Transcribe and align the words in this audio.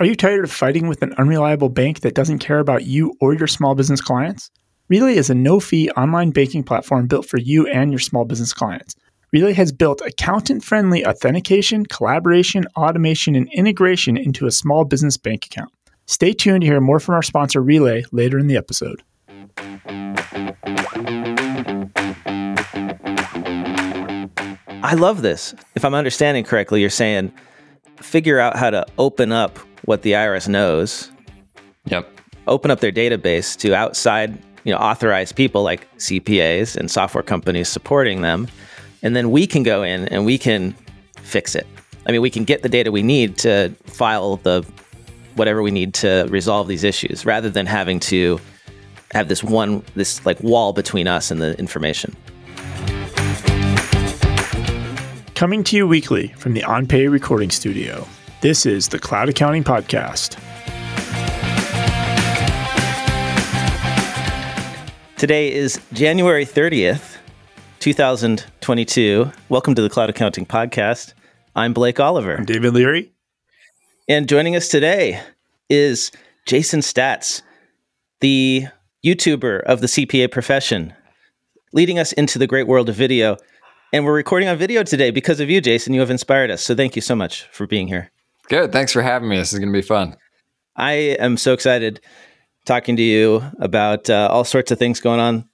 Are 0.00 0.06
you 0.06 0.16
tired 0.16 0.44
of 0.44 0.50
fighting 0.50 0.88
with 0.88 1.02
an 1.02 1.12
unreliable 1.18 1.68
bank 1.68 2.00
that 2.00 2.14
doesn't 2.14 2.38
care 2.38 2.58
about 2.58 2.86
you 2.86 3.12
or 3.20 3.34
your 3.34 3.46
small 3.46 3.74
business 3.74 4.00
clients? 4.00 4.50
Relay 4.88 5.14
is 5.14 5.28
a 5.28 5.34
no 5.34 5.60
fee 5.60 5.90
online 5.90 6.30
banking 6.30 6.62
platform 6.62 7.06
built 7.06 7.26
for 7.26 7.36
you 7.36 7.66
and 7.66 7.92
your 7.92 7.98
small 7.98 8.24
business 8.24 8.54
clients. 8.54 8.96
Relay 9.30 9.52
has 9.52 9.72
built 9.72 10.00
accountant 10.00 10.64
friendly 10.64 11.04
authentication, 11.04 11.84
collaboration, 11.84 12.64
automation, 12.78 13.36
and 13.36 13.46
integration 13.52 14.16
into 14.16 14.46
a 14.46 14.50
small 14.50 14.86
business 14.86 15.18
bank 15.18 15.44
account. 15.44 15.70
Stay 16.06 16.32
tuned 16.32 16.62
to 16.62 16.66
hear 16.66 16.80
more 16.80 16.98
from 16.98 17.14
our 17.14 17.22
sponsor, 17.22 17.60
Relay, 17.60 18.02
later 18.10 18.38
in 18.38 18.46
the 18.46 18.56
episode. 18.56 19.02
I 24.82 24.94
love 24.94 25.20
this. 25.20 25.54
If 25.74 25.84
I'm 25.84 25.94
understanding 25.94 26.44
correctly, 26.44 26.80
you're 26.80 26.88
saying 26.88 27.34
figure 28.00 28.38
out 28.38 28.56
how 28.56 28.70
to 28.70 28.86
open 28.96 29.30
up 29.30 29.58
what 29.84 30.02
the 30.02 30.12
IRS 30.12 30.48
knows. 30.48 31.10
Yep. 31.86 32.08
Open 32.46 32.70
up 32.70 32.80
their 32.80 32.92
database 32.92 33.56
to 33.58 33.74
outside, 33.74 34.38
you 34.64 34.72
know, 34.72 34.78
authorized 34.78 35.36
people 35.36 35.62
like 35.62 35.92
CPAs 35.98 36.76
and 36.76 36.90
software 36.90 37.22
companies 37.22 37.68
supporting 37.68 38.22
them. 38.22 38.48
And 39.02 39.16
then 39.16 39.30
we 39.30 39.46
can 39.46 39.62
go 39.62 39.82
in 39.82 40.08
and 40.08 40.26
we 40.26 40.38
can 40.38 40.74
fix 41.22 41.54
it. 41.54 41.66
I 42.06 42.12
mean, 42.12 42.22
we 42.22 42.30
can 42.30 42.44
get 42.44 42.62
the 42.62 42.68
data 42.68 42.90
we 42.90 43.02
need 43.02 43.36
to 43.38 43.70
file 43.84 44.36
the 44.36 44.66
whatever 45.36 45.62
we 45.62 45.70
need 45.70 45.94
to 45.94 46.26
resolve 46.28 46.68
these 46.68 46.84
issues 46.84 47.24
rather 47.24 47.48
than 47.48 47.66
having 47.66 48.00
to 48.00 48.40
have 49.12 49.28
this 49.28 49.42
one 49.42 49.82
this 49.94 50.24
like 50.26 50.40
wall 50.40 50.72
between 50.72 51.06
us 51.06 51.30
and 51.30 51.40
the 51.40 51.58
information. 51.58 52.16
Coming 55.34 55.64
to 55.64 55.76
you 55.76 55.86
weekly 55.88 56.28
from 56.36 56.52
the 56.52 56.60
OnPay 56.60 57.10
recording 57.10 57.50
studio, 57.50 58.06
this 58.40 58.64
is 58.64 58.88
the 58.88 58.98
Cloud 58.98 59.28
Accounting 59.28 59.64
Podcast. 59.64 60.38
Today 65.18 65.52
is 65.52 65.78
January 65.92 66.46
30th, 66.46 67.18
2022. 67.80 69.30
Welcome 69.50 69.74
to 69.74 69.82
the 69.82 69.90
Cloud 69.90 70.08
Accounting 70.08 70.46
Podcast. 70.46 71.12
I'm 71.54 71.74
Blake 71.74 72.00
Oliver. 72.00 72.36
I'm 72.36 72.46
David 72.46 72.72
Leary. 72.72 73.12
And 74.08 74.26
joining 74.26 74.56
us 74.56 74.68
today 74.68 75.20
is 75.68 76.10
Jason 76.46 76.80
Staats, 76.80 77.42
the 78.20 78.68
YouTuber 79.04 79.62
of 79.64 79.82
the 79.82 79.86
CPA 79.86 80.30
profession, 80.30 80.94
leading 81.74 81.98
us 81.98 82.12
into 82.14 82.38
the 82.38 82.46
great 82.46 82.66
world 82.66 82.88
of 82.88 82.94
video. 82.94 83.36
And 83.92 84.06
we're 84.06 84.14
recording 84.14 84.48
on 84.48 84.56
video 84.56 84.82
today 84.82 85.10
because 85.10 85.40
of 85.40 85.50
you, 85.50 85.60
Jason. 85.60 85.92
You 85.92 86.00
have 86.00 86.10
inspired 86.10 86.50
us. 86.50 86.62
So 86.62 86.74
thank 86.74 86.96
you 86.96 87.02
so 87.02 87.14
much 87.14 87.46
for 87.52 87.66
being 87.66 87.88
here. 87.88 88.10
Good. 88.50 88.72
Thanks 88.72 88.92
for 88.92 89.00
having 89.00 89.28
me. 89.28 89.36
This 89.36 89.52
is 89.52 89.58
going 89.58 89.72
to 89.72 89.76
be 89.78 89.80
fun. 89.80 90.16
I 90.76 90.92
am 91.20 91.36
so 91.36 91.52
excited 91.52 92.00
talking 92.66 92.96
to 92.96 93.02
you 93.02 93.42
about 93.60 94.10
uh, 94.10 94.28
all 94.30 94.44
sorts 94.44 94.70
of 94.72 94.78
things 94.78 95.00
going 95.00 95.20
on 95.20 95.48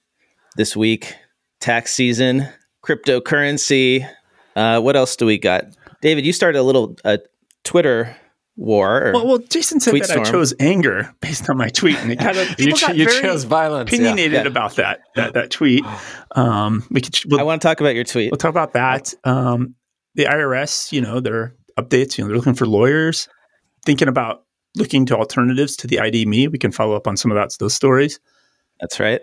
this 0.55 0.75
week 0.75 1.15
tax 1.59 1.93
season, 1.93 2.47
cryptocurrency. 2.83 4.07
Uh, 4.55 4.81
what 4.81 4.95
else 4.95 5.15
do 5.15 5.25
we 5.25 5.37
got? 5.37 5.65
David, 6.01 6.25
you 6.25 6.33
started 6.33 6.59
a 6.59 6.63
little 6.63 6.95
uh, 7.05 7.17
Twitter 7.63 8.15
war. 8.55 9.11
Well, 9.13 9.27
well, 9.27 9.37
Jason 9.37 9.79
said 9.79 9.93
that 9.93 10.05
storm. 10.05 10.21
I 10.25 10.29
chose 10.31 10.53
anger 10.59 11.13
based 11.21 11.47
on 11.51 11.57
my 11.57 11.69
tweet, 11.69 11.97
and 11.97 12.11
it 12.11 12.17
kind 12.19 12.37
of 12.37 12.47
You, 12.59 12.73
ch- 12.73 12.81
got 12.81 12.95
you 12.95 13.05
very 13.05 13.21
chose 13.21 13.43
violence. 13.43 13.91
opinionated 13.91 14.33
Yeah. 14.33 14.47
about 14.47 14.75
that 14.77 15.01
that 15.15 15.33
that 15.35 15.51
tweet. 15.51 15.85
Um, 16.35 16.83
we 16.89 17.01
could 17.01 17.15
we'll, 17.27 17.39
I 17.39 17.43
want 17.43 17.61
to 17.61 17.67
talk 17.67 17.79
about 17.79 17.93
your 17.93 18.03
tweet. 18.05 18.31
we'll 18.31 18.37
talk 18.37 18.49
about 18.49 18.73
that. 18.73 19.13
Um, 19.23 19.75
the 20.15 20.25
IRS, 20.25 20.91
you 20.91 21.01
know, 21.01 21.19
their 21.19 21.55
updates. 21.77 22.17
You 22.17 22.23
know, 22.23 22.29
they're 22.29 22.37
looking 22.37 22.53
for 22.55 22.65
lawyers, 22.65 23.27
thinking 23.85 24.07
about 24.07 24.43
looking 24.75 25.05
to 25.07 25.17
alternatives 25.17 25.75
to 25.77 25.87
the 25.87 25.99
ID.me. 25.99 26.47
We 26.47 26.57
can 26.57 26.71
follow 26.71 26.95
up 26.95 27.07
on 27.07 27.17
some 27.17 27.31
of 27.31 27.35
that 27.35 27.55
those 27.59 27.73
stories. 27.73 28.19
That's 28.79 28.99
right. 28.99 29.21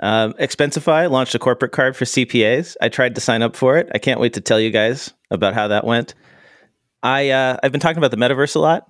Um, 0.00 0.34
Expensify 0.34 1.10
launched 1.10 1.34
a 1.34 1.38
corporate 1.40 1.72
card 1.72 1.96
for 1.96 2.04
CPAs. 2.04 2.76
I 2.80 2.88
tried 2.88 3.16
to 3.16 3.20
sign 3.20 3.42
up 3.42 3.56
for 3.56 3.76
it. 3.76 3.88
I 3.92 3.98
can't 3.98 4.20
wait 4.20 4.34
to 4.34 4.40
tell 4.40 4.60
you 4.60 4.70
guys 4.70 5.12
about 5.30 5.54
how 5.54 5.68
that 5.68 5.84
went. 5.84 6.14
I 7.02 7.30
uh, 7.30 7.58
I've 7.62 7.72
been 7.72 7.80
talking 7.80 7.98
about 7.98 8.12
the 8.12 8.16
metaverse 8.16 8.54
a 8.54 8.60
lot, 8.60 8.84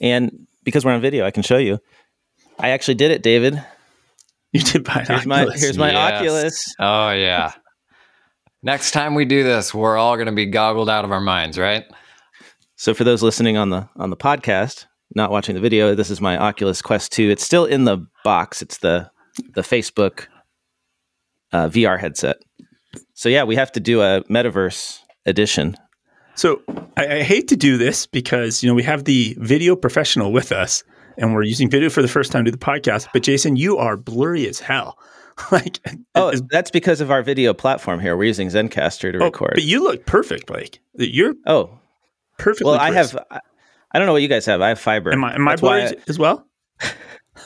and 0.00 0.46
because 0.62 0.84
we're 0.84 0.92
on 0.92 1.00
video, 1.00 1.26
I 1.26 1.30
can 1.32 1.42
show 1.42 1.58
you. 1.58 1.78
I 2.58 2.70
actually 2.70 2.94
did 2.94 3.10
it, 3.10 3.22
David. 3.22 3.62
You 4.52 4.60
did 4.62 4.84
buy 4.84 5.00
an 5.00 5.06
Here's 5.06 5.26
my 5.26 5.46
here's 5.54 5.76
my 5.76 5.90
Yes. 5.90 6.14
Oculus. 6.14 6.74
Oh, 6.78 7.10
yeah. 7.10 7.52
Next 8.62 8.92
time 8.92 9.14
we 9.14 9.24
do 9.26 9.42
this, 9.42 9.74
we're 9.74 9.96
all 9.96 10.16
going 10.16 10.26
to 10.26 10.32
be 10.32 10.46
goggled 10.46 10.88
out 10.88 11.04
of 11.04 11.12
our 11.12 11.20
minds, 11.20 11.58
right? 11.58 11.84
So 12.76 12.92
for 12.94 13.04
those 13.04 13.22
listening 13.22 13.56
on 13.56 13.70
the 13.70 13.88
on 13.96 14.10
the 14.10 14.16
podcast, 14.16 14.86
not 15.14 15.30
watching 15.30 15.54
the 15.54 15.60
video, 15.60 15.94
this 15.94 16.10
is 16.10 16.20
my 16.20 16.36
Oculus 16.36 16.82
Quest 16.82 17.10
2. 17.12 17.30
It's 17.30 17.44
still 17.44 17.64
in 17.64 17.84
the 17.84 18.06
box. 18.22 18.62
It's 18.62 18.78
the 18.78 19.10
the 19.54 19.62
Facebook 19.62 20.26
uh, 21.52 21.68
VR 21.68 21.98
headset. 21.98 22.36
So 23.14 23.28
yeah, 23.28 23.44
we 23.44 23.56
have 23.56 23.72
to 23.72 23.80
do 23.80 24.02
a 24.02 24.22
metaverse 24.24 25.00
edition. 25.24 25.76
So 26.34 26.62
I, 26.96 27.16
I 27.16 27.22
hate 27.22 27.48
to 27.48 27.56
do 27.56 27.78
this 27.78 28.06
because 28.06 28.62
you 28.62 28.68
know 28.68 28.74
we 28.74 28.82
have 28.82 29.04
the 29.04 29.36
video 29.40 29.74
professional 29.74 30.32
with 30.32 30.52
us, 30.52 30.84
and 31.16 31.34
we're 31.34 31.44
using 31.44 31.70
video 31.70 31.88
for 31.88 32.02
the 32.02 32.08
first 32.08 32.30
time 32.30 32.44
to 32.44 32.50
do 32.50 32.56
the 32.56 32.64
podcast. 32.64 33.08
But 33.12 33.22
Jason, 33.22 33.56
you 33.56 33.78
are 33.78 33.96
blurry 33.96 34.46
as 34.46 34.60
hell. 34.60 34.98
like, 35.52 35.80
Oh, 36.14 36.32
that's 36.50 36.70
because 36.70 37.00
of 37.00 37.10
our 37.10 37.22
video 37.22 37.52
platform 37.52 38.00
here. 38.00 38.16
We're 38.16 38.24
using 38.24 38.48
Zencastr 38.48 39.12
to 39.12 39.18
oh, 39.18 39.24
record. 39.26 39.52
but 39.54 39.64
you 39.64 39.82
look 39.82 40.06
perfect, 40.06 40.46
Blake. 40.46 40.80
You're 40.94 41.34
oh, 41.46 41.78
perfectly. 42.38 42.70
well, 42.72 42.80
I 42.80 42.92
have. 42.92 43.16
I, 43.30 43.40
I 43.92 43.98
don't 43.98 44.06
know 44.06 44.12
what 44.12 44.22
you 44.22 44.28
guys 44.28 44.44
have. 44.46 44.60
I 44.60 44.68
have 44.68 44.78
fiber. 44.80 45.12
Am 45.12 45.24
I, 45.24 45.34
am 45.34 45.46
I 45.48 45.52
That's 45.52 45.62
why 45.62 45.86
blurry 45.88 46.02
as 46.08 46.18
well? 46.18 46.46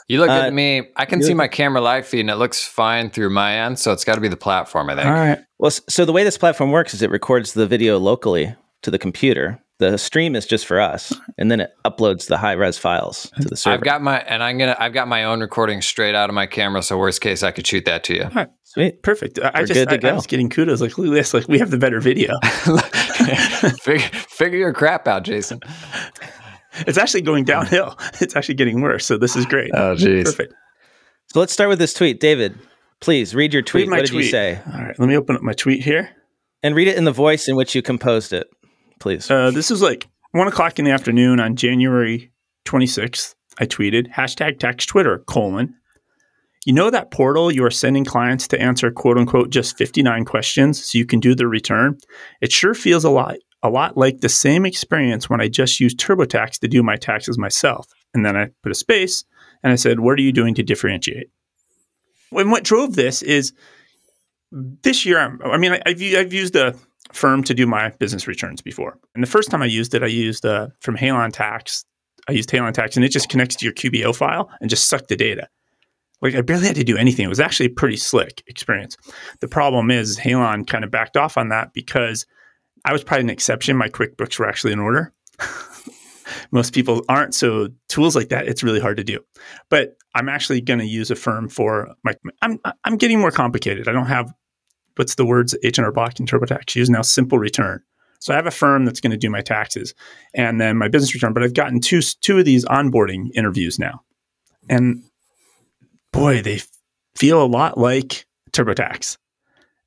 You 0.08 0.18
look 0.20 0.30
Uh, 0.30 0.32
at 0.32 0.52
me. 0.52 0.88
I 0.96 1.04
can 1.04 1.22
see 1.22 1.34
my 1.34 1.46
camera 1.48 1.80
live 1.80 2.06
feed 2.06 2.20
and 2.20 2.30
it 2.30 2.36
looks 2.36 2.64
fine 2.64 3.10
through 3.10 3.30
my 3.30 3.54
end. 3.56 3.78
So 3.78 3.92
it's 3.92 4.04
got 4.04 4.14
to 4.16 4.20
be 4.20 4.28
the 4.28 4.36
platform, 4.36 4.90
I 4.90 4.94
think. 4.96 5.06
All 5.06 5.12
right. 5.12 5.38
Well, 5.58 5.70
so 5.70 6.04
the 6.04 6.12
way 6.12 6.24
this 6.24 6.38
platform 6.38 6.70
works 6.72 6.94
is 6.94 7.02
it 7.02 7.10
records 7.10 7.52
the 7.52 7.66
video 7.66 7.98
locally 7.98 8.54
to 8.82 8.90
the 8.90 8.98
computer. 8.98 9.60
The 9.78 9.96
stream 9.96 10.36
is 10.36 10.44
just 10.44 10.66
for 10.66 10.78
us, 10.78 11.10
and 11.38 11.50
then 11.50 11.58
it 11.60 11.70
uploads 11.86 12.26
the 12.26 12.36
high 12.36 12.52
res 12.52 12.76
files 12.76 13.30
to 13.40 13.48
the 13.48 13.56
server. 13.56 13.74
I've 13.76 13.82
got 13.82 14.02
my, 14.02 14.18
and 14.20 14.42
I'm 14.42 14.58
going 14.58 14.68
to, 14.74 14.82
I've 14.82 14.92
got 14.92 15.08
my 15.08 15.24
own 15.24 15.40
recording 15.40 15.80
straight 15.80 16.14
out 16.14 16.28
of 16.28 16.34
my 16.34 16.44
camera. 16.46 16.82
So 16.82 16.98
worst 16.98 17.22
case, 17.22 17.42
I 17.42 17.50
could 17.50 17.66
shoot 17.66 17.86
that 17.86 18.04
to 18.04 18.14
you. 18.14 18.24
All 18.24 18.30
right. 18.34 18.48
Sweet. 18.64 19.02
Perfect. 19.02 19.38
I, 19.38 19.48
I 19.54 19.60
We're 19.60 19.66
just 19.66 19.72
good 19.88 20.00
to 20.00 20.06
I, 20.08 20.10
I 20.10 20.14
was 20.14 20.26
getting 20.26 20.50
kudos. 20.50 20.82
Like, 20.82 20.98
look 20.98 21.06
at 21.08 21.14
this. 21.14 21.32
Like, 21.32 21.48
we 21.48 21.58
have 21.60 21.70
the 21.70 21.78
better 21.78 21.98
video. 21.98 22.34
figure, 23.82 24.08
figure 24.08 24.58
your 24.58 24.72
crap 24.72 25.06
out, 25.06 25.24
Jason. 25.24 25.60
it's 26.86 26.98
actually 26.98 27.22
going 27.22 27.44
downhill. 27.44 27.98
It's 28.20 28.36
actually 28.36 28.54
getting 28.54 28.80
worse. 28.80 29.06
So 29.06 29.18
this 29.18 29.36
is 29.36 29.46
great. 29.46 29.70
Oh, 29.74 29.94
geez. 29.94 30.24
Perfect. 30.24 30.54
So 31.32 31.40
let's 31.40 31.52
start 31.52 31.68
with 31.68 31.78
this 31.78 31.94
tweet, 31.94 32.20
David. 32.20 32.58
Please 33.00 33.34
read 33.34 33.52
your 33.52 33.62
tweet. 33.62 33.82
Read 33.82 33.90
my 33.90 33.96
what 33.98 34.06
did 34.06 34.14
you 34.14 34.24
say? 34.24 34.60
All 34.66 34.80
right. 34.80 34.98
Let 34.98 35.08
me 35.08 35.16
open 35.16 35.36
up 35.36 35.42
my 35.42 35.52
tweet 35.52 35.82
here. 35.82 36.10
And 36.62 36.74
read 36.74 36.88
it 36.88 36.98
in 36.98 37.04
the 37.04 37.12
voice 37.12 37.48
in 37.48 37.56
which 37.56 37.74
you 37.74 37.80
composed 37.80 38.34
it, 38.34 38.46
please. 38.98 39.30
Uh, 39.30 39.50
this 39.50 39.70
is 39.70 39.80
like 39.80 40.08
one 40.32 40.46
o'clock 40.46 40.78
in 40.78 40.84
the 40.84 40.90
afternoon 40.90 41.40
on 41.40 41.56
January 41.56 42.32
26th. 42.66 43.34
I 43.58 43.66
tweeted 43.66 44.12
hashtag 44.12 44.58
tax 44.58 44.84
Twitter 44.84 45.24
colon. 45.26 45.74
You 46.66 46.74
know 46.74 46.90
that 46.90 47.10
portal 47.10 47.50
you 47.50 47.64
are 47.64 47.70
sending 47.70 48.04
clients 48.04 48.46
to 48.48 48.60
answer 48.60 48.90
quote 48.90 49.16
unquote 49.16 49.50
just 49.50 49.78
59 49.78 50.24
questions 50.24 50.84
so 50.84 50.98
you 50.98 51.06
can 51.06 51.20
do 51.20 51.34
the 51.34 51.46
return? 51.46 51.98
It 52.40 52.52
sure 52.52 52.74
feels 52.74 53.04
a 53.04 53.10
lot 53.10 53.36
a 53.62 53.70
lot 53.70 53.96
like 53.96 54.20
the 54.20 54.28
same 54.28 54.64
experience 54.64 55.28
when 55.28 55.40
I 55.40 55.48
just 55.48 55.80
used 55.80 55.98
TurboTax 55.98 56.60
to 56.60 56.68
do 56.68 56.82
my 56.82 56.96
taxes 56.96 57.38
myself. 57.38 57.86
And 58.14 58.24
then 58.24 58.36
I 58.36 58.48
put 58.62 58.72
a 58.72 58.74
space 58.74 59.24
and 59.62 59.72
I 59.72 59.76
said, 59.76 60.00
What 60.00 60.18
are 60.18 60.22
you 60.22 60.32
doing 60.32 60.54
to 60.54 60.62
differentiate? 60.62 61.28
And 62.32 62.50
what 62.50 62.64
drove 62.64 62.94
this 62.94 63.22
is 63.22 63.52
this 64.52 65.04
year, 65.04 65.18
I'm, 65.18 65.40
I 65.44 65.56
mean, 65.56 65.72
I, 65.72 65.82
I've, 65.86 66.02
I've 66.02 66.32
used 66.32 66.56
a 66.56 66.74
firm 67.12 67.42
to 67.44 67.54
do 67.54 67.66
my 67.66 67.90
business 67.98 68.26
returns 68.26 68.62
before. 68.62 68.98
And 69.14 69.22
the 69.22 69.28
first 69.28 69.50
time 69.50 69.62
I 69.62 69.66
used 69.66 69.94
it, 69.94 70.02
I 70.02 70.06
used 70.06 70.46
uh, 70.46 70.68
from 70.80 70.96
Halon 70.96 71.32
Tax. 71.32 71.84
I 72.28 72.32
used 72.32 72.50
Halon 72.50 72.72
Tax, 72.72 72.96
and 72.96 73.04
it 73.04 73.10
just 73.10 73.28
connects 73.28 73.56
to 73.56 73.64
your 73.64 73.74
QBO 73.74 74.14
file 74.14 74.50
and 74.60 74.70
just 74.70 74.88
sucked 74.88 75.08
the 75.08 75.16
data. 75.16 75.48
Like 76.22 76.34
I 76.34 76.42
barely 76.42 76.66
had 76.66 76.76
to 76.76 76.84
do 76.84 76.96
anything. 76.96 77.24
It 77.24 77.28
was 77.28 77.40
actually 77.40 77.66
a 77.66 77.70
pretty 77.70 77.96
slick 77.96 78.42
experience. 78.46 78.96
The 79.40 79.48
problem 79.48 79.90
is 79.90 80.18
Halon 80.18 80.66
kind 80.66 80.84
of 80.84 80.90
backed 80.90 81.16
off 81.16 81.36
on 81.36 81.48
that 81.48 81.72
because 81.72 82.26
I 82.84 82.92
was 82.92 83.04
probably 83.04 83.24
an 83.24 83.30
exception. 83.30 83.76
My 83.76 83.88
QuickBooks 83.88 84.38
were 84.38 84.48
actually 84.48 84.72
in 84.72 84.80
order. 84.80 85.12
Most 86.52 86.74
people 86.74 87.04
aren't. 87.08 87.34
So 87.34 87.68
tools 87.88 88.14
like 88.14 88.28
that, 88.28 88.46
it's 88.46 88.62
really 88.62 88.80
hard 88.80 88.96
to 88.98 89.04
do. 89.04 89.20
But 89.68 89.96
I'm 90.14 90.28
actually 90.28 90.60
going 90.60 90.78
to 90.78 90.86
use 90.86 91.10
a 91.10 91.16
firm 91.16 91.48
for 91.48 91.88
my. 92.04 92.14
I'm 92.42 92.60
I'm 92.84 92.96
getting 92.96 93.20
more 93.20 93.30
complicated. 93.30 93.88
I 93.88 93.92
don't 93.92 94.06
have 94.06 94.32
what's 94.96 95.14
the 95.14 95.24
words 95.24 95.56
H 95.62 95.78
and 95.78 95.84
R 95.84 95.92
Block 95.92 96.18
and 96.18 96.28
TurboTax 96.28 96.74
use 96.74 96.90
now. 96.90 97.02
Simple 97.02 97.38
return. 97.38 97.82
So 98.20 98.34
I 98.34 98.36
have 98.36 98.46
a 98.46 98.50
firm 98.50 98.84
that's 98.84 99.00
going 99.00 99.12
to 99.12 99.16
do 99.16 99.30
my 99.30 99.40
taxes 99.40 99.94
and 100.34 100.60
then 100.60 100.76
my 100.76 100.88
business 100.88 101.14
return. 101.14 101.32
But 101.32 101.42
I've 101.42 101.54
gotten 101.54 101.80
two 101.80 102.00
two 102.02 102.38
of 102.38 102.44
these 102.44 102.64
onboarding 102.66 103.28
interviews 103.34 103.78
now, 103.78 104.02
and 104.68 105.02
boy, 106.12 106.42
they 106.42 106.60
feel 107.16 107.42
a 107.42 107.46
lot 107.46 107.78
like 107.78 108.26
TurboTax 108.52 109.16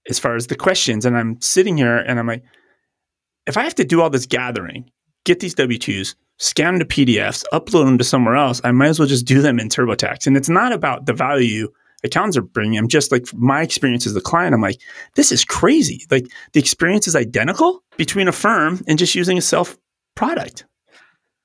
as 0.09 0.19
far 0.19 0.35
as 0.35 0.47
the 0.47 0.55
questions. 0.55 1.05
And 1.05 1.17
I'm 1.17 1.39
sitting 1.41 1.77
here 1.77 1.97
and 1.97 2.19
I'm 2.19 2.27
like, 2.27 2.43
if 3.45 3.57
I 3.57 3.63
have 3.63 3.75
to 3.75 3.85
do 3.85 4.01
all 4.01 4.09
this 4.09 4.25
gathering, 4.25 4.89
get 5.25 5.39
these 5.39 5.55
W 5.55 5.77
twos, 5.77 6.15
scan 6.39 6.77
them 6.77 6.87
to 6.87 6.95
PDFs, 6.95 7.43
upload 7.53 7.85
them 7.85 7.97
to 7.97 8.03
somewhere 8.03 8.35
else. 8.35 8.61
I 8.63 8.71
might 8.71 8.87
as 8.87 8.99
well 8.99 9.07
just 9.07 9.25
do 9.25 9.41
them 9.41 9.59
in 9.59 9.69
TurboTax. 9.69 10.27
And 10.27 10.37
it's 10.37 10.49
not 10.49 10.71
about 10.71 11.05
the 11.05 11.13
value 11.13 11.69
accountants 12.03 12.37
are 12.37 12.41
bringing. 12.41 12.77
I'm 12.77 12.87
just 12.87 13.11
like 13.11 13.33
my 13.33 13.61
experience 13.61 14.05
as 14.05 14.13
the 14.13 14.21
client. 14.21 14.53
I'm 14.53 14.61
like, 14.61 14.81
this 15.15 15.31
is 15.31 15.45
crazy. 15.45 16.05
Like 16.11 16.27
the 16.51 16.59
experience 16.59 17.07
is 17.07 17.15
identical 17.15 17.83
between 17.97 18.27
a 18.27 18.33
firm 18.33 18.83
and 18.87 18.99
just 18.99 19.15
using 19.15 19.37
a 19.37 19.41
self 19.41 19.77
product. 20.15 20.65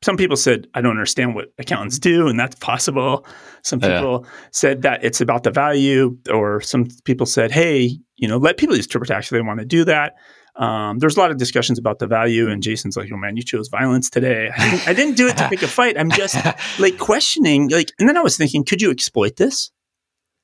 Some 0.02 0.16
people 0.16 0.36
said, 0.36 0.68
I 0.74 0.80
don't 0.80 0.92
understand 0.92 1.34
what 1.34 1.52
accountants 1.58 1.98
do, 1.98 2.28
and 2.28 2.38
that's 2.38 2.54
possible. 2.56 3.26
Some 3.62 3.80
people 3.80 4.24
yeah. 4.24 4.30
said 4.52 4.82
that 4.82 5.04
it's 5.04 5.20
about 5.20 5.42
the 5.42 5.50
value, 5.50 6.16
or 6.30 6.60
some 6.60 6.86
people 7.04 7.26
said, 7.26 7.50
hey, 7.50 7.98
you 8.16 8.28
know, 8.28 8.36
let 8.36 8.58
people 8.58 8.76
use 8.76 8.86
TurboTax 8.86 9.24
if 9.24 9.30
they 9.30 9.40
want 9.40 9.58
to 9.58 9.66
do 9.66 9.84
that. 9.84 10.14
Um, 10.58 10.98
there's 10.98 11.16
a 11.16 11.20
lot 11.20 11.30
of 11.30 11.36
discussions 11.36 11.78
about 11.78 12.00
the 12.00 12.06
value, 12.06 12.50
and 12.50 12.62
Jason's 12.62 12.96
like, 12.96 13.10
"Oh 13.12 13.16
man, 13.16 13.36
you 13.36 13.44
chose 13.44 13.68
violence 13.68 14.10
today." 14.10 14.50
I 14.56 14.70
didn't, 14.70 14.88
I 14.88 14.92
didn't 14.92 15.16
do 15.16 15.28
it 15.28 15.36
to 15.36 15.48
pick 15.48 15.62
a 15.62 15.68
fight. 15.68 15.96
I'm 15.96 16.10
just 16.10 16.36
like 16.80 16.98
questioning, 16.98 17.70
like, 17.70 17.92
and 18.00 18.08
then 18.08 18.16
I 18.16 18.22
was 18.22 18.36
thinking, 18.36 18.64
could 18.64 18.82
you 18.82 18.90
exploit 18.90 19.36
this? 19.36 19.70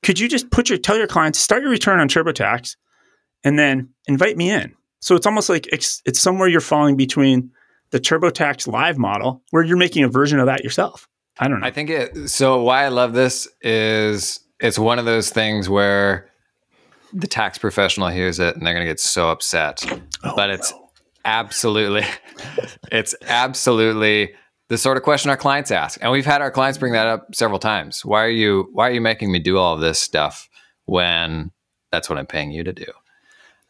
Could 0.05 0.21
you 0.21 0.29
just 0.29 0.51
put 0.53 0.69
your 0.69 0.79
tell 0.79 0.97
your 0.97 1.09
clients 1.09 1.41
start 1.41 1.63
your 1.63 1.71
return 1.71 1.99
on 1.99 2.09
TurboTax, 2.09 2.77
and 3.43 3.59
then 3.59 3.89
invite 4.07 4.37
me 4.37 4.53
in? 4.53 4.75
So 5.01 5.17
it's 5.17 5.27
almost 5.27 5.49
like 5.49 5.67
it's, 5.73 6.01
it's 6.07 6.21
somewhere 6.21 6.49
you're 6.49 6.61
falling 6.61 6.97
between 6.97 7.51
the 7.95 8.01
TurboTax 8.01 8.67
live 8.67 8.99
model, 8.99 9.41
where 9.51 9.63
you're 9.63 9.77
making 9.77 10.03
a 10.03 10.09
version 10.09 10.41
of 10.41 10.47
that 10.47 10.65
yourself. 10.65 11.09
I 11.39 11.47
don't 11.47 11.61
know. 11.61 11.67
I 11.67 11.71
think 11.71 11.91
it. 11.91 12.29
So 12.29 12.61
why 12.61 12.83
I 12.83 12.89
love 12.89 13.13
this 13.13 13.47
is 13.63 14.41
it's 14.59 14.81
one 14.81 14.99
of 14.99 15.05
those 15.05 15.31
things 15.31 15.69
where 15.69 16.29
the 17.13 17.29
tax 17.29 17.57
professional 17.57 18.09
hears 18.09 18.41
it 18.41 18.57
and 18.57 18.67
they're 18.67 18.75
going 18.75 18.85
to 18.85 18.91
get 18.91 18.99
so 18.99 19.31
upset. 19.31 19.85
Oh, 20.25 20.33
but 20.35 20.51
it's 20.51 20.73
no. 20.73 20.91
absolutely, 21.25 22.03
it's 22.91 23.15
absolutely 23.29 24.35
the 24.69 24.77
sort 24.77 24.97
of 24.97 25.05
question 25.05 25.31
our 25.31 25.37
clients 25.37 25.71
ask, 25.71 26.01
and 26.03 26.11
we've 26.11 26.27
had 26.27 26.43
our 26.43 26.51
clients 26.51 26.79
bring 26.79 26.95
that 26.95 27.07
up 27.07 27.33
several 27.33 27.61
times. 27.61 28.05
Why 28.05 28.25
are 28.25 28.29
you 28.29 28.71
Why 28.73 28.89
are 28.89 28.93
you 28.93 29.01
making 29.01 29.31
me 29.31 29.39
do 29.39 29.57
all 29.57 29.75
of 29.75 29.81
this 29.81 30.01
stuff 30.01 30.49
when 30.87 31.53
that's 31.93 32.11
what 32.11 32.19
I'm 32.19 32.27
paying 32.27 32.51
you 32.51 32.65
to 32.65 32.73
do? 32.73 32.87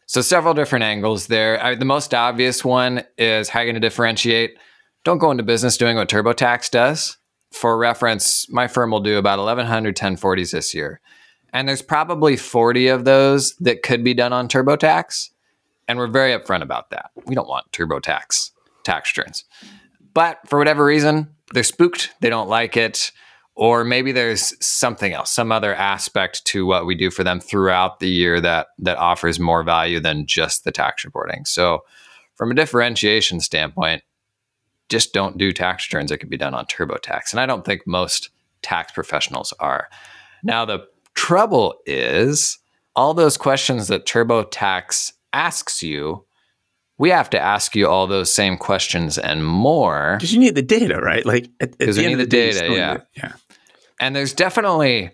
So 0.07 0.21
several 0.21 0.53
different 0.53 0.83
angles 0.83 1.27
there. 1.27 1.63
I, 1.63 1.75
the 1.75 1.85
most 1.85 2.13
obvious 2.13 2.63
one 2.63 3.03
is 3.17 3.49
how 3.49 3.61
you're 3.61 3.71
going 3.71 3.81
to 3.81 3.85
differentiate. 3.85 4.57
Don't 5.03 5.17
go 5.17 5.31
into 5.31 5.43
business 5.43 5.77
doing 5.77 5.97
what 5.97 6.09
TurboTax 6.09 6.69
does. 6.69 7.17
For 7.51 7.77
reference, 7.77 8.49
my 8.49 8.67
firm 8.67 8.91
will 8.91 8.99
do 8.99 9.17
about 9.17 9.39
1,100 9.39 9.95
1040s 9.95 10.51
this 10.51 10.73
year. 10.73 10.99
And 11.53 11.67
there's 11.67 11.81
probably 11.81 12.35
40 12.35 12.89
of 12.89 13.05
those 13.05 13.55
that 13.57 13.81
could 13.81 14.03
be 14.03 14.13
done 14.13 14.33
on 14.33 14.47
TurboTax. 14.47 15.29
And 15.87 15.97
we're 15.97 16.07
very 16.07 16.37
upfront 16.37 16.63
about 16.63 16.89
that. 16.89 17.11
We 17.25 17.33
don't 17.33 17.47
want 17.47 17.71
TurboTax 17.71 18.51
tax 18.83 19.15
returns. 19.15 19.45
But 20.13 20.39
for 20.47 20.59
whatever 20.59 20.85
reason, 20.85 21.29
they're 21.53 21.63
spooked. 21.63 22.11
They 22.21 22.29
don't 22.29 22.49
like 22.49 22.77
it. 22.77 23.11
Or 23.55 23.85
maybe 23.85 24.11
there's 24.11 24.53
something 24.65 25.13
else, 25.13 25.31
some 25.31 25.51
other 25.51 25.73
aspect 25.73 26.43
to 26.45 26.65
what 26.65 26.85
we 26.85 26.93
do 26.93 27.09
for 27.09 27.23
them 27.23 27.39
throughout 27.39 27.99
the 27.99 28.09
year 28.09 28.41
that 28.41 28.67
that 28.79 28.97
offers 28.97 29.39
more 29.39 29.63
value 29.63 29.99
than 29.99 30.27
just 30.27 30.65
the 30.65 30.71
tax 30.73 31.05
reporting. 31.05 31.45
So 31.45 31.85
from 32.35 32.51
a 32.51 32.55
differentiation 32.55 33.39
standpoint, 33.39 34.03
just 34.89 35.13
don't 35.13 35.37
do 35.37 35.51
tax 35.51 35.87
returns 35.87 36.09
that 36.09 36.19
can 36.19 36.29
be 36.29 36.37
done 36.37 36.53
on 36.53 36.65
TurboTax. 36.65 37.31
And 37.31 37.39
I 37.39 37.45
don't 37.45 37.65
think 37.65 37.87
most 37.87 38.29
tax 38.61 38.91
professionals 38.91 39.53
are. 39.59 39.87
Now, 40.43 40.65
the 40.65 40.85
trouble 41.15 41.75
is 41.85 42.59
all 42.95 43.13
those 43.13 43.37
questions 43.37 43.87
that 43.87 44.05
TurboTax 44.05 45.13
asks 45.33 45.81
you, 45.81 46.25
we 46.97 47.09
have 47.09 47.29
to 47.31 47.39
ask 47.39 47.75
you 47.75 47.87
all 47.87 48.07
those 48.07 48.33
same 48.33 48.57
questions 48.57 49.17
and 49.17 49.45
more. 49.45 50.15
Because 50.17 50.33
you 50.33 50.39
need 50.39 50.55
the 50.55 50.61
data, 50.61 50.99
right? 50.99 51.25
Like 51.25 51.49
because 51.59 51.97
we 51.97 52.07
need 52.07 52.15
the, 52.15 52.23
the 52.23 52.29
data, 52.29 52.73
yeah, 52.73 52.97
yeah. 53.15 53.33
And 54.05 54.15
there's 54.15 54.33
definitely 54.33 55.09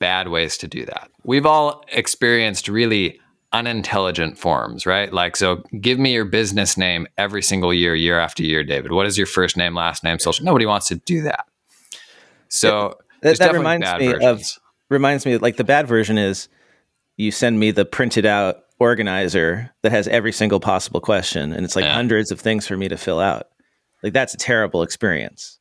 bad 0.00 0.26
ways 0.26 0.58
to 0.58 0.66
do 0.66 0.84
that. 0.86 1.08
We've 1.22 1.46
all 1.46 1.84
experienced 1.92 2.66
really 2.66 3.20
unintelligent 3.52 4.36
forms, 4.38 4.86
right? 4.86 5.12
Like, 5.12 5.36
so 5.36 5.62
give 5.80 6.00
me 6.00 6.12
your 6.12 6.24
business 6.24 6.76
name 6.76 7.06
every 7.16 7.44
single 7.44 7.72
year, 7.72 7.94
year 7.94 8.18
after 8.18 8.42
year, 8.42 8.64
David. 8.64 8.90
What 8.90 9.06
is 9.06 9.16
your 9.16 9.28
first 9.28 9.56
name, 9.56 9.76
last 9.76 10.02
name, 10.02 10.18
social? 10.18 10.44
Nobody 10.44 10.66
wants 10.66 10.88
to 10.88 10.96
do 10.96 11.22
that. 11.22 11.46
So 12.48 12.98
that, 13.22 13.38
that 13.38 13.52
reminds 13.52 13.86
me 14.00 14.08
versions. 14.08 14.24
of 14.24 14.62
reminds 14.90 15.24
me 15.24 15.38
like 15.38 15.56
the 15.56 15.62
bad 15.62 15.86
version 15.86 16.18
is 16.18 16.48
you 17.16 17.30
send 17.30 17.60
me 17.60 17.70
the 17.70 17.84
printed 17.84 18.26
out 18.26 18.64
organizer 18.80 19.70
that 19.82 19.92
has 19.92 20.08
every 20.08 20.32
single 20.32 20.58
possible 20.58 21.00
question 21.00 21.52
and 21.52 21.64
it's 21.64 21.76
like 21.76 21.84
yeah. 21.84 21.94
hundreds 21.94 22.32
of 22.32 22.40
things 22.40 22.66
for 22.66 22.76
me 22.76 22.88
to 22.88 22.96
fill 22.96 23.20
out 23.20 23.46
like 24.02 24.12
that's 24.12 24.34
a 24.34 24.36
terrible 24.36 24.82
experience 24.82 25.58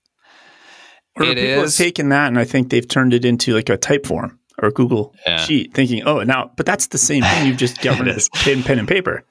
or 1.15 1.24
it 1.24 1.38
people 1.38 1.63
is. 1.63 1.77
have 1.77 1.86
taken 1.86 2.10
that 2.10 2.27
and 2.27 2.39
i 2.39 2.44
think 2.44 2.69
they've 2.69 2.88
turned 2.88 3.13
it 3.13 3.25
into 3.25 3.54
like 3.54 3.69
a 3.69 3.77
Typeform 3.77 4.38
or 4.60 4.69
a 4.69 4.71
google 4.71 5.13
yeah. 5.25 5.38
sheet 5.38 5.74
thinking 5.74 6.04
oh 6.04 6.24
now 6.24 6.51
but 6.56 6.65
that's 6.65 6.88
the 6.88 6.98
same 6.98 7.24
thing 7.24 7.48
you've 7.48 7.57
just 7.57 7.77
given 7.81 8.07
it 8.07 8.27
pen, 8.33 8.63
pen 8.63 8.80
and 8.80 8.88
paper 8.88 9.24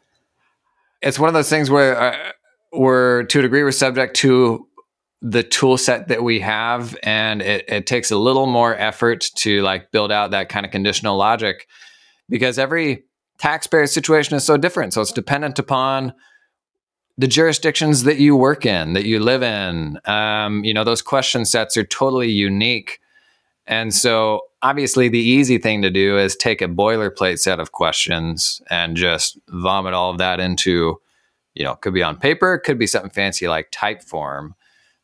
it's 1.01 1.19
one 1.19 1.29
of 1.29 1.35
those 1.35 1.51
things 1.51 1.71
where 1.71 2.01
uh, 2.01 2.33
we're 2.73 3.25
to 3.25 3.41
a 3.41 3.43
degree 3.43 3.63
we're 3.63 3.73
subject 3.73 4.17
to 4.17 4.67
the 5.21 5.43
tool 5.43 5.79
set 5.79 6.09
that 6.09 6.23
we 6.23 6.41
have 6.41 6.97
and 7.03 7.43
it, 7.43 7.65
it 7.69 7.87
takes 7.87 8.11
a 8.11 8.17
little 8.17 8.47
more 8.47 8.75
effort 8.77 9.31
to 9.37 9.63
like 9.63 9.93
build 9.93 10.11
out 10.11 10.33
that 10.33 10.49
kind 10.49 10.67
of 10.67 10.73
conditional 10.73 11.17
logic 11.17 11.69
because 12.29 12.59
every 12.59 13.05
taxpayer 13.39 13.87
situation 13.87 14.37
is 14.37 14.45
so 14.45 14.57
different 14.57 14.93
so 14.93 15.01
it's 15.01 15.13
dependent 15.13 15.59
upon 15.59 16.13
the 17.19 17.29
jurisdictions 17.29 18.05
that 18.05 18.19
you 18.19 18.35
work 18.35 18.65
in 18.65 18.95
that 18.95 19.05
you 19.05 19.21
live 19.21 19.43
in 19.43 19.99
um, 20.07 20.65
you 20.65 20.75
know 20.75 20.85
those 20.85 21.03
question 21.03 21.45
sets 21.45 21.77
are 21.77 21.85
totally 21.85 22.31
unique 22.31 23.01
and 23.67 23.95
so 23.95 24.41
obviously 24.63 25.09
the 25.09 25.19
easy 25.19 25.59
thing 25.59 25.83
to 25.83 25.91
do 25.91 26.19
is 26.19 26.35
take 26.37 26.63
a 26.63 26.69
boilerplate 26.69 27.39
set 27.39 27.61
of 27.61 27.73
questions 27.73 28.61
and 28.71 28.97
just 28.97 29.39
vomit 29.49 29.95
all 29.95 30.11
of 30.11 30.19
that 30.19 30.41
into 30.41 31.01
you 31.55 31.65
know 31.65 31.75
could 31.77 31.95
be 31.95 32.03
on 32.03 32.17
paper 32.17 32.59
could 32.59 32.79
be 32.79 32.87
something 32.87 33.11
fancy 33.11 33.49
like 33.49 33.71
Typeform 33.71 34.55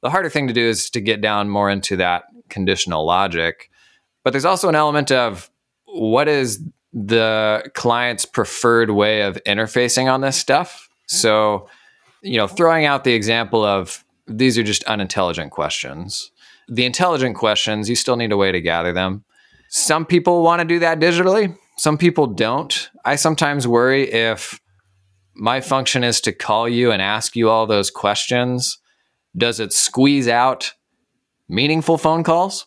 the 0.02 0.10
harder 0.10 0.30
thing 0.30 0.46
to 0.46 0.52
do 0.54 0.66
is 0.66 0.90
to 0.90 1.00
get 1.00 1.20
down 1.20 1.48
more 1.48 1.70
into 1.70 1.96
that 1.96 2.24
conditional 2.48 3.04
logic. 3.04 3.70
But 4.24 4.32
there's 4.32 4.44
also 4.44 4.68
an 4.68 4.74
element 4.74 5.10
of 5.10 5.50
what 5.86 6.28
is 6.28 6.62
the 6.92 7.70
client's 7.74 8.24
preferred 8.24 8.90
way 8.90 9.22
of 9.22 9.38
interfacing 9.44 10.12
on 10.12 10.20
this 10.20 10.36
stuff. 10.36 10.88
So, 11.06 11.68
you 12.22 12.36
know, 12.36 12.46
throwing 12.46 12.84
out 12.84 13.04
the 13.04 13.14
example 13.14 13.64
of 13.64 14.04
these 14.26 14.58
are 14.58 14.62
just 14.62 14.84
unintelligent 14.84 15.50
questions. 15.50 16.30
The 16.68 16.84
intelligent 16.84 17.36
questions, 17.36 17.88
you 17.88 17.96
still 17.96 18.16
need 18.16 18.32
a 18.32 18.36
way 18.36 18.52
to 18.52 18.60
gather 18.60 18.92
them. 18.92 19.24
Some 19.70 20.04
people 20.04 20.42
want 20.42 20.60
to 20.60 20.66
do 20.66 20.78
that 20.80 20.98
digitally, 20.98 21.56
some 21.76 21.96
people 21.96 22.26
don't. 22.26 22.90
I 23.04 23.16
sometimes 23.16 23.66
worry 23.68 24.10
if 24.10 24.60
my 25.34 25.60
function 25.60 26.02
is 26.02 26.20
to 26.22 26.32
call 26.32 26.68
you 26.68 26.90
and 26.90 27.00
ask 27.00 27.36
you 27.36 27.48
all 27.48 27.66
those 27.66 27.90
questions 27.90 28.78
does 29.36 29.60
it 29.60 29.72
squeeze 29.72 30.26
out 30.26 30.72
meaningful 31.48 31.98
phone 31.98 32.24
calls? 32.24 32.66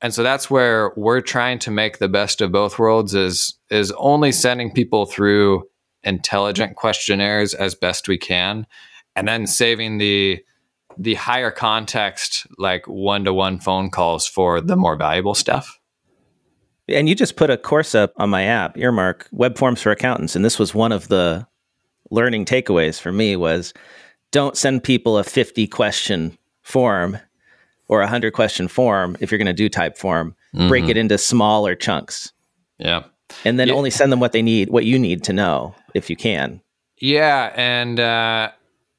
And 0.00 0.12
so 0.12 0.22
that's 0.22 0.50
where 0.50 0.92
we're 0.96 1.22
trying 1.22 1.58
to 1.60 1.70
make 1.70 1.98
the 1.98 2.08
best 2.08 2.40
of 2.40 2.52
both 2.52 2.78
worlds 2.78 3.14
is 3.14 3.58
is 3.70 3.90
only 3.92 4.32
sending 4.32 4.70
people 4.70 5.06
through 5.06 5.64
intelligent 6.04 6.76
questionnaires 6.76 7.54
as 7.54 7.74
best 7.74 8.08
we 8.08 8.18
can 8.18 8.66
and 9.16 9.28
then 9.28 9.46
saving 9.46 9.98
the 9.98 10.44
the 10.96 11.14
higher 11.14 11.50
context 11.50 12.46
like 12.56 12.86
one-to-one 12.86 13.58
phone 13.58 13.90
calls 13.90 14.28
for 14.28 14.60
the 14.60 14.76
more 14.76 14.96
valuable 14.96 15.34
stuff. 15.34 15.80
And 16.88 17.08
you 17.08 17.16
just 17.16 17.34
put 17.34 17.50
a 17.50 17.56
course 17.56 17.96
up 17.96 18.12
on 18.16 18.30
my 18.30 18.44
app, 18.44 18.76
Earmark, 18.76 19.26
Web 19.32 19.58
Forms 19.58 19.82
for 19.82 19.90
Accountants, 19.90 20.36
and 20.36 20.44
this 20.44 20.58
was 20.58 20.74
one 20.74 20.92
of 20.92 21.08
the 21.08 21.48
learning 22.10 22.44
takeaways 22.44 23.00
for 23.00 23.10
me 23.10 23.34
was 23.34 23.72
don't 24.30 24.56
send 24.56 24.84
people 24.84 25.16
a 25.18 25.24
50 25.24 25.66
question 25.66 26.36
form 26.62 27.18
or 27.88 28.00
a 28.00 28.04
100 28.04 28.32
question 28.32 28.68
form 28.68 29.16
if 29.20 29.32
you're 29.32 29.38
going 29.38 29.46
to 29.46 29.52
do 29.52 29.68
Typeform. 29.70 30.34
Mm-hmm. 30.54 30.68
Break 30.68 30.88
it 30.88 30.96
into 30.96 31.18
smaller 31.18 31.74
chunks. 31.74 32.32
Yeah. 32.78 33.04
And 33.44 33.58
then 33.58 33.68
yeah. 33.68 33.74
only 33.74 33.90
send 33.90 34.12
them 34.12 34.20
what 34.20 34.32
they 34.32 34.42
need, 34.42 34.68
what 34.68 34.84
you 34.84 34.98
need 34.98 35.24
to 35.24 35.32
know 35.32 35.74
if 35.94 36.10
you 36.10 36.16
can. 36.16 36.60
Yeah, 36.98 37.52
and 37.54 37.98
uh, 37.98 38.50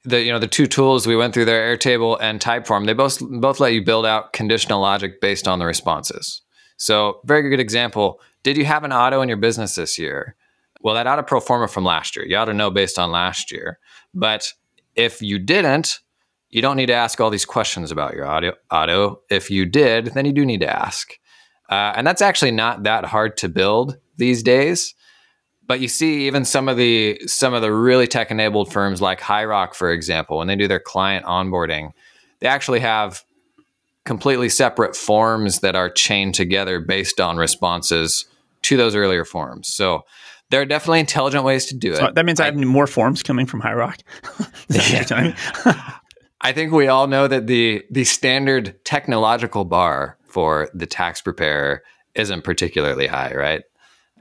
the 0.04 0.22
you 0.22 0.32
know 0.32 0.40
the 0.40 0.48
two 0.48 0.68
tools 0.68 1.08
we 1.08 1.16
went 1.16 1.34
through 1.34 1.46
there, 1.46 1.76
Airtable 1.76 2.18
and 2.20 2.40
Typeform, 2.40 2.86
they 2.86 2.94
both 2.94 3.20
both 3.20 3.60
let 3.60 3.74
you 3.74 3.84
build 3.84 4.06
out 4.06 4.34
conditional 4.34 4.82
logic 4.82 5.22
based 5.22 5.48
on 5.48 5.60
the 5.60 5.66
responses. 5.66 6.42
So, 6.78 7.20
very 7.26 7.50
good 7.50 7.60
example. 7.60 8.20
Did 8.44 8.58
you 8.58 8.66
have 8.66 8.84
an 8.84 8.92
auto 8.92 9.22
in 9.22 9.30
your 9.30 9.38
business 9.38 9.76
this 9.76 9.98
year? 9.98 10.36
Well, 10.82 10.94
that 10.96 11.08
auto 11.08 11.24
pro 11.24 11.40
forma 11.40 11.68
from 11.68 11.84
last 11.84 12.16
year. 12.16 12.26
You 12.26 12.38
ought 12.38 12.46
to 12.46 12.54
know 12.54 12.70
based 12.70 13.00
on 13.00 13.12
last 13.12 13.52
year. 13.52 13.80
But 14.14 14.54
if 14.96 15.22
you 15.22 15.40
didn't, 15.40 16.00
you 16.50 16.62
don't 16.62 16.78
need 16.78 16.86
to 16.88 16.94
ask 16.94 17.20
all 17.20 17.30
these 17.30 17.46
questions 17.46 17.92
about 17.92 18.14
your 18.14 18.26
audio, 18.26 18.54
auto. 18.72 19.22
If 19.30 19.50
you 19.50 19.66
did, 19.66 20.08
then 20.08 20.26
you 20.26 20.32
do 20.32 20.46
need 20.46 20.62
to 20.62 20.70
ask. 20.70 21.14
Uh, 21.70 21.94
and 21.96 22.06
that's 22.06 22.22
actually 22.22 22.52
not 22.52 22.84
that 22.84 23.06
hard 23.06 23.38
to 23.38 23.50
build 23.50 23.98
these 24.18 24.44
days. 24.44 24.94
But 25.68 25.80
you 25.80 25.88
see, 25.88 26.28
even 26.28 26.46
some 26.46 26.70
of 26.70 26.78
the 26.78 27.20
some 27.26 27.54
of 27.54 27.62
the 27.62 27.74
really 27.74 28.08
tech 28.08 28.32
enabled 28.32 28.72
firms 28.72 29.02
like 29.02 29.20
HighRock, 29.20 29.74
for 29.74 29.92
example, 29.92 30.38
when 30.38 30.48
they 30.48 30.56
do 30.56 30.68
their 30.68 30.80
client 30.80 31.26
onboarding, 31.26 31.92
they 32.40 32.48
actually 32.48 32.82
have 32.82 33.24
completely 34.06 34.50
separate 34.50 34.96
forms 34.96 35.60
that 35.60 35.76
are 35.76 35.90
chained 35.90 36.36
together 36.36 36.80
based 36.80 37.20
on 37.20 37.38
responses 37.38 38.26
to 38.62 38.78
those 38.78 38.96
earlier 38.96 39.26
forms. 39.26 39.68
So 39.74 40.06
there 40.52 40.62
are 40.62 40.66
definitely 40.66 41.00
intelligent 41.00 41.44
ways 41.44 41.66
to 41.68 41.76
do 41.76 41.92
it. 41.94 41.98
So 41.98 42.12
that 42.14 42.26
means 42.26 42.40
I, 42.40 42.44
I 42.44 42.46
have 42.48 42.56
more 42.56 42.88
forms 42.88 43.24
coming 43.24 43.48
from 43.48 43.62
HighRock. 43.62 44.00
I 46.42 46.52
think 46.52 46.72
we 46.72 46.88
all 46.88 47.08
know 47.08 47.28
that 47.28 47.48
the 47.48 47.84
the 47.90 48.04
standard 48.04 48.76
technological 48.86 49.66
bar 49.66 50.18
for 50.28 50.70
the 50.74 50.86
tax 50.86 51.22
preparer 51.22 51.82
isn't 52.14 52.44
particularly 52.44 53.08
high, 53.08 53.34
right? 53.34 53.64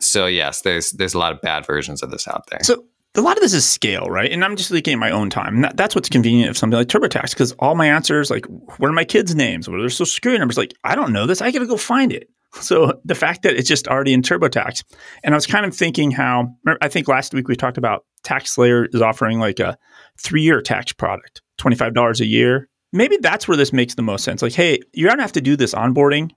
So 0.04 0.26
yes, 0.26 0.62
there's 0.62 0.92
there's 0.92 1.14
a 1.14 1.18
lot 1.18 1.32
of 1.32 1.40
bad 1.40 1.66
versions 1.66 2.02
of 2.02 2.10
this 2.10 2.28
out 2.28 2.46
there. 2.50 2.60
So 2.62 2.84
a 3.16 3.20
lot 3.20 3.36
of 3.36 3.42
this 3.42 3.54
is 3.54 3.64
scale, 3.64 4.06
right? 4.06 4.30
And 4.30 4.44
I'm 4.44 4.56
just 4.56 4.70
looking 4.70 4.94
at 4.94 4.98
my 4.98 5.10
own 5.10 5.30
time. 5.30 5.60
That, 5.60 5.76
that's 5.76 5.94
what's 5.94 6.08
convenient 6.08 6.50
of 6.50 6.58
something 6.58 6.76
like 6.76 6.88
TurboTax 6.88 7.30
because 7.30 7.52
all 7.52 7.74
my 7.74 7.86
answers, 7.86 8.30
like, 8.30 8.44
what 8.46 8.88
are 8.88 8.92
my 8.92 9.04
kids' 9.04 9.34
names? 9.34 9.68
What 9.68 9.78
are 9.78 9.82
their 9.82 9.90
social 9.90 10.06
security 10.06 10.40
numbers? 10.40 10.58
Like, 10.58 10.74
I 10.82 10.94
don't 10.96 11.12
know 11.12 11.26
this. 11.26 11.40
I 11.40 11.50
got 11.52 11.60
to 11.60 11.66
go 11.66 11.76
find 11.76 12.12
it. 12.12 12.28
So 12.60 13.00
the 13.04 13.16
fact 13.16 13.42
that 13.42 13.56
it's 13.56 13.68
just 13.68 13.88
already 13.88 14.12
in 14.12 14.22
TurboTax, 14.22 14.84
and 15.24 15.34
I 15.34 15.36
was 15.36 15.44
kind 15.44 15.66
of 15.66 15.74
thinking 15.74 16.12
how 16.12 16.54
I 16.80 16.86
think 16.86 17.08
last 17.08 17.34
week 17.34 17.48
we 17.48 17.56
talked 17.56 17.78
about 17.78 18.04
TaxSlayer 18.24 18.94
is 18.94 19.02
offering 19.02 19.40
like 19.40 19.58
a 19.58 19.76
three-year 20.20 20.62
tax 20.62 20.92
product, 20.92 21.42
twenty-five 21.58 21.94
dollars 21.94 22.20
a 22.20 22.26
year. 22.26 22.68
Maybe 22.92 23.16
that's 23.16 23.48
where 23.48 23.56
this 23.56 23.72
makes 23.72 23.96
the 23.96 24.02
most 24.02 24.22
sense. 24.22 24.40
Like, 24.40 24.52
hey, 24.52 24.78
you're 24.92 25.10
gonna 25.10 25.22
have 25.22 25.32
to 25.32 25.40
do 25.40 25.56
this 25.56 25.74
onboarding 25.74 26.30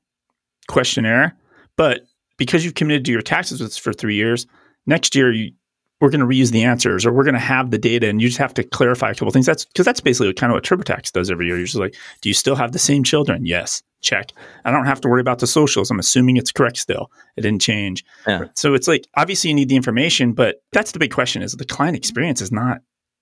questionnaire, 0.67 1.37
but 1.75 2.01
because 2.37 2.63
you've 2.63 2.75
committed 2.75 3.05
to 3.05 3.11
your 3.11 3.21
taxes 3.21 3.61
with 3.61 3.71
us 3.71 3.77
for 3.77 3.93
three 3.93 4.15
years, 4.15 4.47
next 4.85 5.15
year 5.15 5.31
you, 5.31 5.51
we're 5.99 6.11
going 6.11 6.21
to 6.21 6.27
reuse 6.27 6.51
the 6.51 6.63
answers 6.63 7.05
or 7.05 7.11
we're 7.11 7.23
going 7.23 7.33
to 7.33 7.39
have 7.39 7.71
the 7.71 7.77
data 7.77 8.07
and 8.07 8.21
you 8.21 8.27
just 8.27 8.37
have 8.37 8.53
to 8.53 8.63
clarify 8.63 9.09
a 9.09 9.15
couple 9.15 9.31
things. 9.31 9.47
That's 9.47 9.65
because 9.65 9.85
that's 9.85 9.99
basically 9.99 10.31
kind 10.33 10.51
of 10.51 10.55
what 10.55 10.63
TurboTax 10.63 11.11
does 11.11 11.31
every 11.31 11.47
year. 11.47 11.57
You're 11.57 11.65
just 11.65 11.77
like, 11.77 11.95
do 12.21 12.29
you 12.29 12.35
still 12.35 12.55
have 12.55 12.71
the 12.71 12.79
same 12.79 13.03
children? 13.03 13.45
Yes. 13.45 13.81
Check. 14.01 14.31
I 14.63 14.69
don't 14.69 14.85
have 14.85 15.01
to 15.01 15.07
worry 15.07 15.21
about 15.21 15.39
the 15.39 15.47
socials. 15.47 15.89
I'm 15.89 15.97
assuming 15.97 16.37
it's 16.37 16.51
correct 16.51 16.77
still. 16.77 17.11
It 17.35 17.41
didn't 17.41 17.63
change. 17.63 18.05
Yeah. 18.27 18.45
So 18.53 18.75
it's 18.75 18.87
like, 18.87 19.07
obviously 19.15 19.49
you 19.49 19.55
need 19.55 19.69
the 19.69 19.75
information, 19.75 20.33
but 20.33 20.61
that's 20.71 20.91
the 20.91 20.99
big 20.99 21.11
question 21.11 21.41
is 21.41 21.53
the 21.53 21.65
client 21.65 21.97
experience 21.97 22.39
is 22.39 22.51
not, 22.51 22.81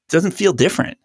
doesn't 0.10 0.32
feel 0.32 0.52
different. 0.52 0.98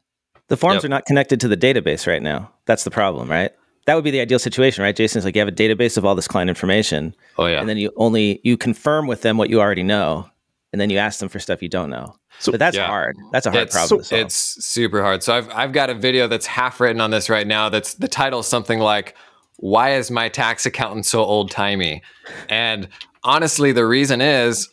The 0.48 0.56
forms 0.56 0.78
yep. 0.78 0.84
are 0.86 0.88
not 0.88 1.06
connected 1.06 1.40
to 1.42 1.48
the 1.48 1.56
database 1.56 2.08
right 2.08 2.20
now. 2.20 2.50
That's 2.66 2.82
the 2.82 2.90
problem, 2.90 3.30
right? 3.30 3.52
That 3.90 3.96
would 3.96 4.04
be 4.04 4.12
the 4.12 4.20
ideal 4.20 4.38
situation, 4.38 4.84
right? 4.84 4.94
Jason's 4.94 5.24
like 5.24 5.34
you 5.34 5.40
have 5.40 5.48
a 5.48 5.52
database 5.52 5.96
of 5.96 6.04
all 6.04 6.14
this 6.14 6.28
client 6.28 6.48
information. 6.48 7.12
Oh 7.36 7.46
yeah. 7.46 7.58
And 7.58 7.68
then 7.68 7.76
you 7.76 7.90
only 7.96 8.40
you 8.44 8.56
confirm 8.56 9.08
with 9.08 9.22
them 9.22 9.36
what 9.36 9.50
you 9.50 9.60
already 9.60 9.82
know 9.82 10.30
and 10.72 10.80
then 10.80 10.90
you 10.90 10.98
ask 10.98 11.18
them 11.18 11.28
for 11.28 11.40
stuff 11.40 11.60
you 11.60 11.68
don't 11.68 11.90
know. 11.90 12.14
So 12.38 12.52
but 12.52 12.60
that's 12.60 12.76
yeah. 12.76 12.86
hard. 12.86 13.16
That's 13.32 13.46
a 13.46 13.50
hard 13.50 13.64
it's, 13.64 13.74
problem. 13.74 14.04
So, 14.04 14.14
it's 14.14 14.64
super 14.64 15.02
hard. 15.02 15.24
So 15.24 15.34
I've 15.34 15.50
I've 15.50 15.72
got 15.72 15.90
a 15.90 15.94
video 15.94 16.28
that's 16.28 16.46
half 16.46 16.78
written 16.78 17.00
on 17.00 17.10
this 17.10 17.28
right 17.28 17.48
now. 17.48 17.68
That's 17.68 17.94
the 17.94 18.06
title 18.06 18.38
is 18.38 18.46
something 18.46 18.78
like 18.78 19.16
"Why 19.56 19.94
is 19.94 20.08
my 20.08 20.28
tax 20.28 20.66
accountant 20.66 21.06
so 21.06 21.24
old 21.24 21.50
timey?" 21.50 22.00
And 22.48 22.86
honestly, 23.24 23.72
the 23.72 23.88
reason 23.88 24.20
is 24.20 24.68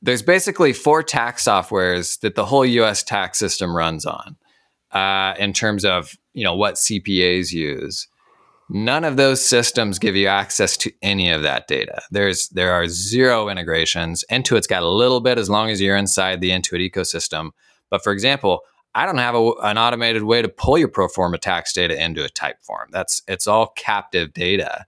there's 0.00 0.22
basically 0.22 0.72
four 0.72 1.02
tax 1.02 1.44
softwares 1.44 2.20
that 2.20 2.36
the 2.36 2.46
whole 2.46 2.64
U.S. 2.64 3.02
tax 3.02 3.38
system 3.38 3.76
runs 3.76 4.06
on, 4.06 4.36
uh, 4.92 5.34
in 5.38 5.52
terms 5.52 5.84
of 5.84 6.16
you 6.32 6.42
know 6.42 6.56
what 6.56 6.76
CPAs 6.76 7.52
use. 7.52 8.08
None 8.74 9.04
of 9.04 9.18
those 9.18 9.44
systems 9.44 9.98
give 9.98 10.16
you 10.16 10.28
access 10.28 10.78
to 10.78 10.90
any 11.02 11.30
of 11.30 11.42
that 11.42 11.68
data. 11.68 12.00
There's 12.10 12.48
there 12.48 12.72
are 12.72 12.88
zero 12.88 13.50
integrations. 13.50 14.24
Intuit's 14.30 14.66
got 14.66 14.82
a 14.82 14.88
little 14.88 15.20
bit 15.20 15.36
as 15.36 15.50
long 15.50 15.68
as 15.68 15.78
you're 15.78 15.96
inside 15.96 16.40
the 16.40 16.50
Intuit 16.50 16.90
ecosystem. 16.90 17.50
But 17.90 18.02
for 18.02 18.14
example, 18.14 18.62
I 18.94 19.04
don't 19.04 19.18
have 19.18 19.34
a, 19.34 19.52
an 19.62 19.76
automated 19.76 20.22
way 20.22 20.40
to 20.40 20.48
pull 20.48 20.78
your 20.78 20.88
pro 20.88 21.08
forma 21.08 21.36
tax 21.36 21.74
data 21.74 22.02
into 22.02 22.24
a 22.24 22.30
Typeform. 22.30 22.86
That's 22.90 23.20
it's 23.28 23.46
all 23.46 23.74
captive 23.76 24.32
data. 24.32 24.86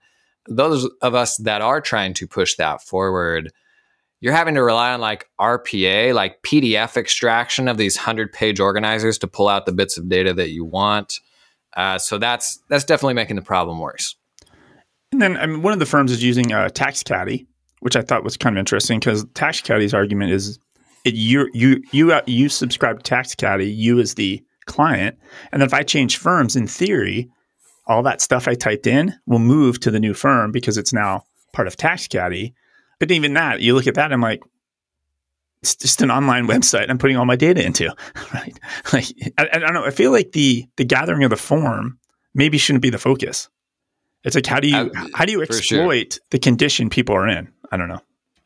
Those 0.49 0.89
of 1.03 1.13
us 1.13 1.37
that 1.37 1.61
are 1.61 1.79
trying 1.79 2.15
to 2.15 2.27
push 2.27 2.55
that 2.55 2.81
forward, 2.81 3.51
you're 4.19 4.33
having 4.33 4.55
to 4.55 4.63
rely 4.63 4.93
on 4.93 4.99
like 4.99 5.29
RPA, 5.39 6.15
like 6.15 6.41
PDF 6.41 6.97
extraction 6.97 7.67
of 7.67 7.77
these 7.77 7.97
100 7.97 8.33
page 8.33 8.59
organizers 8.59 9.19
to 9.19 9.27
pull 9.27 9.47
out 9.47 9.67
the 9.67 9.71
bits 9.71 9.95
of 9.95 10.09
data 10.09 10.33
that 10.33 10.49
you 10.49 10.65
want. 10.65 11.19
Uh, 11.75 11.97
so 11.97 12.17
that's 12.17 12.59
that's 12.69 12.83
definitely 12.83 13.13
making 13.13 13.35
the 13.35 13.41
problem 13.41 13.79
worse. 13.79 14.15
And 15.11 15.21
then 15.21 15.37
I 15.37 15.45
mean, 15.45 15.61
one 15.61 15.73
of 15.73 15.79
the 15.79 15.85
firms 15.85 16.11
is 16.11 16.23
using 16.23 16.51
uh, 16.51 16.69
TaxCaddy, 16.69 17.45
which 17.79 17.95
I 17.95 18.01
thought 18.01 18.23
was 18.23 18.37
kind 18.37 18.55
of 18.55 18.59
interesting 18.59 18.99
because 18.99 19.25
TaxCaddy's 19.25 19.93
argument 19.93 20.31
is 20.31 20.59
it, 21.03 21.13
you 21.13 21.49
you 21.53 21.83
you 21.91 22.11
uh, 22.13 22.21
you 22.25 22.49
subscribe 22.49 23.03
to 23.03 23.15
TaxCaddy, 23.15 23.75
you 23.75 23.99
as 23.99 24.15
the 24.15 24.43
client, 24.65 25.17
and 25.51 25.61
then 25.61 25.67
if 25.67 25.73
I 25.73 25.83
change 25.83 26.17
firms, 26.17 26.55
in 26.55 26.67
theory, 26.67 27.29
all 27.87 28.03
that 28.03 28.21
stuff 28.21 28.47
I 28.47 28.55
typed 28.55 28.87
in 28.87 29.13
will 29.27 29.39
move 29.39 29.79
to 29.81 29.91
the 29.91 29.99
new 29.99 30.13
firm 30.13 30.51
because 30.51 30.77
it's 30.77 30.93
now 30.93 31.23
part 31.53 31.67
of 31.67 31.77
TaxCaddy. 31.77 32.53
But 32.99 33.11
even 33.11 33.33
that, 33.33 33.61
you 33.61 33.75
look 33.75 33.87
at 33.87 33.95
that, 33.95 34.11
I'm 34.11 34.21
like, 34.21 34.41
it's 35.61 35.75
just 35.75 36.01
an 36.01 36.11
online 36.11 36.47
website 36.47 36.89
I'm 36.89 36.97
putting 36.97 37.17
all 37.17 37.25
my 37.25 37.35
data 37.35 37.65
into, 37.65 37.93
right? 38.33 38.57
Like, 38.93 39.05
I, 39.37 39.49
I, 39.53 39.59
don't 39.59 39.73
know. 39.73 39.85
I 39.85 39.91
feel 39.91 40.11
like 40.11 40.31
the 40.31 40.65
the 40.77 40.85
gathering 40.85 41.23
of 41.23 41.29
the 41.29 41.37
form 41.37 41.99
maybe 42.33 42.57
shouldn't 42.57 42.83
be 42.83 42.89
the 42.89 42.99
focus. 42.99 43.49
It's 44.23 44.35
like 44.35 44.45
how 44.45 44.59
do 44.59 44.67
you 44.67 44.75
uh, 44.75 45.07
how 45.13 45.25
do 45.25 45.31
you 45.31 45.41
exploit 45.41 46.13
sure. 46.13 46.21
the 46.31 46.39
condition 46.39 46.89
people 46.89 47.15
are 47.15 47.27
in? 47.27 47.51
I 47.71 47.77
don't 47.77 47.89
know. 47.89 48.01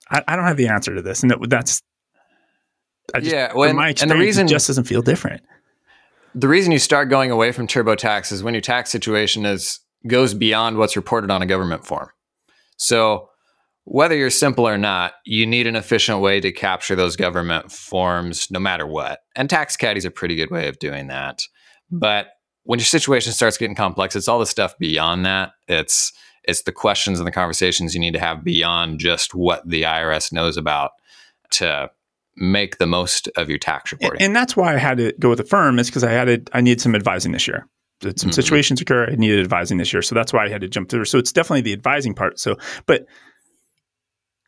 I, 0.10 0.24
I 0.28 0.36
don't 0.36 0.46
have 0.46 0.58
the 0.58 0.68
answer 0.68 0.96
to 0.96 1.02
this, 1.02 1.22
and 1.22 1.32
that, 1.32 1.40
that's 1.50 1.82
just, 3.16 3.26
yeah. 3.26 3.54
Well, 3.54 3.74
my 3.74 3.90
experience, 3.90 4.02
and 4.02 4.12
the 4.12 4.16
reason 4.16 4.48
just 4.48 4.68
doesn't 4.68 4.86
feel 4.86 5.02
different. 5.02 5.42
The 6.36 6.48
reason 6.48 6.72
you 6.72 6.80
start 6.80 7.10
going 7.10 7.32
away 7.32 7.52
from 7.52 7.68
TurboTax 7.68 8.32
is 8.32 8.44
when 8.44 8.54
your 8.54 8.62
tax 8.62 8.92
situation 8.92 9.46
is 9.46 9.80
goes 10.08 10.34
beyond 10.34 10.78
what's 10.78 10.96
reported 10.96 11.32
on 11.32 11.42
a 11.42 11.46
government 11.46 11.86
form. 11.86 12.10
So 12.78 13.30
whether 13.90 14.16
you're 14.16 14.30
simple 14.30 14.68
or 14.68 14.78
not, 14.78 15.14
you 15.26 15.48
need 15.48 15.66
an 15.66 15.76
efficient 15.76 16.20
way 16.20 16.40
to 16.40 16.52
capture 16.52 16.96
those 16.96 17.16
government 17.16 17.72
forms 17.72 18.52
no 18.52 18.60
matter 18.60 18.86
what. 18.86 19.22
And 19.36 19.50
TaxCaddy 19.50 19.98
is 19.98 20.06
a 20.06 20.12
pretty 20.12 20.36
good 20.36 20.52
way 20.52 20.68
of 20.68 20.78
doing 20.78 21.08
that. 21.08 21.42
But 21.90 22.28
when 22.64 22.78
your 22.78 22.86
situation 22.86 23.34
starts 23.34 23.58
getting 23.58 23.76
complex, 23.76 24.16
it's 24.16 24.28
all 24.28 24.38
the 24.38 24.46
stuff 24.46 24.78
beyond 24.78 25.26
that. 25.26 25.54
It's 25.68 26.14
it's 26.44 26.62
the 26.64 26.72
questions 26.72 27.20
and 27.20 27.26
the 27.26 27.32
conversations 27.32 27.96
you 27.96 28.00
need 28.00 28.14
to 28.14 28.20
have 28.20 28.44
beyond 28.44 29.00
just 29.00 29.34
what 29.34 29.68
the 29.68 29.84
IRS 29.84 30.32
knows 30.32 30.56
about 30.56 30.92
to 31.52 31.90
make 32.38 32.78
the 32.78 32.86
most 32.86 33.28
of 33.38 33.50
your 33.50 33.58
tax 33.58 33.92
reporting. 33.92 34.22
And 34.22 34.36
that's 34.36 34.56
why 34.56 34.76
I 34.76 34.78
had 34.78 35.00
to 35.00 35.14
go 35.20 35.30
with 35.30 35.40
a 35.40 35.44
firm 35.44 35.80
is 35.80 35.88
because 35.88 36.04
I 36.04 36.12
had 36.12 36.26
to, 36.26 36.56
I 36.56 36.62
needed 36.62 36.80
some 36.80 36.96
advising 36.96 37.32
this 37.32 37.48
year. 37.48 37.68
Some 38.02 38.12
mm-hmm. 38.12 38.30
situations 38.30 38.80
occur, 38.80 39.10
I 39.12 39.16
needed 39.16 39.42
advising 39.42 39.78
this 39.78 39.92
year. 39.92 40.02
So 40.02 40.16
that's 40.16 40.32
why 40.32 40.46
I 40.46 40.50
had 40.50 40.62
to 40.62 40.70
jump 40.70 40.90
through. 40.90 41.06
So 41.06 41.18
it's 41.18 41.34
definitely 41.34 41.62
the 41.62 41.74
advising 41.74 42.14
part. 42.14 42.40
So, 42.40 42.56
but 42.86 43.06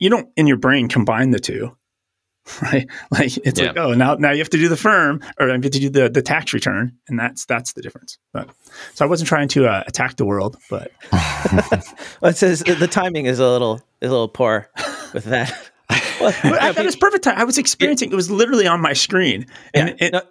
you 0.01 0.10
don't 0.10 0.27
in 0.36 0.48
your 0.48 0.58
brain 0.58 0.89
combine 0.89 1.31
the 1.31 1.39
two 1.39 1.75
right 2.63 2.89
like 3.12 3.38
it's 3.46 3.60
yeah. 3.60 3.67
like 3.67 3.77
oh 3.77 3.93
now 3.93 4.15
now 4.15 4.31
you 4.31 4.39
have 4.39 4.50
to 4.50 4.58
do 4.58 4.67
the 4.67 4.75
firm 4.75 5.22
or 5.39 5.46
you 5.46 5.53
have 5.53 5.62
to 5.62 5.70
do 5.70 5.89
the 5.89 6.10
the 6.10 6.24
tax 6.24 6.53
return 6.53 6.91
and 7.08 7.17
that's 7.17 7.46
that's 7.46 7.74
the 7.74 7.81
difference 7.81 8.17
but 8.34 8.50
so 8.93 9.05
i 9.05 9.08
wasn't 9.08 9.27
trying 9.27 9.48
to 9.48 9.67
uh, 9.67 9.84
attack 9.86 10.17
the 10.17 10.25
world 10.25 10.58
but 10.70 10.91
well, 11.12 12.31
it 12.31 12.36
says 12.36 12.60
the 12.62 12.89
timing 12.89 13.27
is 13.27 13.39
a 13.39 13.48
little 13.48 13.75
is 14.01 14.10
a 14.10 14.12
little 14.12 14.27
poor 14.27 14.67
with 15.13 15.25
that 15.25 15.72
well, 16.22 16.34
I 16.43 16.72
thought 16.72 16.84
it 16.84 16.86
was 16.86 16.96
perfect 16.96 17.25
time. 17.25 17.38
I 17.38 17.43
was 17.43 17.58
experiencing 17.58 18.12
it 18.12 18.15
was 18.15 18.31
literally 18.31 18.67
on 18.67 18.79
my 18.79 18.93
screen, 18.93 19.46
and 19.74 19.89
yeah. 19.89 20.08
it, 20.08 20.13
no, 20.13 20.22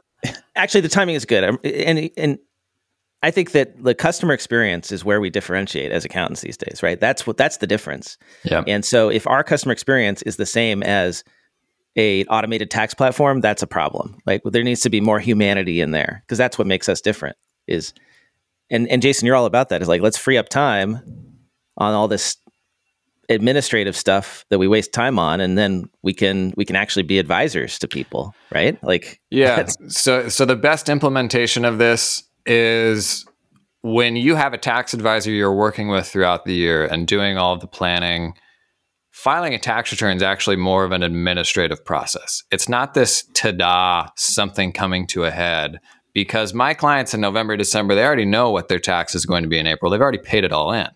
actually 0.56 0.80
the 0.82 0.88
timing 0.88 1.16
is 1.16 1.24
good. 1.24 1.58
And 1.64 2.10
and 2.16 2.38
I 3.22 3.30
think 3.30 3.52
that 3.52 3.82
the 3.82 3.94
customer 3.94 4.32
experience 4.32 4.90
is 4.90 5.04
where 5.04 5.20
we 5.20 5.28
differentiate 5.28 5.92
as 5.92 6.04
accountants 6.04 6.40
these 6.40 6.56
days, 6.56 6.82
right? 6.82 6.98
That's 6.98 7.26
what 7.26 7.36
that's 7.36 7.58
the 7.58 7.66
difference. 7.66 8.16
Yeah. 8.44 8.64
And 8.66 8.84
so 8.84 9.10
if 9.10 9.26
our 9.26 9.44
customer 9.44 9.72
experience 9.72 10.22
is 10.22 10.36
the 10.36 10.46
same 10.46 10.82
as 10.82 11.22
a 11.96 12.24
automated 12.26 12.70
tax 12.70 12.94
platform, 12.94 13.40
that's 13.40 13.62
a 13.62 13.66
problem. 13.66 14.16
Like 14.26 14.42
there 14.44 14.62
needs 14.62 14.80
to 14.82 14.90
be 14.90 15.00
more 15.00 15.20
humanity 15.20 15.80
in 15.80 15.90
there 15.90 16.22
because 16.26 16.38
that's 16.38 16.56
what 16.56 16.66
makes 16.66 16.88
us 16.88 17.00
different. 17.00 17.36
Is 17.66 17.92
and 18.70 18.88
and 18.88 19.02
Jason, 19.02 19.26
you're 19.26 19.36
all 19.36 19.46
about 19.46 19.68
that. 19.68 19.82
Is 19.82 19.88
like 19.88 20.00
let's 20.00 20.16
free 20.16 20.38
up 20.38 20.48
time 20.48 21.00
on 21.76 21.94
all 21.94 22.08
this 22.08 22.38
administrative 23.28 23.96
stuff 23.96 24.44
that 24.48 24.58
we 24.58 24.66
waste 24.66 24.92
time 24.92 25.18
on 25.18 25.40
and 25.40 25.56
then 25.56 25.88
we 26.02 26.12
can 26.12 26.52
we 26.56 26.64
can 26.64 26.74
actually 26.74 27.04
be 27.04 27.16
advisors 27.16 27.78
to 27.78 27.86
people 27.86 28.34
right 28.52 28.82
like 28.82 29.20
yeah 29.30 29.64
so 29.86 30.28
so 30.28 30.44
the 30.44 30.56
best 30.56 30.88
implementation 30.88 31.64
of 31.64 31.78
this 31.78 32.24
is 32.50 33.24
when 33.82 34.16
you 34.16 34.34
have 34.34 34.52
a 34.52 34.58
tax 34.58 34.92
advisor 34.92 35.30
you're 35.30 35.54
working 35.54 35.86
with 35.86 36.08
throughout 36.08 36.44
the 36.44 36.52
year 36.52 36.84
and 36.84 37.06
doing 37.06 37.38
all 37.38 37.56
the 37.56 37.68
planning, 37.68 38.34
filing 39.12 39.54
a 39.54 39.58
tax 39.58 39.92
return 39.92 40.16
is 40.16 40.22
actually 40.22 40.56
more 40.56 40.82
of 40.84 40.90
an 40.90 41.04
administrative 41.04 41.84
process. 41.84 42.42
It's 42.50 42.68
not 42.68 42.92
this 42.92 43.22
ta-da 43.34 44.08
something 44.16 44.72
coming 44.72 45.06
to 45.08 45.24
a 45.24 45.30
head 45.30 45.78
because 46.12 46.52
my 46.52 46.74
clients 46.74 47.14
in 47.14 47.20
November, 47.20 47.56
December, 47.56 47.94
they 47.94 48.04
already 48.04 48.24
know 48.24 48.50
what 48.50 48.66
their 48.66 48.80
tax 48.80 49.14
is 49.14 49.24
going 49.24 49.44
to 49.44 49.48
be 49.48 49.58
in 49.58 49.68
April. 49.68 49.88
They've 49.88 50.00
already 50.00 50.18
paid 50.18 50.42
it 50.42 50.52
all 50.52 50.72
in. 50.72 50.88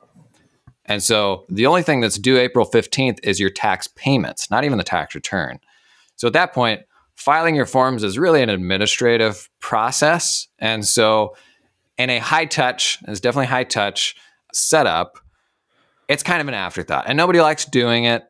And 0.86 1.04
so 1.04 1.46
the 1.48 1.66
only 1.66 1.82
thing 1.82 2.00
that's 2.00 2.18
due 2.18 2.36
April 2.36 2.66
15th 2.66 3.20
is 3.22 3.38
your 3.38 3.50
tax 3.50 3.86
payments, 3.86 4.50
not 4.50 4.64
even 4.64 4.76
the 4.76 4.84
tax 4.84 5.14
return. 5.14 5.60
So 6.16 6.26
at 6.26 6.32
that 6.32 6.52
point, 6.52 6.82
filing 7.14 7.54
your 7.54 7.66
forms 7.66 8.02
is 8.02 8.18
really 8.18 8.42
an 8.42 8.50
administrative 8.50 9.48
process. 9.60 10.48
And 10.58 10.84
so 10.84 11.36
in 11.98 12.10
a 12.10 12.18
high 12.18 12.46
touch, 12.46 12.98
it's 13.06 13.20
definitely 13.20 13.46
high 13.46 13.64
touch 13.64 14.16
setup, 14.52 15.18
it's 16.08 16.22
kind 16.22 16.40
of 16.40 16.48
an 16.48 16.54
afterthought. 16.54 17.04
And 17.06 17.16
nobody 17.16 17.40
likes 17.40 17.64
doing 17.64 18.04
it, 18.04 18.24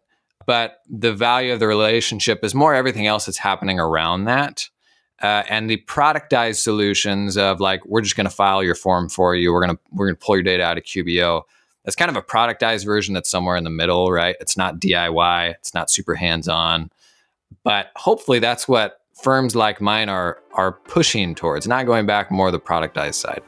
but 0.47 0.79
the 0.89 1.13
value 1.13 1.53
of 1.53 1.61
the 1.61 1.67
relationship 1.67 2.45
is 2.45 2.55
more 2.55 2.75
everything 2.75 3.07
else 3.07 3.27
that's 3.27 3.39
happening 3.39 3.79
around 3.81 4.25
that. 4.25 4.69
Uh, 5.23 5.43
and 5.49 5.71
the 5.71 5.79
productized 5.87 6.57
solutions 6.57 7.37
of 7.37 7.61
like 7.61 7.85
we're 7.87 8.01
just 8.01 8.17
going 8.17 8.29
to 8.29 8.35
file 8.35 8.63
your 8.63 8.75
form 8.75 9.09
for 9.09 9.37
you 9.37 9.53
we're 9.53 9.65
going 9.65 9.75
to 9.75 9.81
we're 9.93 10.07
going 10.07 10.17
to 10.17 10.23
pull 10.23 10.35
your 10.35 10.43
data 10.43 10.63
out 10.63 10.77
of 10.77 10.83
QBO 10.83 11.43
that's 11.85 11.95
kind 11.95 12.11
of 12.11 12.17
a 12.17 12.23
productized 12.23 12.85
version 12.85 13.15
that's 13.15 13.31
somewhere 13.31 13.57
in 13.57 13.63
the 13.63 13.71
middle 13.71 14.11
right 14.11 14.35
it's 14.41 14.57
not 14.57 14.81
DIY 14.81 15.53
it's 15.53 15.73
not 15.73 15.89
super 15.89 16.17
hands 16.17 16.49
on 16.49 16.91
but 17.63 17.93
hopefully 17.95 18.41
that's 18.41 18.67
what 18.67 18.99
firms 19.23 19.55
like 19.55 19.81
mine 19.81 20.09
are 20.09 20.43
are 20.55 20.73
pushing 20.73 21.33
towards 21.33 21.69
not 21.69 21.87
going 21.87 22.07
back 22.07 22.33
more 22.33 22.51
the 22.51 22.59
productized 22.59 23.15
side 23.15 23.41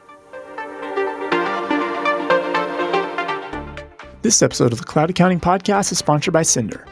This 4.23 4.41
episode 4.41 4.73
of 4.73 4.79
the 4.79 4.83
Cloud 4.83 5.11
Accounting 5.11 5.39
Podcast 5.39 5.91
is 5.91 5.99
sponsored 5.99 6.33
by 6.33 6.41
Synder. 6.41 6.87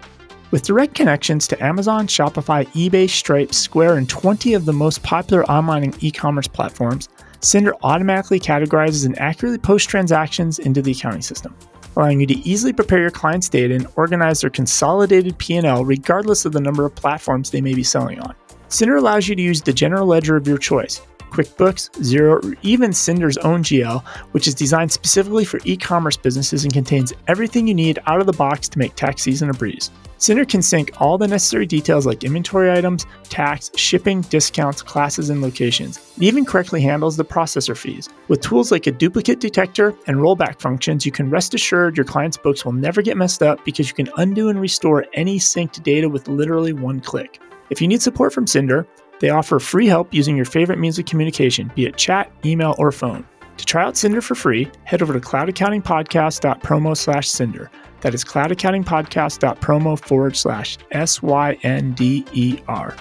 With 0.51 0.62
direct 0.62 0.94
connections 0.94 1.48
to 1.48 1.63
Amazon, 1.63 2.05
Shopify, 2.05 2.67
eBay, 2.74 3.10
Stripe, 3.10 3.51
Square, 3.51 3.98
and 3.98 4.08
20 4.08 4.53
of 4.53 4.65
the 4.65 4.74
most 4.74 5.01
popular 5.01 5.44
online 5.46 5.84
and 5.84 6.03
e 6.03 6.12
commerce 6.12 6.48
platforms, 6.48 7.10
Synder 7.41 7.74
automatically 7.82 8.39
categorizes 8.39 9.08
and 9.08 9.17
accurately 9.17 9.58
posts 9.58 9.88
transactions 9.88 10.60
into 10.60 10.84
the 10.84 10.91
accounting 10.91 11.24
system, 11.24 11.55
allowing 11.96 12.20
you 12.20 12.27
to 12.27 12.48
easily 12.48 12.72
prepare 12.72 13.01
your 13.01 13.10
clients' 13.10 13.50
data 13.50 13.74
and 13.74 13.88
organize 13.96 14.41
their 14.41 14.51
consolidated 14.51 15.36
P&L 15.39 15.84
regardless 15.84 16.46
of 16.46 16.51
the 16.51 16.62
number 16.62 16.86
of 16.86 16.94
platforms 16.94 17.50
they 17.50 17.60
may 17.60 17.74
be 17.74 17.84
selling 17.84 18.20
on. 18.20 18.36
Synder 18.70 19.00
allows 19.00 19.27
you 19.27 19.36
to 19.36 19.41
use 19.41 19.63
the 19.63 19.74
general 19.74 20.05
ledger 20.05 20.36
of 20.36 20.48
your 20.48 20.60
choice, 20.60 21.01
QuickBooks, 21.32 21.91
Xero, 22.01 22.44
or 22.44 22.55
even 22.62 22.91
Synder's 22.91 23.38
own 23.38 23.63
GL, 23.63 24.03
which 24.32 24.48
is 24.48 24.53
designed 24.53 24.91
specifically 24.91 25.46
for 25.46 25.60
e 25.65 25.77
commerce 25.77 26.17
businesses 26.17 26.63
and 26.63 26.74
contains 26.74 27.13
everything 27.27 27.67
you 27.67 27.74
need 27.74 28.00
out 28.08 28.20
of 28.20 28.25
the 28.25 28.34
box 28.34 28.67
to 28.70 28.79
make 28.79 28.96
tax 28.96 29.22
season 29.22 29.50
a 29.50 29.53
breeze. 29.53 29.91
Synder 30.17 30.48
can 30.48 30.62
sync 30.62 30.91
all 31.01 31.17
the 31.17 31.27
necessary 31.27 31.65
details 31.65 32.05
like 32.05 32.24
inventory 32.24 32.72
items, 32.72 33.05
tax, 33.25 33.70
shipping, 33.75 34.22
discounts, 34.22 34.82
classes, 34.82 35.29
and 35.29 35.41
locations. 35.41 35.98
It 36.17 36.24
even 36.24 36.46
correctly 36.46 36.82
handles 36.82 37.17
the 37.17 37.25
processor 37.25 37.75
fees. 37.75 38.08
With 38.29 38.41
tools 38.41 38.72
like 38.72 38.88
a 38.88 38.91
duplicate 38.91 39.41
detector 39.41 39.94
and 40.08 40.17
rollback 40.17 40.62
functions, 40.62 41.05
you 41.05 41.12
can 41.12 41.29
rest 41.29 41.53
assured 41.53 41.98
your 41.98 42.05
client's 42.05 42.38
books 42.38 42.63
will 42.63 42.72
never 42.72 43.01
get 43.01 43.17
messed 43.17 43.44
up 43.44 43.63
because 43.65 43.89
you 43.89 43.94
can 43.94 44.10
undo 44.15 44.48
and 44.48 44.60
restore 44.60 45.05
any 45.13 45.38
synced 45.38 45.84
data 45.84 46.08
with 46.08 46.29
literally 46.29 46.72
one 46.72 47.01
click. 47.01 47.41
If 47.70 47.82
you 47.82 47.88
need 47.88 48.01
support 48.01 48.32
from 48.32 48.46
Synder, 48.46 48.86
they 49.20 49.30
offer 49.30 49.60
free 49.60 49.88
help 49.88 50.14
using 50.14 50.36
your 50.36 50.46
favorite 50.46 50.80
means 50.80 51.00
of 51.00 51.06
communication, 51.06 51.72
be 51.76 51.86
it 51.86 51.98
chat, 51.98 52.32
email, 52.46 52.76
or 52.78 52.92
phone. 52.92 53.26
To 53.58 53.66
try 53.66 53.84
out 53.84 53.94
Synder 53.94 54.22
for 54.22 54.36
free, 54.36 54.70
head 54.84 55.02
over 55.02 55.14
to 55.14 55.20
cloudaccountingpodcast.promo 55.20 56.98
slash 56.98 57.30
Synder. 57.30 57.70
That 58.02 58.14
is 58.14 58.24
cloudaccountingpodcast.promo 58.24 60.00
forward 60.00 60.36
slash 60.36 60.78
S 60.92 61.22
Y 61.22 61.58
N 61.64 61.94
D 61.94 62.26
E 62.34 62.60
R. 62.68 62.96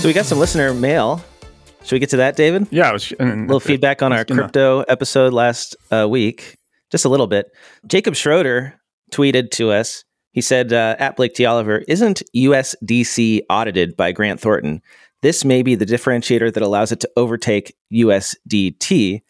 So 0.00 0.08
we 0.08 0.14
got 0.14 0.24
some 0.26 0.38
listener 0.38 0.72
mail. 0.72 1.22
Should 1.82 1.92
we 1.92 1.98
get 2.00 2.10
to 2.10 2.16
that, 2.16 2.36
David? 2.36 2.66
Yeah, 2.70 2.88
I 2.90 2.92
was, 2.92 3.12
a 3.18 3.24
little 3.24 3.60
feedback 3.60 4.02
on 4.02 4.12
our 4.12 4.24
gonna... 4.24 4.42
crypto 4.42 4.80
episode 4.82 5.32
last 5.32 5.76
uh, 5.92 6.08
week, 6.08 6.56
just 6.90 7.04
a 7.04 7.08
little 7.08 7.26
bit. 7.26 7.46
Jacob 7.86 8.14
Schroeder 8.16 8.80
tweeted 9.12 9.50
to 9.52 9.70
us 9.70 10.04
he 10.36 10.42
said, 10.42 10.70
uh, 10.74 10.96
at 10.98 11.16
Blake 11.16 11.32
T. 11.32 11.46
Oliver, 11.46 11.78
isn't 11.88 12.22
USDC 12.36 13.40
audited 13.48 13.96
by 13.96 14.12
Grant 14.12 14.38
Thornton? 14.38 14.82
This 15.22 15.46
may 15.46 15.62
be 15.62 15.74
the 15.74 15.86
differentiator 15.86 16.52
that 16.52 16.62
allows 16.62 16.92
it 16.92 17.00
to 17.00 17.10
overtake 17.16 17.74
USDT. 17.90 19.22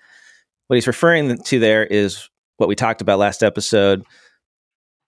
What 0.66 0.74
he's 0.74 0.88
referring 0.88 1.38
to 1.38 1.58
there 1.60 1.86
is 1.86 2.28
what 2.56 2.68
we 2.68 2.74
talked 2.74 3.02
about 3.02 3.20
last 3.20 3.44
episode. 3.44 4.04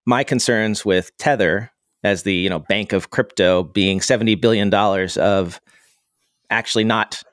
My 0.07 0.23
concerns 0.23 0.85
with 0.85 1.11
Tether 1.19 1.73
as 2.05 2.23
the 2.23 2.33
you 2.33 2.49
know 2.49 2.61
bank 2.61 2.93
of 2.93 3.11
crypto 3.11 3.65
being 3.65 4.01
seventy 4.01 4.37
billion 4.37 4.71
dollars 4.71 5.17
of 5.17 5.61
actually 6.49 6.85
not 6.85 7.25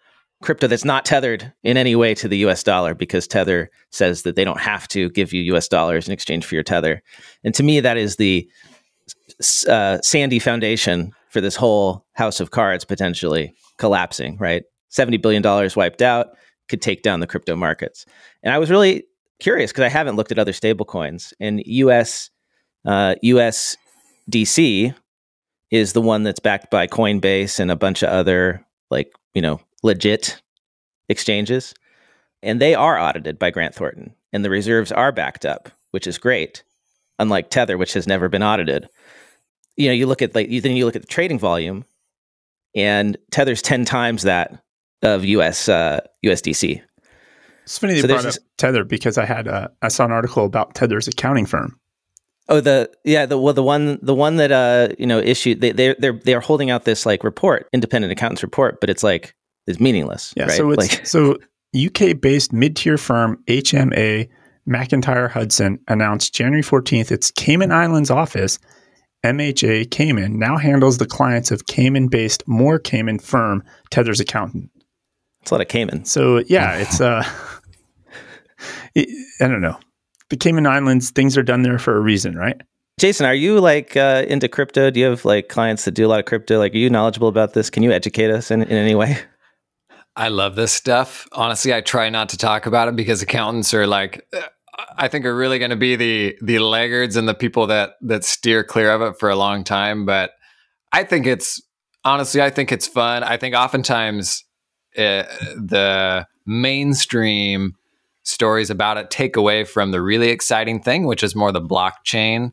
crypto 0.45 0.67
that's 0.67 0.85
not 0.85 1.03
tethered 1.03 1.51
in 1.63 1.75
any 1.75 1.95
way 1.95 2.13
to 2.15 2.27
the 2.27 2.37
US 2.39 2.63
dollar 2.63 2.93
because 2.93 3.27
Tether 3.27 3.69
says 3.91 4.21
that 4.21 4.35
they 4.35 4.45
don't 4.45 4.59
have 4.59 4.87
to 4.89 5.09
give 5.09 5.33
you 5.33 5.41
US 5.55 5.67
dollars 5.67 6.07
in 6.07 6.13
exchange 6.13 6.45
for 6.45 6.55
your 6.55 6.63
Tether. 6.63 7.01
And 7.43 7.53
to 7.55 7.63
me, 7.63 7.79
that 7.79 7.97
is 7.97 8.15
the 8.15 8.49
uh, 9.67 9.99
sandy 10.01 10.39
foundation 10.39 11.11
for 11.29 11.41
this 11.41 11.55
whole 11.55 12.05
house 12.13 12.39
of 12.39 12.51
cards 12.51 12.85
potentially 12.85 13.53
collapsing, 13.77 14.37
right? 14.37 14.63
$70 14.91 15.21
billion 15.21 15.43
wiped 15.75 16.01
out 16.01 16.27
could 16.69 16.81
take 16.81 17.01
down 17.01 17.19
the 17.19 17.27
crypto 17.27 17.55
markets. 17.55 18.05
And 18.41 18.53
I 18.53 18.57
was 18.57 18.71
really 18.71 19.03
curious 19.39 19.71
because 19.71 19.83
I 19.83 19.89
haven't 19.89 20.15
looked 20.15 20.31
at 20.31 20.39
other 20.39 20.53
stablecoins. 20.53 21.33
And 21.39 21.61
US, 21.65 22.29
uh, 22.85 23.15
USDC 23.23 24.95
is 25.71 25.93
the 25.93 26.01
one 26.01 26.23
that's 26.23 26.39
backed 26.39 26.71
by 26.71 26.87
Coinbase 26.87 27.59
and 27.59 27.69
a 27.69 27.75
bunch 27.75 28.03
of 28.03 28.09
other 28.09 28.65
like, 28.89 29.11
you 29.33 29.41
know, 29.41 29.59
legit 29.85 30.41
exchanges, 31.07 31.73
and 32.41 32.59
they 32.59 32.73
are 32.73 32.99
audited 32.99 33.37
by 33.37 33.51
Grant 33.51 33.75
Thornton, 33.75 34.15
and 34.33 34.43
the 34.43 34.49
reserves 34.49 34.91
are 34.91 35.11
backed 35.11 35.45
up, 35.45 35.69
which 35.91 36.07
is 36.07 36.17
great. 36.17 36.63
Unlike 37.19 37.51
Tether, 37.51 37.77
which 37.77 37.93
has 37.93 38.07
never 38.07 38.27
been 38.27 38.43
audited. 38.43 38.89
You 39.77 39.87
know, 39.87 39.93
you 39.93 40.07
look 40.07 40.21
at 40.21 40.35
like 40.35 40.49
you, 40.49 40.59
then 40.59 40.75
you 40.75 40.85
look 40.85 40.95
at 40.97 41.03
the 41.03 41.07
trading 41.07 41.39
volume, 41.39 41.85
and 42.75 43.15
Tether's 43.31 43.61
ten 43.61 43.85
times 43.85 44.23
that 44.23 44.61
of 45.01 45.23
US 45.23 45.69
uh, 45.69 46.01
USDC. 46.25 46.81
It's 47.63 47.77
funny 47.77 47.93
they 47.93 48.01
so 48.01 48.07
brought 48.07 48.25
up 48.25 48.35
Tether 48.57 48.83
because 48.83 49.17
I 49.17 49.25
had 49.25 49.47
a, 49.47 49.71
I 49.81 49.87
saw 49.87 50.05
an 50.05 50.11
article 50.11 50.45
about 50.45 50.75
Tether's 50.75 51.07
accounting 51.07 51.45
firm. 51.45 51.79
Oh, 52.49 52.59
the 52.59 52.91
yeah, 53.03 53.25
the 53.25 53.39
well, 53.39 53.53
the 53.53 53.63
one 53.63 53.99
the 54.01 54.13
one 54.13 54.35
that 54.37 54.51
uh 54.51 54.89
you 54.99 55.07
know 55.07 55.19
issued 55.19 55.61
they 55.61 55.71
they 55.71 55.95
they're 55.99 56.19
they're 56.23 56.41
holding 56.41 56.69
out 56.69 56.85
this 56.85 57.05
like 57.05 57.23
report, 57.23 57.69
independent 57.71 58.11
accountants 58.11 58.43
report, 58.43 58.81
but 58.81 58.89
it's 58.89 59.03
like 59.03 59.35
is 59.67 59.79
meaningless. 59.79 60.33
Yeah. 60.35 60.45
Right? 60.45 60.57
So 60.57 60.71
it's 60.71 60.91
like, 60.91 61.05
so 61.05 61.37
UK 61.75 62.19
based 62.19 62.53
mid 62.53 62.75
tier 62.75 62.97
firm 62.97 63.43
HMA 63.47 64.29
MacIntyre 64.65 65.27
Hudson 65.27 65.79
announced 65.87 66.33
January 66.33 66.63
14th 66.63 67.11
its 67.11 67.31
Cayman 67.31 67.71
Islands 67.71 68.09
office, 68.09 68.59
MHA 69.23 69.91
Cayman, 69.91 70.39
now 70.39 70.57
handles 70.57 70.97
the 70.97 71.05
clients 71.05 71.51
of 71.51 71.67
Cayman 71.67 72.07
based 72.07 72.47
more 72.47 72.79
Cayman 72.79 73.19
firm 73.19 73.63
Tether's 73.91 74.19
accountant. 74.19 74.71
It's 75.41 75.51
a 75.51 75.55
lot 75.55 75.61
of 75.61 75.67
Cayman. 75.67 76.05
So 76.05 76.43
yeah, 76.47 76.77
it's 76.77 77.01
uh 77.01 77.23
it, 78.95 79.09
I 79.41 79.47
don't 79.47 79.61
know. 79.61 79.77
The 80.29 80.37
Cayman 80.37 80.65
Islands, 80.65 81.11
things 81.11 81.37
are 81.37 81.43
done 81.43 81.61
there 81.61 81.77
for 81.77 81.95
a 81.95 81.99
reason, 81.99 82.35
right? 82.35 82.59
Jason, 82.97 83.25
are 83.25 83.35
you 83.35 83.59
like 83.59 83.97
uh, 83.97 84.23
into 84.27 84.47
crypto? 84.47 84.89
Do 84.89 84.99
you 84.99 85.05
have 85.07 85.25
like 85.25 85.49
clients 85.49 85.85
that 85.85 85.91
do 85.91 86.05
a 86.05 86.07
lot 86.07 86.19
of 86.19 86.25
crypto? 86.25 86.57
Like, 86.57 86.73
are 86.73 86.77
you 86.77 86.89
knowledgeable 86.89 87.27
about 87.27 87.53
this? 87.53 87.69
Can 87.69 87.83
you 87.83 87.91
educate 87.91 88.31
us 88.31 88.49
in, 88.49 88.63
in 88.63 88.71
any 88.71 88.95
way? 88.95 89.17
I 90.15 90.29
love 90.29 90.55
this 90.55 90.71
stuff. 90.71 91.27
Honestly, 91.33 91.73
I 91.73 91.81
try 91.81 92.09
not 92.09 92.29
to 92.29 92.37
talk 92.37 92.65
about 92.65 92.87
it 92.87 92.95
because 92.95 93.21
accountants 93.21 93.73
are 93.73 93.85
like 93.85 94.25
uh, 94.33 94.41
I 94.97 95.07
think 95.07 95.25
are 95.25 95.35
really 95.35 95.59
going 95.59 95.71
to 95.71 95.77
be 95.77 95.95
the 95.95 96.37
the 96.41 96.59
laggards 96.59 97.15
and 97.15 97.27
the 97.27 97.33
people 97.33 97.67
that 97.67 97.95
that 98.01 98.23
steer 98.23 98.63
clear 98.63 98.91
of 98.91 99.01
it 99.01 99.19
for 99.19 99.29
a 99.29 99.35
long 99.35 99.63
time, 99.63 100.05
but 100.05 100.31
I 100.91 101.03
think 101.03 101.25
it's 101.25 101.61
honestly 102.03 102.41
I 102.41 102.49
think 102.49 102.71
it's 102.71 102.87
fun. 102.87 103.23
I 103.23 103.37
think 103.37 103.55
oftentimes 103.55 104.45
uh, 104.97 105.23
the 105.55 106.27
mainstream 106.45 107.75
stories 108.23 108.69
about 108.69 108.97
it 108.97 109.11
take 109.11 109.35
away 109.35 109.63
from 109.63 109.91
the 109.91 110.01
really 110.01 110.29
exciting 110.29 110.81
thing, 110.81 111.05
which 111.05 111.23
is 111.23 111.35
more 111.35 111.51
the 111.51 111.61
blockchain. 111.61 112.51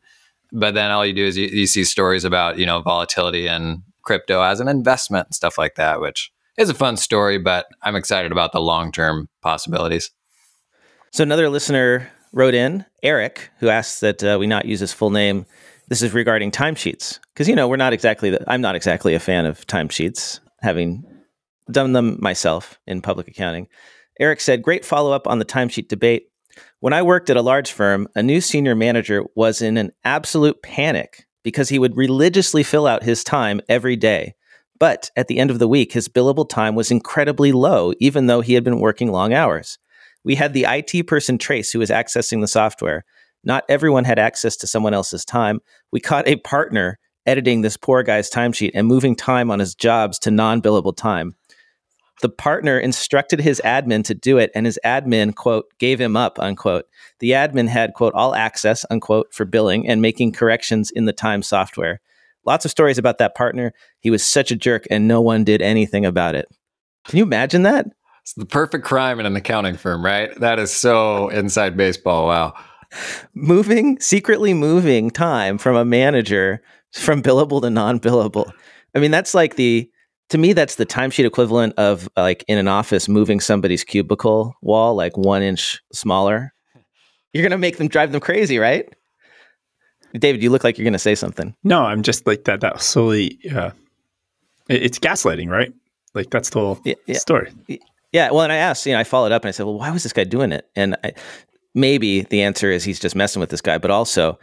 But 0.53 0.75
then 0.75 0.90
all 0.90 1.07
you 1.07 1.14
do 1.14 1.25
is 1.25 1.37
you, 1.37 1.46
you 1.46 1.66
see 1.66 1.85
stories 1.85 2.25
about, 2.25 2.59
you 2.59 2.66
know, 2.66 2.81
volatility 2.81 3.46
and 3.46 3.83
crypto 4.03 4.42
as 4.42 4.61
an 4.61 4.68
investment 4.68 5.29
and 5.29 5.35
stuff 5.35 5.57
like 5.57 5.77
that, 5.77 6.01
which 6.01 6.31
is 6.62 6.70
a 6.70 6.75
fun 6.75 6.96
story, 6.96 7.38
but 7.38 7.66
I'm 7.83 7.96
excited 7.96 8.33
about 8.33 8.53
the 8.53 8.61
long 8.61 8.92
term 8.92 9.29
possibilities. 9.42 10.11
So 11.11 11.22
another 11.22 11.48
listener 11.51 12.09
wrote 12.33 12.55
in, 12.55 12.87
Eric, 13.03 13.51
who 13.59 13.68
asks 13.68 14.01
that 14.01 14.22
uh, 14.25 14.37
we 14.38 14.46
not 14.46 14.64
use 14.64 14.81
his 14.81 14.92
full 14.92 15.11
name. 15.11 15.44
This 15.88 16.01
is 16.01 16.14
regarding 16.14 16.53
timesheets 16.53 17.18
because 17.35 17.48
you 17.48 17.57
know 17.57 17.68
we're 17.68 17.77
not 17.77 17.92
exactly. 17.92 18.31
The, 18.31 18.42
I'm 18.51 18.61
not 18.61 18.77
exactly 18.77 19.14
a 19.14 19.20
fan 19.20 19.44
of 19.44 19.66
timesheets, 19.66 20.38
having 20.61 21.05
done 21.70 21.92
them 21.92 22.18
myself 22.20 22.79
in 22.87 23.03
public 23.03 23.29
accounting. 23.29 23.66
Eric 24.20 24.40
said, 24.40 24.62
"Great 24.62 24.85
follow 24.85 25.12
up 25.12 25.27
on 25.27 25.38
the 25.38 25.44
timesheet 25.44 25.88
debate. 25.88 26.29
When 26.81 26.92
I 26.92 27.03
worked 27.03 27.29
at 27.29 27.37
a 27.37 27.42
large 27.42 27.72
firm, 27.72 28.09
a 28.14 28.22
new 28.22 28.40
senior 28.40 28.75
manager 28.75 29.25
was 29.35 29.61
in 29.61 29.77
an 29.77 29.90
absolute 30.05 30.62
panic 30.62 31.27
because 31.42 31.68
he 31.68 31.79
would 31.79 31.96
religiously 31.96 32.62
fill 32.62 32.87
out 32.87 33.03
his 33.03 33.25
time 33.25 33.61
every 33.68 33.96
day." 33.96 34.35
But 34.82 35.12
at 35.14 35.28
the 35.28 35.38
end 35.38 35.52
of 35.52 35.60
the 35.60 35.68
week, 35.68 35.92
his 35.92 36.08
billable 36.08 36.48
time 36.48 36.74
was 36.74 36.90
incredibly 36.90 37.52
low, 37.52 37.92
even 38.00 38.26
though 38.26 38.40
he 38.40 38.54
had 38.54 38.64
been 38.64 38.80
working 38.80 39.12
long 39.12 39.32
hours. 39.32 39.78
We 40.24 40.34
had 40.34 40.54
the 40.54 40.66
IT 40.68 41.06
person 41.06 41.38
Trace 41.38 41.70
who 41.70 41.78
was 41.78 41.88
accessing 41.88 42.40
the 42.40 42.48
software. 42.48 43.04
Not 43.44 43.62
everyone 43.68 44.02
had 44.02 44.18
access 44.18 44.56
to 44.56 44.66
someone 44.66 44.92
else's 44.92 45.24
time. 45.24 45.60
We 45.92 46.00
caught 46.00 46.26
a 46.26 46.34
partner 46.34 46.98
editing 47.26 47.60
this 47.60 47.76
poor 47.76 48.02
guy's 48.02 48.28
timesheet 48.28 48.72
and 48.74 48.88
moving 48.88 49.14
time 49.14 49.52
on 49.52 49.60
his 49.60 49.76
jobs 49.76 50.18
to 50.18 50.32
non 50.32 50.60
billable 50.60 50.96
time. 50.96 51.36
the 52.20 52.28
partner 52.28 52.76
instructed 52.76 53.40
his 53.40 53.62
admin 53.64 54.02
to 54.06 54.14
do 54.14 54.36
it, 54.38 54.50
and 54.52 54.66
his 54.66 54.80
admin, 54.84 55.32
quote, 55.32 55.66
gave 55.78 56.00
him 56.00 56.16
up, 56.16 56.40
unquote. 56.40 56.86
The 57.20 57.30
admin 57.30 57.68
had, 57.68 57.94
quote, 57.94 58.14
all 58.14 58.34
access, 58.34 58.84
unquote, 58.90 59.32
for 59.32 59.44
billing 59.44 59.86
and 59.86 60.02
making 60.02 60.32
corrections 60.32 60.90
in 60.90 61.04
the 61.04 61.12
time 61.12 61.44
software. 61.44 62.00
Lots 62.44 62.64
of 62.64 62.70
stories 62.70 62.98
about 62.98 63.18
that 63.18 63.35
partner. 63.35 63.72
He 64.00 64.11
was 64.11 64.26
such 64.26 64.50
a 64.50 64.57
jerk, 64.57 64.87
and 64.90 65.07
no 65.07 65.20
one 65.20 65.44
did 65.44 65.62
anything 65.62 66.05
about 66.05 66.35
it. 66.35 66.48
Can 67.07 67.18
you 67.18 67.24
imagine 67.24 67.62
that? 67.62 67.87
It's 68.22 68.35
the 68.35 68.46
perfect 68.46 68.85
crime 68.85 69.18
in 69.18 69.26
an 69.26 69.35
accounting 69.35 69.76
firm, 69.76 70.05
right? 70.05 70.35
That 70.38 70.59
is 70.59 70.72
so 70.72 71.28
inside 71.28 71.76
baseball. 71.76 72.26
Wow. 72.26 72.55
Moving, 73.35 73.98
secretly 74.00 74.55
moving 74.55 75.11
time 75.11 75.59
from 75.59 75.76
a 75.76 75.85
manager 75.85 76.62
from 76.92 77.22
billable 77.22 77.61
to 77.62 77.70
non 77.70 77.98
billable. 77.98 78.52
I 78.94 78.98
mean, 79.00 79.11
that's 79.11 79.35
like 79.35 79.57
the, 79.57 79.90
to 80.28 80.38
me, 80.38 80.52
that's 80.52 80.76
the 80.76 80.87
timesheet 80.87 81.24
equivalent 81.24 81.74
of 81.78 82.09
like 82.16 82.44
in 82.46 82.59
an 82.59 82.68
office 82.68 83.09
moving 83.09 83.40
somebody's 83.40 83.83
cubicle 83.83 84.55
wall 84.62 84.94
like 84.94 85.16
one 85.16 85.42
inch 85.42 85.81
smaller. 85.92 86.52
You're 87.33 87.42
going 87.42 87.50
to 87.52 87.59
make 87.59 87.78
them 87.78 87.88
drive 87.88 88.12
them 88.12 88.20
crazy, 88.20 88.59
right? 88.59 88.92
David, 90.14 90.42
you 90.42 90.51
look 90.51 90.64
like 90.64 90.79
you're 90.79 90.85
going 90.85 90.92
to 90.92 90.98
say 90.98 91.14
something. 91.14 91.55
No, 91.64 91.83
I'm 91.85 92.03
just 92.03 92.27
like 92.27 92.44
that. 92.44 92.61
That 92.61 92.81
solely, 92.83 93.38
uh, 93.55 93.70
it, 94.68 94.83
it's 94.83 94.98
gaslighting, 94.98 95.48
right? 95.48 95.72
Like 96.14 96.31
that's 96.31 96.51
the 96.51 96.59
whole 96.61 96.81
Yeah, 96.85 96.94
yeah. 97.07 97.18
story. 97.18 97.51
Yeah. 98.12 98.31
Well, 98.31 98.42
and 98.42 98.53
I 98.53 98.57
asked, 98.57 98.85
you 98.87 98.92
know, 98.92 98.98
I 98.98 99.05
followed 99.05 99.33
up 99.33 99.42
and 99.42 99.48
I 99.48 99.53
said, 99.53 99.64
well, 99.64 99.79
why 99.79 99.90
was 99.90 100.03
this 100.03 100.12
guy 100.12 100.25
doing 100.25 100.53
it? 100.53 100.68
And 100.77 100.96
I, 101.03 101.12
maybe 101.75 102.22
the 102.22 102.42
answer 102.42 102.70
is 102.70 102.85
he's 102.85 103.01
just 103.01 103.16
messing 103.16 103.40
with 103.40 103.48
this 103.51 103.62
guy, 103.62 103.79
but 103.79 103.90
also 103.90 104.38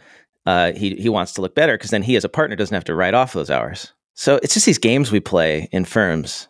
uh, 0.46 0.72
he 0.72 0.96
he 0.96 1.08
wants 1.08 1.32
to 1.34 1.40
look 1.42 1.54
better 1.54 1.74
because 1.76 1.90
then 1.90 2.02
he 2.02 2.16
as 2.16 2.24
a 2.24 2.28
partner 2.28 2.56
doesn't 2.56 2.74
have 2.74 2.84
to 2.84 2.94
write 2.94 3.14
off 3.14 3.32
those 3.32 3.50
hours. 3.50 3.92
So 4.14 4.40
it's 4.42 4.54
just 4.54 4.66
these 4.66 4.78
games 4.78 5.12
we 5.12 5.20
play 5.20 5.68
in 5.70 5.84
firms. 5.84 6.48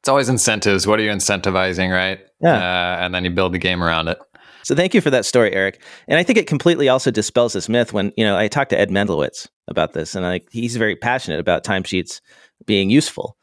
It's 0.00 0.08
always 0.08 0.28
incentives. 0.28 0.86
What 0.86 0.98
are 0.98 1.02
you 1.02 1.10
incentivizing, 1.12 1.92
right? 1.92 2.18
Yeah. 2.40 2.54
Uh, 2.56 2.96
and 3.04 3.14
then 3.14 3.24
you 3.24 3.30
build 3.30 3.52
the 3.52 3.58
game 3.58 3.82
around 3.84 4.08
it. 4.08 4.18
So 4.64 4.74
thank 4.74 4.94
you 4.94 5.00
for 5.00 5.10
that 5.10 5.24
story, 5.24 5.52
Eric. 5.52 5.82
And 6.08 6.18
I 6.18 6.22
think 6.22 6.38
it 6.38 6.46
completely 6.46 6.88
also 6.88 7.10
dispels 7.10 7.52
this 7.52 7.68
myth 7.68 7.92
when, 7.92 8.12
you 8.16 8.24
know, 8.24 8.36
I 8.36 8.48
talked 8.48 8.70
to 8.70 8.78
Ed 8.78 8.90
Mendlowitz 8.90 9.48
about 9.68 9.92
this 9.92 10.14
and 10.14 10.40
he's 10.50 10.76
very 10.76 10.96
passionate 10.96 11.40
about 11.40 11.64
timesheets 11.64 12.20
being 12.66 12.90
useful. 12.90 13.36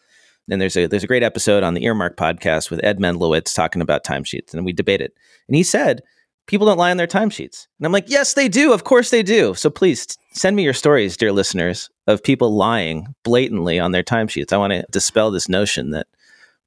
And 0.49 0.59
there's 0.59 0.77
a 0.77 0.87
there's 0.87 1.03
a 1.03 1.07
great 1.07 1.23
episode 1.23 1.61
on 1.63 1.73
the 1.75 1.83
Earmark 1.83 2.17
podcast 2.17 2.71
with 2.71 2.83
Ed 2.83 2.99
Mendlowitz 2.99 3.53
talking 3.53 3.81
about 3.81 4.03
timesheets 4.03 4.53
and 4.53 4.65
we 4.65 4.73
debate 4.73 5.01
it. 5.01 5.13
And 5.47 5.55
he 5.55 5.63
said, 5.63 6.01
people 6.47 6.65
don't 6.65 6.77
lie 6.77 6.91
on 6.91 6.97
their 6.97 7.07
timesheets. 7.07 7.67
And 7.79 7.85
I'm 7.85 7.91
like, 7.91 8.09
yes, 8.09 8.33
they 8.33 8.47
do. 8.47 8.73
Of 8.73 8.83
course 8.83 9.11
they 9.11 9.21
do. 9.21 9.53
So 9.53 9.69
please 9.69 10.17
send 10.31 10.55
me 10.55 10.63
your 10.63 10.73
stories, 10.73 11.15
dear 11.15 11.31
listeners, 11.31 11.89
of 12.07 12.23
people 12.23 12.55
lying 12.55 13.13
blatantly 13.23 13.79
on 13.79 13.91
their 13.91 14.03
timesheets. 14.03 14.51
I 14.51 14.57
want 14.57 14.73
to 14.73 14.85
dispel 14.89 15.29
this 15.29 15.47
notion 15.47 15.91
that, 15.91 16.07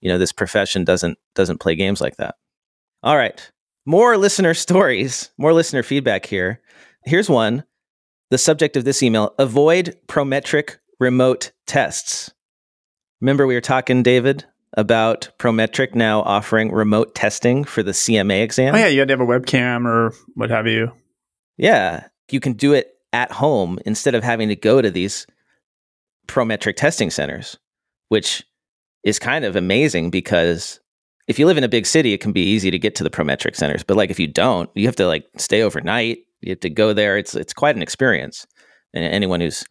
you 0.01 0.09
know, 0.09 0.19
this 0.19 0.33
profession 0.33 0.85
doesn't 0.85 1.19
doesn't 1.35 1.59
play 1.59 1.75
games 1.75 2.01
like 2.01 2.17
that. 2.17 2.37
All 3.03 3.17
right. 3.17 3.51
More 3.85 4.17
listener 4.17 4.55
stories, 4.55 5.31
more 5.39 5.53
listener 5.53 5.83
feedback 5.83 6.27
here. 6.27 6.61
Here's 7.05 7.29
one. 7.29 7.65
The 8.31 8.39
subject 8.39 8.77
of 8.77 8.85
this 8.85 9.03
email 9.03 9.35
avoid 9.39 9.99
Prometric 10.07 10.77
remote 10.99 11.53
tests. 11.67 12.33
Remember, 13.21 13.47
we 13.47 13.55
were 13.55 13.61
talking, 13.61 14.03
David, 14.03 14.47
about 14.77 15.31
Prometric 15.39 15.95
now 15.95 16.23
offering 16.23 16.73
remote 16.73 17.15
testing 17.15 17.65
for 17.65 17.83
the 17.83 17.93
CMA 17.93 18.43
exam? 18.43 18.75
Oh 18.75 18.79
yeah, 18.79 18.87
you 18.87 19.01
had 19.01 19.09
to 19.09 19.13
have 19.13 19.21
a 19.21 19.27
webcam 19.27 19.87
or 19.87 20.15
what 20.35 20.51
have 20.51 20.67
you. 20.67 20.93
Yeah, 21.57 22.07
you 22.31 22.41
can 22.41 22.55
do 22.55 22.73
it 22.73 22.95
at 23.13 23.31
home 23.31 23.79
instead 23.85 24.15
of 24.15 24.25
having 24.25 24.49
to 24.49 24.57
go 24.57 24.81
to 24.81 24.91
these 24.91 25.27
Prometric 26.27 26.77
testing 26.77 27.11
centers, 27.11 27.59
which 28.09 28.45
is 29.05 29.19
kind 29.19 29.45
of 29.45 29.57
amazing 29.57 30.11
because 30.11 30.81
if 31.29 31.39
you 31.39 31.47
live 31.47 31.57
in 31.57 31.65
a 31.65 31.69
big 31.69 31.87
city, 31.87 32.13
it 32.13 32.21
can 32.21 32.33
be 32.33 32.43
easy 32.43 32.71
to 32.71 32.79
get 32.79 32.95
to 32.97 33.05
the 33.05 33.11
Prometric 33.11 33.57
centers. 33.57 33.85
But 33.85 33.97
like 33.97 34.11
if 34.11 34.19
you 34.19 34.27
don't, 34.27 34.69
you 34.75 34.87
have 34.87 34.97
to 34.97 35.07
like 35.07 35.27
stay 35.37 35.63
overnight. 35.63 36.19
You 36.41 36.51
have 36.51 36.61
to 36.61 36.71
go 36.71 36.93
there. 36.93 37.17
It's 37.17 37.35
it's 37.35 37.53
quite 37.53 37.77
an 37.77 37.83
experience. 37.83 38.47
And 38.95 39.05
anyone 39.05 39.41
who's 39.41 39.65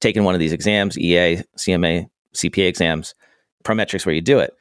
taken 0.00 0.24
one 0.24 0.34
of 0.34 0.40
these 0.40 0.52
exams, 0.52 0.98
EA, 0.98 1.42
CMA, 1.56 2.06
CPA 2.34 2.68
exams, 2.68 3.14
Prometric's 3.64 4.06
where 4.06 4.14
you 4.14 4.20
do 4.20 4.38
it. 4.38 4.54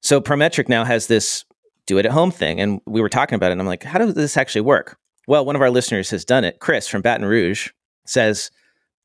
So 0.00 0.20
Prometric 0.20 0.68
now 0.68 0.84
has 0.84 1.06
this 1.06 1.44
do 1.86 1.98
it 1.98 2.06
at 2.06 2.12
home 2.12 2.30
thing. 2.30 2.60
And 2.60 2.80
we 2.86 3.00
were 3.00 3.08
talking 3.08 3.36
about 3.36 3.48
it, 3.48 3.52
and 3.52 3.60
I'm 3.60 3.66
like, 3.66 3.82
how 3.82 3.98
does 3.98 4.14
this 4.14 4.36
actually 4.36 4.62
work? 4.62 4.98
Well, 5.26 5.44
one 5.44 5.56
of 5.56 5.62
our 5.62 5.70
listeners 5.70 6.10
has 6.10 6.24
done 6.24 6.44
it. 6.44 6.60
Chris 6.60 6.86
from 6.86 7.02
Baton 7.02 7.26
Rouge 7.26 7.70
says, 8.06 8.50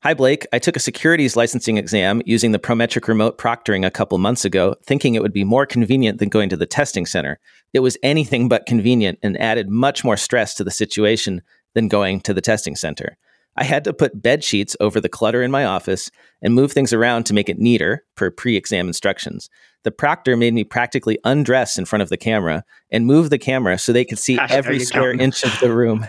Hi, 0.02 0.14
Blake. 0.14 0.46
I 0.50 0.58
took 0.58 0.76
a 0.76 0.80
securities 0.80 1.36
licensing 1.36 1.76
exam 1.76 2.22
using 2.24 2.52
the 2.52 2.58
Prometric 2.58 3.06
remote 3.06 3.36
proctoring 3.36 3.84
a 3.84 3.90
couple 3.90 4.16
months 4.16 4.46
ago, 4.46 4.74
thinking 4.82 5.14
it 5.14 5.20
would 5.20 5.34
be 5.34 5.44
more 5.44 5.66
convenient 5.66 6.20
than 6.20 6.30
going 6.30 6.48
to 6.48 6.56
the 6.56 6.64
testing 6.64 7.04
center. 7.04 7.38
It 7.74 7.80
was 7.80 7.98
anything 8.02 8.48
but 8.48 8.64
convenient 8.64 9.18
and 9.22 9.38
added 9.38 9.68
much 9.68 10.02
more 10.02 10.16
stress 10.16 10.54
to 10.54 10.64
the 10.64 10.70
situation 10.70 11.42
than 11.74 11.88
going 11.88 12.22
to 12.22 12.32
the 12.32 12.40
testing 12.40 12.76
center. 12.76 13.18
I 13.58 13.64
had 13.64 13.84
to 13.84 13.92
put 13.92 14.22
bed 14.22 14.42
sheets 14.42 14.74
over 14.80 15.02
the 15.02 15.10
clutter 15.10 15.42
in 15.42 15.50
my 15.50 15.66
office 15.66 16.10
and 16.40 16.54
move 16.54 16.72
things 16.72 16.94
around 16.94 17.24
to 17.24 17.34
make 17.34 17.50
it 17.50 17.58
neater 17.58 18.06
per 18.16 18.30
pre 18.30 18.56
exam 18.56 18.86
instructions. 18.86 19.50
The 19.84 19.90
proctor 19.90 20.34
made 20.34 20.54
me 20.54 20.64
practically 20.64 21.18
undress 21.24 21.76
in 21.76 21.84
front 21.84 22.02
of 22.02 22.08
the 22.08 22.16
camera 22.16 22.64
and 22.90 23.04
move 23.04 23.28
the 23.28 23.36
camera 23.36 23.76
so 23.76 23.92
they 23.92 24.06
could 24.06 24.18
see 24.18 24.36
Hashtag 24.38 24.50
every 24.50 24.78
square 24.78 25.12
inch 25.12 25.44
of 25.44 25.60
the 25.60 25.70
room, 25.70 26.06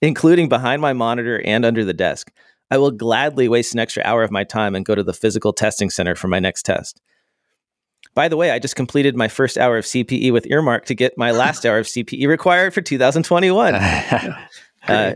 including 0.00 0.48
behind 0.48 0.80
my 0.80 0.92
monitor 0.92 1.42
and 1.44 1.64
under 1.64 1.84
the 1.84 1.92
desk. 1.92 2.30
I 2.72 2.78
will 2.78 2.90
gladly 2.90 3.48
waste 3.48 3.74
an 3.74 3.80
extra 3.80 4.02
hour 4.04 4.22
of 4.22 4.30
my 4.30 4.44
time 4.44 4.74
and 4.74 4.84
go 4.84 4.94
to 4.94 5.02
the 5.02 5.12
physical 5.12 5.52
testing 5.52 5.90
center 5.90 6.14
for 6.14 6.28
my 6.28 6.38
next 6.38 6.62
test. 6.64 7.00
By 8.14 8.28
the 8.28 8.36
way, 8.36 8.50
I 8.50 8.58
just 8.58 8.76
completed 8.76 9.14
my 9.16 9.28
first 9.28 9.58
hour 9.58 9.76
of 9.76 9.84
CPE 9.84 10.32
with 10.32 10.46
Earmark 10.46 10.86
to 10.86 10.94
get 10.94 11.16
my 11.18 11.30
last 11.42 11.66
hour 11.66 11.78
of 11.78 11.86
CPE 11.86 12.26
required 12.26 12.72
for 12.74 12.80
2021. 12.80 13.74
Uh, 14.88 15.14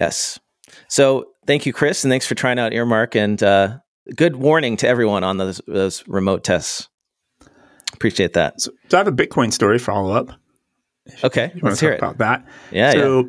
yes. 0.00 0.40
So 0.88 1.28
thank 1.46 1.64
you, 1.64 1.72
Chris, 1.72 2.02
and 2.02 2.10
thanks 2.10 2.26
for 2.26 2.34
trying 2.34 2.58
out 2.58 2.72
Earmark. 2.72 3.14
And 3.14 3.40
uh, 3.40 3.78
good 4.16 4.34
warning 4.34 4.76
to 4.78 4.88
everyone 4.88 5.22
on 5.22 5.36
those, 5.36 5.60
those 5.68 6.02
remote 6.08 6.42
tests. 6.42 6.88
Appreciate 7.92 8.32
that. 8.32 8.60
So, 8.60 8.72
so 8.88 8.96
I 8.96 9.00
have 9.00 9.06
a 9.06 9.12
Bitcoin 9.12 9.52
story 9.52 9.78
follow 9.78 10.12
up. 10.12 10.32
Okay, 11.22 11.52
You 11.54 11.60
want 11.60 11.64
let's 11.66 11.78
to 11.80 11.86
hear 11.86 11.98
talk 11.98 12.10
it. 12.10 12.14
about 12.16 12.18
that? 12.18 12.48
Yeah, 12.72 12.94
yeah. 12.94 13.22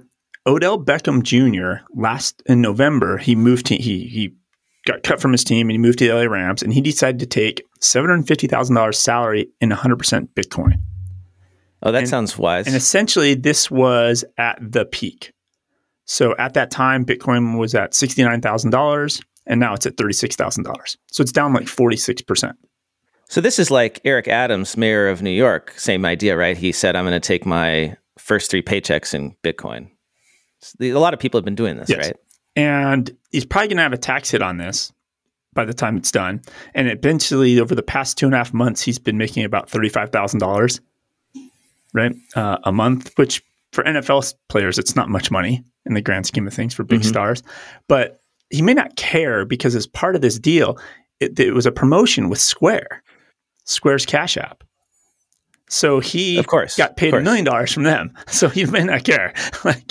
Odell 0.47 0.83
Beckham 0.83 1.21
Jr. 1.23 1.83
last 1.95 2.41
in 2.45 2.61
November, 2.61 3.17
he 3.17 3.35
moved 3.35 3.67
to 3.67 3.75
he 3.75 4.07
he 4.07 4.33
got 4.85 5.03
cut 5.03 5.21
from 5.21 5.31
his 5.31 5.43
team 5.43 5.67
and 5.67 5.73
he 5.73 5.77
moved 5.77 5.99
to 5.99 6.07
the 6.07 6.13
LA 6.13 6.23
Rams 6.23 6.63
and 6.63 6.73
he 6.73 6.81
decided 6.81 7.19
to 7.19 7.25
take 7.27 7.63
seven 7.79 8.09
hundred 8.09 8.27
fifty 8.27 8.47
thousand 8.47 8.75
dollars 8.75 8.97
salary 8.97 9.49
in 9.59 9.69
one 9.69 9.77
hundred 9.77 9.97
percent 9.97 10.33
Bitcoin. 10.35 10.81
Oh, 11.83 11.91
that 11.91 11.99
and- 11.99 12.09
sounds 12.09 12.37
wise. 12.37 12.67
And 12.67 12.75
essentially, 12.75 13.33
this 13.35 13.69
was 13.69 14.23
at 14.37 14.57
the 14.61 14.85
peak. 14.85 15.31
So 16.05 16.35
at 16.37 16.55
that 16.55 16.71
time, 16.71 17.05
Bitcoin 17.05 17.57
was 17.57 17.75
at 17.75 17.93
sixty 17.93 18.23
nine 18.23 18.41
thousand 18.41 18.71
dollars, 18.71 19.21
and 19.45 19.59
now 19.59 19.73
it's 19.73 19.85
at 19.85 19.97
thirty 19.97 20.13
six 20.13 20.35
thousand 20.35 20.63
dollars. 20.63 20.97
So 21.11 21.21
it's 21.21 21.31
down 21.31 21.53
like 21.53 21.67
forty 21.67 21.97
six 21.97 22.21
percent. 22.21 22.57
So 23.29 23.39
this 23.39 23.59
is 23.59 23.71
like 23.71 24.01
Eric 24.03 24.27
Adams, 24.27 24.75
mayor 24.75 25.07
of 25.07 25.21
New 25.21 25.29
York. 25.29 25.73
Same 25.77 26.03
idea, 26.05 26.35
right? 26.35 26.57
He 26.57 26.71
said, 26.71 26.95
"I'm 26.95 27.05
going 27.05 27.13
to 27.13 27.25
take 27.25 27.45
my 27.45 27.95
first 28.17 28.49
three 28.51 28.63
paychecks 28.63 29.13
in 29.13 29.35
Bitcoin." 29.43 29.89
A 30.79 30.93
lot 30.93 31.13
of 31.13 31.19
people 31.19 31.37
have 31.39 31.45
been 31.45 31.55
doing 31.55 31.75
this, 31.77 31.89
Yes. 31.89 32.05
right? 32.07 32.15
and 32.55 33.15
he's 33.31 33.45
probably 33.45 33.69
going 33.69 33.77
to 33.77 33.83
have 33.83 33.93
a 33.93 33.97
tax 33.97 34.29
hit 34.31 34.41
on 34.41 34.57
this 34.57 34.91
by 35.53 35.63
the 35.65 35.73
time 35.73 35.95
it's 35.97 36.11
done. 36.11 36.41
And 36.73 36.89
eventually, 36.89 37.59
over 37.59 37.73
the 37.75 37.81
past 37.83 38.17
two 38.17 38.25
and 38.25 38.35
a 38.35 38.37
half 38.37 38.53
months, 38.53 38.81
he's 38.81 38.99
been 38.99 39.17
making 39.17 39.43
about 39.45 39.69
thirty-five 39.69 40.09
thousand 40.11 40.39
dollars, 40.39 40.79
right, 41.93 42.13
uh, 42.35 42.57
a 42.63 42.71
month. 42.71 43.11
Which 43.17 43.41
for 43.71 43.83
NFL 43.83 44.33
players, 44.49 44.77
it's 44.77 44.95
not 44.95 45.09
much 45.09 45.31
money 45.31 45.63
in 45.85 45.93
the 45.93 46.01
grand 46.01 46.25
scheme 46.25 46.45
of 46.47 46.53
things 46.53 46.73
for 46.73 46.83
big 46.83 47.01
Mhm. 47.01 47.05
stars. 47.05 47.43
But 47.87 48.21
he 48.49 48.61
may 48.61 48.73
not 48.73 48.95
care 48.97 49.45
because 49.45 49.75
as 49.75 49.87
part 49.87 50.15
of 50.15 50.21
this 50.21 50.37
deal, 50.37 50.77
it, 51.19 51.39
it 51.39 51.53
was 51.53 51.65
a 51.65 51.71
promotion 51.71 52.29
with 52.29 52.39
Square, 52.39 53.01
Square's 53.65 54.05
Cash 54.05 54.35
App. 54.37 54.63
So 55.69 56.01
he 56.01 56.37
Of 56.37 56.47
course, 56.47 56.75
got 56.75 56.97
paid 56.97 57.13
a 57.13 57.21
million 57.21 57.45
dollars 57.45 57.71
from 57.71 57.83
them. 57.83 58.13
So 58.27 58.49
he 58.49 58.65
may 58.65 58.83
not 58.83 59.05
care. 59.05 59.33
like, 59.63 59.83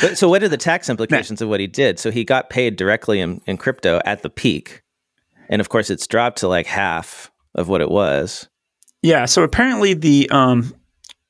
But, 0.00 0.18
so 0.18 0.28
what 0.28 0.42
are 0.42 0.48
the 0.48 0.56
tax 0.56 0.88
implications 0.88 1.42
of 1.42 1.48
what 1.48 1.60
he 1.60 1.66
did? 1.66 1.98
So 1.98 2.10
he 2.10 2.24
got 2.24 2.50
paid 2.50 2.76
directly 2.76 3.20
in, 3.20 3.40
in 3.46 3.56
crypto 3.56 4.00
at 4.04 4.22
the 4.22 4.30
peak, 4.30 4.82
and 5.48 5.60
of 5.60 5.68
course, 5.68 5.90
it's 5.90 6.06
dropped 6.06 6.38
to 6.38 6.48
like 6.48 6.66
half 6.66 7.30
of 7.54 7.68
what 7.68 7.80
it 7.80 7.90
was. 7.90 8.48
Yeah. 9.02 9.24
So 9.24 9.42
apparently, 9.42 9.94
the 9.94 10.28
um, 10.30 10.74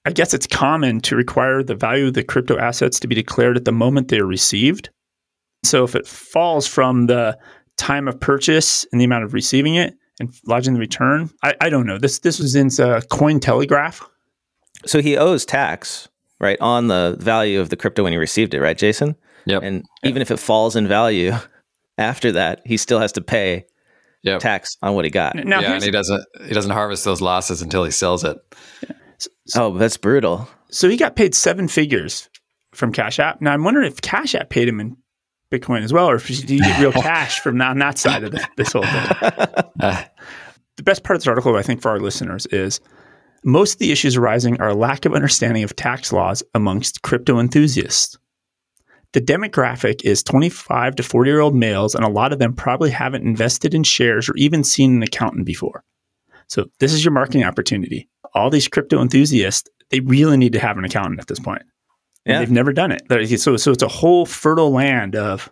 I 0.05 0.11
guess 0.11 0.35
it's 0.35 0.47
common 0.47 1.01
to 1.03 1.17
require 1.17 1.63
the 1.63 1.75
value 1.75 2.09
of 2.09 2.15
the 2.15 2.25
crypto 2.25 2.59
assets 2.59 3.01
to 3.01 3.09
be 3.09 3.15
declared 3.15 3.57
at 3.57 3.65
the 3.65 3.73
moment 3.73 4.09
they 4.09 4.19
are 4.19 4.27
received. 4.27 4.91
So 5.65 5.85
if 5.85 5.95
it 5.95 6.07
falls 6.07 6.67
from 6.67 7.07
the 7.07 7.39
time 7.77 8.09
of 8.09 8.21
purchase 8.21 8.87
and 8.93 9.01
the 9.01 9.05
amount 9.05 9.25
of 9.25 9.35
receiving 9.35 9.75
it 9.75 9.95
and 10.19 10.35
lodging 10.47 10.75
the 10.75 10.81
return, 10.81 11.31
I, 11.43 11.55
I 11.61 11.71
don't 11.71 11.87
know. 11.87 11.99
This 11.99 12.19
this 12.19 12.39
was 12.39 12.55
in 12.55 12.67
uh, 12.67 13.01
Cointelegraph. 13.11 14.07
So 14.87 15.01
he 15.01 15.17
owes 15.17 15.45
tax, 15.45 16.09
right, 16.41 16.59
on 16.61 16.89
the 16.89 17.17
value 17.21 17.61
of 17.61 17.69
the 17.69 17.77
crypto 17.77 18.03
when 18.03 18.13
he 18.13 18.19
received 18.19 18.55
it, 18.55 18.61
right, 18.61 18.77
Jason? 18.79 19.15
Yep. 19.47 19.63
And 19.63 19.85
even 20.05 20.21
if 20.23 20.31
it 20.31 20.39
falls 20.39 20.77
in 20.77 20.87
value 20.89 21.33
after 21.99 22.33
that, 22.33 22.61
he 22.65 22.77
still 22.77 22.99
has 22.99 23.13
to 23.13 23.21
pay 23.21 23.65
Yep. 24.23 24.41
tax 24.41 24.77
on 24.83 24.95
what 24.95 25.07
he 25.07 25.11
got. 25.11 25.35
Now, 25.35 25.61
yeah, 25.61 25.73
and 25.73 25.83
he 25.83 25.91
doesn't 25.91 26.23
he 26.47 26.53
doesn't 26.53 26.73
harvest 26.73 27.07
those 27.07 27.23
losses 27.23 27.63
until 27.63 27.85
he 27.85 27.91
sells 27.91 28.23
it. 28.23 28.37
Oh, 29.57 29.77
that's 29.79 29.97
brutal. 29.97 30.47
so 30.71 30.91
he 30.91 30.99
got 30.99 31.17
paid 31.17 31.35
seven 31.35 31.69
figures 31.69 32.29
from 32.75 32.93
Cash 32.93 33.19
App. 33.19 33.41
Now 33.41 33.53
I'm 33.55 33.65
wondering 33.65 33.87
if 33.87 34.03
Cash 34.03 34.35
App 34.35 34.51
paid 34.51 34.69
him 34.69 34.79
in 34.79 34.95
Bitcoin 35.51 35.83
as 35.83 35.93
well, 35.93 36.11
or 36.11 36.17
if 36.17 36.27
do 36.27 36.55
you 36.55 36.61
get 36.61 36.79
real 36.81 36.93
cash 37.03 37.41
from 37.41 37.59
on 37.63 37.79
that 37.79 37.97
side 37.97 38.23
of 38.23 38.33
the, 38.33 38.47
this 38.59 38.75
whole 38.75 38.83
thing. 38.83 39.65
Uh, 39.81 40.05
the 40.77 40.83
best 40.83 41.03
part 41.03 41.17
of 41.17 41.23
this 41.23 41.27
article, 41.27 41.57
I 41.57 41.63
think, 41.63 41.81
for 41.81 41.91
our 41.91 41.99
listeners 41.99 42.45
is 42.53 42.79
most 43.45 43.75
of 43.75 43.79
the 43.79 43.93
issues 43.93 44.17
arising 44.17 44.61
are 44.61 44.69
a 44.69 44.75
lack 44.75 45.05
of 45.05 45.15
understanding 45.15 45.63
of 45.63 45.75
tax 45.77 46.13
laws 46.13 46.43
amongst 46.55 47.03
crypto 47.03 47.39
enthusiasts. 47.39 48.19
The 49.13 49.21
demographic 49.21 50.03
is 50.05 50.23
25 50.23 50.97
to 50.97 51.03
40 51.03 51.31
year 51.31 51.41
old 51.41 51.55
males, 51.55 51.95
and 51.95 52.05
a 52.05 52.09
lot 52.11 52.33
of 52.33 52.39
them 52.39 52.53
probably 52.53 52.91
haven't 52.91 53.27
invested 53.27 53.75
in 53.75 53.83
shares 53.83 54.29
or 54.29 54.37
even 54.37 54.63
seen 54.63 54.97
an 54.97 55.03
accountant 55.03 55.47
before. 55.47 55.83
So, 56.47 56.67
this 56.79 56.93
is 56.93 57.05
your 57.05 57.13
marketing 57.13 57.45
opportunity. 57.45 58.09
All 58.35 58.51
these 58.51 58.69
crypto 58.69 59.01
enthusiasts, 59.01 59.69
they 59.91 60.01
really 60.01 60.37
need 60.37 60.53
to 60.53 60.61
have 60.61 60.79
an 60.79 60.85
accountant 60.85 61.21
at 61.21 61.27
this 61.27 61.41
point. 61.41 61.63
And 62.25 62.35
Yeah. 62.35 62.39
They've 62.41 62.51
never 62.51 62.73
done 62.73 62.93
it. 62.93 63.41
So, 63.41 63.57
so 63.57 63.73
it's 63.73 63.83
a 63.83 63.89
whole 63.89 64.27
fertile 64.27 64.71
land 64.71 65.17
of 65.17 65.51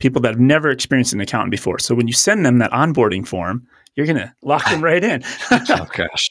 people 0.00 0.20
that 0.22 0.30
have 0.30 0.40
never 0.40 0.70
experienced 0.70 1.12
an 1.12 1.20
accountant 1.20 1.52
before. 1.52 1.78
So, 1.78 1.94
when 1.94 2.08
you 2.08 2.14
send 2.14 2.44
them 2.44 2.58
that 2.58 2.72
onboarding 2.72 3.26
form, 3.26 3.66
you're 3.94 4.06
going 4.06 4.18
to 4.18 4.32
lock 4.42 4.64
them 4.64 4.82
right 4.84 5.04
in. 5.04 5.22
oh 5.52 5.86
gosh. 5.92 6.30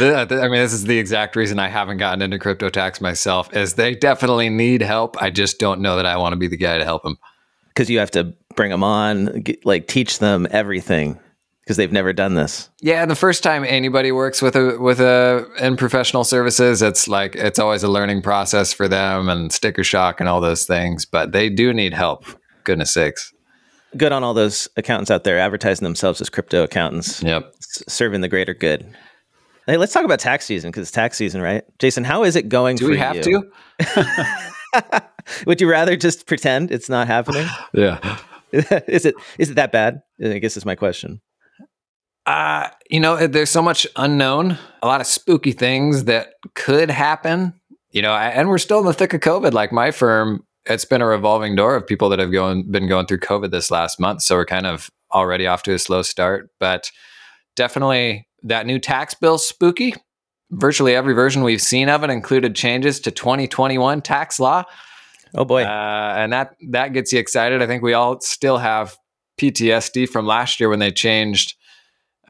I 0.00 0.24
mean, 0.48 0.52
this 0.52 0.72
is 0.72 0.84
the 0.84 0.98
exact 0.98 1.36
reason 1.36 1.58
I 1.58 1.68
haven't 1.68 1.98
gotten 1.98 2.22
into 2.22 2.38
crypto 2.38 2.68
tax 2.68 3.00
myself. 3.00 3.54
Is 3.54 3.74
they 3.74 3.94
definitely 3.94 4.48
need 4.48 4.82
help. 4.82 5.20
I 5.22 5.30
just 5.30 5.58
don't 5.58 5.80
know 5.80 5.96
that 5.96 6.06
I 6.06 6.16
want 6.16 6.32
to 6.32 6.36
be 6.38 6.48
the 6.48 6.56
guy 6.56 6.78
to 6.78 6.84
help 6.84 7.02
them. 7.02 7.16
Because 7.68 7.90
you 7.90 7.98
have 7.98 8.10
to 8.12 8.32
bring 8.56 8.70
them 8.70 8.84
on, 8.84 9.40
get, 9.40 9.64
like 9.66 9.88
teach 9.88 10.20
them 10.20 10.46
everything 10.50 11.18
because 11.62 11.76
they've 11.76 11.90
never 11.90 12.12
done 12.12 12.34
this. 12.34 12.68
Yeah, 12.80 13.04
the 13.06 13.16
first 13.16 13.42
time 13.42 13.64
anybody 13.66 14.12
works 14.12 14.40
with 14.42 14.54
a 14.54 14.76
with 14.78 15.00
a 15.00 15.46
in 15.60 15.76
professional 15.76 16.22
services, 16.24 16.82
it's 16.82 17.08
like 17.08 17.34
it's 17.34 17.58
always 17.58 17.82
a 17.82 17.88
learning 17.88 18.22
process 18.22 18.72
for 18.72 18.86
them 18.86 19.28
and 19.28 19.50
sticker 19.52 19.82
shock 19.82 20.20
and 20.20 20.28
all 20.28 20.40
those 20.40 20.66
things. 20.66 21.04
But 21.04 21.32
they 21.32 21.48
do 21.50 21.72
need 21.72 21.94
help. 21.94 22.24
Goodness 22.64 22.92
sakes. 22.94 23.32
Good 23.96 24.12
on 24.12 24.22
all 24.24 24.34
those 24.34 24.68
accountants 24.76 25.10
out 25.10 25.24
there 25.24 25.38
advertising 25.38 25.84
themselves 25.84 26.20
as 26.20 26.28
crypto 26.28 26.64
accountants, 26.64 27.22
Yep. 27.22 27.52
s- 27.58 27.82
serving 27.88 28.22
the 28.22 28.28
greater 28.28 28.52
good. 28.54 28.84
Hey, 29.66 29.78
let's 29.78 29.92
talk 29.92 30.04
about 30.04 30.18
tax 30.18 30.44
season 30.44 30.70
because 30.70 30.82
it's 30.82 30.90
tax 30.90 31.16
season, 31.16 31.40
right? 31.40 31.64
Jason, 31.78 32.04
how 32.04 32.24
is 32.24 32.36
it 32.36 32.48
going 32.48 32.76
Do 32.76 32.84
for 32.84 32.90
we 32.90 32.98
have 32.98 33.16
you? 33.16 33.50
to? 33.80 35.02
Would 35.46 35.60
you 35.60 35.70
rather 35.70 35.96
just 35.96 36.26
pretend 36.26 36.70
it's 36.70 36.88
not 36.88 37.06
happening? 37.06 37.46
Yeah. 37.72 38.18
is 38.52 39.04
it 39.04 39.16
is 39.36 39.50
it 39.50 39.54
that 39.54 39.72
bad? 39.72 40.02
I 40.24 40.38
guess 40.38 40.56
is 40.56 40.64
my 40.64 40.76
question. 40.76 41.20
Uh, 42.24 42.68
you 42.88 43.00
know, 43.00 43.26
there's 43.26 43.50
so 43.50 43.60
much 43.60 43.86
unknown, 43.96 44.58
a 44.80 44.86
lot 44.86 45.00
of 45.00 45.06
spooky 45.08 45.50
things 45.52 46.04
that 46.04 46.34
could 46.54 46.88
happen. 46.88 47.54
You 47.90 48.02
know, 48.02 48.14
and 48.14 48.48
we're 48.48 48.58
still 48.58 48.78
in 48.78 48.86
the 48.86 48.92
thick 48.92 49.12
of 49.12 49.20
COVID. 49.20 49.52
Like 49.52 49.72
my 49.72 49.90
firm, 49.90 50.44
it's 50.66 50.84
been 50.84 51.02
a 51.02 51.06
revolving 51.06 51.56
door 51.56 51.74
of 51.74 51.86
people 51.86 52.08
that 52.10 52.18
have 52.18 52.30
going 52.30 52.70
been 52.70 52.88
going 52.88 53.06
through 53.06 53.20
COVID 53.20 53.50
this 53.50 53.70
last 53.70 53.98
month. 53.98 54.22
So 54.22 54.36
we're 54.36 54.46
kind 54.46 54.66
of 54.66 54.88
already 55.12 55.46
off 55.46 55.62
to 55.64 55.74
a 55.74 55.78
slow 55.78 56.02
start. 56.02 56.50
But 56.60 56.90
definitely 57.56 58.26
that 58.44 58.66
new 58.66 58.78
tax 58.78 59.14
bill 59.14 59.38
spooky. 59.38 59.94
Virtually 60.50 60.94
every 60.94 61.14
version 61.14 61.42
we've 61.42 61.62
seen 61.62 61.88
of 61.88 62.04
it 62.04 62.10
included 62.10 62.54
changes 62.54 63.00
to 63.00 63.10
2021 63.10 64.02
tax 64.02 64.38
law. 64.38 64.62
Oh 65.34 65.44
boy. 65.44 65.64
Uh, 65.64 66.14
and 66.16 66.32
that 66.32 66.54
that 66.68 66.92
gets 66.92 67.12
you 67.12 67.18
excited. 67.18 67.60
I 67.60 67.66
think 67.66 67.82
we 67.82 67.94
all 67.94 68.20
still 68.20 68.58
have 68.58 68.96
PTSD 69.38 70.08
from 70.08 70.26
last 70.26 70.60
year 70.60 70.68
when 70.68 70.78
they 70.78 70.92
changed 70.92 71.56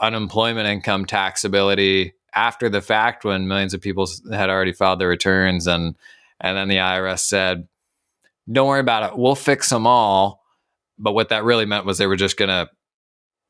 unemployment 0.01 0.67
income 0.69 1.05
taxability 1.05 2.13
after 2.35 2.69
the 2.69 2.81
fact 2.81 3.25
when 3.25 3.47
millions 3.47 3.75
of 3.75 3.81
people 3.81 4.09
had 4.33 4.51
already 4.51 4.73
filed 4.73 5.01
their 5.01 5.09
returns 5.09 5.67
and 5.67 5.95
and 6.41 6.57
then 6.57 6.69
the 6.69 6.77
IRS 6.77 7.21
said, 7.21 7.69
"Don't 8.51 8.69
worry 8.69 8.81
about 8.81 9.13
it. 9.13 9.19
We'll 9.19 9.37
fix 9.37 9.71
them 9.71 9.87
all." 9.87 10.43
But 10.99 11.13
what 11.13 11.29
that 11.29 11.45
really 11.45 11.65
meant 11.65 11.87
was 11.87 11.99
they 11.99 12.07
were 12.07 12.17
just 12.17 12.37
going 12.37 12.49
to 12.49 12.69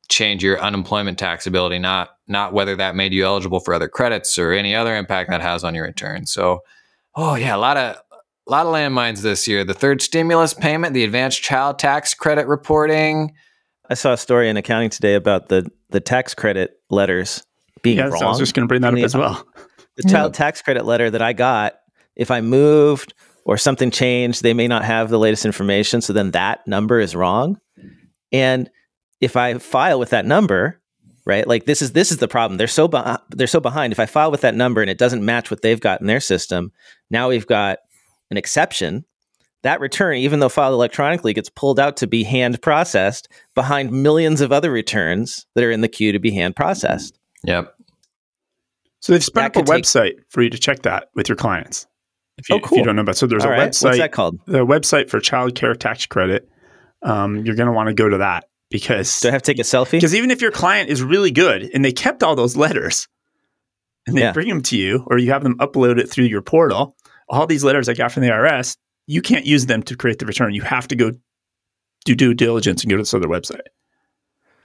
change 0.09 0.43
your 0.43 0.59
unemployment 0.61 1.17
taxability, 1.19 1.79
not 1.79 2.09
not 2.27 2.53
whether 2.53 2.75
that 2.75 2.95
made 2.95 3.13
you 3.13 3.25
eligible 3.25 3.59
for 3.59 3.73
other 3.73 3.87
credits 3.87 4.37
or 4.37 4.51
any 4.51 4.73
other 4.75 4.95
impact 4.95 5.29
that 5.29 5.41
has 5.41 5.63
on 5.63 5.75
your 5.75 5.85
return. 5.85 6.25
So, 6.25 6.61
oh 7.15 7.35
yeah, 7.35 7.55
a 7.55 7.57
lot 7.57 7.77
of 7.77 7.95
a 8.47 8.51
lot 8.51 8.65
of 8.65 8.73
landmines 8.73 9.21
this 9.21 9.47
year. 9.47 9.63
The 9.63 9.73
third 9.73 10.01
stimulus 10.01 10.53
payment, 10.53 10.93
the 10.93 11.03
advanced 11.03 11.41
child 11.41 11.79
tax 11.79 12.13
credit 12.13 12.47
reporting. 12.47 13.33
I 13.89 13.93
saw 13.93 14.13
a 14.13 14.17
story 14.17 14.49
in 14.49 14.57
accounting 14.57 14.89
today 14.89 15.15
about 15.15 15.49
the 15.49 15.69
the 15.89 15.99
tax 15.99 16.33
credit 16.33 16.79
letters 16.89 17.43
being 17.81 17.97
Yes, 17.97 18.11
wrong. 18.11 18.23
I 18.23 18.27
was 18.29 18.39
just 18.39 18.53
going 18.55 18.63
to 18.63 18.67
bring 18.67 18.81
that 18.81 18.93
up 18.93 18.99
Yeah. 18.99 19.05
as 19.05 19.15
well. 19.15 19.45
the 19.97 20.03
child 20.09 20.33
tax 20.33 20.61
credit 20.61 20.85
letter 20.85 21.09
that 21.09 21.21
I 21.21 21.33
got, 21.33 21.75
if 22.15 22.31
I 22.31 22.41
moved 22.41 23.13
or 23.45 23.57
something 23.57 23.91
changed, 23.91 24.41
they 24.43 24.53
may 24.53 24.67
not 24.67 24.83
have 24.83 25.09
the 25.09 25.19
latest 25.19 25.45
information. 25.45 26.01
So 26.01 26.11
then 26.13 26.31
that 26.31 26.67
number 26.67 26.99
is 26.99 27.15
wrong. 27.15 27.59
And 28.31 28.69
if 29.25 29.35
I 29.35 29.57
file 29.57 29.99
with 29.99 30.11
that 30.11 30.25
number, 30.25 30.79
right? 31.25 31.45
Like 31.47 31.65
this 31.65 31.81
is 31.81 31.91
this 31.91 32.11
is 32.11 32.17
the 32.17 32.27
problem. 32.27 32.57
They're 32.57 32.67
so 32.67 32.87
beh 32.87 33.17
they're 33.29 33.47
so 33.47 33.59
behind. 33.59 33.91
If 33.91 33.99
I 33.99 34.05
file 34.05 34.31
with 34.31 34.41
that 34.41 34.55
number 34.55 34.81
and 34.81 34.89
it 34.89 34.97
doesn't 34.97 35.25
match 35.25 35.51
what 35.51 35.61
they've 35.61 35.79
got 35.79 35.99
in 35.99 36.07
their 36.07 36.19
system, 36.21 36.71
now 37.09 37.29
we've 37.29 37.47
got 37.47 37.79
an 38.31 38.37
exception. 38.37 39.03
That 39.63 39.79
return, 39.79 40.17
even 40.17 40.39
though 40.41 40.49
filed 40.49 40.73
electronically, 40.73 41.33
gets 41.33 41.49
pulled 41.49 41.79
out 41.79 41.97
to 41.97 42.07
be 42.07 42.23
hand 42.23 42.61
processed 42.61 43.27
behind 43.55 43.91
millions 43.91 44.39
of 44.41 44.51
other 44.51 44.71
returns 44.71 45.47
that 45.55 45.63
are 45.63 45.71
in 45.71 45.81
the 45.81 45.87
queue 45.87 46.11
to 46.11 46.19
be 46.19 46.29
hand 46.31 46.55
processed. 46.55 47.17
Yep. 47.45 47.73
So 48.99 49.13
they've 49.13 49.23
spun 49.23 49.41
That 49.43 49.47
up 49.47 49.55
a 49.55 49.59
could 49.59 49.65
take- 49.67 49.83
website 49.83 50.13
for 50.29 50.43
you 50.43 50.49
to 50.51 50.57
check 50.59 50.83
that 50.83 51.09
with 51.15 51.27
your 51.29 51.35
clients. 51.35 51.87
If 52.37 52.49
you, 52.49 52.55
Oh, 52.57 52.59
if 52.63 52.71
you 52.71 52.83
don't 52.83 52.95
know 52.95 53.01
about, 53.01 53.17
so 53.17 53.25
there's 53.27 53.43
All 53.45 53.49
a 53.51 53.53
right. 53.53 53.65
What's 53.65 53.81
website, 53.81 53.97
that 53.97 54.11
called? 54.11 54.39
the 54.45 54.65
website 54.65 55.09
for 55.09 55.19
child 55.19 55.55
care 55.55 55.73
tax 55.73 56.05
credit. 56.05 56.47
Um, 57.01 57.37
you're 57.45 57.55
going 57.55 57.67
to 57.67 57.73
want 57.73 57.87
to 57.87 57.93
go 57.93 58.09
to 58.09 58.17
that 58.19 58.45
because 58.79 59.19
Do 59.19 59.29
I 59.29 59.31
have 59.31 59.41
to 59.43 59.51
take 59.53 59.59
a 59.59 59.63
selfie? 59.63 59.91
because 59.91 60.13
even 60.15 60.31
if 60.31 60.41
your 60.41 60.51
client 60.51 60.89
is 60.89 61.01
really 61.01 61.31
good 61.31 61.69
and 61.73 61.83
they 61.85 61.91
kept 61.91 62.23
all 62.23 62.35
those 62.35 62.55
letters 62.57 63.07
and 64.07 64.15
they 64.17 64.21
Yeah. 64.21 64.31
bring 64.33 64.47
them 64.49 64.61
to 64.63 64.77
you 64.77 65.03
or 65.07 65.17
you 65.17 65.31
have 65.31 65.43
them 65.43 65.57
upload 65.59 65.99
it 65.99 66.09
through 66.09 66.25
your 66.25 66.41
portal, 66.41 66.95
all 67.29 67.47
these 67.47 67.63
letters 67.63 67.87
I 67.89 67.93
got 67.93 68.11
from 68.11 68.23
the 68.23 68.29
IRS, 68.29 68.75
you 69.07 69.21
can't 69.21 69.45
use 69.45 69.65
them 69.67 69.81
to 69.83 69.95
create 69.95 70.19
the 70.19 70.25
return. 70.25 70.53
You 70.53 70.61
have 70.63 70.87
to 70.89 70.95
go 70.95 71.11
do 72.05 72.15
due 72.15 72.33
diligence 72.33 72.83
and 72.83 72.89
go 72.91 72.97
to 72.97 73.01
this 73.01 73.13
other 73.13 73.27
website. 73.27 73.61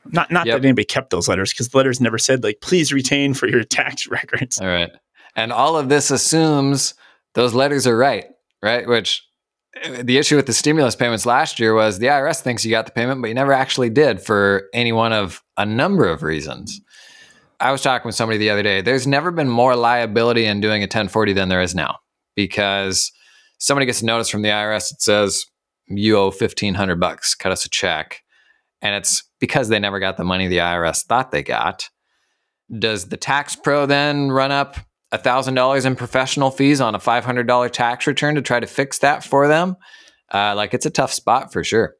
Not 0.06 0.30
not 0.30 0.46
Yep. 0.46 0.56
that 0.62 0.66
anybody 0.66 0.84
kept 0.86 1.10
those 1.10 1.28
letters 1.28 1.52
because 1.52 1.68
the 1.68 1.76
letters 1.76 2.00
never 2.00 2.18
said 2.18 2.42
like 2.42 2.60
please 2.60 2.92
retain 2.92 3.34
for 3.34 3.46
your 3.48 3.62
tax 3.78 4.06
records. 4.08 4.58
All 4.60 4.66
right. 4.66 4.90
And 5.36 5.52
all 5.52 5.76
of 5.76 5.88
this 5.88 6.10
assumes 6.10 6.94
those 7.34 7.54
letters 7.54 7.86
are 7.86 7.96
right, 7.96 8.26
right? 8.62 8.86
Which 8.88 9.22
the 10.02 10.18
issue 10.18 10.36
with 10.36 10.46
the 10.46 10.52
stimulus 10.52 10.96
payments 10.96 11.26
last 11.26 11.60
year 11.60 11.74
was 11.74 11.98
the 11.98 12.06
IRS 12.06 12.40
thinks 12.40 12.64
you 12.64 12.70
got 12.70 12.86
the 12.86 12.92
payment, 12.92 13.22
but 13.22 13.28
you 13.28 13.34
never 13.34 13.52
actually 13.52 13.90
did 13.90 14.20
for 14.20 14.68
any 14.74 14.92
one 14.92 15.12
of 15.12 15.42
a 15.56 15.64
number 15.64 16.06
of 16.06 16.22
reasons. 16.22 16.80
I 17.60 17.72
was 17.72 17.82
talking 17.82 18.08
with 18.08 18.14
somebody 18.14 18.38
the 18.38 18.50
other 18.50 18.62
day. 18.62 18.80
There's 18.80 19.06
never 19.06 19.30
been 19.30 19.48
more 19.48 19.76
liability 19.76 20.46
in 20.46 20.60
doing 20.60 20.82
a 20.82 20.84
1040 20.84 21.34
than 21.34 21.48
there 21.48 21.62
is 21.62 21.74
now 21.74 21.98
because 22.34 23.12
somebody 23.58 23.86
gets 23.86 24.02
a 24.02 24.06
notice 24.06 24.28
from 24.28 24.42
the 24.42 24.48
IRS 24.48 24.90
that 24.90 25.02
says 25.02 25.44
you 25.86 26.16
owe 26.16 26.26
1500 26.26 26.98
bucks, 26.98 27.34
cut 27.34 27.52
us 27.52 27.64
a 27.64 27.68
check. 27.68 28.22
And 28.82 28.94
it's 28.94 29.22
because 29.40 29.68
they 29.68 29.78
never 29.78 30.00
got 30.00 30.16
the 30.16 30.24
money 30.24 30.48
the 30.48 30.58
IRS 30.58 31.04
thought 31.04 31.32
they 31.32 31.42
got. 31.42 31.90
Does 32.76 33.08
the 33.08 33.16
tax 33.16 33.56
pro 33.56 33.84
then 33.84 34.30
run 34.30 34.52
up 34.52 34.78
$1,000 35.12 35.86
in 35.86 35.96
professional 35.96 36.50
fees 36.50 36.80
on 36.80 36.94
a 36.94 36.98
$500 36.98 37.70
tax 37.70 38.06
return 38.06 38.34
to 38.36 38.42
try 38.42 38.60
to 38.60 38.66
fix 38.66 38.98
that 39.00 39.24
for 39.24 39.48
them? 39.48 39.76
Uh, 40.32 40.54
like 40.54 40.74
it's 40.74 40.86
a 40.86 40.90
tough 40.90 41.12
spot 41.12 41.52
for 41.52 41.64
sure. 41.64 41.94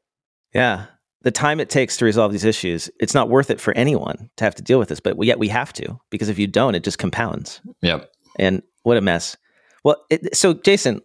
Yeah. 0.55 0.87
The 1.23 1.31
time 1.31 1.61
it 1.61 1.69
takes 1.69 1.97
to 1.99 2.05
resolve 2.05 2.33
these 2.33 2.45
issues, 2.45 2.89
it's 2.99 3.15
not 3.15 3.29
worth 3.29 3.51
it 3.51 3.61
for 3.61 3.75
anyone 3.77 4.31
to 4.37 4.45
have 4.45 4.55
to 4.55 4.63
deal 4.63 4.79
with 4.79 4.89
this, 4.89 5.01
but 5.01 5.23
yet 5.23 5.39
we 5.39 5.49
have 5.49 5.73
to 5.75 5.99
because 6.11 6.29
if 6.29 6.39
you 6.39 6.47
don't, 6.47 6.75
it 6.75 6.85
just 6.85 6.99
compounds. 6.99 7.61
Yep. 7.83 8.11
And 8.39 8.63
what 8.85 8.97
a 8.97 9.03
mess. 9.03 9.37
Well, 9.85 9.97
it, 10.09 10.35
so 10.35 10.55
Jason, 10.55 11.01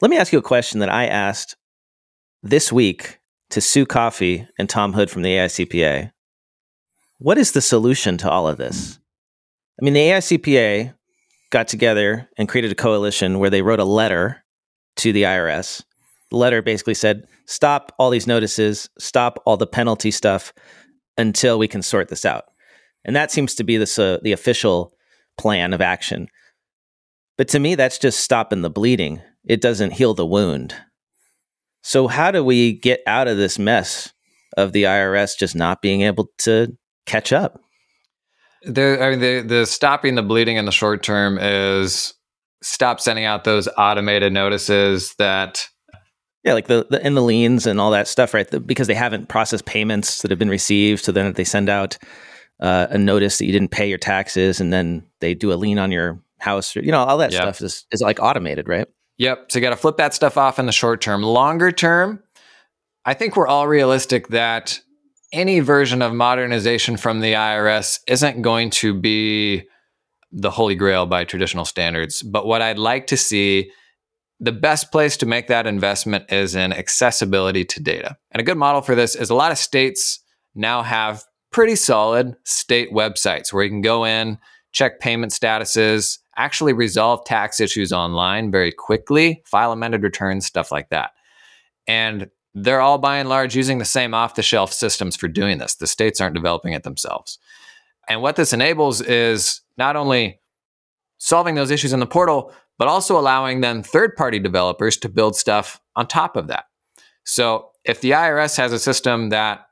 let 0.00 0.10
me 0.10 0.18
ask 0.18 0.32
you 0.32 0.38
a 0.38 0.42
question 0.42 0.80
that 0.80 0.92
I 0.92 1.06
asked 1.06 1.56
this 2.42 2.72
week 2.72 3.18
to 3.50 3.60
Sue 3.60 3.86
Coffey 3.86 4.46
and 4.58 4.68
Tom 4.68 4.92
Hood 4.92 5.10
from 5.10 5.22
the 5.22 5.34
AICPA. 5.34 6.12
What 7.18 7.38
is 7.38 7.52
the 7.52 7.60
solution 7.60 8.16
to 8.18 8.30
all 8.30 8.46
of 8.46 8.58
this? 8.58 8.98
I 9.80 9.84
mean, 9.84 9.94
the 9.94 10.00
AICPA 10.00 10.94
got 11.50 11.68
together 11.68 12.28
and 12.36 12.48
created 12.48 12.72
a 12.72 12.76
coalition 12.76 13.38
where 13.38 13.50
they 13.50 13.62
wrote 13.62 13.80
a 13.80 13.84
letter 13.84 14.44
to 14.96 15.12
the 15.12 15.22
IRS. 15.22 15.82
The 16.30 16.36
letter 16.36 16.60
basically 16.62 16.94
said, 16.94 17.26
stop 17.46 17.94
all 17.98 18.10
these 18.10 18.26
notices, 18.26 18.88
stop 18.98 19.42
all 19.46 19.56
the 19.56 19.66
penalty 19.66 20.10
stuff 20.10 20.52
until 21.16 21.58
we 21.58 21.68
can 21.68 21.82
sort 21.82 22.08
this 22.08 22.24
out. 22.24 22.44
And 23.04 23.16
that 23.16 23.30
seems 23.30 23.54
to 23.54 23.64
be 23.64 23.76
this, 23.76 23.98
uh, 23.98 24.18
the 24.22 24.32
official 24.32 24.92
plan 25.38 25.72
of 25.72 25.80
action. 25.80 26.28
But 27.38 27.48
to 27.48 27.58
me, 27.58 27.76
that's 27.76 27.98
just 27.98 28.20
stopping 28.20 28.62
the 28.62 28.70
bleeding. 28.70 29.22
It 29.44 29.60
doesn't 29.60 29.92
heal 29.92 30.12
the 30.12 30.26
wound. 30.26 30.74
So, 31.82 32.08
how 32.08 32.32
do 32.32 32.44
we 32.44 32.72
get 32.72 33.00
out 33.06 33.28
of 33.28 33.36
this 33.36 33.58
mess 33.58 34.12
of 34.56 34.72
the 34.72 34.82
IRS 34.82 35.38
just 35.38 35.54
not 35.54 35.80
being 35.80 36.02
able 36.02 36.30
to 36.38 36.76
catch 37.06 37.32
up. 37.32 37.60
The, 38.68 39.02
I 39.02 39.10
mean, 39.10 39.20
the, 39.20 39.40
the 39.40 39.66
stopping 39.66 40.14
the 40.14 40.22
bleeding 40.22 40.56
in 40.56 40.66
the 40.66 40.72
short 40.72 41.02
term 41.02 41.38
is 41.40 42.14
stop 42.62 43.00
sending 43.00 43.24
out 43.24 43.44
those 43.44 43.68
automated 43.78 44.32
notices 44.32 45.14
that 45.14 45.68
yeah, 46.44 46.54
like 46.54 46.66
the, 46.66 46.86
the 46.88 47.02
and 47.02 47.16
the 47.16 47.22
liens 47.22 47.66
and 47.66 47.80
all 47.80 47.90
that 47.90 48.08
stuff, 48.08 48.32
right? 48.32 48.48
The, 48.48 48.60
because 48.60 48.86
they 48.86 48.94
haven't 48.94 49.28
processed 49.28 49.64
payments 49.64 50.22
that 50.22 50.30
have 50.30 50.38
been 50.38 50.48
received, 50.48 51.04
so 51.04 51.12
then 51.12 51.32
they 51.32 51.44
send 51.44 51.68
out 51.68 51.98
uh, 52.60 52.86
a 52.90 52.98
notice 52.98 53.38
that 53.38 53.46
you 53.46 53.52
didn't 53.52 53.70
pay 53.70 53.88
your 53.88 53.98
taxes, 53.98 54.60
and 54.60 54.72
then 54.72 55.04
they 55.20 55.34
do 55.34 55.52
a 55.52 55.54
lien 55.56 55.78
on 55.78 55.90
your 55.90 56.22
house. 56.38 56.76
Or, 56.76 56.80
you 56.80 56.92
know, 56.92 57.00
all 57.00 57.18
that 57.18 57.32
yep. 57.32 57.42
stuff 57.42 57.60
is 57.60 57.86
is 57.90 58.00
like 58.00 58.20
automated, 58.20 58.68
right? 58.68 58.86
Yep. 59.18 59.50
So 59.50 59.58
you 59.58 59.62
got 59.62 59.70
to 59.70 59.76
flip 59.76 59.96
that 59.96 60.14
stuff 60.14 60.36
off 60.36 60.58
in 60.58 60.66
the 60.66 60.72
short 60.72 61.00
term. 61.00 61.22
Longer 61.22 61.72
term, 61.72 62.22
I 63.04 63.14
think 63.14 63.36
we're 63.36 63.48
all 63.48 63.66
realistic 63.66 64.28
that 64.28 64.80
any 65.32 65.60
version 65.60 66.02
of 66.02 66.12
modernization 66.12 66.96
from 66.96 67.20
the 67.20 67.34
IRS 67.34 68.00
isn't 68.06 68.42
going 68.42 68.70
to 68.70 68.94
be 68.94 69.64
the 70.30 70.50
holy 70.50 70.74
grail 70.74 71.06
by 71.06 71.24
traditional 71.24 71.64
standards. 71.64 72.22
But 72.22 72.46
what 72.46 72.62
I'd 72.62 72.78
like 72.78 73.06
to 73.08 73.16
see 73.16 73.70
the 74.40 74.52
best 74.52 74.92
place 74.92 75.16
to 75.16 75.26
make 75.26 75.48
that 75.48 75.66
investment 75.66 76.30
is 76.30 76.54
in 76.54 76.72
accessibility 76.72 77.64
to 77.64 77.82
data. 77.82 78.16
And 78.30 78.40
a 78.40 78.44
good 78.44 78.58
model 78.58 78.82
for 78.82 78.94
this 78.94 79.16
is 79.16 79.30
a 79.30 79.34
lot 79.34 79.50
of 79.50 79.58
states 79.58 80.20
now 80.54 80.82
have 80.82 81.24
pretty 81.50 81.76
solid 81.76 82.36
state 82.44 82.92
websites 82.92 83.52
where 83.52 83.64
you 83.64 83.70
can 83.70 83.80
go 83.80 84.04
in, 84.04 84.38
check 84.72 85.00
payment 85.00 85.32
statuses, 85.32 86.18
actually 86.36 86.72
resolve 86.72 87.24
tax 87.24 87.58
issues 87.58 87.92
online 87.92 88.50
very 88.50 88.70
quickly, 88.70 89.42
file 89.44 89.72
amended 89.72 90.02
returns, 90.02 90.46
stuff 90.46 90.70
like 90.70 90.90
that. 90.90 91.10
And 91.88 92.28
they're 92.54 92.80
all 92.80 92.98
by 92.98 93.18
and 93.18 93.28
large 93.28 93.54
using 93.54 93.78
the 93.78 93.84
same 93.84 94.14
off 94.14 94.34
the 94.34 94.42
shelf 94.42 94.72
systems 94.72 95.16
for 95.16 95.28
doing 95.28 95.58
this. 95.58 95.74
The 95.74 95.86
states 95.86 96.20
aren't 96.20 96.34
developing 96.34 96.72
it 96.72 96.82
themselves. 96.82 97.38
And 98.08 98.22
what 98.22 98.36
this 98.36 98.52
enables 98.52 99.00
is 99.00 99.60
not 99.76 99.96
only 99.96 100.40
solving 101.18 101.54
those 101.54 101.70
issues 101.70 101.92
in 101.92 102.00
the 102.00 102.06
portal, 102.06 102.52
but 102.78 102.88
also 102.88 103.18
allowing 103.18 103.60
then 103.60 103.82
third 103.82 104.16
party 104.16 104.38
developers 104.38 104.96
to 104.98 105.08
build 105.08 105.36
stuff 105.36 105.80
on 105.96 106.06
top 106.06 106.36
of 106.36 106.46
that. 106.46 106.64
So 107.24 107.70
if 107.84 108.00
the 108.00 108.12
IRS 108.12 108.56
has 108.56 108.72
a 108.72 108.78
system 108.78 109.28
that 109.30 109.66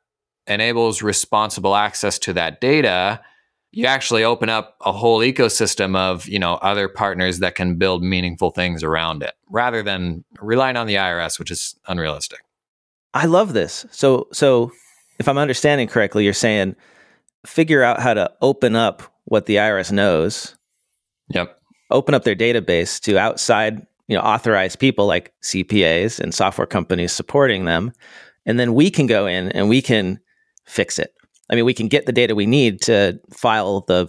enables 0.47 1.03
responsible 1.03 1.75
access 1.75 2.19
to 2.21 2.33
that 2.35 2.61
data, 2.61 3.21
you 3.73 3.87
actually 3.87 4.25
open 4.25 4.49
up 4.49 4.77
a 4.85 4.93
whole 4.93 5.21
ecosystem 5.21 5.97
of, 5.97 6.27
you 6.29 6.39
know, 6.39 6.55
other 6.57 6.89
partners 6.89 7.39
that 7.41 7.55
can 7.55 7.77
build 7.77 8.03
meaningful 8.03 8.51
things 8.51 8.83
around 8.83 9.23
it 9.23 9.35
rather 9.51 9.83
than 9.83 10.25
relying 10.41 10.77
on 10.77 10.87
the 10.87 10.95
IRS, 10.95 11.39
which 11.39 11.51
is 11.51 11.75
unrealistic. 11.87 12.41
I 13.15 13.27
love 13.27 13.53
this. 13.53 13.87
So 13.91 14.29
so 14.33 14.73
if 15.19 15.29
I'm 15.29 15.39
understanding 15.39 15.89
correctly, 15.89 16.25
you're 16.25 16.33
saying 16.33 16.77
figure 17.47 17.83
out 17.83 18.01
how 18.01 18.15
to 18.15 18.31
open 18.43 18.77
up 18.77 19.03
what 19.25 19.47
the 19.47 19.57
IRS 19.57 19.93
knows. 19.93 20.57
Yep 21.29 21.57
open 21.91 22.15
up 22.15 22.25
their 22.25 22.37
database 22.37 23.01
to 23.01 23.19
outside, 23.19 23.87
you 24.09 24.17
know, 24.17 24.23
authorized 24.23 24.79
people 24.79 25.07
like 25.07 25.33
CPAs 25.43 26.21
and 26.21 26.35
software 26.35 26.67
companies 26.67 27.13
supporting 27.13 27.65
them. 27.65 27.93
And 28.45 28.59
then 28.59 28.75
we 28.75 28.91
can 28.91 29.07
go 29.07 29.27
in 29.27 29.51
and 29.53 29.69
we 29.69 29.83
can 29.83 30.21
fix 30.65 30.99
it. 30.99 31.13
I 31.51 31.55
mean, 31.55 31.65
we 31.65 31.75
can 31.75 31.89
get 31.89 32.07
the 32.07 32.13
data 32.13 32.35
we 32.35 32.47
need 32.47 32.81
to 32.83 33.21
file 33.31 33.83
the 33.83 34.09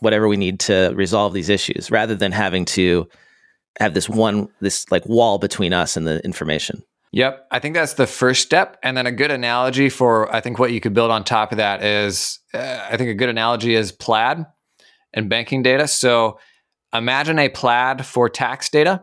whatever 0.00 0.28
we 0.28 0.36
need 0.36 0.60
to 0.60 0.92
resolve 0.94 1.32
these 1.32 1.48
issues 1.48 1.90
rather 1.90 2.14
than 2.14 2.30
having 2.30 2.64
to 2.64 3.08
have 3.80 3.94
this 3.94 4.08
one 4.08 4.48
this 4.60 4.90
like 4.90 5.04
wall 5.06 5.38
between 5.38 5.72
us 5.72 5.96
and 5.96 6.06
the 6.06 6.24
information. 6.24 6.82
Yep, 7.12 7.46
I 7.50 7.58
think 7.58 7.74
that's 7.74 7.94
the 7.94 8.06
first 8.06 8.42
step 8.42 8.76
and 8.82 8.96
then 8.96 9.06
a 9.06 9.12
good 9.12 9.30
analogy 9.30 9.88
for 9.88 10.34
I 10.34 10.40
think 10.40 10.58
what 10.58 10.72
you 10.72 10.80
could 10.80 10.92
build 10.92 11.10
on 11.10 11.24
top 11.24 11.52
of 11.52 11.58
that 11.58 11.82
is 11.82 12.38
uh, 12.52 12.86
I 12.90 12.96
think 12.96 13.08
a 13.08 13.14
good 13.14 13.30
analogy 13.30 13.74
is 13.74 13.92
plaid 13.92 14.44
and 15.14 15.30
banking 15.30 15.62
data. 15.62 15.88
So 15.88 16.38
Imagine 16.94 17.38
a 17.38 17.48
plaid 17.48 18.06
for 18.06 18.28
tax 18.28 18.68
data. 18.68 19.02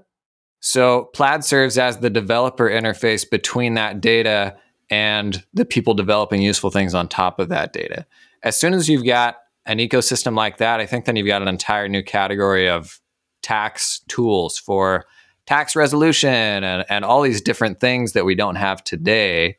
So 0.60 1.10
Plaid 1.14 1.44
serves 1.44 1.78
as 1.78 2.00
the 2.00 2.10
developer 2.10 2.70
interface 2.70 3.30
between 3.30 3.76
that 3.76 4.02
data 4.02 4.56
and 4.90 5.44
the 5.54 5.66
people 5.66 5.94
developing 5.94 6.42
useful 6.42 6.72
things 6.72 6.96
on 6.96 7.08
top 7.08 7.40
of 7.40 7.50
that 7.50 7.74
data. 7.74 8.06
As 8.42 8.60
soon 8.60 8.74
as 8.74 8.90
you've 8.90 9.06
got 9.06 9.38
an 9.68 9.78
ecosystem 9.78 10.36
like 10.36 10.58
that, 10.58 10.80
I 10.80 10.86
think 10.86 11.06
then 11.06 11.16
you've 11.16 11.28
got 11.28 11.42
an 11.42 11.48
entire 11.48 11.88
new 11.88 12.04
category 12.04 12.68
of 12.68 13.00
tax 13.44 14.02
tools 14.08 14.58
for 14.58 15.06
tax 15.46 15.76
resolution 15.76 16.30
and, 16.64 16.86
and 16.90 17.06
all 17.06 17.22
these 17.22 17.42
different 17.42 17.80
things 17.80 18.14
that 18.14 18.26
we 18.26 18.36
don't 18.36 18.56
have 18.56 18.84
today. 18.84 19.58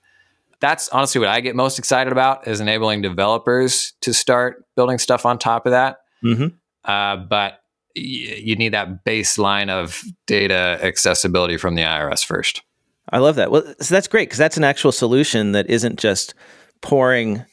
That's 0.60 0.88
honestly 0.88 1.20
what 1.20 1.28
I 1.28 1.40
get 1.40 1.54
most 1.54 1.78
excited 1.78 2.12
about 2.12 2.48
is 2.48 2.60
enabling 2.60 3.02
developers 3.02 3.92
to 4.00 4.12
start 4.12 4.64
building 4.74 4.98
stuff 4.98 5.26
on 5.26 5.38
top 5.38 5.66
of 5.66 5.72
that. 5.72 5.98
Mm-hmm. 6.24 6.48
Uh, 6.84 7.16
but 7.16 7.60
you 7.94 8.56
need 8.56 8.74
that 8.74 9.04
baseline 9.04 9.70
of 9.70 10.02
data 10.26 10.78
accessibility 10.82 11.56
from 11.56 11.74
the 11.74 11.82
IRS 11.82 12.24
first. 12.24 12.62
I 13.10 13.18
love 13.18 13.36
that. 13.36 13.50
Well, 13.50 13.62
so 13.80 13.94
that's 13.94 14.08
great 14.08 14.28
because 14.28 14.38
that's 14.38 14.56
an 14.56 14.64
actual 14.64 14.92
solution 14.92 15.52
that 15.52 15.70
isn't 15.70 15.98
just 15.98 16.34
pouring 16.82 17.44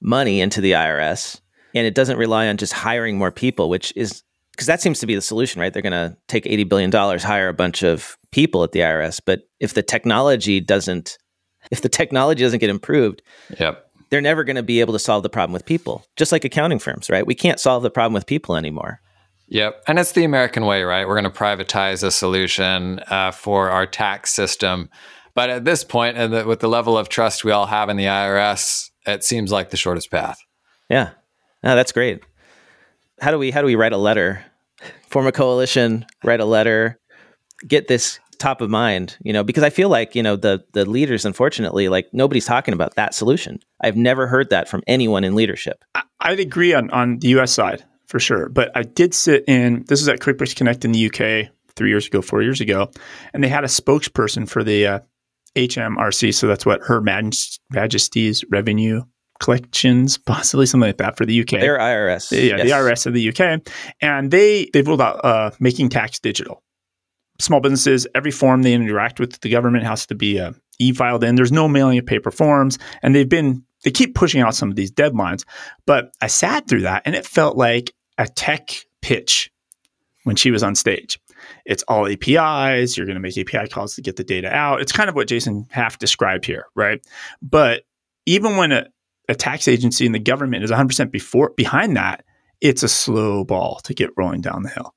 money 0.00 0.40
into 0.40 0.60
the 0.60 0.72
IRS 0.72 1.40
and 1.74 1.86
it 1.86 1.94
doesn't 1.94 2.18
rely 2.18 2.48
on 2.48 2.56
just 2.56 2.72
hiring 2.72 3.18
more 3.18 3.30
people, 3.30 3.68
which 3.68 3.92
is 3.96 4.22
because 4.58 4.66
that 4.66 4.80
seems 4.80 4.98
to 4.98 5.06
be 5.06 5.14
the 5.14 5.22
solution, 5.22 5.60
right? 5.60 5.72
They're 5.72 5.82
going 5.82 5.92
to 5.92 6.16
take 6.26 6.42
$80 6.42 6.68
billion, 6.68 6.90
hire 6.90 7.48
a 7.48 7.54
bunch 7.54 7.84
of 7.84 8.18
people 8.32 8.64
at 8.64 8.72
the 8.72 8.80
IRS. 8.80 9.20
But 9.24 9.42
if 9.60 9.74
the 9.74 9.84
technology 9.84 10.58
doesn't, 10.58 11.16
if 11.70 11.80
the 11.80 11.88
technology 11.88 12.42
doesn't 12.42 12.58
get 12.58 12.68
improved, 12.68 13.22
yep. 13.60 13.88
they're 14.10 14.20
never 14.20 14.42
going 14.42 14.56
to 14.56 14.64
be 14.64 14.80
able 14.80 14.94
to 14.94 14.98
solve 14.98 15.22
the 15.22 15.28
problem 15.28 15.52
with 15.52 15.64
people, 15.64 16.04
just 16.16 16.32
like 16.32 16.44
accounting 16.44 16.80
firms, 16.80 17.08
right? 17.08 17.24
We 17.24 17.36
can't 17.36 17.60
solve 17.60 17.84
the 17.84 17.90
problem 17.90 18.14
with 18.14 18.26
people 18.26 18.56
anymore. 18.56 19.00
Yep. 19.46 19.84
And 19.86 19.96
it's 19.96 20.10
the 20.10 20.24
American 20.24 20.66
way, 20.66 20.82
right? 20.82 21.06
We're 21.06 21.20
going 21.20 21.32
to 21.32 21.38
privatize 21.38 22.02
a 22.02 22.10
solution 22.10 22.98
uh, 23.06 23.30
for 23.30 23.70
our 23.70 23.86
tax 23.86 24.32
system. 24.32 24.90
But 25.34 25.50
at 25.50 25.64
this 25.66 25.84
point, 25.84 26.18
and 26.18 26.32
the, 26.32 26.44
with 26.44 26.58
the 26.58 26.68
level 26.68 26.98
of 26.98 27.08
trust 27.08 27.44
we 27.44 27.52
all 27.52 27.66
have 27.66 27.90
in 27.90 27.96
the 27.96 28.06
IRS, 28.06 28.90
it 29.06 29.22
seems 29.22 29.52
like 29.52 29.70
the 29.70 29.76
shortest 29.76 30.10
path. 30.10 30.40
Yeah. 30.90 31.10
No, 31.62 31.76
that's 31.76 31.92
great. 31.92 32.24
How 33.20 33.30
do 33.30 33.38
we 33.38 33.52
how 33.52 33.60
do 33.60 33.66
we 33.66 33.76
write 33.76 33.92
a 33.92 33.96
letter? 33.96 34.44
Form 35.08 35.26
a 35.26 35.32
coalition, 35.32 36.06
write 36.24 36.40
a 36.40 36.44
letter, 36.44 36.98
get 37.66 37.88
this 37.88 38.20
top 38.38 38.60
of 38.60 38.70
mind, 38.70 39.16
you 39.22 39.32
know, 39.32 39.42
because 39.42 39.64
I 39.64 39.70
feel 39.70 39.88
like, 39.88 40.14
you 40.14 40.22
know, 40.22 40.36
the 40.36 40.64
the 40.72 40.84
leaders 40.84 41.24
unfortunately 41.24 41.88
like 41.88 42.08
nobody's 42.12 42.46
talking 42.46 42.74
about 42.74 42.94
that 42.94 43.14
solution. 43.14 43.58
I've 43.80 43.96
never 43.96 44.26
heard 44.26 44.50
that 44.50 44.68
from 44.68 44.82
anyone 44.86 45.24
in 45.24 45.34
leadership. 45.34 45.84
I'd 46.20 46.40
agree 46.40 46.74
on 46.74 46.90
on 46.90 47.18
the 47.18 47.28
US 47.28 47.52
side 47.52 47.84
for 48.08 48.18
sure. 48.18 48.48
But 48.48 48.70
I 48.74 48.82
did 48.82 49.14
sit 49.14 49.44
in, 49.46 49.84
this 49.88 50.00
was 50.00 50.08
at 50.08 50.20
QuickBooks 50.20 50.56
Connect 50.56 50.84
in 50.84 50.92
the 50.92 51.06
UK 51.06 51.52
three 51.76 51.90
years 51.90 52.06
ago, 52.06 52.20
four 52.22 52.42
years 52.42 52.60
ago, 52.60 52.90
and 53.32 53.44
they 53.44 53.48
had 53.48 53.64
a 53.64 53.68
spokesperson 53.68 54.48
for 54.48 54.64
the 54.64 54.86
uh, 54.86 54.98
HMRC. 55.54 56.34
So 56.34 56.48
that's 56.48 56.66
what 56.66 56.82
Her 56.82 57.00
Majesty's 57.70 58.44
Revenue 58.50 59.02
Collections, 59.40 60.18
possibly 60.18 60.66
something 60.66 60.88
like 60.88 60.98
that 60.98 61.16
for 61.16 61.24
the 61.24 61.40
UK. 61.40 61.60
Their 61.60 61.78
IRS. 61.78 62.32
Yeah, 62.32 62.56
yes. 62.56 62.62
the 62.62 62.70
IRS 62.70 63.06
of 63.06 63.14
the 63.14 63.28
UK. 63.28 63.60
And 64.00 64.30
they, 64.30 64.68
they've 64.72 64.86
rolled 64.86 65.00
out 65.00 65.24
uh, 65.24 65.50
making 65.60 65.90
tax 65.90 66.18
digital. 66.18 66.62
Small 67.40 67.60
businesses, 67.60 68.06
every 68.14 68.32
form 68.32 68.62
they 68.62 68.74
interact 68.74 69.20
with 69.20 69.40
the 69.40 69.48
government 69.48 69.84
has 69.84 70.06
to 70.06 70.14
be 70.16 70.40
uh, 70.40 70.52
e-filed 70.80 71.22
in. 71.22 71.36
There's 71.36 71.52
no 71.52 71.68
mailing 71.68 71.98
of 71.98 72.06
paper 72.06 72.32
forms, 72.32 72.78
and 73.02 73.14
they've 73.14 73.28
been 73.28 73.64
they 73.84 73.92
keep 73.92 74.14
pushing 74.14 74.40
out 74.40 74.56
some 74.56 74.70
of 74.70 74.76
these 74.76 74.90
deadlines. 74.90 75.44
But 75.86 76.12
I 76.20 76.26
sat 76.26 76.68
through 76.68 76.82
that, 76.82 77.02
and 77.04 77.14
it 77.14 77.24
felt 77.24 77.56
like 77.56 77.92
a 78.16 78.26
tech 78.26 78.70
pitch 79.02 79.52
when 80.24 80.36
she 80.36 80.50
was 80.50 80.62
on 80.62 80.74
stage. 80.74 81.20
It's 81.64 81.84
all 81.84 82.06
APIs. 82.08 82.96
You're 82.96 83.06
going 83.06 83.14
to 83.14 83.20
make 83.20 83.38
API 83.38 83.68
calls 83.68 83.94
to 83.94 84.02
get 84.02 84.16
the 84.16 84.24
data 84.24 84.52
out. 84.52 84.80
It's 84.80 84.92
kind 84.92 85.08
of 85.08 85.14
what 85.14 85.28
Jason 85.28 85.66
half 85.70 85.98
described 85.98 86.44
here, 86.44 86.66
right? 86.74 87.00
But 87.40 87.84
even 88.26 88.56
when 88.56 88.72
a, 88.72 88.86
a 89.28 89.34
tax 89.34 89.68
agency 89.68 90.06
and 90.06 90.14
the 90.14 90.18
government 90.18 90.64
is 90.64 90.70
100% 90.70 91.10
before 91.10 91.50
behind 91.50 91.96
that, 91.96 92.24
it's 92.60 92.82
a 92.82 92.88
slow 92.88 93.44
ball 93.44 93.80
to 93.84 93.94
get 93.94 94.10
rolling 94.16 94.40
down 94.40 94.62
the 94.62 94.70
hill, 94.70 94.94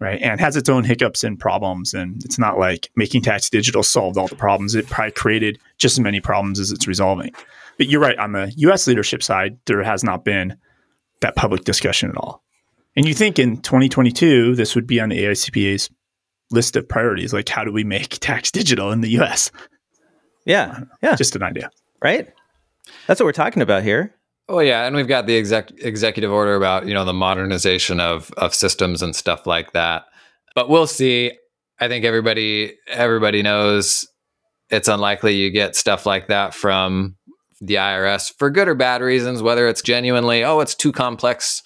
right? 0.00 0.20
And 0.20 0.40
has 0.40 0.56
its 0.56 0.68
own 0.68 0.84
hiccups 0.84 1.22
and 1.22 1.38
problems. 1.38 1.94
And 1.94 2.24
it's 2.24 2.38
not 2.38 2.58
like 2.58 2.90
making 2.96 3.22
tax 3.22 3.48
digital 3.50 3.82
solved 3.82 4.18
all 4.18 4.28
the 4.28 4.36
problems. 4.36 4.74
It 4.74 4.88
probably 4.88 5.12
created 5.12 5.58
just 5.78 5.94
as 5.94 6.00
many 6.00 6.20
problems 6.20 6.58
as 6.58 6.72
it's 6.72 6.88
resolving. 6.88 7.32
But 7.78 7.88
you're 7.88 8.00
right 8.00 8.18
on 8.18 8.32
the 8.32 8.52
U.S. 8.56 8.86
leadership 8.86 9.22
side, 9.22 9.58
there 9.66 9.82
has 9.82 10.02
not 10.02 10.24
been 10.24 10.56
that 11.20 11.36
public 11.36 11.64
discussion 11.64 12.10
at 12.10 12.16
all. 12.16 12.42
And 12.96 13.06
you 13.06 13.14
think 13.14 13.38
in 13.38 13.58
2022, 13.58 14.56
this 14.56 14.74
would 14.74 14.86
be 14.86 15.00
on 15.00 15.10
the 15.10 15.18
AICPA's 15.18 15.90
list 16.50 16.76
of 16.76 16.88
priorities, 16.88 17.32
like 17.32 17.48
how 17.48 17.64
do 17.64 17.72
we 17.72 17.84
make 17.84 18.18
tax 18.20 18.50
digital 18.50 18.90
in 18.90 19.00
the 19.00 19.20
US? 19.20 19.52
Yeah. 20.44 20.80
Yeah. 21.02 21.14
Just 21.14 21.36
an 21.36 21.42
idea. 21.42 21.70
Right? 22.02 22.28
That's 23.06 23.20
what 23.20 23.26
we're 23.26 23.32
talking 23.32 23.62
about 23.62 23.82
here. 23.82 24.14
Oh 24.48 24.58
yeah, 24.58 24.86
and 24.86 24.96
we've 24.96 25.08
got 25.08 25.26
the 25.26 25.36
exec- 25.36 25.72
executive 25.78 26.32
order 26.32 26.56
about, 26.56 26.86
you 26.86 26.94
know, 26.94 27.04
the 27.04 27.12
modernization 27.12 28.00
of 28.00 28.32
of 28.36 28.54
systems 28.54 29.02
and 29.02 29.14
stuff 29.14 29.46
like 29.46 29.72
that. 29.72 30.06
But 30.54 30.68
we'll 30.68 30.88
see. 30.88 31.32
I 31.78 31.88
think 31.88 32.04
everybody 32.04 32.76
everybody 32.88 33.42
knows 33.42 34.06
it's 34.70 34.88
unlikely 34.88 35.34
you 35.34 35.50
get 35.50 35.76
stuff 35.76 36.06
like 36.06 36.28
that 36.28 36.54
from 36.54 37.16
the 37.60 37.74
IRS 37.74 38.32
for 38.38 38.50
good 38.50 38.68
or 38.68 38.74
bad 38.74 39.02
reasons, 39.02 39.42
whether 39.42 39.68
it's 39.68 39.82
genuinely, 39.82 40.44
oh, 40.44 40.60
it's 40.60 40.74
too 40.74 40.92
complex, 40.92 41.62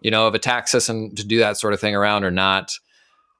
you 0.00 0.10
know, 0.10 0.26
of 0.26 0.34
a 0.34 0.38
tax 0.38 0.72
system 0.72 1.14
to 1.14 1.24
do 1.24 1.38
that 1.38 1.56
sort 1.56 1.72
of 1.72 1.80
thing 1.80 1.94
around 1.94 2.24
or 2.24 2.30
not. 2.30 2.72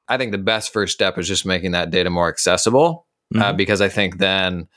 I 0.09 0.17
think 0.17 0.33
the 0.33 0.39
best 0.39 0.73
first 0.73 0.93
step 0.93 1.19
is 1.19 1.27
just 1.27 1.45
making 1.45 1.73
that 1.73 1.91
data 1.91 2.11
more 2.11 2.29
accessible, 2.29 3.07
uh, 3.35 3.39
mm-hmm. 3.39 3.43
uh, 3.43 3.53
because 3.55 3.81
I 3.81 3.89
think 3.89 4.19
then 4.19 4.69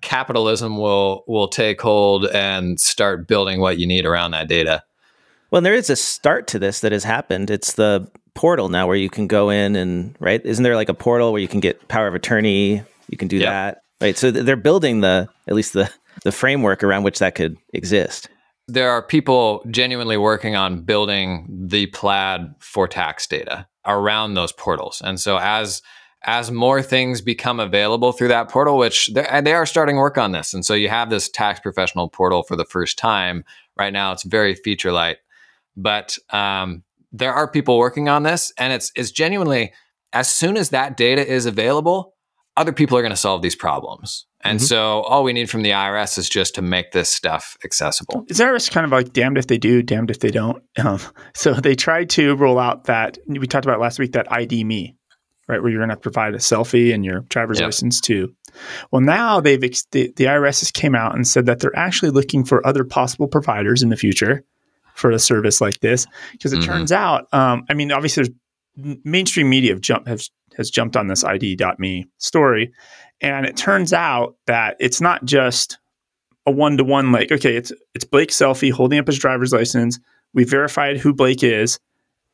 capitalism 0.00 0.76
will 0.76 1.24
will 1.26 1.48
take 1.48 1.80
hold 1.80 2.26
and 2.26 2.80
start 2.80 3.26
building 3.28 3.60
what 3.60 3.78
you 3.78 3.86
need 3.86 4.06
around 4.06 4.32
that 4.32 4.48
data. 4.48 4.82
Well, 5.50 5.62
there 5.62 5.74
is 5.74 5.90
a 5.90 5.96
start 5.96 6.46
to 6.48 6.58
this 6.58 6.80
that 6.80 6.92
has 6.92 7.04
happened. 7.04 7.50
It's 7.50 7.74
the 7.74 8.10
portal 8.34 8.68
now 8.68 8.86
where 8.86 8.96
you 8.96 9.10
can 9.10 9.26
go 9.26 9.50
in 9.50 9.76
and 9.76 10.14
right. 10.20 10.44
Isn't 10.44 10.62
there 10.62 10.76
like 10.76 10.88
a 10.88 10.94
portal 10.94 11.32
where 11.32 11.40
you 11.40 11.48
can 11.48 11.60
get 11.60 11.88
power 11.88 12.06
of 12.06 12.14
attorney? 12.14 12.82
You 13.08 13.16
can 13.18 13.28
do 13.28 13.38
yep. 13.38 13.46
that, 13.46 13.82
right? 14.00 14.16
So 14.16 14.30
they're 14.30 14.56
building 14.56 15.00
the 15.00 15.28
at 15.46 15.54
least 15.54 15.72
the 15.72 15.90
the 16.24 16.32
framework 16.32 16.82
around 16.82 17.02
which 17.02 17.18
that 17.18 17.34
could 17.34 17.56
exist. 17.72 18.28
There 18.66 18.90
are 18.90 19.02
people 19.02 19.64
genuinely 19.70 20.18
working 20.18 20.54
on 20.54 20.82
building 20.82 21.46
the 21.48 21.86
plaid 21.86 22.54
for 22.58 22.86
tax 22.86 23.26
data 23.26 23.66
around 23.86 24.34
those 24.34 24.52
portals, 24.52 25.00
and 25.02 25.18
so 25.18 25.38
as 25.38 25.80
as 26.24 26.50
more 26.50 26.82
things 26.82 27.20
become 27.20 27.60
available 27.60 28.12
through 28.12 28.28
that 28.28 28.48
portal, 28.48 28.76
which 28.76 29.10
they 29.14 29.52
are 29.52 29.66
starting 29.66 29.96
work 29.96 30.18
on 30.18 30.32
this. 30.32 30.52
And 30.52 30.64
so 30.64 30.74
you 30.74 30.88
have 30.88 31.10
this 31.10 31.28
tax 31.28 31.60
professional 31.60 32.08
portal 32.08 32.42
for 32.42 32.56
the 32.56 32.64
first 32.64 32.98
time. 32.98 33.44
Right 33.76 33.92
now, 33.92 34.12
it's 34.12 34.24
very 34.24 34.54
feature 34.54 34.90
light, 34.90 35.18
but 35.76 36.18
um, 36.30 36.82
there 37.12 37.32
are 37.32 37.48
people 37.48 37.78
working 37.78 38.08
on 38.08 38.24
this, 38.24 38.52
and 38.58 38.72
it's 38.72 38.90
it's 38.96 39.10
genuinely 39.12 39.72
as 40.12 40.28
soon 40.34 40.56
as 40.56 40.70
that 40.70 40.96
data 40.96 41.26
is 41.26 41.46
available, 41.46 42.14
other 42.56 42.72
people 42.72 42.98
are 42.98 43.02
going 43.02 43.10
to 43.10 43.16
solve 43.16 43.42
these 43.42 43.54
problems. 43.54 44.26
And 44.42 44.58
mm-hmm. 44.58 44.66
so 44.66 45.02
all 45.02 45.24
we 45.24 45.32
need 45.32 45.50
from 45.50 45.62
the 45.62 45.70
IRS 45.70 46.18
is 46.18 46.28
just 46.28 46.54
to 46.56 46.62
make 46.62 46.92
this 46.92 47.08
stuff 47.08 47.56
accessible. 47.64 48.24
Is 48.28 48.40
IRS 48.40 48.70
kind 48.70 48.84
of 48.84 48.92
like 48.92 49.12
damned 49.12 49.38
if 49.38 49.46
they 49.46 49.58
do, 49.58 49.82
damned 49.82 50.10
if 50.10 50.20
they 50.20 50.30
don't? 50.30 50.62
Um, 50.78 51.00
so 51.34 51.54
they 51.54 51.74
tried 51.74 52.08
to 52.10 52.36
roll 52.36 52.58
out 52.58 52.84
that 52.84 53.18
we 53.26 53.46
talked 53.48 53.66
about 53.66 53.80
last 53.80 53.98
week 53.98 54.12
that 54.12 54.30
ID.me 54.30 54.96
right? 55.48 55.60
Where 55.62 55.70
you're 55.70 55.80
going 55.80 55.88
to 55.90 55.96
provide 55.96 56.34
a 56.34 56.38
selfie 56.38 56.94
and 56.94 57.04
your 57.04 57.20
driver's 57.22 57.58
yep. 57.58 57.68
license 57.68 58.00
too. 58.00 58.34
Well, 58.90 59.00
now 59.00 59.40
they've 59.40 59.62
ex- 59.62 59.86
the, 59.92 60.12
the 60.16 60.24
IRS 60.24 60.60
has 60.60 60.70
came 60.70 60.94
out 60.94 61.14
and 61.14 61.26
said 61.26 61.46
that 61.46 61.60
they're 61.60 61.76
actually 61.76 62.10
looking 62.10 62.44
for 62.44 62.66
other 62.66 62.84
possible 62.84 63.28
providers 63.28 63.82
in 63.82 63.88
the 63.88 63.96
future 63.96 64.44
for 64.94 65.10
a 65.10 65.18
service 65.18 65.60
like 65.60 65.80
this 65.80 66.06
because 66.32 66.52
it 66.52 66.58
mm-hmm. 66.58 66.70
turns 66.70 66.92
out, 66.92 67.32
um, 67.32 67.64
I 67.68 67.74
mean, 67.74 67.92
obviously, 67.92 68.24
there's 68.24 68.98
mainstream 69.04 69.48
media 69.48 69.72
have 69.72 69.80
jumped 69.80 70.08
has 70.08 70.30
has 70.56 70.70
jumped 70.70 70.96
on 70.96 71.06
this 71.06 71.24
ID.me 71.24 72.06
story, 72.18 72.72
and 73.20 73.46
it 73.46 73.56
turns 73.56 73.92
out 73.92 74.36
that 74.46 74.76
it's 74.80 75.00
not 75.00 75.24
just 75.24 75.78
a 76.46 76.50
one 76.50 76.76
to 76.76 76.84
one 76.84 77.12
like 77.12 77.30
okay, 77.30 77.56
it's 77.56 77.72
it's 77.94 78.04
Blake 78.04 78.30
selfie 78.30 78.72
holding 78.72 78.98
up 78.98 79.06
his 79.06 79.18
driver's 79.18 79.52
license. 79.52 79.98
We 80.34 80.44
verified 80.44 80.98
who 80.98 81.14
Blake 81.14 81.42
is 81.42 81.78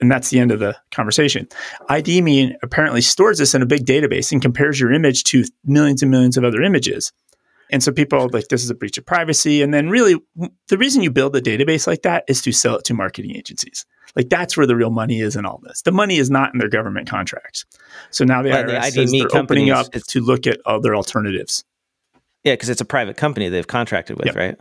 and 0.00 0.10
that's 0.10 0.30
the 0.30 0.38
end 0.38 0.52
of 0.52 0.60
the 0.60 0.76
conversation. 0.90 1.48
ID.me 1.88 2.56
apparently 2.62 3.00
stores 3.00 3.38
this 3.38 3.54
in 3.54 3.62
a 3.62 3.66
big 3.66 3.86
database 3.86 4.32
and 4.32 4.42
compares 4.42 4.80
your 4.80 4.92
image 4.92 5.24
to 5.24 5.44
millions 5.64 6.02
and 6.02 6.10
millions 6.10 6.36
of 6.36 6.44
other 6.44 6.62
images. 6.62 7.12
And 7.70 7.82
so 7.82 7.92
people 7.92 8.20
are 8.20 8.28
like, 8.28 8.48
this 8.48 8.62
is 8.62 8.70
a 8.70 8.74
breach 8.74 8.98
of 8.98 9.06
privacy. 9.06 9.62
And 9.62 9.72
then 9.72 9.88
really, 9.88 10.16
the 10.68 10.78
reason 10.78 11.02
you 11.02 11.10
build 11.10 11.34
a 11.34 11.40
database 11.40 11.86
like 11.86 12.02
that 12.02 12.24
is 12.28 12.42
to 12.42 12.52
sell 12.52 12.76
it 12.76 12.84
to 12.84 12.94
marketing 12.94 13.34
agencies. 13.34 13.86
Like 14.14 14.28
that's 14.28 14.56
where 14.56 14.66
the 14.66 14.76
real 14.76 14.90
money 14.90 15.20
is 15.20 15.34
in 15.34 15.46
all 15.46 15.60
this. 15.64 15.82
The 15.82 15.92
money 15.92 16.18
is 16.18 16.30
not 16.30 16.52
in 16.52 16.58
their 16.58 16.68
government 16.68 17.08
contracts. 17.08 17.64
So 18.10 18.24
now 18.24 18.42
the 18.42 18.50
well, 18.50 18.64
IRS 18.64 18.82
the 18.82 18.90
says 18.90 19.12
they're 19.12 19.36
opening 19.36 19.70
up 19.70 19.90
to 19.90 20.20
look 20.20 20.46
at 20.46 20.60
other 20.66 20.94
alternatives. 20.94 21.64
Yeah, 22.44 22.52
because 22.52 22.68
it's 22.68 22.82
a 22.82 22.84
private 22.84 23.16
company 23.16 23.48
they've 23.48 23.66
contracted 23.66 24.18
with, 24.18 24.26
yep. 24.26 24.36
right? 24.36 24.56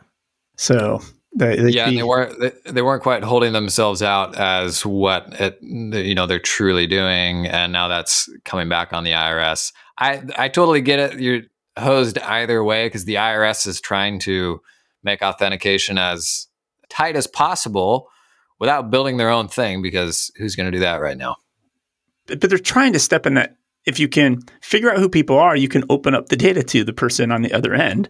So 0.56 1.02
they, 1.36 1.56
they 1.56 1.70
yeah, 1.70 1.88
and 1.88 1.98
they 1.98 2.04
weren't 2.04 2.40
they, 2.40 2.72
they, 2.72 2.82
weren't 2.82 3.02
quite 3.02 3.24
holding 3.24 3.54
themselves 3.54 4.04
out 4.04 4.38
as 4.38 4.86
what 4.86 5.28
it, 5.40 5.58
you 5.62 6.14
know 6.14 6.28
they're 6.28 6.40
truly 6.40 6.86
doing, 6.86 7.48
and 7.48 7.74
now 7.74 7.88
that's 7.88 8.30
coming 8.46 8.70
back 8.70 8.94
on 8.94 9.04
the 9.04 9.12
IRS. 9.12 9.74
I 9.98 10.24
I 10.38 10.50
totally 10.50 10.82
get 10.82 11.00
it. 11.00 11.20
You're 11.20 11.42
hosed 11.78 12.20
either 12.20 12.64
way 12.64 12.86
because 12.86 13.06
the 13.06 13.16
IRS 13.16 13.66
is 13.66 13.82
trying 13.82 14.20
to 14.20 14.62
make 15.04 15.22
authentication 15.22 15.98
as 15.98 16.48
tight 16.90 17.16
as 17.16 17.26
possible 17.26 18.10
without 18.60 18.92
building 18.92 19.18
their 19.18 19.30
own 19.30 19.48
thing. 19.48 19.82
Because 19.82 20.32
who's 20.38 20.56
going 20.56 20.72
to 20.72 20.72
do 20.72 20.82
that 20.82 21.02
right 21.02 21.18
now? 21.18 21.38
But, 22.28 22.40
but 22.42 22.50
they're 22.50 22.60
trying 22.60 22.94
to 22.94 23.00
step 23.00 23.26
in 23.26 23.34
that. 23.36 23.56
If 23.86 24.00
you 24.00 24.08
can 24.08 24.40
figure 24.62 24.90
out 24.90 24.98
who 24.98 25.10
people 25.10 25.38
are, 25.38 25.58
you 25.58 25.68
can 25.68 25.84
open 25.90 26.16
up 26.16 26.30
the 26.30 26.38
data 26.38 26.64
to 26.64 26.86
the 26.86 26.94
person 26.94 27.32
on 27.32 27.42
the 27.42 27.52
other 27.52 27.74
end 27.74 28.08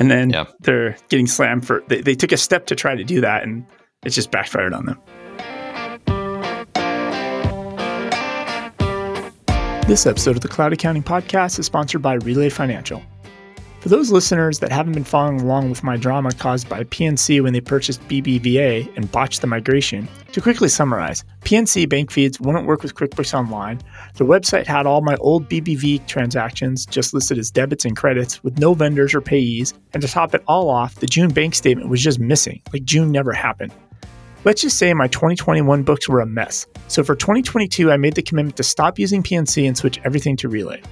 and 0.00 0.10
then 0.10 0.30
yeah. 0.30 0.46
they're 0.60 0.96
getting 1.10 1.28
slammed 1.28 1.64
for 1.64 1.84
they, 1.86 2.00
they 2.00 2.14
took 2.16 2.32
a 2.32 2.36
step 2.36 2.66
to 2.66 2.74
try 2.74 2.96
to 2.96 3.04
do 3.04 3.20
that 3.20 3.44
and 3.44 3.64
it's 4.02 4.16
just 4.16 4.32
backfired 4.32 4.72
on 4.72 4.86
them 4.86 4.98
this 9.86 10.06
episode 10.06 10.34
of 10.36 10.42
the 10.42 10.48
cloud 10.48 10.72
accounting 10.72 11.02
podcast 11.02 11.58
is 11.58 11.66
sponsored 11.66 12.02
by 12.02 12.14
relay 12.14 12.48
financial 12.48 13.02
for 13.80 13.88
those 13.88 14.12
listeners 14.12 14.58
that 14.58 14.70
haven't 14.70 14.92
been 14.92 15.04
following 15.04 15.40
along 15.40 15.70
with 15.70 15.82
my 15.82 15.96
drama 15.96 16.32
caused 16.32 16.68
by 16.68 16.84
PNC 16.84 17.42
when 17.42 17.54
they 17.54 17.62
purchased 17.62 18.06
BBVA 18.08 18.94
and 18.94 19.10
botched 19.10 19.40
the 19.40 19.46
migration, 19.46 20.06
to 20.32 20.40
quickly 20.42 20.68
summarize, 20.68 21.24
PNC 21.40 21.88
bank 21.88 22.10
feeds 22.10 22.38
wouldn't 22.38 22.66
work 22.66 22.82
with 22.82 22.94
QuickBooks 22.94 23.32
Online. 23.32 23.80
The 24.16 24.26
website 24.26 24.66
had 24.66 24.86
all 24.86 25.00
my 25.00 25.16
old 25.16 25.48
BBVA 25.48 26.06
transactions 26.06 26.84
just 26.84 27.14
listed 27.14 27.38
as 27.38 27.50
debits 27.50 27.86
and 27.86 27.96
credits 27.96 28.44
with 28.44 28.58
no 28.58 28.74
vendors 28.74 29.14
or 29.14 29.22
payees, 29.22 29.72
and 29.94 30.02
to 30.02 30.08
top 30.08 30.34
it 30.34 30.44
all 30.46 30.68
off, 30.68 30.96
the 30.96 31.06
June 31.06 31.30
bank 31.30 31.54
statement 31.54 31.88
was 31.88 32.02
just 32.02 32.20
missing, 32.20 32.60
like 32.74 32.84
June 32.84 33.10
never 33.10 33.32
happened. 33.32 33.72
Let's 34.44 34.60
just 34.60 34.76
say 34.76 34.92
my 34.92 35.08
2021 35.08 35.84
books 35.84 36.06
were 36.06 36.20
a 36.20 36.26
mess. 36.26 36.66
So 36.88 37.02
for 37.02 37.14
2022, 37.14 37.90
I 37.90 37.96
made 37.96 38.14
the 38.14 38.22
commitment 38.22 38.56
to 38.56 38.62
stop 38.62 38.98
using 38.98 39.22
PNC 39.22 39.66
and 39.66 39.76
switch 39.76 39.98
everything 40.04 40.36
to 40.36 40.48
Relay. 40.48 40.82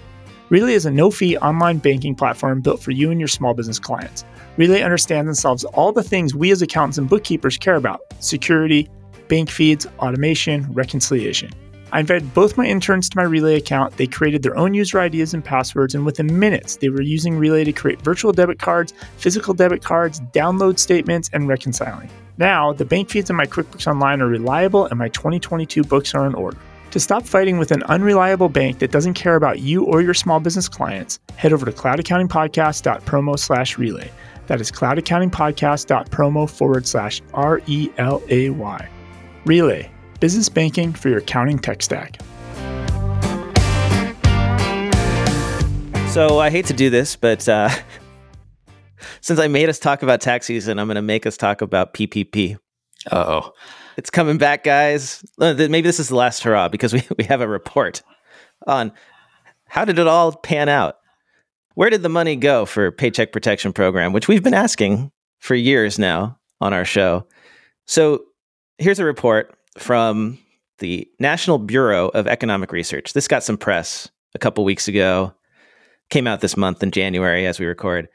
Relay 0.50 0.72
is 0.72 0.86
a 0.86 0.90
no 0.90 1.10
fee 1.10 1.36
online 1.38 1.76
banking 1.76 2.14
platform 2.14 2.62
built 2.62 2.82
for 2.82 2.90
you 2.90 3.10
and 3.10 3.20
your 3.20 3.28
small 3.28 3.52
business 3.52 3.78
clients. 3.78 4.24
Relay 4.56 4.80
understands 4.80 5.28
and 5.28 5.36
solves 5.36 5.64
all 5.64 5.92
the 5.92 6.02
things 6.02 6.34
we 6.34 6.50
as 6.50 6.62
accountants 6.62 6.96
and 6.96 7.06
bookkeepers 7.06 7.58
care 7.58 7.76
about 7.76 8.00
security, 8.20 8.88
bank 9.28 9.50
feeds, 9.50 9.86
automation, 9.98 10.66
reconciliation. 10.72 11.50
I 11.92 12.00
invited 12.00 12.32
both 12.32 12.56
my 12.56 12.64
interns 12.64 13.10
to 13.10 13.16
my 13.18 13.24
Relay 13.24 13.56
account. 13.56 13.98
They 13.98 14.06
created 14.06 14.42
their 14.42 14.56
own 14.56 14.72
user 14.72 15.02
IDs 15.02 15.34
and 15.34 15.44
passwords, 15.44 15.94
and 15.94 16.06
within 16.06 16.38
minutes, 16.38 16.76
they 16.76 16.88
were 16.88 17.02
using 17.02 17.38
Relay 17.38 17.64
to 17.64 17.72
create 17.72 18.00
virtual 18.00 18.32
debit 18.32 18.58
cards, 18.58 18.94
physical 19.18 19.52
debit 19.52 19.84
cards, 19.84 20.20
download 20.32 20.78
statements, 20.78 21.28
and 21.34 21.46
reconciling. 21.46 22.08
Now, 22.38 22.72
the 22.72 22.84
bank 22.86 23.10
feeds 23.10 23.28
in 23.28 23.36
my 23.36 23.46
QuickBooks 23.46 23.86
Online 23.86 24.22
are 24.22 24.28
reliable, 24.28 24.86
and 24.86 24.98
my 24.98 25.08
2022 25.08 25.82
books 25.82 26.14
are 26.14 26.26
in 26.26 26.34
order. 26.34 26.58
To 26.92 27.00
stop 27.00 27.26
fighting 27.26 27.58
with 27.58 27.70
an 27.70 27.82
unreliable 27.84 28.48
bank 28.48 28.78
that 28.78 28.90
doesn't 28.90 29.12
care 29.14 29.36
about 29.36 29.60
you 29.60 29.84
or 29.84 30.00
your 30.00 30.14
small 30.14 30.40
business 30.40 30.70
clients, 30.70 31.20
head 31.36 31.52
over 31.52 31.66
to 31.66 31.72
cloudaccountingpodcast.promo 31.72 33.38
slash 33.38 33.76
relay. 33.76 34.10
That 34.46 34.62
is 34.62 34.72
cloudaccountingpodcast.promo 34.72 36.48
forward 36.48 36.86
slash 36.86 37.20
R 37.34 37.60
E 37.66 37.90
L 37.98 38.22
A 38.30 38.48
Y. 38.48 38.88
Relay, 39.44 39.90
business 40.20 40.48
banking 40.48 40.94
for 40.94 41.10
your 41.10 41.18
accounting 41.18 41.58
tech 41.58 41.82
stack. 41.82 42.18
So 46.08 46.38
I 46.38 46.48
hate 46.48 46.64
to 46.66 46.72
do 46.72 46.88
this, 46.88 47.16
but 47.16 47.46
uh, 47.46 47.68
since 49.20 49.38
I 49.38 49.46
made 49.46 49.68
us 49.68 49.78
talk 49.78 50.02
about 50.02 50.22
tax 50.22 50.46
season, 50.46 50.78
I'm 50.78 50.86
going 50.86 50.96
to 50.96 51.02
make 51.02 51.26
us 51.26 51.36
talk 51.36 51.60
about 51.60 51.92
PPP. 51.92 52.56
Uh 53.10 53.24
oh. 53.28 53.52
It's 53.98 54.10
coming 54.10 54.38
back, 54.38 54.62
guys. 54.62 55.24
Uh, 55.40 55.54
maybe 55.54 55.82
this 55.82 55.98
is 55.98 56.08
the 56.08 56.14
last 56.14 56.44
hurrah 56.44 56.68
because 56.68 56.94
we, 56.94 57.02
we 57.18 57.24
have 57.24 57.40
a 57.40 57.48
report 57.48 58.00
on 58.66 58.92
how 59.66 59.84
did 59.84 59.98
it 59.98 60.06
all 60.06 60.32
pan 60.36 60.68
out? 60.68 60.98
Where 61.74 61.90
did 61.90 62.02
the 62.02 62.08
money 62.08 62.36
go 62.36 62.64
for 62.64 62.92
Paycheck 62.92 63.32
Protection 63.32 63.72
Program, 63.72 64.12
which 64.12 64.28
we've 64.28 64.42
been 64.42 64.54
asking 64.54 65.10
for 65.40 65.56
years 65.56 65.98
now 65.98 66.38
on 66.60 66.72
our 66.72 66.84
show? 66.84 67.26
So 67.86 68.22
here's 68.78 69.00
a 69.00 69.04
report 69.04 69.52
from 69.76 70.38
the 70.78 71.08
National 71.18 71.58
Bureau 71.58 72.08
of 72.08 72.28
Economic 72.28 72.70
Research. 72.70 73.14
This 73.14 73.26
got 73.26 73.42
some 73.42 73.58
press 73.58 74.08
a 74.32 74.38
couple 74.38 74.64
weeks 74.64 74.86
ago, 74.86 75.34
came 76.08 76.28
out 76.28 76.40
this 76.40 76.56
month 76.56 76.84
in 76.84 76.92
January 76.92 77.46
as 77.46 77.58
we 77.58 77.66
record. 77.66 78.08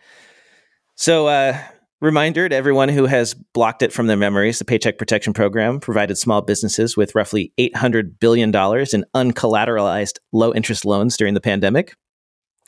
So, 0.95 1.27
uh, 1.27 1.57
Reminder 2.03 2.49
to 2.49 2.53
everyone 2.53 2.89
who 2.89 3.05
has 3.05 3.33
blocked 3.33 3.81
it 3.81 3.93
from 3.93 4.07
their 4.07 4.17
memories 4.17 4.59
the 4.59 4.65
Paycheck 4.65 4.97
Protection 4.97 5.31
Program 5.31 5.79
provided 5.79 6.17
small 6.17 6.41
businesses 6.41 6.97
with 6.97 7.15
roughly 7.15 7.53
$800 7.57 8.19
billion 8.19 8.49
in 8.49 9.05
uncollateralized 9.15 10.17
low 10.33 10.53
interest 10.53 10.83
loans 10.83 11.15
during 11.15 11.33
the 11.33 11.39
pandemic, 11.39 11.95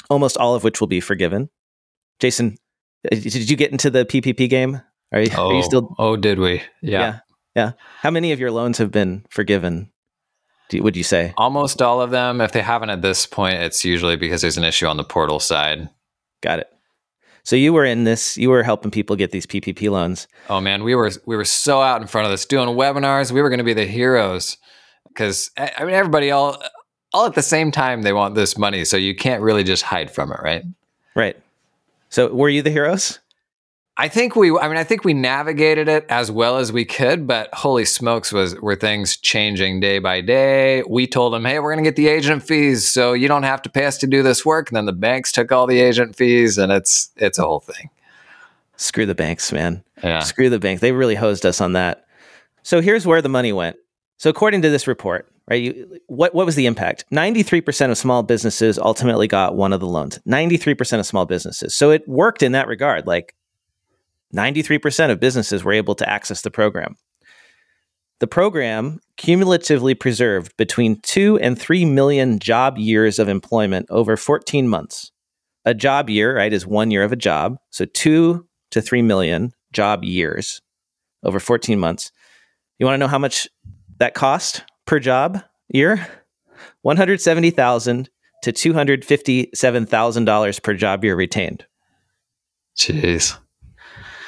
almost 0.09 0.38
all 0.38 0.55
of 0.55 0.63
which 0.63 0.79
will 0.79 0.88
be 0.88 1.01
forgiven. 1.01 1.49
Jason, 2.21 2.55
uh, 3.11 3.15
did 3.17 3.49
you 3.49 3.57
get 3.57 3.73
into 3.73 3.89
the 3.89 4.05
PPP 4.05 4.49
game? 4.49 4.81
Are 5.11 5.19
you, 5.19 5.29
oh, 5.36 5.49
are 5.49 5.55
you 5.55 5.63
still? 5.63 5.93
Oh, 5.99 6.15
did 6.15 6.39
we? 6.39 6.61
Yeah. 6.81 6.99
yeah. 6.99 7.19
Yeah. 7.57 7.71
How 7.99 8.11
many 8.11 8.31
of 8.31 8.39
your 8.39 8.51
loans 8.51 8.77
have 8.77 8.91
been 8.91 9.25
forgiven? 9.29 9.91
would 10.73 10.95
you 10.95 11.03
say? 11.03 11.33
Almost 11.36 11.81
all 11.81 11.99
of 12.01 12.11
them. 12.11 12.39
If 12.39 12.53
they 12.53 12.61
haven't 12.61 12.89
at 12.89 13.01
this 13.01 13.25
point, 13.25 13.55
it's 13.55 13.83
usually 13.83 14.15
because 14.15 14.39
there's 14.39 14.57
an 14.57 14.63
issue 14.63 14.88
on 14.88 14.95
the 14.95 15.03
portal 15.03 15.41
side. 15.41 15.89
Got 16.41 16.59
it. 16.59 16.74
So 17.46 17.56
you 17.56 17.74
were 17.74 17.86
in 17.86 18.06
this, 18.06 18.38
you 18.38 18.50
were 18.50 18.64
helping 18.64 18.89
people 18.89 19.16
get 19.16 19.30
these 19.30 19.46
PPP 19.46 19.89
loans. 19.89 20.28
Oh 20.50 20.60
man, 20.60 20.84
we 20.84 20.96
were 20.96 21.12
we 21.26 21.36
were 21.36 21.46
so 21.46 21.80
out 21.80 22.02
in 22.02 22.08
front 22.08 22.26
of 22.26 22.32
this 22.32 22.46
doing 22.46 22.70
webinars. 22.70 23.32
We 23.32 23.41
were 23.41 23.50
going 23.50 23.60
to 23.60 23.64
be 23.64 23.74
the 23.74 23.86
heroes 23.86 24.58
because 25.08 25.52
eh, 25.56 25.70
I 25.78 25.86
mean 25.86 25.93
everybody 25.93 26.32
all 26.32 26.62
all 27.14 27.28
at 27.28 27.36
the 27.36 27.43
same 27.43 27.72
time 27.72 28.02
they 28.02 28.14
want 28.14 28.34
this 28.34 28.58
money, 28.58 28.84
so 28.84 28.98
you 28.98 29.16
can't 29.16 29.43
really 29.43 29.64
just 29.64 29.84
hide 29.84 30.10
from 30.10 30.32
it, 30.32 30.39
right? 30.41 30.64
Right. 31.14 31.38
So 32.10 32.34
were 32.34 32.50
you 32.50 32.64
the 32.64 32.72
heroes? 32.72 33.20
I 33.98 34.10
think 34.10 34.36
we 34.36 34.58
I 34.58 34.68
mean 34.68 34.78
I 34.78 34.84
think 34.84 35.06
we 35.06 35.14
navigated 35.14 35.88
it 35.88 36.06
as 36.10 36.30
well 36.30 36.58
as 36.58 36.72
we 36.72 36.84
could, 36.84 37.26
but 37.26 37.50
holy 37.54 37.86
smokes 37.86 38.34
was 38.34 38.56
were 38.56 38.76
things 38.76 39.16
changing 39.16 39.80
day 39.80 40.00
by 40.00 40.20
day. 40.20 40.84
We 40.88 41.08
told 41.08 41.34
them, 41.34 41.46
"Hey, 41.46 41.60
we're 41.60 41.74
going 41.74 41.84
to 41.84 41.89
get 41.89 41.96
the 41.96 42.10
agent 42.10 42.43
fees, 42.43 42.88
so 42.88 43.14
you 43.14 43.30
don't 43.30 43.43
have 43.43 43.62
to 43.62 43.70
pay 43.70 43.86
us 43.86 43.98
to 44.00 44.08
do 44.08 44.22
this 44.22 44.46
work." 44.46 44.70
And 44.70 44.76
then 44.76 44.86
the 44.86 44.91
banks 44.91 45.32
took 45.32 45.52
all 45.52 45.66
the 45.66 45.80
agent 45.80 46.16
fees 46.16 46.58
and 46.58 46.74
it's 46.74 47.10
it's 47.16 47.39
a 47.39 47.43
whole 47.43 47.62
thing. 47.62 47.89
Screw 48.76 49.06
the 49.06 49.16
banks, 49.16 49.54
man. 49.54 49.82
Yeah. 50.04 50.20
Screw 50.20 50.50
the 50.50 50.60
banks. 50.60 50.82
They 50.82 50.91
really 50.91 51.16
hosed 51.16 51.46
us 51.46 51.62
on 51.62 51.74
that. 51.74 52.06
So 52.64 52.82
here's 52.82 53.06
where 53.06 53.22
the 53.22 53.30
money 53.30 53.54
went. 53.54 53.78
So 54.18 54.30
according 54.30 54.62
to 54.64 54.70
this 54.70 54.88
report, 54.88 55.32
right, 55.48 55.62
you, 55.62 56.00
what 56.08 56.36
what 56.36 56.46
was 56.46 56.56
the 56.56 56.66
impact? 56.66 57.06
93% 57.14 57.91
of 57.91 57.98
small 57.98 58.24
businesses 58.24 58.78
ultimately 58.78 59.28
got 59.28 59.56
one 59.56 59.72
of 59.72 59.80
the 59.80 59.88
loans. 59.88 60.20
93% 60.28 61.00
of 61.00 61.06
small 61.06 61.26
businesses. 61.26 61.74
So 61.74 61.91
it 61.91 62.06
worked 62.10 62.43
in 62.43 62.52
that 62.52 62.68
regard. 62.68 63.08
Like 63.08 63.36
93% 64.36 65.11
of 65.11 65.19
businesses 65.19 65.63
were 65.63 65.73
able 65.73 65.95
to 65.95 66.09
access 66.09 66.41
the 66.41 66.51
program. 66.51 66.95
The 68.19 68.27
program 68.27 68.99
cumulatively 69.17 69.93
preserved 69.93 70.55
between 70.57 71.01
2 71.01 71.38
and 71.39 71.59
3 71.59 71.86
million 71.86 72.39
job 72.39 72.77
years 72.77 73.19
of 73.19 73.27
employment 73.27 73.88
over 73.89 74.15
14 74.15 74.67
months. 74.67 75.11
A 75.65 75.73
job 75.73 76.09
year, 76.09 76.38
right, 76.38 76.53
is 76.53 76.65
1 76.65 76.91
year 76.91 77.03
of 77.03 77.11
a 77.11 77.17
job. 77.17 77.57
So 77.71 77.86
2 77.86 78.47
to 78.71 78.81
3 78.81 79.01
million 79.01 79.51
job 79.73 80.03
years 80.03 80.61
over 81.23 81.39
14 81.39 81.79
months. 81.79 82.11
You 82.79 82.86
want 82.86 82.95
to 82.95 82.99
know 82.99 83.07
how 83.07 83.19
much 83.19 83.47
that 83.99 84.13
cost 84.13 84.63
per 84.86 84.99
job 84.99 85.41
year? 85.69 86.07
170,000 86.83 88.09
to 88.43 88.53
$257,000 88.53 90.63
per 90.63 90.73
job 90.73 91.03
year 91.03 91.15
retained. 91.15 91.65
Jeez. 92.77 93.38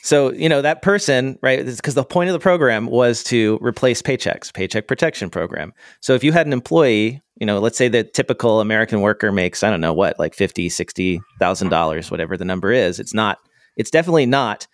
So, 0.04 0.32
you 0.32 0.48
know, 0.48 0.62
that 0.62 0.82
person, 0.82 1.38
right? 1.42 1.66
Because 1.66 1.96
the 1.96 2.04
point 2.04 2.30
of 2.30 2.34
the 2.34 2.40
program 2.40 2.88
was 2.88 3.24
to 3.26 3.60
replace 3.62 4.02
paychecks, 4.02 4.54
paycheck 4.54 4.88
protection 4.88 5.30
program. 5.30 5.74
So 6.02 6.14
if 6.14 6.24
you 6.24 6.32
had 6.32 6.48
an 6.48 6.54
employee, 6.54 7.22
you 7.40 7.46
know, 7.46 7.60
let's 7.60 7.78
say 7.78 7.88
the 7.88 8.04
typical 8.04 8.62
American 8.62 9.02
worker 9.02 9.32
makes, 9.32 9.64
I 9.64 9.70
don't 9.70 9.82
know 9.82 9.94
what, 9.94 10.18
like 10.20 10.34
50, 10.34 10.70
60,000 10.70 11.70
dollars, 11.70 12.10
whatever 12.12 12.38
the 12.38 12.46
number 12.46 12.72
is. 12.72 13.00
It's 13.00 13.14
not, 13.14 13.40
it's 13.76 13.92
definitely 13.92 14.26
not 14.26 14.68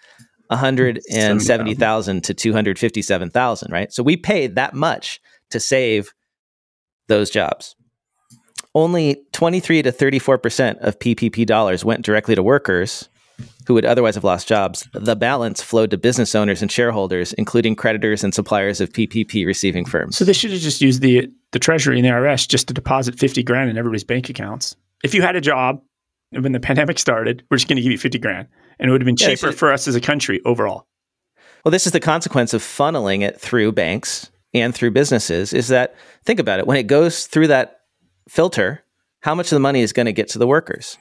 170,000 0.48 2.24
to 2.24 2.34
257,000, 2.34 3.72
right? 3.72 3.92
So 3.92 4.04
we 4.04 4.18
paid 4.18 4.56
that 4.56 4.74
much 4.74 5.20
to 5.50 5.60
save 5.60 6.14
those 7.08 7.30
jobs. 7.30 7.76
Only 8.76 9.24
23 9.34 9.84
to 9.84 9.92
34% 9.92 10.78
of 10.80 10.98
PPP 11.00 11.46
dollars 11.46 11.86
went 11.86 12.04
directly 12.04 12.36
to 12.36 12.44
workers 12.44 13.10
who 13.68 13.74
would 13.74 13.86
otherwise 13.86 14.16
have 14.16 14.24
lost 14.24 14.48
jobs, 14.48 14.88
the 14.94 15.16
balance 15.16 15.62
flowed 15.62 15.92
to 15.92 15.98
business 15.98 16.36
owners 16.36 16.62
and 16.62 16.72
shareholders, 16.72 17.34
including 17.34 17.76
creditors 17.76 18.24
and 18.24 18.34
suppliers 18.34 18.82
of 18.82 18.90
PPP 18.92 19.46
receiving 19.46 19.86
firms. 19.86 20.18
So 20.18 20.26
they 20.26 20.34
should 20.34 20.52
have 20.52 20.62
just 20.62 20.82
used 20.82 21.02
the 21.02 21.30
the 21.52 21.60
Treasury 21.60 21.98
and 22.00 22.06
the 22.06 22.10
IRS 22.10 22.48
just 22.48 22.68
to 22.68 22.74
deposit 22.74 23.18
fifty 23.20 23.44
grand 23.44 23.70
in 23.70 23.78
everybody's 23.78 24.04
bank 24.04 24.30
accounts. 24.30 24.76
If 25.04 25.14
you 25.14 25.22
had 25.22 25.36
a 25.36 25.42
job 25.42 25.82
when 26.32 26.52
the 26.52 26.60
pandemic 26.60 26.98
started, 27.00 27.44
we're 27.52 27.58
just 27.58 27.68
going 27.68 27.76
to 27.78 27.82
give 27.84 27.92
you 27.92 27.98
fifty 27.98 28.18
grand, 28.20 28.48
and 28.80 28.90
it 28.90 28.92
would 28.92 29.02
have 29.02 29.06
been 29.06 29.16
Yeah, 29.20 29.28
cheaper 29.36 29.52
so- 29.52 29.58
for 29.58 29.72
us 29.72 29.88
as 29.88 29.96
a 29.96 30.02
country 30.02 30.42
overall. 30.46 30.88
Well, 31.64 31.72
this 31.72 31.86
is 31.86 31.94
the 31.94 32.00
consequence 32.02 32.54
of 32.54 32.62
funneling 32.62 33.22
it 33.22 33.40
through 33.40 33.72
banks 33.72 34.30
and 34.54 34.76
through 34.76 34.92
businesses 34.92 35.54
is 35.54 35.70
that 35.70 35.96
think 36.26 36.40
about 36.40 36.60
it 36.60 36.68
when 36.68 36.76
it 36.78 36.88
goes 36.88 37.26
through 37.26 37.48
that 37.48 37.80
filter, 38.28 38.84
how 39.22 39.34
much 39.34 39.48
of 39.52 39.56
the 39.56 39.60
money 39.62 39.82
is 39.82 39.94
going 39.94 40.06
to 40.06 40.12
get 40.12 40.28
to 40.30 40.40
the 40.40 40.46
workers? 40.48 40.98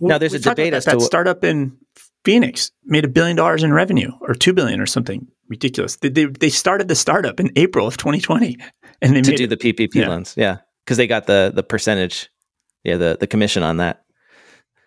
Now, 0.00 0.18
there's 0.18 0.34
a 0.34 0.38
debate 0.38 0.74
as 0.74 0.84
that, 0.84 0.92
to 0.92 0.96
that 0.98 1.04
startup 1.04 1.44
in 1.44 1.76
Phoenix 2.24 2.70
made 2.84 3.04
a 3.04 3.08
billion 3.08 3.36
dollars 3.36 3.62
in 3.62 3.72
revenue 3.72 4.10
or 4.20 4.34
two 4.34 4.52
billion 4.52 4.80
or 4.80 4.86
something 4.86 5.26
ridiculous. 5.48 5.96
They, 5.96 6.08
they, 6.08 6.26
they 6.26 6.50
started 6.50 6.88
the 6.88 6.94
startup 6.94 7.40
in 7.40 7.50
April 7.56 7.86
of 7.86 7.96
2020, 7.96 8.56
and 9.00 9.16
they 9.16 9.22
to 9.22 9.36
do 9.36 9.44
it- 9.44 9.46
the 9.48 9.56
PPP 9.56 9.94
Yeah. 9.94 10.08
loans. 10.08 10.34
Yeah, 10.36 10.58
because 10.84 10.96
they 10.96 11.06
got 11.06 11.26
the 11.26 11.52
the 11.54 11.62
percentage, 11.62 12.28
yeah, 12.84 12.96
the 12.96 13.16
the 13.18 13.26
commission 13.26 13.62
on 13.62 13.78
that. 13.78 14.02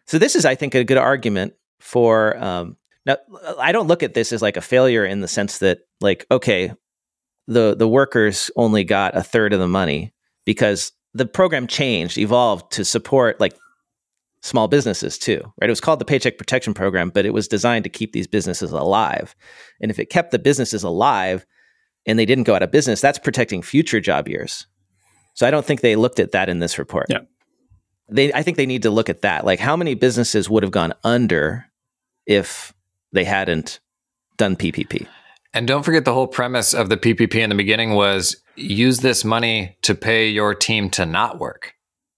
So 0.07 0.17
this 0.19 0.35
is, 0.35 0.45
I 0.45 0.55
think, 0.55 0.75
a 0.75 0.83
good 0.83 0.97
argument 0.97 1.53
for. 1.79 2.37
Um, 2.37 2.77
now, 3.05 3.17
I 3.59 3.71
don't 3.71 3.87
look 3.87 4.03
at 4.03 4.13
this 4.13 4.31
as 4.31 4.41
like 4.41 4.57
a 4.57 4.61
failure 4.61 5.03
in 5.05 5.21
the 5.21 5.27
sense 5.27 5.57
that, 5.59 5.79
like, 6.01 6.25
okay, 6.29 6.73
the 7.47 7.75
the 7.75 7.87
workers 7.87 8.51
only 8.55 8.83
got 8.83 9.17
a 9.17 9.23
third 9.23 9.53
of 9.53 9.59
the 9.59 9.67
money 9.67 10.13
because 10.45 10.91
the 11.13 11.25
program 11.25 11.65
changed, 11.67 12.17
evolved 12.17 12.71
to 12.73 12.85
support 12.85 13.39
like 13.39 13.53
small 14.41 14.67
businesses 14.67 15.17
too, 15.17 15.41
right? 15.61 15.69
It 15.69 15.71
was 15.71 15.81
called 15.81 15.99
the 15.99 16.05
Paycheck 16.05 16.37
Protection 16.37 16.73
Program, 16.73 17.09
but 17.09 17.25
it 17.25 17.33
was 17.33 17.47
designed 17.47 17.83
to 17.83 17.89
keep 17.89 18.11
these 18.11 18.27
businesses 18.27 18.71
alive. 18.71 19.35
And 19.79 19.91
if 19.91 19.99
it 19.99 20.09
kept 20.09 20.31
the 20.31 20.39
businesses 20.39 20.83
alive 20.83 21.45
and 22.05 22.17
they 22.17 22.25
didn't 22.25 22.45
go 22.45 22.55
out 22.55 22.63
of 22.63 22.71
business, 22.71 23.01
that's 23.01 23.19
protecting 23.19 23.61
future 23.61 23.99
job 23.99 24.27
years. 24.27 24.65
So 25.35 25.47
I 25.47 25.51
don't 25.51 25.65
think 25.65 25.81
they 25.81 25.95
looked 25.95 26.19
at 26.19 26.31
that 26.31 26.49
in 26.49 26.59
this 26.59 26.79
report. 26.79 27.07
Yeah. 27.09 27.21
They 28.09 28.33
I 28.33 28.43
think 28.43 28.57
they 28.57 28.65
need 28.65 28.83
to 28.83 28.89
look 28.89 29.09
at 29.09 29.21
that. 29.21 29.45
Like 29.45 29.59
how 29.59 29.77
many 29.77 29.93
businesses 29.93 30.49
would 30.49 30.63
have 30.63 30.71
gone 30.71 30.93
under 31.03 31.65
if 32.25 32.73
they 33.13 33.23
hadn't 33.23 33.79
done 34.37 34.55
PPP? 34.55 35.07
And 35.53 35.67
don't 35.67 35.83
forget 35.83 36.05
the 36.05 36.13
whole 36.13 36.27
premise 36.27 36.73
of 36.73 36.89
the 36.89 36.97
PPP 36.97 37.35
in 37.35 37.49
the 37.49 37.55
beginning 37.55 37.93
was 37.93 38.41
use 38.55 38.99
this 38.99 39.23
money 39.23 39.77
to 39.83 39.93
pay 39.93 40.27
your 40.29 40.55
team 40.55 40.89
to 40.91 41.05
not 41.05 41.39
work. 41.39 41.73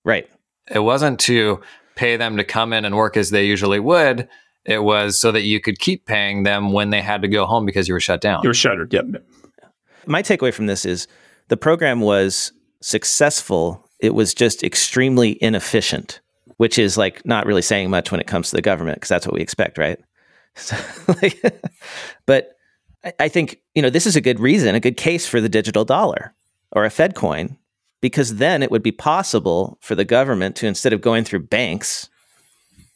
Right. 0.05 0.29
It 0.69 0.79
wasn't 0.79 1.19
to 1.21 1.61
pay 1.95 2.17
them 2.17 2.37
to 2.37 2.43
come 2.43 2.73
in 2.73 2.85
and 2.85 2.95
work 2.95 3.17
as 3.17 3.29
they 3.29 3.45
usually 3.45 3.79
would. 3.79 4.27
It 4.65 4.83
was 4.83 5.19
so 5.19 5.31
that 5.31 5.41
you 5.41 5.59
could 5.59 5.79
keep 5.79 6.05
paying 6.05 6.43
them 6.43 6.71
when 6.71 6.89
they 6.89 7.01
had 7.01 7.21
to 7.21 7.27
go 7.27 7.45
home 7.45 7.65
because 7.65 7.87
you 7.87 7.93
were 7.93 7.99
shut 7.99 8.21
down. 8.21 8.41
you 8.43 8.49
were 8.49 8.53
shuttered. 8.53 8.93
Yep. 8.93 9.05
My 10.05 10.21
takeaway 10.21 10.53
from 10.53 10.67
this 10.67 10.85
is 10.85 11.07
the 11.49 11.57
program 11.57 12.01
was 12.01 12.53
successful. 12.81 13.87
It 13.99 14.13
was 14.13 14.33
just 14.33 14.63
extremely 14.63 15.41
inefficient, 15.41 16.21
which 16.57 16.79
is 16.79 16.97
like 16.97 17.25
not 17.25 17.45
really 17.45 17.61
saying 17.61 17.89
much 17.89 18.11
when 18.11 18.21
it 18.21 18.27
comes 18.27 18.49
to 18.49 18.55
the 18.55 18.61
government 18.61 18.97
because 18.97 19.09
that's 19.09 19.27
what 19.27 19.33
we 19.33 19.41
expect, 19.41 19.77
right? 19.77 19.99
So, 20.55 20.77
like, 21.07 21.41
but 22.27 22.57
I, 23.03 23.13
I 23.21 23.27
think 23.27 23.57
you 23.73 23.81
know 23.81 23.89
this 23.89 24.05
is 24.05 24.15
a 24.15 24.21
good 24.21 24.39
reason, 24.39 24.75
a 24.75 24.79
good 24.79 24.97
case 24.97 25.25
for 25.25 25.41
the 25.41 25.49
digital 25.49 25.83
dollar 25.83 26.35
or 26.73 26.85
a 26.85 26.91
Fed 26.91 27.15
coin, 27.15 27.57
because 28.03 28.35
then 28.35 28.61
it 28.61 28.69
would 28.69 28.83
be 28.83 28.91
possible 28.91 29.77
for 29.79 29.95
the 29.95 30.03
government 30.03 30.57
to 30.57 30.67
instead 30.67 30.91
of 30.91 30.99
going 30.99 31.23
through 31.23 31.39
banks, 31.39 32.09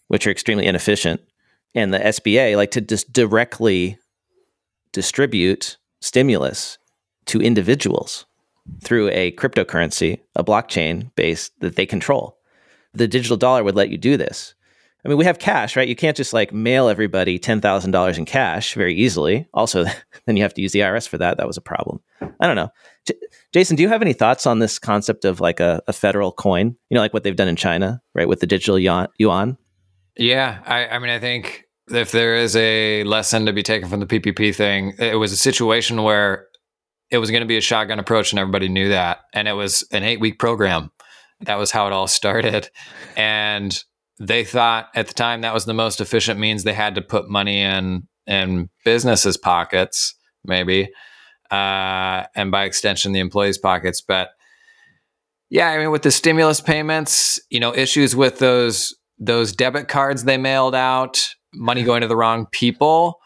which 0.09 0.27
are 0.27 0.31
extremely 0.31 0.65
inefficient, 0.65 1.21
and 1.73 1.93
the 1.93 1.99
SBA, 1.99 2.57
like 2.57 2.71
to 2.71 2.81
just 2.81 3.13
directly 3.13 3.97
distribute 4.91 5.77
stimulus 6.01 6.77
to 7.25 7.41
individuals 7.41 8.25
through 8.83 9.07
a 9.11 9.31
cryptocurrency, 9.31 10.19
a 10.35 10.43
blockchain 10.43 11.15
base 11.15 11.51
that 11.61 11.77
they 11.77 11.85
control. 11.85 12.37
The 12.93 13.07
digital 13.07 13.37
dollar 13.37 13.63
would 13.63 13.75
let 13.75 13.89
you 13.89 13.97
do 13.97 14.17
this. 14.17 14.55
I 15.07 15.09
mean, 15.09 15.19
we 15.19 15.23
have 15.23 15.39
cash, 15.39 15.77
right? 15.77 15.87
You 15.87 15.95
can't 15.95 16.17
just 16.17 16.33
like 16.33 16.51
mail 16.51 16.89
everybody 16.89 17.39
$10,000 17.39 18.17
in 18.17 18.25
cash 18.25 18.73
very 18.73 18.93
easily. 18.93 19.47
Also, 19.53 19.85
then 20.25 20.35
you 20.35 20.43
have 20.43 20.53
to 20.55 20.61
use 20.61 20.73
the 20.73 20.79
IRS 20.79 21.07
for 21.07 21.17
that. 21.17 21.37
That 21.37 21.47
was 21.47 21.55
a 21.55 21.61
problem. 21.61 22.01
I 22.41 22.45
don't 22.45 22.57
know. 22.57 22.67
J- 23.07 23.15
Jason, 23.53 23.77
do 23.77 23.83
you 23.83 23.87
have 23.87 24.01
any 24.01 24.11
thoughts 24.11 24.45
on 24.45 24.59
this 24.59 24.77
concept 24.77 25.23
of 25.23 25.39
like 25.39 25.61
a, 25.61 25.81
a 25.87 25.93
federal 25.93 26.33
coin? 26.33 26.75
You 26.89 26.95
know, 26.95 26.99
like 26.99 27.13
what 27.13 27.23
they've 27.23 27.37
done 27.37 27.47
in 27.47 27.55
China, 27.55 28.01
right? 28.13 28.27
With 28.27 28.41
the 28.41 28.47
digital 28.47 28.77
yuan. 28.77 29.57
Yeah, 30.17 30.61
I, 30.65 30.87
I 30.87 30.99
mean, 30.99 31.09
I 31.09 31.19
think 31.19 31.63
if 31.89 32.11
there 32.11 32.35
is 32.35 32.57
a 32.57 33.05
lesson 33.05 33.45
to 33.45 33.53
be 33.53 33.63
taken 33.63 33.87
from 33.87 34.01
the 34.01 34.07
PPP 34.07 34.53
thing, 34.53 34.93
it 34.99 35.15
was 35.15 35.31
a 35.31 35.37
situation 35.37 36.03
where 36.03 36.47
it 37.11 37.19
was 37.19 37.31
going 37.31 37.43
to 37.43 37.47
be 37.47 37.55
a 37.55 37.61
shotgun 37.61 37.99
approach, 37.99 38.33
and 38.33 38.39
everybody 38.39 38.67
knew 38.67 38.89
that, 38.89 39.19
and 39.33 39.47
it 39.47 39.53
was 39.53 39.87
an 39.93 40.03
eight-week 40.03 40.37
program. 40.37 40.91
That 41.41 41.55
was 41.55 41.71
how 41.71 41.87
it 41.87 41.93
all 41.93 42.07
started, 42.07 42.69
and 43.15 43.81
they 44.19 44.43
thought 44.43 44.89
at 44.95 45.07
the 45.07 45.13
time 45.13 45.41
that 45.41 45.53
was 45.53 45.65
the 45.65 45.73
most 45.73 46.01
efficient 46.01 46.39
means 46.39 46.63
they 46.63 46.73
had 46.73 46.95
to 46.95 47.01
put 47.01 47.29
money 47.29 47.61
in 47.61 48.07
in 48.25 48.69
businesses' 48.83 49.37
pockets, 49.37 50.13
maybe, 50.43 50.89
uh, 51.49 52.23
and 52.35 52.51
by 52.51 52.65
extension, 52.65 53.13
the 53.13 53.19
employees' 53.19 53.57
pockets, 53.57 54.01
but. 54.01 54.29
Yeah, 55.49 55.69
I 55.69 55.77
mean, 55.77 55.91
with 55.91 56.01
the 56.01 56.11
stimulus 56.11 56.59
payments, 56.59 57.39
you 57.49 57.61
know, 57.61 57.73
issues 57.73 58.17
with 58.17 58.39
those 58.39 58.93
those 59.17 59.53
debit 59.53 59.87
cards 59.87 60.25
they 60.25 60.37
mailed 60.37 60.75
out, 60.75 61.25
money 61.53 61.83
going 61.83 62.01
to 62.01 62.07
the 62.07 62.15
wrong 62.15 62.47
people. 62.51 63.19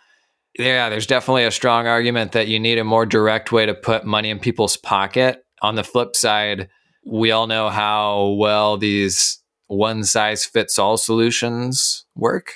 Yeah, 0.58 0.90
there's 0.90 1.08
definitely 1.08 1.46
a 1.46 1.52
strong 1.52 1.88
argument 1.88 2.34
that 2.34 2.48
you 2.48 2.60
need 2.60 2.78
a 2.78 2.84
more 2.84 3.06
direct 3.06 3.52
way 3.52 3.66
to 3.66 3.74
put 3.74 4.06
money 4.06 4.30
in 4.30 4.40
people's 4.40 4.78
pocket. 4.78 5.44
On 5.62 5.76
the 5.76 5.84
flip 5.84 6.16
side, 6.16 6.70
we 7.06 7.32
all 7.32 7.48
know 7.48 7.70
how 7.70 8.36
well 8.38 8.78
these 8.78 9.41
one 9.72 10.04
size 10.04 10.44
fits 10.44 10.78
all 10.78 10.98
solutions 10.98 12.06
work. 12.16 12.54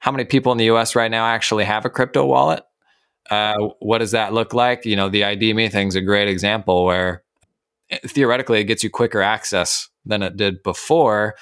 how 0.00 0.12
many 0.12 0.24
people 0.24 0.52
in 0.52 0.58
the 0.58 0.66
US 0.66 0.94
right 0.94 1.10
now 1.10 1.24
actually 1.24 1.64
have 1.64 1.84
a 1.86 1.90
crypto 1.90 2.26
wallet? 2.26 2.62
Uh, 3.30 3.54
what 3.78 3.98
does 3.98 4.10
that 4.10 4.34
look 4.34 4.52
like? 4.52 4.84
You 4.84 4.96
know, 4.96 5.08
the 5.08 5.24
ID.me 5.24 5.64
is 5.64 5.94
a 5.94 6.02
great 6.02 6.28
example 6.28 6.84
where 6.84 7.22
eh, 7.90 7.98
theoretically 8.06 8.60
it 8.60 8.64
gets 8.64 8.84
you 8.84 8.90
quicker 8.90 9.22
access 9.22 9.88
than 10.04 10.22
it 10.22 10.36
did 10.36 10.62
before. 10.62 11.36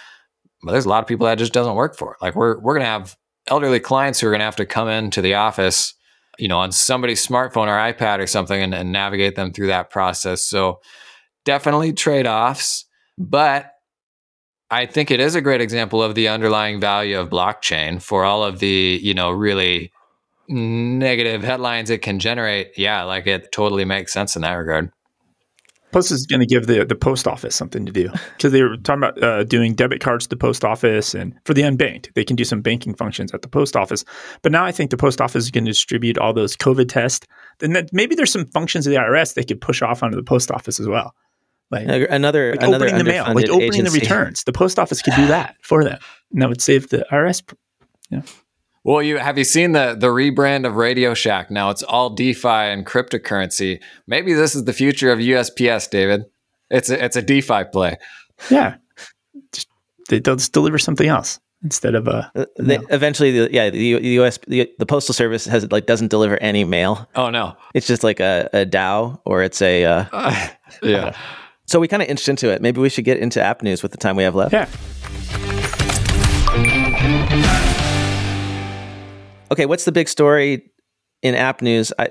But 0.63 0.73
there's 0.73 0.85
a 0.85 0.89
lot 0.91 1.03
of 1.03 1.09
people 1.09 1.27
that 1.27 1.39
just 1.39 1.55
doesn't 1.55 1.75
work 1.75 1.97
for. 1.97 2.13
It. 2.13 2.19
Like 2.23 2.37
we're 2.37 2.61
we're 2.61 2.75
gonna 2.75 2.85
have 2.85 3.17
elderly 3.49 3.81
clients 3.81 4.21
who 4.21 4.29
are 4.29 4.31
gonna 4.31 4.45
have 4.45 4.57
to 4.57 4.67
come 4.67 4.89
into 4.89 5.23
the 5.23 5.35
office, 5.35 5.95
you 6.39 6.47
know, 6.47 6.59
on 6.59 6.71
somebody's 6.71 7.27
smartphone 7.27 7.67
or 7.67 7.93
iPad 7.93 8.21
or 8.21 8.27
something 8.29 8.63
and, 8.63 8.75
and 8.75 8.93
navigate 8.93 9.35
them 9.35 9.53
through 9.53 9.69
that 9.69 9.91
process. 9.91 10.43
So 10.43 10.81
definitely 11.45 11.95
trade-offs, 11.95 12.85
but 13.19 13.70
I 14.71 14.87
think 14.87 15.11
it 15.11 15.21
is 15.21 15.35
a 15.35 15.41
great 15.41 15.61
example 15.61 16.03
of 16.03 16.14
the 16.14 16.29
underlying 16.29 16.81
value 16.81 17.18
of 17.18 17.29
blockchain 17.29 18.01
for 18.01 18.25
all 18.25 18.45
of 18.45 18.61
the, 18.61 19.01
you 19.03 19.14
know, 19.14 19.31
really 19.31 19.93
negative 20.49 21.43
headlines 21.43 21.91
it 21.91 22.03
can 22.03 22.18
generate. 22.18 22.73
Yeah, 22.77 23.03
like 23.03 23.27
it 23.27 23.51
totally 23.53 23.85
makes 23.85 24.12
sense 24.12 24.37
in 24.37 24.43
that 24.43 24.53
regard. 24.53 24.93
Plus, 25.93 26.12
is 26.12 26.25
going 26.25 26.39
to 26.39 26.47
give 26.47 26.68
the 26.68 26.85
the 26.85 26.95
post 26.95 27.27
office 27.27 27.57
something 27.57 27.85
to 27.85 27.91
do 27.91 28.11
because 28.37 28.53
they 28.53 28.62
were 28.62 28.77
talking 28.77 29.03
about 29.03 29.23
uh, 29.23 29.43
doing 29.43 29.75
debit 29.75 30.01
cards 30.01 30.25
to 30.25 30.29
the 30.29 30.37
post 30.37 30.64
office, 30.64 31.14
and 31.14 31.35
for 31.45 31.53
the 31.53 31.62
unbanked, 31.62 32.12
they 32.14 32.25
can 32.25 32.37
do 32.37 32.45
some 32.45 32.62
banking 32.62 32.95
functions 32.95 33.35
at 33.35 33.43
the 33.43 33.49
post 33.49 33.75
office. 33.75 34.05
But 34.43 34.53
now 34.53 34.64
I 34.64 34.71
think 34.71 34.93
the 34.93 34.97
post 34.97 35.21
office 35.21 35.45
is 35.45 35.51
going 35.51 35.64
to 35.64 35.73
distribute 35.73 36.16
all 36.16 36.33
those 36.33 36.57
COVID 36.57 36.89
tests. 36.89 37.27
That, 37.59 37.91
maybe 37.93 38.14
there's 38.14 38.31
some 38.31 38.47
functions 38.47 38.87
of 38.87 38.93
the 38.93 39.01
IRS 39.01 39.35
they 39.35 39.43
could 39.43 39.61
push 39.61 39.83
off 39.83 40.05
onto 40.05 40.16
the 40.16 40.23
post 40.23 40.53
office 40.53 40.79
as 40.79 40.87
well. 40.87 41.12
Like 41.71 42.09
another 42.11 42.51
like 42.51 42.62
another 42.62 42.87
opening 42.87 43.05
the 43.05 43.11
mail, 43.11 43.25
like 43.33 43.49
opening 43.49 43.62
agency. 43.62 44.01
the 44.01 44.01
returns. 44.01 44.43
The 44.43 44.53
post 44.53 44.79
office 44.79 45.03
could 45.03 45.14
do 45.14 45.29
that 45.29 45.55
for 45.62 45.85
them, 45.85 45.99
and 46.33 46.43
that 46.43 46.49
would 46.49 46.61
save 46.61 46.89
the 46.89 47.07
IRS. 47.12 47.43
Yeah. 48.11 48.23
Well, 48.83 49.03
you 49.03 49.18
have 49.18 49.39
you 49.39 49.45
seen 49.45 49.73
the 49.73 49.95
the 49.97 50.09
rebrand 50.09 50.66
of 50.66 50.75
Radio 50.75 51.14
Shack? 51.14 51.51
Now 51.51 51.71
it's 51.71 51.85
all 51.85 52.11
DeFi 52.11 52.49
and 52.49 52.85
cryptocurrency. 52.85 53.81
Maybe 54.09 54.33
this 54.33 54.57
is 54.57 54.64
the 54.64 54.73
future 54.73 55.12
of 55.12 55.21
USPS, 55.21 55.89
David. 55.91 56.25
It's 56.71 56.91
a 56.91 57.05
it's 57.05 57.16
a 57.16 57.23
DeFi 57.23 57.64
play. 57.64 57.99
Yeah, 58.51 58.77
just, 59.53 59.68
they'll 60.09 60.37
just 60.37 60.53
deliver 60.53 60.79
something 60.79 61.07
else 61.07 61.39
instead 61.62 61.95
of 61.95 62.09
a. 62.09 62.33
Uh, 62.35 62.47
they, 62.59 62.79
eventually, 62.91 63.33
the, 63.33 63.53
yeah, 63.53 63.71
the, 63.71 63.99
the 63.99 64.09
US 64.21 64.39
the, 64.47 64.68
the 64.79 64.87
postal 64.87 65.12
service 65.12 65.45
has 65.45 65.71
like 65.71 65.87
doesn't 65.87 66.09
deliver 66.09 66.37
any 66.43 66.64
mail. 66.64 67.09
Oh 67.14 67.31
no, 67.31 67.57
it's 67.75 67.87
just 67.87 68.03
like 68.03 68.18
a, 68.18 68.49
a 68.53 68.66
DAO 68.66 69.21
or 69.25 69.43
it's 69.43 69.61
a 69.62 69.85
uh, 69.85 70.05
uh, 70.12 70.49
yeah. 70.83 71.16
So 71.71 71.79
we 71.79 71.87
kind 71.87 72.03
of 72.03 72.09
inched 72.09 72.29
into 72.29 72.51
it. 72.51 72.61
Maybe 72.61 72.81
we 72.81 72.89
should 72.89 73.05
get 73.05 73.18
into 73.18 73.41
app 73.41 73.62
news 73.62 73.81
with 73.81 73.93
the 73.93 73.97
time 73.97 74.16
we 74.16 74.25
have 74.25 74.35
left. 74.35 74.53
Yeah. 74.53 74.66
Okay, 79.53 79.66
what's 79.66 79.85
the 79.85 79.93
big 79.93 80.09
story 80.09 80.68
in 81.23 81.37
app 81.37 81.62
news? 81.62 81.93
I 81.97 82.09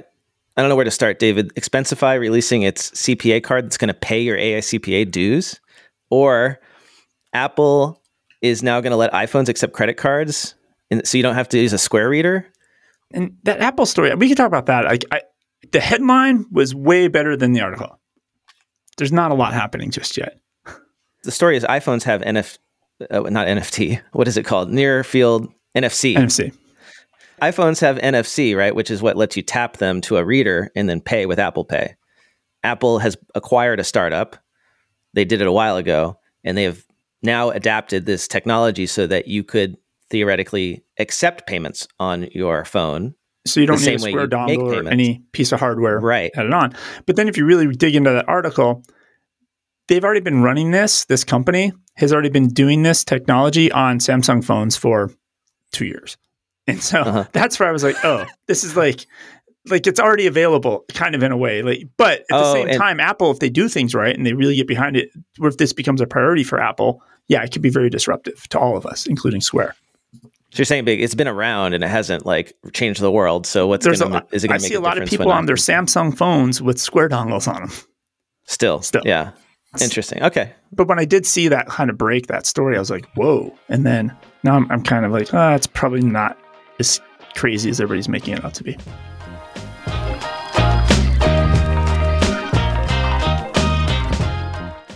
I 0.56 0.62
don't 0.62 0.70
know 0.70 0.78
where 0.78 0.86
to 0.86 0.92
start, 0.92 1.20
David. 1.20 1.54
Expensify 1.56 2.18
releasing 2.18 2.62
its 2.62 2.92
CPA 2.92 3.44
card 3.44 3.66
that's 3.66 3.76
going 3.76 3.90
to 3.90 3.94
pay 3.94 4.22
your 4.22 4.38
AICPA 4.38 5.12
dues, 5.12 5.60
or 6.10 6.62
Apple 7.34 8.02
is 8.42 8.64
now 8.64 8.80
going 8.80 8.92
to 8.92 8.98
let 8.98 9.12
iPhones 9.12 9.50
accept 9.50 9.74
credit 9.74 9.98
cards, 9.98 10.56
and 10.90 11.06
so 11.06 11.18
you 11.18 11.22
don't 11.22 11.36
have 11.36 11.50
to 11.50 11.60
use 11.60 11.74
a 11.74 11.78
Square 11.78 12.08
reader. 12.08 12.48
And 13.12 13.36
that 13.44 13.60
Apple 13.60 13.86
story, 13.86 14.16
we 14.16 14.28
can 14.30 14.38
talk 14.38 14.48
about 14.48 14.68
that. 14.68 14.86
Like, 14.86 15.04
I, 15.12 15.22
the 15.74 15.82
headline 15.82 16.46
was 16.50 16.74
way 16.74 17.10
better 17.10 17.36
than 17.36 17.52
the 17.52 17.60
article 17.60 17.99
there's 19.00 19.12
not 19.14 19.32
a 19.32 19.34
lot 19.34 19.54
happening 19.54 19.90
just 19.90 20.18
yet. 20.18 20.38
The 21.24 21.32
story 21.32 21.58
is 21.58 21.64
iPhones 21.64 22.04
have 22.04 22.22
NF, 22.22 22.60
uh, 23.10 23.22
not 23.22 23.48
NFT. 23.48 24.02
What 24.12 24.28
is 24.28 24.38
it 24.38 24.44
called? 24.44 24.70
Near 24.70 25.04
field 25.04 25.52
NFC. 25.76 26.16
NFC. 26.16 26.54
iPhones 27.42 27.80
have 27.80 27.98
NFC, 27.98 28.56
right, 28.56 28.76
which 28.76 28.92
is 28.92 29.02
what 29.02 29.18
lets 29.18 29.36
you 29.36 29.42
tap 29.42 29.78
them 29.78 30.02
to 30.02 30.18
a 30.18 30.26
reader 30.26 30.70
and 30.76 30.90
then 30.90 31.02
pay 31.02 31.26
with 31.26 31.40
Apple 31.40 31.64
Pay. 31.64 31.96
Apple 32.64 33.00
has 33.00 33.18
acquired 33.36 33.80
a 33.80 33.86
startup. 33.86 34.36
They 35.14 35.26
did 35.26 35.42
it 35.42 35.48
a 35.48 35.52
while 35.52 35.78
ago, 35.78 36.20
and 36.44 36.58
they 36.58 36.64
have 36.64 36.86
now 37.24 37.50
adapted 37.50 38.06
this 38.06 38.28
technology 38.28 38.86
so 38.86 39.08
that 39.08 39.28
you 39.28 39.44
could 39.44 39.78
theoretically 40.10 40.84
accept 40.98 41.48
payments 41.48 41.88
on 42.00 42.28
your 42.32 42.66
phone 42.66 43.16
so 43.50 43.60
you 43.60 43.68
don't 43.68 43.82
need 43.82 43.96
a 43.96 44.00
square 44.00 44.28
dongle 44.28 44.86
or 44.86 44.90
any 44.90 45.24
piece 45.32 45.52
of 45.52 45.60
hardware 45.60 46.00
right. 46.00 46.32
added 46.36 46.54
on. 46.54 46.76
But 47.06 47.16
then 47.16 47.28
if 47.28 47.38
you 47.38 47.46
really 47.46 47.68
dig 47.76 47.96
into 47.96 48.12
that 48.12 48.28
article, 48.28 48.84
they've 49.88 50.04
already 50.04 50.22
been 50.22 50.42
running 50.42 50.72
this. 50.72 51.06
This 51.06 51.24
company 51.24 51.74
has 51.96 52.14
already 52.14 52.30
been 52.30 52.48
doing 52.50 52.84
this 52.84 53.04
technology 53.04 53.72
on 53.72 54.00
Samsung 54.00 54.44
phones 54.44 54.78
for 54.78 55.12
two 55.72 55.86
years. 55.86 56.18
And 56.68 56.82
so 56.82 57.02
uh-huh. 57.02 57.26
that's 57.34 57.60
where 57.60 57.68
I 57.68 57.72
was 57.72 57.84
like, 57.84 57.98
oh, 58.04 58.26
this 58.48 58.64
is 58.64 58.78
like 58.78 59.06
like 59.70 59.86
it's 59.88 60.00
already 60.00 60.26
available 60.26 60.86
kind 60.94 61.16
of 61.16 61.24
in 61.24 61.32
a 61.32 61.38
way. 61.38 61.62
Like 61.62 61.88
but 61.98 62.22
at 62.22 62.28
the 62.30 62.36
oh, 62.36 62.54
same 62.54 62.78
time, 62.78 63.00
Apple, 63.00 63.32
if 63.32 63.40
they 63.40 63.50
do 63.50 63.68
things 63.68 63.94
right 63.94 64.16
and 64.16 64.26
they 64.26 64.34
really 64.34 64.56
get 64.56 64.68
behind 64.68 64.96
it, 64.96 65.10
or 65.40 65.48
if 65.48 65.58
this 65.58 65.74
becomes 65.74 66.02
a 66.02 66.08
priority 66.08 66.44
for 66.44 66.60
Apple, 66.60 67.02
yeah, 67.28 67.44
it 67.44 67.52
could 67.52 67.62
be 67.62 67.70
very 67.70 67.90
disruptive 67.90 68.48
to 68.50 68.60
all 68.60 68.78
of 68.78 68.86
us, 68.86 69.06
including 69.06 69.42
Square. 69.42 69.76
So 70.52 70.62
you're 70.62 70.66
saying 70.66 70.86
big? 70.86 71.00
It's 71.00 71.14
been 71.14 71.28
around 71.28 71.74
and 71.74 71.84
it 71.84 71.88
hasn't 71.88 72.26
like 72.26 72.54
changed 72.74 73.02
the 73.02 73.12
world. 73.12 73.46
So 73.46 73.68
what's 73.68 73.86
There's 73.86 74.02
gonna, 74.02 74.26
a, 74.32 74.36
is 74.36 74.44
it 74.44 74.48
going 74.48 74.60
to 74.60 74.64
make? 74.64 74.72
I 74.72 74.74
see 74.74 74.76
a 74.76 74.82
lot 74.82 74.98
of 74.98 75.08
people 75.08 75.32
on 75.32 75.46
their 75.46 75.56
Samsung 75.56 76.18
phones 76.18 76.60
with 76.60 76.80
Square 76.80 77.10
dongles 77.10 77.48
on 77.48 77.62
them. 77.62 77.72
Still, 78.46 78.82
still, 78.82 79.04
yeah. 79.06 79.32
Interesting. 79.80 80.24
Okay. 80.24 80.52
But 80.72 80.88
when 80.88 80.98
I 80.98 81.06
did 81.06 81.28
see 81.28 81.50
that 81.50 81.68
kind 81.68 81.92
of 81.92 82.00
break 82.00 82.26
that 82.28 82.48
story, 82.48 82.76
I 82.76 82.80
was 82.80 82.90
like, 82.90 83.06
whoa. 83.14 83.56
And 83.70 83.86
then 83.86 84.16
now 84.44 84.56
I'm, 84.56 84.72
I'm 84.72 84.82
kind 84.82 85.06
of 85.06 85.12
like, 85.12 85.32
oh, 85.36 85.54
it's 85.54 85.68
probably 85.68 86.02
not 86.02 86.36
as 86.80 87.00
crazy 87.36 87.70
as 87.70 87.80
everybody's 87.80 88.10
making 88.10 88.34
it 88.34 88.44
out 88.44 88.56
to 88.56 88.64
be. 88.64 88.76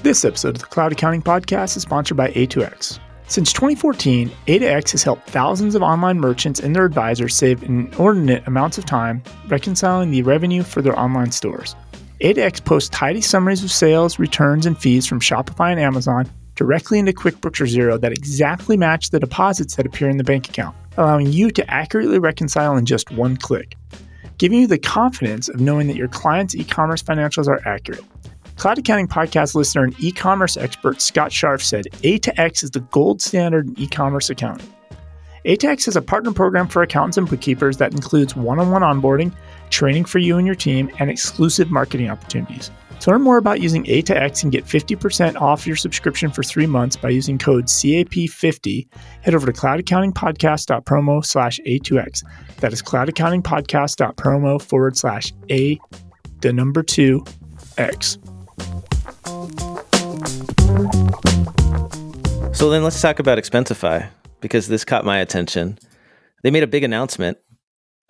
This 0.02 0.26
episode 0.26 0.56
of 0.56 0.62
the 0.62 0.68
Cloud 0.68 0.92
Accounting 0.92 1.22
Podcast 1.22 1.78
is 1.78 1.84
sponsored 1.84 2.18
by 2.18 2.32
A2X. 2.32 3.00
Since 3.28 3.54
2014, 3.54 4.30
A2X 4.48 4.92
has 4.92 5.04
helped 5.04 5.30
thousands 5.30 5.76
of 5.76 5.82
online 5.82 6.20
merchants 6.20 6.60
and 6.60 6.76
their 6.76 6.86
advisors 6.86 7.36
save 7.36 7.64
inordinate 7.64 8.46
amounts 8.48 8.78
of 8.78 8.86
time 8.86 9.24
reconciling 9.48 10.12
the 10.12 10.22
revenue 10.24 10.62
for 10.62 10.82
their 10.82 10.98
online 11.00 11.32
stores. 11.32 11.76
A2X 12.22 12.64
posts 12.64 12.90
tidy 12.90 13.22
summaries 13.22 13.64
of 13.64 13.72
sales, 13.72 14.20
returns, 14.20 14.66
and 14.66 14.78
fees 14.78 15.08
from 15.08 15.20
Shopify 15.20 15.72
and 15.72 15.80
Amazon 15.80 16.30
directly 16.56 17.00
into 17.00 17.14
QuickBooks 17.14 17.60
or 17.60 17.66
Xero 17.66 18.00
that 18.00 18.12
exactly 18.12 18.78
match 18.78 19.10
the 19.10 19.20
deposits 19.20 19.76
that 19.76 19.86
appear 19.86 20.10
in 20.10 20.18
the 20.18 20.24
bank 20.24 20.50
account, 20.50 20.76
allowing 20.98 21.32
you 21.32 21.50
to 21.52 21.70
accurately 21.72 22.20
reconcile 22.20 22.78
in 22.78 22.86
just 22.86 23.12
one 23.12 23.38
click, 23.38 23.76
giving 24.38 24.60
you 24.60 24.68
the 24.68 24.78
confidence 24.78 25.50
of 25.50 25.60
knowing 25.60 25.88
that 25.88 25.96
your 25.96 26.08
client's 26.08 26.56
e 26.56 26.64
commerce 26.64 27.02
financials 27.02 27.48
are 27.48 27.66
accurate. 27.68 28.04
Cloud 28.64 28.80
Accounting 28.80 29.10
Podcast 29.10 29.56
listener 29.56 29.84
and 29.84 29.94
e 30.02 30.10
commerce 30.10 30.56
expert 30.56 31.02
Scott 31.02 31.32
Scharf 31.32 31.62
said 31.62 31.86
A2X 32.02 32.64
is 32.64 32.72
the 32.72 32.80
gold 32.80 33.22
standard 33.22 33.68
in 33.68 33.78
e 33.78 33.88
commerce 33.88 34.30
accounting. 34.30 34.74
A2X 35.46 35.90
is 35.90 35.98
a 35.98 36.02
partner 36.02 36.32
program 36.32 36.70
for 36.70 36.82
accountants 36.82 37.18
and 37.18 37.30
bookkeepers 37.30 37.76
that 37.76 37.92
includes 37.92 38.38
one 38.38 38.62
on 38.62 38.72
one 38.72 38.82
onboarding, 38.82 39.36
training 39.70 40.06
for 40.06 40.20
you 40.20 40.38
and 40.38 40.48
your 40.48 40.56
team, 40.56 40.90
and 41.00 41.10
exclusive 41.10 41.72
marketing 41.72 42.10
opportunities. 42.10 42.72
To 43.02 43.12
learn 43.12 43.22
more 43.22 43.36
about 43.36 43.60
using 43.60 43.84
A2X 43.84 44.44
and 44.44 44.52
get 44.54 44.64
50% 44.64 45.42
off 45.42 45.68
your 45.68 45.76
subscription 45.76 46.32
for 46.32 46.42
three 46.42 46.66
months 46.66 46.96
by 46.96 47.10
using 47.10 47.38
code 47.38 47.66
CAP50, 47.66 48.88
head 49.24 49.36
over 49.36 49.46
to 49.46 49.52
cloudaccountingpodcast.promo 49.52 51.26
slash 51.26 51.60
A2X. 51.68 52.24
That 52.62 52.72
is 52.72 52.82
cloudaccountingpodcast.promo 52.82 54.62
forward 54.62 54.96
slash 54.96 55.34
A, 55.52 55.78
the 56.40 56.54
number 56.54 56.82
two, 56.82 57.26
X. 57.78 58.18
So 62.54 62.70
then 62.70 62.84
let's 62.84 63.02
talk 63.02 63.20
about 63.20 63.38
Expensify 63.38 64.10
because 64.42 64.68
this 64.68 64.86
caught 64.86 65.06
my 65.06 65.20
attention. 65.20 65.78
They 66.44 66.52
made 66.52 66.64
a 66.64 66.68
big 66.68 66.84
announcement 66.84 67.38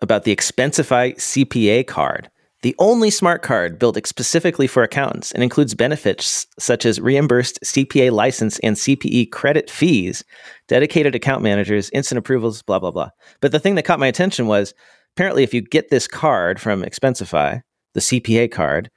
about 0.02 0.24
the 0.24 0.36
Expensify 0.36 1.16
CPA 1.16 1.88
card, 1.88 2.30
the 2.64 2.76
only 2.80 3.10
smart 3.10 3.41
card 3.41 3.78
built 3.78 4.00
specifically 4.08 4.68
for 4.68 4.84
accountants 4.84 5.34
and 5.34 5.44
includes 5.44 5.76
benefits 5.76 6.48
such 6.58 6.86
as 6.86 7.00
reimbursed 7.02 7.60
CPA 7.62 8.10
license 8.10 8.58
and 8.60 8.78
CPE 8.78 9.32
credit 9.32 9.70
fees, 9.70 10.24
dedicated 10.70 11.14
account 11.14 11.44
managers, 11.44 11.89
instant 11.89 12.20
approvals, 12.20 12.62
blah, 12.62 12.80
blah, 12.80 12.89
blah. 12.91 13.10
But 13.41 13.52
the 13.52 13.60
thing 13.60 13.76
that 13.76 13.84
caught 13.84 14.00
my 14.00 14.08
attention 14.08 14.48
was 14.48 14.74
apparently 15.14 15.44
if 15.44 15.54
you 15.54 15.62
get 15.62 15.89
this 15.89 16.08
card 16.08 16.58
from 16.62 16.84
Expensify, 16.84 17.62
the 17.96 18.00
CPA 18.00 18.50
card, 18.50 18.89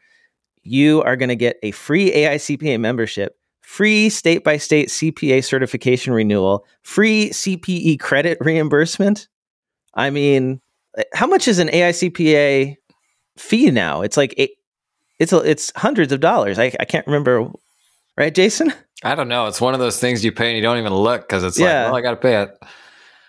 you 0.67 1.03
are 1.03 1.17
going 1.17 1.29
to 1.29 1.37
get 1.37 1.57
a 1.63 1.71
free 1.71 2.11
AICPA 2.11 2.79
membership 2.81 3.37
free 3.67 4.09
state 4.09 4.45
by 4.45 4.57
state 4.57 4.89
CPA 4.89 5.45
certification 5.45 6.13
renewal, 6.13 6.65
free 6.83 7.31
CPE 7.31 7.99
credit 7.99 8.39
reimbursement. 8.41 9.27
I 9.95 10.11
mean, 10.11 10.61
eh, 10.97 11.03
how 11.15 11.27
much 11.27 11.49
is 11.49 11.59
an 11.59 11.69
AICPA 11.69 12.77
fee 13.37 13.71
now? 13.73 14.03
It's 14.03 14.17
like 14.17 14.35
eight, 14.37 14.53
it's 15.19 15.33
it's 15.33 15.73
hundreds 15.75 16.13
of 16.13 16.21
dollars. 16.21 16.61
I, 16.61 16.73
I 16.79 16.85
can't 16.85 17.07
remember, 17.09 17.51
right, 18.17 18.35
Jason? 18.35 18.73
I 19.03 19.17
don't 19.17 19.29
know. 19.29 19.47
It's 19.47 19.61
one 19.61 19.75
of 19.75 19.81
those 19.81 19.99
things 19.99 20.25
you 20.25 20.31
pay 20.31 20.49
and 20.49 20.57
you 20.57 20.63
don't 20.63 20.79
even 20.79 20.95
look 20.95 21.23
because 21.23 21.43
it's 21.43 21.59
yeah. 21.59 21.83
like, 21.83 21.87
well, 21.87 21.97
I 21.97 22.01
got 22.03 22.11
to 22.13 22.17
pay 22.17 22.43
it. 22.43 22.59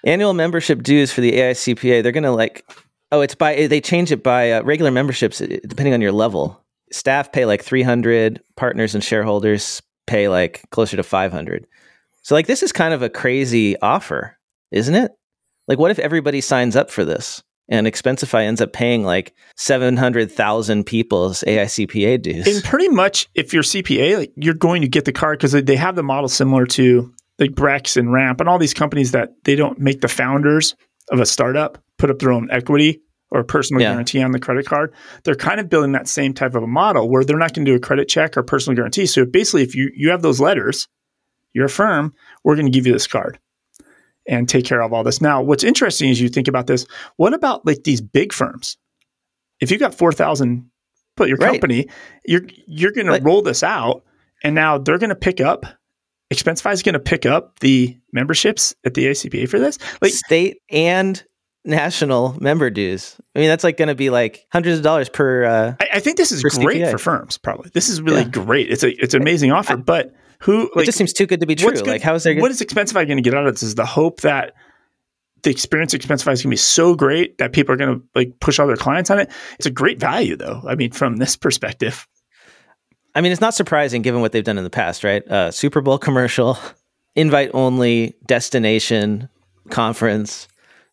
Annual 0.06 0.34
membership 0.34 0.84
dues 0.84 1.12
for 1.12 1.22
the 1.22 1.34
AICPA, 1.34 2.04
they're 2.04 2.12
going 2.12 2.24
to 2.24 2.32
like, 2.32 2.64
oh, 3.12 3.22
it's 3.22 3.36
by, 3.36 3.68
they 3.68 3.82
change 3.82 4.12
it 4.12 4.24
by 4.24 4.52
uh, 4.52 4.62
regular 4.62 4.92
memberships 4.92 5.42
uh, 5.42 5.48
depending 5.68 5.94
on 5.94 6.00
your 6.00 6.12
level. 6.12 6.64
Staff 6.92 7.32
pay 7.32 7.46
like 7.46 7.64
300, 7.64 8.42
partners 8.56 8.96
and 8.96 9.04
shareholders 9.04 9.82
pay 10.06 10.30
like 10.30 10.64
closer 10.72 10.98
to 10.98 11.04
500. 11.04 11.68
So, 12.24 12.36
like, 12.36 12.48
this 12.48 12.62
is 12.62 12.74
kind 12.74 12.94
of 12.94 13.02
a 13.02 13.10
crazy 13.10 13.80
offer, 13.80 14.38
isn't 14.72 14.96
it? 14.96 15.12
Like, 15.68 15.80
what 15.80 15.92
if 15.92 16.00
everybody 16.00 16.42
signs 16.42 16.76
up 16.76 16.90
for 16.90 17.06
this 17.06 17.42
and 17.70 17.88
Expensify 17.88 18.44
ends 18.44 18.62
up 18.62 18.74
paying 18.74 19.04
like 19.04 19.34
700,000 19.56 20.86
people's 20.86 21.44
AICPA 21.48 22.22
dues? 22.22 22.48
And 22.48 22.64
pretty 22.64 22.90
much, 22.90 23.30
if 23.34 23.54
you're 23.54 23.64
CPA, 23.64 24.18
like, 24.18 24.34
you're 24.36 24.54
going 24.54 24.82
to 24.82 24.90
get 24.90 25.06
the 25.06 25.14
card 25.14 25.40
because 25.40 25.54
they 25.54 25.76
have 25.76 25.96
the 25.96 26.04
model 26.04 26.28
similar 26.28 26.66
to 26.66 27.14
like 27.40 27.52
Brex 27.52 27.96
and 27.96 28.12
Ramp 28.12 28.42
and 28.42 28.50
all 28.50 28.60
these 28.60 28.74
companies 28.74 29.12
that 29.12 29.30
they 29.44 29.56
don't 29.56 29.80
make 29.80 30.02
the 30.02 30.08
founders 30.08 30.76
of 31.12 31.20
a 31.20 31.26
startup 31.26 31.78
put 31.98 32.10
up 32.10 32.20
their 32.20 32.32
own 32.32 32.50
equity 32.52 33.02
or 33.32 33.44
personal 33.44 33.82
yeah. 33.82 33.92
guarantee 33.92 34.22
on 34.22 34.32
the 34.32 34.40
credit 34.40 34.66
card. 34.66 34.94
They're 35.24 35.36
kind 35.36 35.60
of 35.60 35.70
building 35.70 35.92
that 35.94 36.08
same 36.08 36.34
type 36.34 36.56
of 36.56 36.64
a 36.64 36.68
model 36.68 37.10
where 37.10 37.24
they're 37.24 37.38
not 37.38 37.54
going 37.54 37.66
to 37.66 37.72
do 37.72 37.76
a 37.76 37.80
credit 37.80 38.08
check 38.08 38.38
or 38.38 38.44
personal 38.44 38.76
guarantee. 38.76 39.06
So 39.06 39.26
basically, 39.26 39.64
if 39.64 39.76
you 39.76 39.92
you 39.96 40.10
have 40.12 40.22
those 40.22 40.40
letters, 40.40 40.88
you're 41.54 41.66
a 41.66 41.70
firm, 41.70 42.14
we're 42.44 42.56
going 42.56 42.68
to 42.68 42.72
give 42.72 42.88
you 42.88 42.94
this 42.94 43.08
card 43.08 43.40
and 44.28 44.48
take 44.48 44.66
care 44.66 44.82
of 44.82 44.94
all 44.94 45.04
this. 45.04 45.22
Now, 45.22 45.42
what's 45.42 45.64
interesting 45.64 46.10
is 46.10 46.20
you 46.20 46.30
think 46.30 46.48
about 46.48 46.68
this. 46.68 46.86
What 47.16 47.34
about 47.34 47.66
like 47.66 47.84
these 47.84 48.02
big 48.02 48.34
firms? 48.34 48.78
If 49.60 49.72
you 49.72 49.78
got 49.78 49.96
four 49.96 50.12
thousand, 50.12 50.70
put 51.16 51.30
your 51.30 51.38
right. 51.38 51.52
company, 51.52 51.88
you're 52.26 52.48
you're 52.68 52.92
going 52.92 53.08
to 53.08 53.20
roll 53.22 53.42
this 53.42 53.64
out, 53.64 54.04
and 54.44 54.56
now 54.56 54.78
they're 54.78 55.00
going 55.00 55.10
to 55.10 55.16
pick 55.16 55.42
up. 55.42 55.66
Expensify 56.32 56.74
is 56.74 56.84
going 56.84 56.94
to 56.94 57.00
pick 57.00 57.26
up 57.26 57.60
the 57.60 57.98
memberships 58.12 58.76
at 58.86 58.94
the 58.94 59.06
AICPA 59.06 59.48
for 59.48 59.60
this, 59.60 59.80
like 60.02 60.12
state 60.12 60.58
and 60.70 61.24
national 61.68 62.36
member 62.42 62.70
dues. 62.70 63.16
I 63.36 63.40
mean, 63.40 63.50
that's 63.50 63.64
like 63.64 63.78
going 63.78 63.90
to 63.90 63.96
be 63.96 64.10
like 64.10 64.48
hundreds 64.52 64.78
of 64.78 64.84
dollars 64.84 65.10
per. 65.10 65.46
Uh, 65.46 65.76
I, 65.80 65.90
I, 65.96 66.00
think 66.00 66.18
this 66.18 66.32
is 66.32 66.42
great 66.42 66.82
CPA. 66.82 66.92
for 66.92 66.98
firms. 66.98 67.38
Probably 67.38 67.70
this 67.74 67.90
is 67.90 68.02
really 68.02 68.24
yeah. 68.24 68.30
great. 68.30 68.72
It's 68.72 68.84
a 68.84 68.90
it's 69.02 69.14
an 69.14 69.22
amazing 69.22 69.52
offer, 69.52 69.74
I, 69.74 69.78
but 69.78 70.16
who 70.40 70.72
like, 70.76 70.84
it 70.84 70.86
just 70.86 70.98
seems 70.98 71.14
too 71.14 71.26
good 71.26 71.42
to 71.42 71.46
be 71.46 71.56
true. 71.56 71.72
Like, 71.72 72.02
how 72.02 72.16
is 72.16 72.24
there? 72.24 72.40
What 72.40 72.52
is 72.52 72.62
Expensify 72.62 73.06
going 73.06 73.18
to 73.18 73.22
get 73.22 73.34
out 73.34 73.46
of 73.46 73.54
this? 73.54 73.64
Is 73.64 73.76
the 73.76 73.86
hope 73.86 74.22
that 74.22 74.54
the 75.44 75.50
experience 75.50 75.94
Expensify 75.94 76.34
is 76.34 76.42
going 76.42 76.44
to 76.44 76.48
be 76.50 76.56
so 76.56 76.96
great 76.96 77.38
that 77.38 77.54
people 77.54 77.74
are 77.74 77.78
going 77.78 78.00
to 78.00 78.06
like 78.16 78.40
push 78.40 78.60
all 78.60 78.68
their 78.68 78.76
clients 78.76 79.10
on 79.10 79.20
it. 79.20 79.30
It's 79.58 79.66
a 79.66 79.72
great 79.72 80.00
value, 80.00 80.36
though. 80.36 80.62
I 80.68 80.76
mean, 80.76 80.92
from 80.92 81.18
this 81.18 81.36
perspective. 81.36 82.08
I 83.16 83.22
mean, 83.22 83.32
it's 83.32 83.42
not 83.42 83.56
surprising 83.56 84.04
given 84.04 84.22
what 84.22 84.32
they've 84.32 84.44
done 84.44 84.60
in 84.60 84.64
the 84.64 84.70
past, 84.70 85.04
right? 85.04 85.28
Uh, 85.28 85.50
Super 85.52 85.82
Bowl 85.82 85.98
commercial, 85.98 86.60
invite 87.16 87.50
only, 87.54 88.16
destination, 88.28 89.28
conference. 89.70 90.48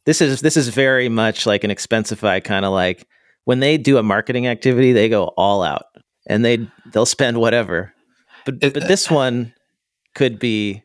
This 0.07 0.21
is 0.21 0.41
this 0.41 0.57
is 0.57 0.69
very 0.69 1.09
much 1.09 1.47
like 1.47 1.65
an 1.65 1.71
Expensify 1.71 2.43
kind 2.43 2.65
of 2.65 2.73
like 2.73 3.07
when 3.45 3.61
they 3.61 3.79
do 3.79 3.99
a 3.99 4.03
marketing 4.03 4.47
activity, 4.47 4.93
they 4.93 5.09
go 5.09 5.29
all 5.37 5.63
out 5.63 5.87
and 6.27 6.45
they 6.45 6.69
they'll 6.93 7.07
spend 7.07 7.39
whatever 7.39 7.95
but 8.45 8.57
it, 8.61 8.75
but 8.75 8.89
this 8.89 9.11
one 9.11 9.55
could 10.15 10.39
be. 10.39 10.83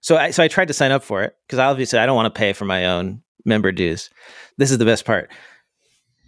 So 0.00 0.16
I 0.16 0.30
so 0.30 0.42
I 0.42 0.48
tried 0.48 0.68
to 0.68 0.74
sign 0.74 0.92
up 0.92 1.02
for 1.02 1.22
it 1.22 1.36
because 1.46 1.58
obviously 1.58 1.98
I 1.98 2.06
don't 2.06 2.16
want 2.16 2.32
to 2.32 2.38
pay 2.38 2.52
for 2.52 2.64
my 2.64 2.86
own 2.86 3.22
member 3.44 3.72
dues. 3.72 4.10
This 4.58 4.70
is 4.70 4.78
the 4.78 4.84
best 4.84 5.04
part. 5.04 5.30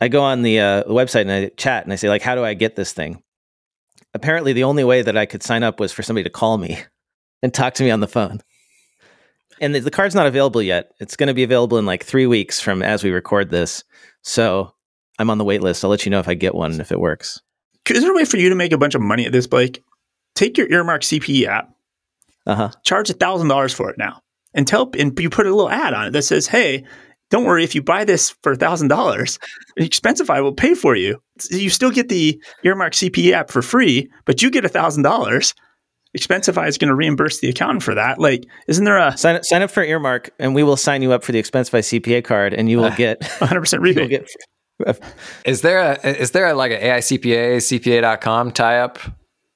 I 0.01 0.09
go 0.09 0.23
on 0.23 0.43
the, 0.43 0.61
uh, 0.61 0.85
website 0.85 1.23
and 1.23 1.33
I 1.33 1.49
chat 1.57 1.85
and 1.85 1.93
I 1.93 1.97
say 1.97 2.11
like, 2.11 2.21
how 2.21 2.35
do 2.35 2.45
I 2.45 2.53
get 2.53 2.77
this 2.77 2.93
thing? 2.93 3.23
Apparently, 4.13 4.53
the 4.53 4.65
only 4.65 4.85
way 4.85 5.01
that 5.01 5.17
I 5.17 5.25
could 5.25 5.43
sign 5.43 5.63
up 5.63 5.81
was 5.81 5.91
for 5.91 6.03
somebody 6.03 6.25
to 6.25 6.31
call 6.31 6.59
me 6.59 6.79
and 7.43 7.53
talk 7.53 7.75
to 7.75 7.83
me 7.83 7.91
on 7.91 8.01
the 8.01 8.09
phone. 8.09 8.41
And 9.61 9.75
the, 9.75 9.81
the 9.81 9.91
card's 9.91 10.15
not 10.15 10.27
available 10.27 10.63
yet. 10.63 10.93
It's 11.01 11.17
going 11.17 11.29
to 11.29 11.35
be 11.35 11.43
available 11.43 11.79
in 11.79 11.87
like 11.87 12.05
three 12.05 12.27
weeks 12.27 12.61
from 12.61 12.83
as 12.83 13.03
we 13.03 13.11
record 13.11 13.51
this. 13.51 13.85
So 14.23 14.73
I'm 15.19 15.31
on 15.31 15.39
the 15.39 15.45
wait 15.45 15.63
list. 15.63 15.85
I'll 15.85 15.91
let 15.91 16.05
you 16.05 16.11
know 16.11 16.21
if 16.21 16.29
I 16.29 16.35
get 16.35 16.55
one 16.55 16.73
and 16.73 16.81
if 16.81 16.93
it 16.93 17.01
works. 17.01 17.41
Is 17.89 18.03
there 18.03 18.13
a 18.13 18.17
way 18.17 18.25
for 18.25 18.37
you 18.37 18.49
to 18.49 18.55
make 18.55 18.73
a 18.73 18.79
bunch 18.79 18.95
of 18.95 19.01
money 19.01 19.25
at 19.25 19.33
this, 19.33 19.47
Blake? 19.47 19.83
take 20.37 20.57
your 20.57 20.71
earmark 20.71 21.03
CPE 21.03 21.47
app, 21.47 21.71
uh-huh. 22.47 22.71
charge 22.85 23.11
a 23.11 23.15
thousand 23.15 23.49
dollars 23.49 23.75
for 23.75 23.91
it 23.91 23.99
now, 23.99 24.21
and 24.55 24.69
tell 24.69 24.91
and 24.97 25.19
you 25.19 25.31
put 25.31 25.47
a 25.47 25.51
little 25.51 25.71
ad 25.71 25.95
on 25.95 26.07
it 26.07 26.11
that 26.13 26.23
says, 26.23 26.47
"Hey, 26.47 26.85
don't 27.31 27.45
worry 27.45 27.65
if 27.65 27.75
you 27.75 27.83
buy 27.83 28.05
this 28.05 28.31
for 28.43 28.53
a 28.53 28.57
thousand 28.57 28.89
dollars, 28.89 29.41
Expensify 29.81 30.41
will 30.41 30.53
pay 30.53 30.75
for 30.75 30.95
you. 30.95 31.21
You 31.51 31.71
still 31.71 31.91
get 31.91 32.09
the 32.09 32.41
earmark 32.63 32.93
CPE 32.93 33.33
app 33.33 33.51
for 33.51 33.63
free, 33.63 34.09
but 34.27 34.43
you 34.43 34.51
get 34.51 34.65
a 34.65 34.69
thousand 34.69 35.03
dollars." 35.03 35.55
Expensify 36.17 36.69
is 36.69 36.79
going 36.79 36.89
to 36.89 36.95
reimburse 36.95 37.41
the 37.41 37.49
accountant 37.49 37.83
for 37.83 37.95
that. 37.95 38.19
Like, 38.19 38.47
isn't 38.69 38.85
there 38.85 38.99
a 38.99 39.17
sign 39.17 39.37
up, 39.37 39.45
sign 39.45 39.63
up 39.63 39.71
for 39.71 39.83
Earmark, 39.83 40.31
and 40.39 40.55
we 40.55 40.63
will 40.63 40.77
sign 40.77 41.03
you 41.03 41.13
up 41.13 41.23
for 41.23 41.33
the 41.33 41.43
Expensify 41.43 41.81
CPA 41.81 42.25
card, 42.25 42.55
and 42.55 42.71
you 42.71 42.79
will 42.79 42.87
uh, 42.87 42.97
get 42.97 43.21
100 43.39 43.61
percent 43.61 43.83
rebate. 43.83 44.11
Get, 44.11 45.03
is 45.45 45.63
there 45.63 45.79
a 45.79 46.07
is 46.07 46.33
there 46.33 46.47
a, 46.47 46.55
like 46.55 46.73
an 46.73 46.81
AICPA 46.81 47.57
CPA.com 47.57 48.53
tie 48.53 48.79
up 48.81 48.99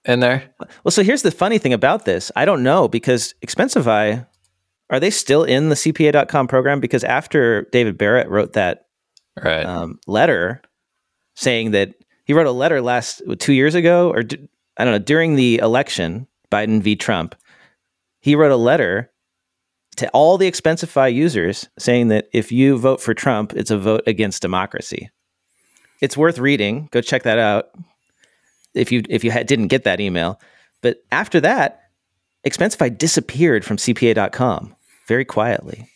in 0.04 0.20
there? 0.20 0.50
Well, 0.84 0.92
so 0.92 1.02
here's 1.02 1.22
the 1.22 1.30
funny 1.30 1.58
thing 1.58 1.72
about 1.72 2.04
this. 2.04 2.32
I 2.36 2.44
don't 2.44 2.62
know 2.62 2.88
because 2.88 3.34
Expensify, 3.44 4.26
are 4.88 5.00
they 5.00 5.10
still 5.10 5.44
in 5.44 5.68
the 5.68 5.74
CPA.com 5.74 6.48
program? 6.48 6.80
Because 6.80 7.04
after 7.04 7.68
David 7.70 7.98
Barrett 7.98 8.28
wrote 8.28 8.54
that 8.54 8.86
right. 9.42 9.64
um, 9.64 9.98
letter 10.06 10.62
saying 11.36 11.72
that 11.72 11.94
he 12.24 12.32
wrote 12.32 12.46
a 12.46 12.52
letter 12.52 12.80
last 12.80 13.22
two 13.38 13.52
years 13.52 13.74
ago, 13.74 14.10
or 14.10 14.22
I 14.76 14.84
don't 14.84 14.94
know, 14.94 14.98
during 14.98 15.34
the 15.34 15.58
election, 15.58 16.26
Biden 16.50 16.82
v. 16.82 16.96
Trump, 16.96 17.34
he 18.20 18.34
wrote 18.34 18.52
a 18.52 18.56
letter 18.56 19.10
to 19.96 20.08
all 20.10 20.38
the 20.38 20.50
Expensify 20.50 21.12
users 21.12 21.68
saying 21.78 22.08
that 22.08 22.28
if 22.32 22.52
you 22.52 22.78
vote 22.78 23.00
for 23.00 23.14
Trump, 23.14 23.52
it's 23.54 23.70
a 23.70 23.78
vote 23.78 24.02
against 24.06 24.42
democracy. 24.42 25.10
It's 26.00 26.16
worth 26.16 26.38
reading. 26.38 26.88
Go 26.90 27.00
check 27.00 27.24
that 27.24 27.38
out 27.38 27.70
if 28.74 28.92
you 28.92 29.02
if 29.08 29.24
you 29.24 29.30
had, 29.30 29.46
didn't 29.46 29.68
get 29.68 29.84
that 29.84 30.00
email. 30.00 30.40
But 30.80 30.98
after 31.12 31.40
that, 31.40 31.82
Expensify 32.46 32.96
disappeared 32.96 33.64
from 33.64 33.76
CPA.com 33.76 34.74
very 35.06 35.24
quietly. 35.24 35.88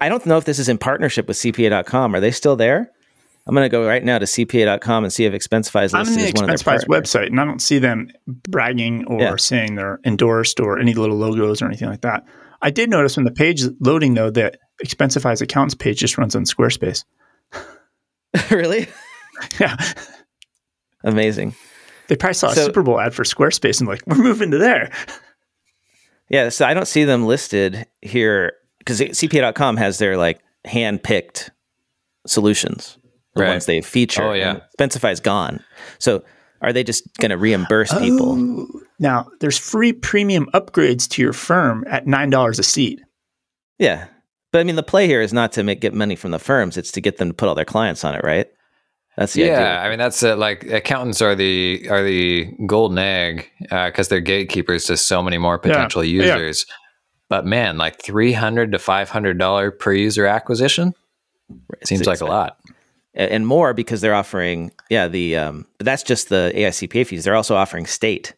I 0.00 0.08
don't 0.08 0.26
know 0.26 0.36
if 0.36 0.44
this 0.44 0.58
is 0.58 0.68
in 0.68 0.76
partnership 0.76 1.26
with 1.26 1.38
CPA.com. 1.38 2.14
Are 2.14 2.20
they 2.20 2.30
still 2.30 2.56
there? 2.56 2.90
I'm 3.46 3.54
going 3.54 3.64
to 3.64 3.68
go 3.68 3.86
right 3.86 4.02
now 4.02 4.18
to 4.18 4.26
CPA.com 4.26 5.04
and 5.04 5.12
see 5.12 5.24
if 5.24 5.32
Expensify 5.32 5.84
is 5.84 5.92
listed 5.92 6.18
I'm 6.18 6.24
the 6.24 6.32
Expensify's 6.32 6.84
website, 6.86 7.26
and 7.26 7.40
I 7.40 7.44
don't 7.44 7.62
see 7.62 7.78
them 7.78 8.10
bragging 8.26 9.04
or 9.06 9.20
yeah. 9.20 9.36
saying 9.36 9.76
they're 9.76 10.00
endorsed 10.04 10.58
or 10.58 10.80
any 10.80 10.94
little 10.94 11.16
logos 11.16 11.62
or 11.62 11.66
anything 11.66 11.88
like 11.88 12.00
that. 12.00 12.24
I 12.60 12.70
did 12.70 12.90
notice 12.90 13.16
when 13.16 13.24
the 13.24 13.30
page 13.30 13.62
is 13.62 13.70
loading, 13.80 14.14
though, 14.14 14.30
that 14.30 14.58
Expensify's 14.84 15.40
accounts 15.40 15.74
page 15.74 15.98
just 15.98 16.18
runs 16.18 16.34
on 16.34 16.44
Squarespace. 16.44 17.04
really? 18.50 18.88
yeah. 19.60 19.76
Amazing. 21.04 21.54
They 22.08 22.16
probably 22.16 22.34
saw 22.34 22.52
so, 22.52 22.62
a 22.62 22.64
Super 22.64 22.82
Bowl 22.82 22.98
ad 22.98 23.14
for 23.14 23.22
Squarespace 23.22 23.80
and 23.80 23.88
like, 23.88 24.02
we're 24.06 24.16
moving 24.16 24.50
to 24.50 24.58
there. 24.58 24.90
Yeah, 26.28 26.48
so 26.48 26.66
I 26.66 26.74
don't 26.74 26.88
see 26.88 27.04
them 27.04 27.26
listed 27.26 27.86
here 28.02 28.54
because 28.78 29.00
CPA.com 29.00 29.76
has 29.76 29.98
their 29.98 30.16
like 30.16 30.40
hand 30.64 31.02
picked 31.02 31.50
solutions, 32.26 32.98
the 33.36 33.42
right. 33.42 33.50
ones 33.50 33.66
they 33.66 33.80
feature. 33.80 34.22
Oh 34.22 34.32
yeah, 34.32 34.60
Expensify 34.78 35.12
is 35.12 35.20
gone. 35.20 35.62
So 35.98 36.24
are 36.62 36.72
they 36.72 36.82
just 36.82 37.06
going 37.18 37.30
to 37.30 37.36
reimburse 37.36 37.92
oh, 37.92 37.98
people? 37.98 38.66
Now 38.98 39.28
there's 39.40 39.58
free 39.58 39.92
premium 39.92 40.46
upgrades 40.54 41.08
to 41.10 41.22
your 41.22 41.32
firm 41.32 41.84
at 41.88 42.06
nine 42.06 42.30
dollars 42.30 42.58
a 42.58 42.62
seat. 42.62 43.00
Yeah, 43.78 44.06
but 44.52 44.60
I 44.60 44.64
mean 44.64 44.76
the 44.76 44.82
play 44.82 45.06
here 45.06 45.20
is 45.20 45.32
not 45.32 45.52
to 45.52 45.62
make 45.62 45.80
get 45.80 45.94
money 45.94 46.16
from 46.16 46.30
the 46.30 46.38
firms; 46.38 46.76
it's 46.76 46.90
to 46.92 47.00
get 47.00 47.18
them 47.18 47.28
to 47.28 47.34
put 47.34 47.48
all 47.48 47.54
their 47.54 47.64
clients 47.64 48.04
on 48.04 48.14
it, 48.14 48.24
right? 48.24 48.46
That's 49.16 49.32
the 49.32 49.44
idea. 49.44 49.54
yeah. 49.54 49.60
Idea. 49.60 49.78
I 49.80 49.88
mean, 49.88 49.98
that's 49.98 50.22
uh, 50.22 50.36
like 50.36 50.64
accountants 50.64 51.22
are 51.22 51.34
the 51.34 51.86
are 51.90 52.02
the 52.02 52.50
golden 52.66 52.98
egg 52.98 53.50
because 53.60 54.08
uh, 54.08 54.10
they're 54.10 54.20
gatekeepers 54.20 54.84
to 54.84 54.96
so 54.96 55.22
many 55.22 55.38
more 55.38 55.58
potential 55.58 56.04
yeah. 56.04 56.22
users. 56.24 56.66
Yeah. 56.68 56.74
But 57.28 57.46
man, 57.46 57.76
like 57.76 58.02
three 58.02 58.32
hundred 58.32 58.72
to 58.72 58.78
five 58.78 59.08
hundred 59.08 59.38
dollar 59.38 59.70
per 59.70 59.92
user 59.92 60.26
acquisition 60.26 60.94
it 61.80 61.86
seems 61.86 62.06
like 62.06 62.20
a 62.20 62.26
lot, 62.26 62.58
and 63.16 63.46
more 63.46 63.74
because 63.74 64.00
they're 64.00 64.14
offering 64.14 64.72
yeah 64.90 65.08
the 65.08 65.36
um, 65.36 65.66
but 65.78 65.84
that's 65.84 66.02
just 66.02 66.28
the 66.28 66.52
AICPA 66.54 67.06
fees. 67.06 67.24
They're 67.24 67.34
also 67.34 67.56
offering 67.56 67.86
state 67.86 68.34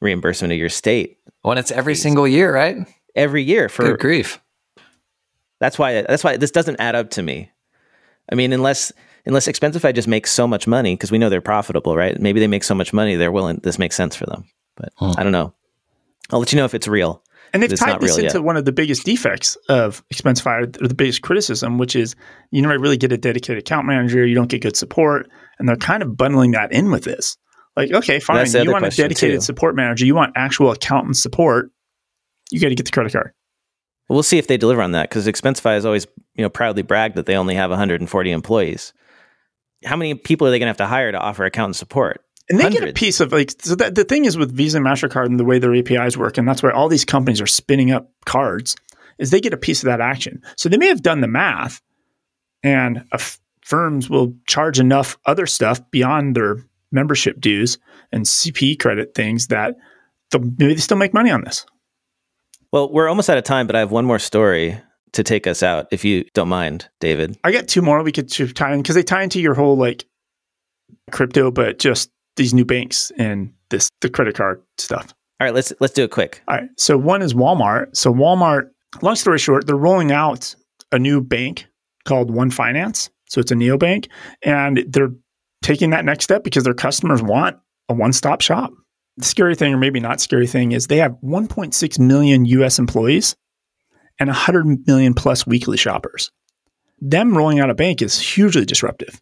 reimbursement 0.00 0.52
of 0.52 0.58
your 0.58 0.68
state. 0.68 1.18
When 1.42 1.58
it's 1.58 1.70
every 1.70 1.94
fees. 1.94 2.02
single 2.02 2.26
year, 2.26 2.52
right? 2.52 2.76
Every 3.14 3.42
year 3.42 3.68
for 3.68 3.84
Good 3.84 4.00
grief. 4.00 4.40
That's 5.60 5.78
why 5.78 6.02
that's 6.02 6.24
why 6.24 6.36
this 6.36 6.50
doesn't 6.50 6.80
add 6.80 6.94
up 6.94 7.10
to 7.10 7.22
me. 7.22 7.50
I 8.30 8.34
mean, 8.34 8.52
unless 8.52 8.92
unless 9.24 9.46
Expensify 9.46 9.94
just 9.94 10.08
makes 10.08 10.32
so 10.32 10.46
much 10.46 10.66
money 10.66 10.94
because 10.94 11.10
we 11.10 11.18
know 11.18 11.28
they're 11.28 11.40
profitable, 11.40 11.96
right? 11.96 12.18
Maybe 12.20 12.40
they 12.40 12.46
make 12.46 12.64
so 12.64 12.74
much 12.74 12.92
money 12.92 13.16
they're 13.16 13.32
willing. 13.32 13.60
This 13.62 13.78
makes 13.78 13.96
sense 13.96 14.14
for 14.14 14.26
them, 14.26 14.44
but 14.76 14.92
hmm. 14.96 15.12
I 15.16 15.22
don't 15.22 15.32
know. 15.32 15.54
I'll 16.30 16.40
let 16.40 16.52
you 16.52 16.58
know 16.58 16.64
if 16.64 16.74
it's 16.74 16.88
real. 16.88 17.22
And 17.62 17.70
they've 17.70 17.78
tied 17.78 18.00
this 18.00 18.18
into 18.18 18.34
yet. 18.34 18.44
one 18.44 18.56
of 18.56 18.64
the 18.64 18.72
biggest 18.72 19.04
defects 19.04 19.56
of 19.68 20.02
Expensify, 20.12 20.62
or 20.80 20.88
the 20.88 20.94
biggest 20.94 21.22
criticism, 21.22 21.78
which 21.78 21.96
is 21.96 22.14
you 22.50 22.62
never 22.62 22.78
really 22.78 22.96
get 22.96 23.12
a 23.12 23.16
dedicated 23.16 23.58
account 23.58 23.86
manager. 23.86 24.26
You 24.26 24.34
don't 24.34 24.48
get 24.48 24.62
good 24.62 24.76
support, 24.76 25.28
and 25.58 25.68
they're 25.68 25.76
kind 25.76 26.02
of 26.02 26.16
bundling 26.16 26.52
that 26.52 26.72
in 26.72 26.90
with 26.90 27.04
this. 27.04 27.36
Like, 27.76 27.92
okay, 27.92 28.20
fine, 28.20 28.46
you 28.46 28.70
want 28.70 28.86
a 28.86 28.90
dedicated 28.90 29.38
too. 29.38 29.44
support 29.44 29.74
manager, 29.74 30.06
you 30.06 30.14
want 30.14 30.32
actual 30.36 30.70
accountant 30.70 31.16
support. 31.16 31.70
You 32.50 32.60
got 32.60 32.68
to 32.68 32.74
get 32.74 32.86
the 32.86 32.92
credit 32.92 33.12
card. 33.12 33.32
We'll 34.08 34.22
see 34.22 34.38
if 34.38 34.46
they 34.46 34.56
deliver 34.56 34.82
on 34.82 34.92
that 34.92 35.08
because 35.08 35.26
Expensify 35.26 35.74
has 35.74 35.84
always, 35.84 36.06
you 36.34 36.42
know, 36.42 36.48
proudly 36.48 36.82
bragged 36.82 37.16
that 37.16 37.26
they 37.26 37.36
only 37.36 37.54
have 37.54 37.70
140 37.70 38.30
employees. 38.30 38.92
How 39.84 39.96
many 39.96 40.14
people 40.14 40.46
are 40.46 40.50
they 40.50 40.58
going 40.58 40.66
to 40.66 40.70
have 40.70 40.76
to 40.78 40.86
hire 40.86 41.10
to 41.10 41.18
offer 41.18 41.44
accountant 41.44 41.76
support? 41.76 42.22
And 42.48 42.60
they 42.60 42.70
get 42.70 42.88
a 42.88 42.92
piece 42.92 43.20
of 43.20 43.32
like 43.32 43.52
so 43.60 43.74
that 43.74 43.96
the 43.96 44.04
thing 44.04 44.24
is 44.24 44.36
with 44.36 44.52
Visa 44.52 44.76
and 44.78 44.86
MasterCard 44.86 45.26
and 45.26 45.38
the 45.38 45.44
way 45.44 45.58
their 45.58 45.74
APIs 45.74 46.16
work, 46.16 46.38
and 46.38 46.46
that's 46.46 46.62
why 46.62 46.70
all 46.70 46.88
these 46.88 47.04
companies 47.04 47.40
are 47.40 47.46
spinning 47.46 47.90
up 47.90 48.10
cards, 48.24 48.76
is 49.18 49.30
they 49.30 49.40
get 49.40 49.52
a 49.52 49.58
piece 49.58 49.82
of 49.82 49.86
that 49.86 50.00
action. 50.00 50.42
So 50.56 50.68
they 50.68 50.76
may 50.76 50.88
have 50.88 51.02
done 51.02 51.20
the 51.20 51.28
math 51.28 51.80
and 52.62 53.04
f- 53.12 53.40
firms 53.62 54.08
will 54.08 54.34
charge 54.46 54.78
enough 54.78 55.18
other 55.26 55.46
stuff 55.46 55.80
beyond 55.90 56.36
their 56.36 56.58
membership 56.92 57.40
dues 57.40 57.78
and 58.12 58.24
CPE 58.24 58.78
credit 58.78 59.14
things 59.14 59.48
that 59.48 59.76
they'll, 60.30 60.42
maybe 60.42 60.74
they 60.74 60.80
still 60.80 60.96
make 60.96 61.14
money 61.14 61.30
on 61.30 61.42
this. 61.42 61.66
Well, 62.72 62.92
we're 62.92 63.08
almost 63.08 63.30
out 63.30 63.38
of 63.38 63.44
time, 63.44 63.66
but 63.66 63.76
I 63.76 63.80
have 63.80 63.90
one 63.90 64.04
more 64.04 64.18
story 64.18 64.80
to 65.12 65.22
take 65.22 65.46
us 65.46 65.62
out, 65.62 65.86
if 65.92 66.04
you 66.04 66.24
don't 66.34 66.48
mind, 66.48 66.88
David. 67.00 67.38
I 67.42 67.52
got 67.52 67.68
two 67.68 67.82
more 67.82 68.02
we 68.02 68.12
could 68.12 68.30
tie 68.54 68.72
in 68.72 68.82
because 68.82 68.94
they 68.94 69.02
tie 69.02 69.22
into 69.22 69.40
your 69.40 69.54
whole 69.54 69.76
like 69.76 70.04
crypto, 71.10 71.50
but 71.50 71.78
just 71.78 72.10
these 72.36 72.54
new 72.54 72.64
banks 72.64 73.10
and 73.18 73.52
this 73.70 73.90
the 74.00 74.10
credit 74.10 74.34
card 74.34 74.62
stuff. 74.78 75.12
All 75.40 75.46
right, 75.46 75.54
let's 75.54 75.72
let's 75.80 75.92
do 75.92 76.04
it 76.04 76.10
quick. 76.10 76.42
All 76.48 76.56
right. 76.56 76.68
So 76.76 76.96
one 76.96 77.22
is 77.22 77.34
Walmart. 77.34 77.94
So 77.96 78.12
Walmart, 78.12 78.70
long 79.02 79.16
story 79.16 79.38
short, 79.38 79.66
they're 79.66 79.76
rolling 79.76 80.12
out 80.12 80.54
a 80.92 80.98
new 80.98 81.20
bank 81.20 81.66
called 82.04 82.30
One 82.30 82.50
Finance. 82.50 83.10
So 83.28 83.40
it's 83.40 83.50
a 83.50 83.56
neobank, 83.56 84.08
and 84.42 84.84
they're 84.88 85.12
taking 85.62 85.90
that 85.90 86.04
next 86.04 86.24
step 86.24 86.44
because 86.44 86.64
their 86.64 86.74
customers 86.74 87.22
want 87.22 87.56
a 87.88 87.94
one-stop 87.94 88.40
shop. 88.40 88.72
The 89.16 89.24
scary 89.24 89.56
thing, 89.56 89.74
or 89.74 89.78
maybe 89.78 89.98
not 89.98 90.20
scary 90.20 90.46
thing, 90.46 90.72
is 90.72 90.86
they 90.86 90.98
have 90.98 91.16
1.6 91.24 91.98
million 91.98 92.44
U.S. 92.44 92.78
employees 92.78 93.34
and 94.20 94.28
100 94.28 94.86
million 94.86 95.12
plus 95.12 95.46
weekly 95.46 95.76
shoppers. 95.76 96.30
Them 97.00 97.36
rolling 97.36 97.58
out 97.58 97.70
a 97.70 97.74
bank 97.74 98.00
is 98.00 98.18
hugely 98.18 98.64
disruptive 98.64 99.20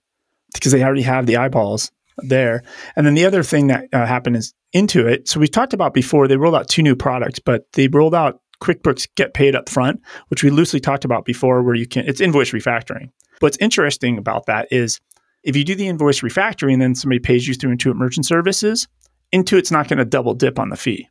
because 0.52 0.72
they 0.72 0.82
already 0.84 1.02
have 1.02 1.26
the 1.26 1.36
eyeballs 1.36 1.90
there. 2.18 2.62
And 2.96 3.06
then 3.06 3.14
the 3.14 3.26
other 3.26 3.42
thing 3.42 3.68
that 3.68 3.88
uh, 3.92 4.06
happened 4.06 4.36
is 4.36 4.54
Intuit. 4.74 5.28
So 5.28 5.40
we 5.40 5.48
talked 5.48 5.72
about 5.72 5.94
before 5.94 6.28
they 6.28 6.36
rolled 6.36 6.54
out 6.54 6.68
two 6.68 6.82
new 6.82 6.96
products, 6.96 7.38
but 7.38 7.64
they 7.72 7.88
rolled 7.88 8.14
out 8.14 8.40
QuickBooks 8.60 9.08
Get 9.16 9.34
Paid 9.34 9.54
Up 9.54 9.68
Front, 9.68 10.00
which 10.28 10.42
we 10.42 10.50
loosely 10.50 10.80
talked 10.80 11.04
about 11.04 11.24
before, 11.24 11.62
where 11.62 11.74
you 11.74 11.86
can 11.86 12.06
it's 12.06 12.20
invoice 12.20 12.52
refactoring. 12.52 13.10
What's 13.40 13.58
interesting 13.58 14.18
about 14.18 14.46
that 14.46 14.68
is 14.70 15.00
if 15.42 15.56
you 15.56 15.64
do 15.64 15.74
the 15.74 15.88
invoice 15.88 16.20
refactoring 16.20 16.74
and 16.74 16.82
then 16.82 16.94
somebody 16.94 17.18
pays 17.18 17.46
you 17.46 17.54
through 17.54 17.76
Intuit 17.76 17.96
Merchant 17.96 18.26
Services, 18.26 18.88
Intuit's 19.32 19.70
not 19.70 19.88
going 19.88 19.98
to 19.98 20.04
double 20.04 20.34
dip 20.34 20.58
on 20.58 20.70
the 20.70 20.76
fee. 20.76 21.08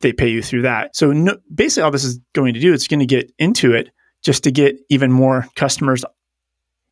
They 0.00 0.12
pay 0.12 0.28
you 0.28 0.42
through 0.42 0.62
that. 0.62 0.94
So 0.94 1.12
no, 1.12 1.36
basically, 1.52 1.82
all 1.82 1.90
this 1.90 2.04
is 2.04 2.20
going 2.34 2.54
to 2.54 2.60
do 2.60 2.72
it's 2.72 2.86
going 2.86 3.00
to 3.00 3.06
get 3.06 3.36
Intuit 3.38 3.88
just 4.22 4.44
to 4.44 4.50
get 4.50 4.76
even 4.88 5.10
more 5.10 5.46
customers 5.56 6.04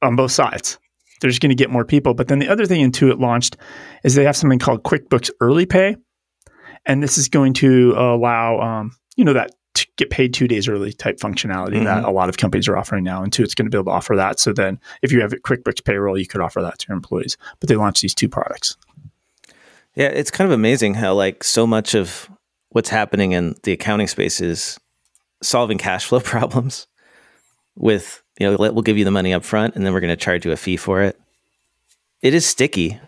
on 0.03 0.17
both 0.17 0.33
sides. 0.33 0.79
They're 1.21 1.31
just 1.31 1.41
going 1.41 1.51
to 1.51 1.57
get 1.57 1.71
more 1.71 1.85
people. 1.85 2.15
But 2.15 2.29
then 2.29 2.39
the 2.39 2.49
other 2.49 2.67
thing 2.67 2.89
Intuit 2.89 3.19
launched 3.19 3.57
is 4.05 4.15
they 4.15 4.25
have 4.25 4.37
something 4.37 4.59
called 4.59 4.83
QuickBooks 4.83 5.31
Early 5.41 5.67
Pay, 5.67 5.97
and 6.85 7.03
this 7.03 7.19
is 7.19 7.29
going 7.29 7.55
to 7.55 7.95
allow 7.97 8.61
um, 8.61 8.97
you 9.17 9.25
know 9.25 9.33
that 9.33 9.53
to 9.77 9.87
get 9.97 10.09
paid 10.09 10.33
two 10.33 10.49
days 10.49 10.69
early 10.69 10.93
type 10.93 11.19
functionality 11.19 11.85
that 11.85 12.05
a 12.05 12.11
lot 12.11 12.31
of 12.31 12.39
companies 12.39 12.67
are 12.67 12.79
offering 12.79 13.05
now. 13.05 13.23
Intuit's 13.23 13.55
going 13.55 13.67
to 13.67 13.71
be 13.71 13.77
able 13.77 13.93
to 13.93 13.97
offer 13.97 14.17
that. 14.17 14.41
So 14.41 14.53
then, 14.53 14.81
if 15.03 15.13
you 15.13 15.21
have 15.21 15.33
a 15.33 15.37
QuickBooks 15.37 15.85
Payroll, 15.85 16.19
you 16.19 16.27
could 16.27 16.41
offer 16.41 16.63
that 16.63 16.79
to 16.81 16.87
your 16.89 16.97
employees. 16.97 17.37
But 17.61 17.69
they 17.69 17.77
launched 17.77 18.03
these 18.03 18.15
two 18.15 18.29
products. 18.29 18.77
Yeah, 19.95 20.09
it's 20.09 20.31
kind 20.31 20.47
of 20.47 20.53
amazing 20.53 20.95
how 20.95 21.15
like 21.15 21.45
so 21.45 21.67
much 21.67 21.95
of 21.95 22.31
what's 22.71 22.89
happening 22.89 23.33
in 23.33 23.55
the 23.63 23.73
accounting 23.73 24.07
space 24.07 24.41
is 24.41 24.79
solving 25.43 25.79
cash 25.79 26.07
flow 26.07 26.21
problems 26.35 26.87
with, 27.75 28.23
you 28.39 28.51
know, 28.51 28.57
we'll 28.57 28.83
give 28.83 28.99
you 28.99 29.05
the 29.05 29.11
money 29.11 29.33
up 29.33 29.45
front 29.45 29.75
and 29.77 29.85
then 29.85 29.93
we're 29.93 30.01
going 30.01 30.11
to 30.17 30.17
charge 30.17 30.45
you 30.45 30.53
a 30.53 30.57
fee 30.57 30.77
for 30.77 31.03
it. 31.03 31.19
It 32.23 32.35
is 32.35 32.45
sticky. 32.47 33.01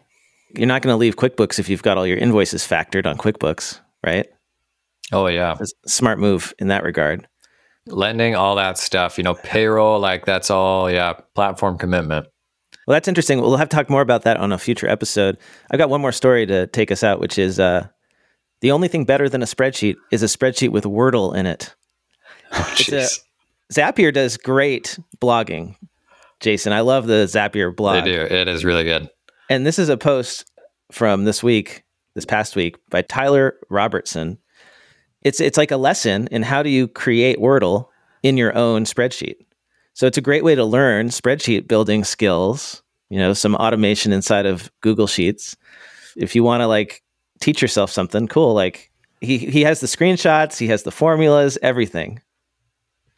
You're 0.55 0.67
not 0.67 0.83
going 0.83 0.93
to 0.93 0.99
leave 0.99 1.17
QuickBooks 1.17 1.59
if 1.59 1.69
you've 1.69 1.83
got 1.83 1.99
all 1.99 2.07
your 2.07 2.19
invoices 2.19 2.63
factored 2.67 3.07
on 3.07 3.19
QuickBooks, 3.19 3.81
right? 4.05 4.27
Oh 5.13 5.27
yeah, 5.27 5.57
smart 5.87 6.19
move 6.19 6.53
in 6.59 6.69
that 6.69 6.85
regard. 6.85 7.27
lending, 7.87 8.35
all 8.35 8.57
that 8.57 8.77
stuff. 8.79 9.17
You 9.19 9.25
know, 9.25 9.35
payroll, 9.35 9.99
like 9.99 10.27
that's 10.27 10.51
all. 10.51 10.91
Yeah, 10.91 11.15
platform 11.35 11.79
commitment. 11.79 12.27
Well, 12.87 12.95
that's 12.95 13.09
interesting. 13.09 13.41
We'll 13.41 13.57
have 13.57 13.69
to 13.71 13.77
talk 13.77 13.89
more 13.91 14.03
about 14.03 14.23
that 14.23 14.37
on 14.39 14.53
a 14.53 14.59
future 14.59 14.89
episode. 14.89 15.37
I've 15.71 15.79
got 15.79 15.91
one 15.91 16.01
more 16.03 16.13
story 16.13 16.45
to 16.47 16.67
take 16.67 16.91
us 16.91 17.03
out, 17.03 17.21
which 17.21 17.39
is 17.39 17.59
uh, 17.61 17.89
the 18.61 18.71
only 18.71 18.89
thing 18.89 19.05
better 19.05 19.29
than 19.29 19.43
a 19.43 19.47
spreadsheet 19.47 19.97
is 20.11 20.23
a 20.23 20.27
spreadsheet 20.27 20.71
with 20.71 20.85
Wordle 20.85 21.35
in 21.35 21.47
it. 21.47 21.75
Oh, 22.53 22.75
It's 22.79 22.93
a-. 22.93 23.09
Zapier 23.73 24.13
does 24.13 24.37
great 24.37 24.99
blogging. 25.19 25.77
Jason, 26.41 26.73
I 26.73 26.81
love 26.81 27.07
the 27.07 27.25
Zapier 27.25 27.75
blog. 27.75 28.05
They 28.05 28.13
do. 28.13 28.21
It 28.23 28.49
is 28.49 28.65
really 28.65 28.85
good. 28.85 29.11
And 29.51 29.67
this 29.67 29.79
is 29.79 29.89
a 29.89 29.97
post 29.97 30.51
from 30.93 31.25
this 31.25 31.43
week, 31.43 31.85
this 32.15 32.25
past 32.25 32.57
week, 32.57 32.77
by 32.91 33.03
Tyler 33.03 33.57
Robertson. 33.71 34.39
It's 35.23 35.41
it's 35.41 35.59
like 35.59 35.71
a 35.71 35.77
lesson 35.77 36.29
in 36.31 36.43
how 36.43 36.63
do 36.63 36.71
you 36.71 36.87
create 36.87 37.39
Wordle 37.39 37.89
in 38.23 38.37
your 38.37 38.57
own 38.57 38.85
spreadsheet. 38.85 39.37
So 39.95 40.07
it's 40.07 40.19
a 40.19 40.23
great 40.23 40.45
way 40.45 40.55
to 40.55 40.65
learn 40.65 41.09
spreadsheet 41.09 41.67
building 41.67 42.05
skills, 42.05 42.83
you 43.11 43.19
know, 43.19 43.33
some 43.33 43.57
automation 43.57 44.13
inside 44.13 44.47
of 44.47 44.71
Google 44.81 45.09
Sheets. 45.09 45.57
If 46.17 46.37
you 46.37 46.45
want 46.45 46.61
to 46.61 46.67
like 46.67 47.03
teach 47.41 47.61
yourself 47.61 47.91
something 47.91 48.29
cool, 48.29 48.55
like 48.55 48.93
he 49.21 49.39
he 49.39 49.63
has 49.63 49.81
the 49.81 49.89
screenshots, 49.89 50.57
he 50.57 50.69
has 50.69 50.85
the 50.85 50.93
formulas, 50.93 51.59
everything. 51.63 52.21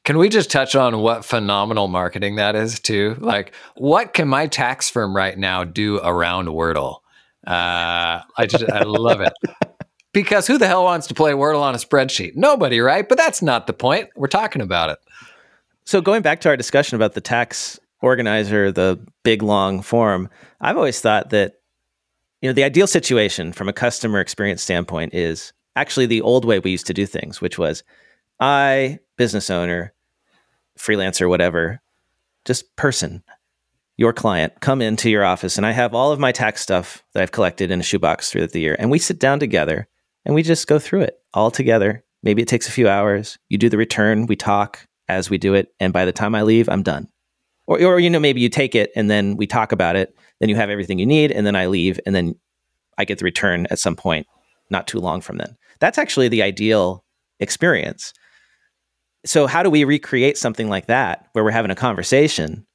Can 0.04 0.16
we 0.16 0.28
just 0.28 0.50
touch 0.50 0.74
on 0.74 1.00
what 1.00 1.24
phenomenal 1.24 1.88
marketing 1.88 2.36
that 2.36 2.56
is 2.56 2.80
too? 2.80 3.16
Like, 3.20 3.52
what 3.76 4.14
can 4.14 4.28
my 4.28 4.46
tax 4.46 4.88
firm 4.88 5.14
right 5.14 5.36
now 5.36 5.64
do 5.64 5.98
around 5.98 6.48
Wordle? 6.48 7.00
Uh, 7.46 8.20
I 8.36 8.46
just 8.46 8.64
I 8.70 8.82
love 8.82 9.20
it 9.20 9.32
because 10.12 10.46
who 10.46 10.58
the 10.58 10.66
hell 10.66 10.84
wants 10.84 11.06
to 11.08 11.14
play 11.14 11.32
Wordle 11.32 11.60
on 11.60 11.74
a 11.74 11.78
spreadsheet? 11.78 12.34
Nobody, 12.34 12.80
right? 12.80 13.08
But 13.08 13.18
that's 13.18 13.42
not 13.42 13.66
the 13.66 13.72
point. 13.72 14.08
We're 14.16 14.28
talking 14.28 14.62
about 14.62 14.90
it. 14.90 14.98
So 15.84 16.00
going 16.00 16.22
back 16.22 16.40
to 16.42 16.48
our 16.48 16.56
discussion 16.56 16.96
about 16.96 17.14
the 17.14 17.20
tax 17.20 17.78
organizer, 18.00 18.72
the 18.72 18.98
big 19.22 19.42
long 19.42 19.82
form, 19.82 20.28
I've 20.60 20.76
always 20.76 21.00
thought 21.00 21.30
that 21.30 21.54
you 22.40 22.48
know 22.48 22.54
the 22.54 22.64
ideal 22.64 22.86
situation 22.86 23.52
from 23.52 23.68
a 23.68 23.72
customer 23.72 24.20
experience 24.20 24.62
standpoint 24.62 25.14
is 25.14 25.52
actually 25.76 26.06
the 26.06 26.22
old 26.22 26.44
way 26.44 26.58
we 26.58 26.70
used 26.70 26.86
to 26.86 26.94
do 26.94 27.06
things, 27.06 27.40
which 27.40 27.58
was 27.58 27.82
I, 28.40 28.98
business 29.20 29.50
owner, 29.50 29.92
freelancer, 30.78 31.28
whatever, 31.28 31.82
just 32.46 32.74
person, 32.74 33.22
your 33.98 34.14
client, 34.14 34.54
come 34.60 34.80
into 34.80 35.10
your 35.10 35.26
office 35.26 35.58
and 35.58 35.66
I 35.66 35.72
have 35.72 35.94
all 35.94 36.10
of 36.10 36.18
my 36.18 36.32
tax 36.32 36.62
stuff 36.62 37.04
that 37.12 37.22
I've 37.22 37.30
collected 37.30 37.70
in 37.70 37.80
a 37.80 37.82
shoebox 37.82 38.30
throughout 38.30 38.52
the 38.52 38.60
year. 38.60 38.76
And 38.78 38.90
we 38.90 38.98
sit 38.98 39.18
down 39.18 39.38
together 39.38 39.88
and 40.24 40.34
we 40.34 40.42
just 40.42 40.66
go 40.66 40.78
through 40.78 41.02
it 41.02 41.18
all 41.34 41.50
together. 41.50 42.02
Maybe 42.22 42.40
it 42.40 42.48
takes 42.48 42.66
a 42.66 42.72
few 42.72 42.88
hours. 42.88 43.38
You 43.50 43.58
do 43.58 43.68
the 43.68 43.76
return, 43.76 44.24
we 44.24 44.36
talk 44.36 44.86
as 45.06 45.28
we 45.28 45.36
do 45.36 45.52
it. 45.52 45.68
And 45.78 45.92
by 45.92 46.06
the 46.06 46.12
time 46.12 46.34
I 46.34 46.40
leave, 46.40 46.70
I'm 46.70 46.82
done. 46.82 47.06
Or, 47.66 47.78
or, 47.84 48.00
you 48.00 48.08
know, 48.08 48.20
maybe 48.20 48.40
you 48.40 48.48
take 48.48 48.74
it 48.74 48.90
and 48.96 49.10
then 49.10 49.36
we 49.36 49.46
talk 49.46 49.70
about 49.70 49.96
it. 49.96 50.16
Then 50.38 50.48
you 50.48 50.56
have 50.56 50.70
everything 50.70 50.98
you 50.98 51.04
need. 51.04 51.30
And 51.30 51.46
then 51.46 51.56
I 51.56 51.66
leave 51.66 52.00
and 52.06 52.14
then 52.14 52.36
I 52.96 53.04
get 53.04 53.18
the 53.18 53.26
return 53.26 53.66
at 53.70 53.78
some 53.78 53.96
point, 53.96 54.26
not 54.70 54.86
too 54.86 54.98
long 54.98 55.20
from 55.20 55.36
then. 55.36 55.58
That's 55.78 55.98
actually 55.98 56.28
the 56.28 56.42
ideal 56.42 57.04
experience. 57.38 58.14
So, 59.24 59.46
how 59.46 59.62
do 59.62 59.70
we 59.70 59.84
recreate 59.84 60.38
something 60.38 60.68
like 60.68 60.86
that 60.86 61.26
where 61.32 61.44
we're 61.44 61.50
having 61.50 61.70
a 61.70 61.76
conversation 61.76 62.66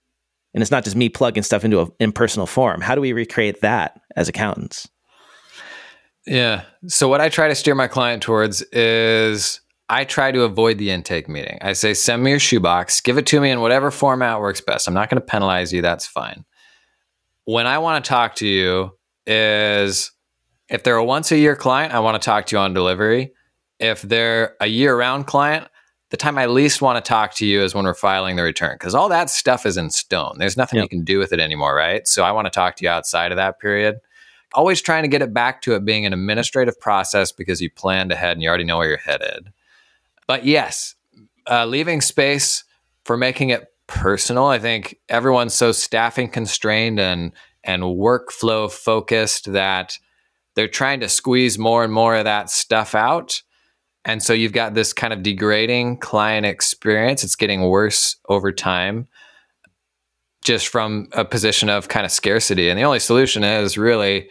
and 0.54 0.62
it's 0.62 0.72
not 0.72 0.84
just 0.84 0.96
me 0.96 1.10
plugging 1.10 1.43
stuff 1.43 1.66
into 1.66 1.82
an 1.82 1.91
impersonal 2.00 2.48
form? 2.48 2.82
How 2.82 2.96
do 2.96 3.02
we 3.02 3.14
recreate 3.14 3.62
that 3.62 4.00
as 4.16 4.30
accountants? 4.30 4.88
Yeah. 6.28 6.64
So 6.88 7.08
what 7.08 7.22
I 7.22 7.30
try 7.30 7.48
to 7.48 7.56
steer 7.56 7.76
my 7.76 7.88
client 7.88 8.24
towards 8.24 8.62
is 8.72 9.62
I 9.89 10.04
try 10.06 10.32
to 10.32 10.43
avoid 10.43 10.78
the 10.78 10.89
intake 10.89 11.30
meeting. 11.30 11.60
I 11.62 11.74
say, 11.74 11.93
send 11.93 12.24
me 12.24 12.32
your 12.32 12.39
shoebox, 12.39 13.02
give 13.02 13.18
it 13.18 13.28
to 13.28 13.39
me 13.39 13.52
in 13.52 13.62
whatever 13.62 13.91
format 13.91 14.39
works 14.39 14.62
best. 14.62 14.88
I'm 14.88 14.93
not 14.93 15.10
going 15.10 15.22
to 15.22 15.26
penalize 15.26 15.72
you. 15.72 15.82
That's 15.82 16.08
fine. 16.08 16.46
When 17.46 17.68
I 17.68 17.78
want 17.78 18.04
to 18.04 18.10
talk 18.10 18.36
to 18.36 18.48
you 18.48 18.98
is 19.28 20.12
if 20.70 20.84
they're 20.84 20.96
a 20.96 21.06
once 21.06 21.32
a 21.32 21.38
year 21.38 21.56
client, 21.56 21.93
I 21.93 22.00
want 22.00 22.20
to 22.20 22.26
talk 22.26 22.48
to 22.48 22.56
you 22.56 22.60
on 22.60 22.74
delivery. 22.74 23.34
If 23.80 24.02
they're 24.02 24.56
a 24.60 24.66
year 24.66 24.98
round 24.98 25.28
client, 25.28 25.68
the 26.16 26.24
time 26.24 26.38
I 26.38 26.45
least 26.45 26.82
want 26.82 27.03
to 27.03 27.07
talk 27.07 27.34
to 27.36 27.45
you 27.45 27.61
is 27.61 27.76
when 27.76 27.86
we're 27.86 27.93
filing 27.93 28.36
the 28.38 28.43
return 28.43 28.76
because 28.76 28.95
all 28.95 29.09
that 29.09 29.30
stuff 29.30 29.66
is 29.66 29.76
in 29.78 29.89
stone. 29.89 30.36
There's 30.38 30.57
nothing 30.57 30.78
Yep. 30.78 30.84
you 30.84 30.89
can 30.89 31.03
do 31.03 31.20
with 31.20 31.34
it 31.34 31.39
anymore, 31.39 31.76
right? 31.76 32.07
So 32.07 32.24
I 32.24 32.32
want 32.32 32.45
to 32.45 32.51
talk 32.51 32.76
to 32.78 32.84
you 32.84 32.89
outside 32.89 33.32
of 33.32 33.36
that 33.36 33.59
period 33.59 33.99
always 34.55 34.82
trying 34.82 35.03
to 35.03 35.09
get 35.09 35.22
it 35.22 35.34
back 35.34 35.61
to 35.61 35.76
it 35.76 35.86
being 35.86 36.05
an 36.05 36.13
administrative 36.13 36.80
process 36.80 37.32
because 37.32 37.61
you 37.61 37.70
planned 37.70 38.11
ahead 38.11 38.32
and 38.32 38.41
you 38.41 38.49
already 38.49 38.63
know 38.63 38.78
where 38.78 38.88
you're 38.88 38.97
headed. 38.97 39.51
But 40.28 40.45
yes, 40.45 40.95
uh, 41.49 41.66
leaving 41.66 42.01
space 42.01 42.63
for 43.03 43.18
making 43.18 43.49
it 43.49 43.72
personal. 43.88 44.45
I 44.45 44.57
think 44.57 44.97
everyone's 45.09 45.53
so 45.53 45.72
staffing 45.72 46.30
constrained 46.30 46.99
and 46.99 47.32
and 47.63 47.84
workflow 47.84 48.72
focused 48.72 49.51
that 49.51 49.97
they're 50.55 50.68
trying 50.68 50.99
to 51.01 51.09
squeeze 51.09 51.57
more 51.57 51.84
and 51.84 51.91
more 51.91 52.16
of 52.16 52.24
that 52.24 52.49
stuff 52.49 52.95
out. 52.95 53.41
And 54.06 54.22
so 54.22 54.34
you've 54.34 54.53
got 54.53 54.76
this 54.76 54.93
kind 54.93 55.12
of 55.12 55.24
degrading 55.24 55.97
client 55.97 56.45
experience. 56.45 57.24
It's 57.24 57.36
getting 57.36 57.64
worse 57.64 58.18
over 58.30 58.51
time 58.51 59.08
just 60.43 60.68
from 60.68 61.08
a 61.14 61.26
position 61.26 61.70
of 61.70 61.88
kind 61.88 62.06
of 62.06 62.12
scarcity. 62.12 62.70
And 62.70 62.78
the 62.78 62.84
only 62.84 62.99
solution 62.99 63.43
is 63.43 63.80
really 63.80 64.30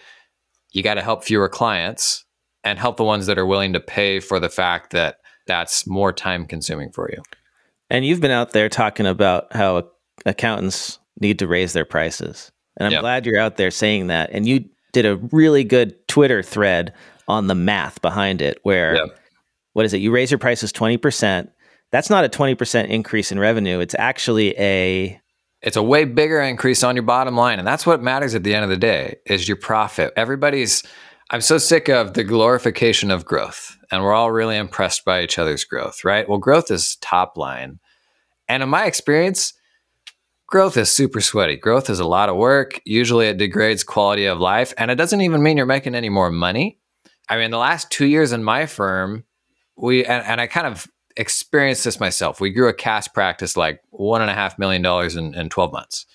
you 0.70 0.82
got 0.82 0.94
to 0.94 1.02
help 1.02 1.24
fewer 1.24 1.48
clients 1.48 2.24
and 2.62 2.78
help 2.78 2.96
the 2.96 3.04
ones 3.04 3.26
that 3.26 3.36
are 3.36 3.46
willing 3.46 3.72
to 3.72 3.80
pay 3.80 4.20
for 4.20 4.38
the 4.38 4.48
fact 4.48 4.92
that 4.92 5.18
that's 5.46 5.86
more 5.86 6.12
time 6.12 6.46
consuming 6.46 6.90
for 6.92 7.10
you. 7.10 7.20
And 7.90 8.04
you've 8.04 8.20
been 8.20 8.30
out 8.30 8.52
there 8.52 8.68
talking 8.68 9.06
about 9.06 9.52
how 9.52 9.88
accountants 10.24 10.98
need 11.20 11.38
to 11.40 11.46
raise 11.46 11.72
their 11.72 11.84
prices. 11.84 12.50
And 12.76 12.86
I'm 12.86 12.92
yep. 12.92 13.02
glad 13.02 13.26
you're 13.26 13.38
out 13.38 13.56
there 13.56 13.70
saying 13.70 14.06
that. 14.06 14.30
And 14.32 14.46
you 14.46 14.64
did 14.92 15.06
a 15.06 15.16
really 15.32 15.64
good 15.64 16.06
Twitter 16.08 16.42
thread 16.42 16.92
on 17.28 17.46
the 17.48 17.54
math 17.54 18.00
behind 18.02 18.40
it 18.40 18.58
where 18.62 18.96
yep. 18.96 19.18
What 19.74 19.84
is 19.84 19.92
it? 19.92 20.00
You 20.00 20.10
raise 20.10 20.30
your 20.30 20.38
prices 20.38 20.72
20%. 20.72 21.50
That's 21.92 22.08
not 22.08 22.24
a 22.24 22.28
20% 22.28 22.88
increase 22.88 23.30
in 23.30 23.38
revenue. 23.38 23.80
It's 23.80 23.94
actually 23.98 24.58
a 24.58 25.20
it's 25.60 25.76
a 25.76 25.82
way 25.82 26.04
bigger 26.04 26.40
increase 26.42 26.82
on 26.82 26.94
your 26.94 27.04
bottom 27.04 27.36
line 27.36 27.58
and 27.58 27.66
that's 27.66 27.86
what 27.86 28.02
matters 28.02 28.34
at 28.34 28.42
the 28.42 28.54
end 28.54 28.64
of 28.64 28.70
the 28.70 28.76
day 28.76 29.16
is 29.26 29.48
your 29.48 29.56
profit. 29.56 30.12
Everybody's 30.16 30.82
I'm 31.30 31.40
so 31.40 31.56
sick 31.58 31.88
of 31.88 32.14
the 32.14 32.24
glorification 32.24 33.10
of 33.10 33.24
growth 33.24 33.76
and 33.90 34.02
we're 34.02 34.12
all 34.12 34.30
really 34.30 34.56
impressed 34.56 35.04
by 35.04 35.22
each 35.22 35.38
other's 35.38 35.64
growth, 35.64 36.04
right? 36.04 36.28
Well, 36.28 36.38
growth 36.38 36.70
is 36.70 36.96
top 36.96 37.36
line. 37.36 37.80
And 38.46 38.62
in 38.62 38.68
my 38.68 38.84
experience, 38.84 39.54
growth 40.46 40.76
is 40.76 40.90
super 40.90 41.22
sweaty. 41.22 41.56
Growth 41.56 41.88
is 41.88 41.98
a 41.98 42.06
lot 42.06 42.28
of 42.28 42.36
work. 42.36 42.80
Usually 42.84 43.26
it 43.26 43.38
degrades 43.38 43.82
quality 43.82 44.26
of 44.26 44.38
life 44.38 44.74
and 44.76 44.90
it 44.90 44.96
doesn't 44.96 45.22
even 45.22 45.42
mean 45.42 45.56
you're 45.56 45.66
making 45.66 45.94
any 45.94 46.10
more 46.10 46.30
money. 46.30 46.78
I 47.28 47.38
mean, 47.38 47.50
the 47.50 47.58
last 47.58 47.90
two 47.90 48.06
years 48.06 48.32
in 48.32 48.44
my 48.44 48.66
firm, 48.66 49.24
we, 49.76 50.04
and, 50.04 50.24
and 50.24 50.40
I 50.40 50.46
kind 50.46 50.66
of 50.66 50.86
experienced 51.16 51.84
this 51.84 52.00
myself. 52.00 52.40
We 52.40 52.50
grew 52.50 52.68
a 52.68 52.74
CAS 52.74 53.08
practice 53.08 53.56
like 53.56 53.80
one 53.90 54.22
and 54.22 54.30
a 54.30 54.34
half 54.34 54.58
million 54.58 54.82
dollars 54.82 55.16
in, 55.16 55.34
in 55.34 55.48
12 55.48 55.72
months. 55.72 56.06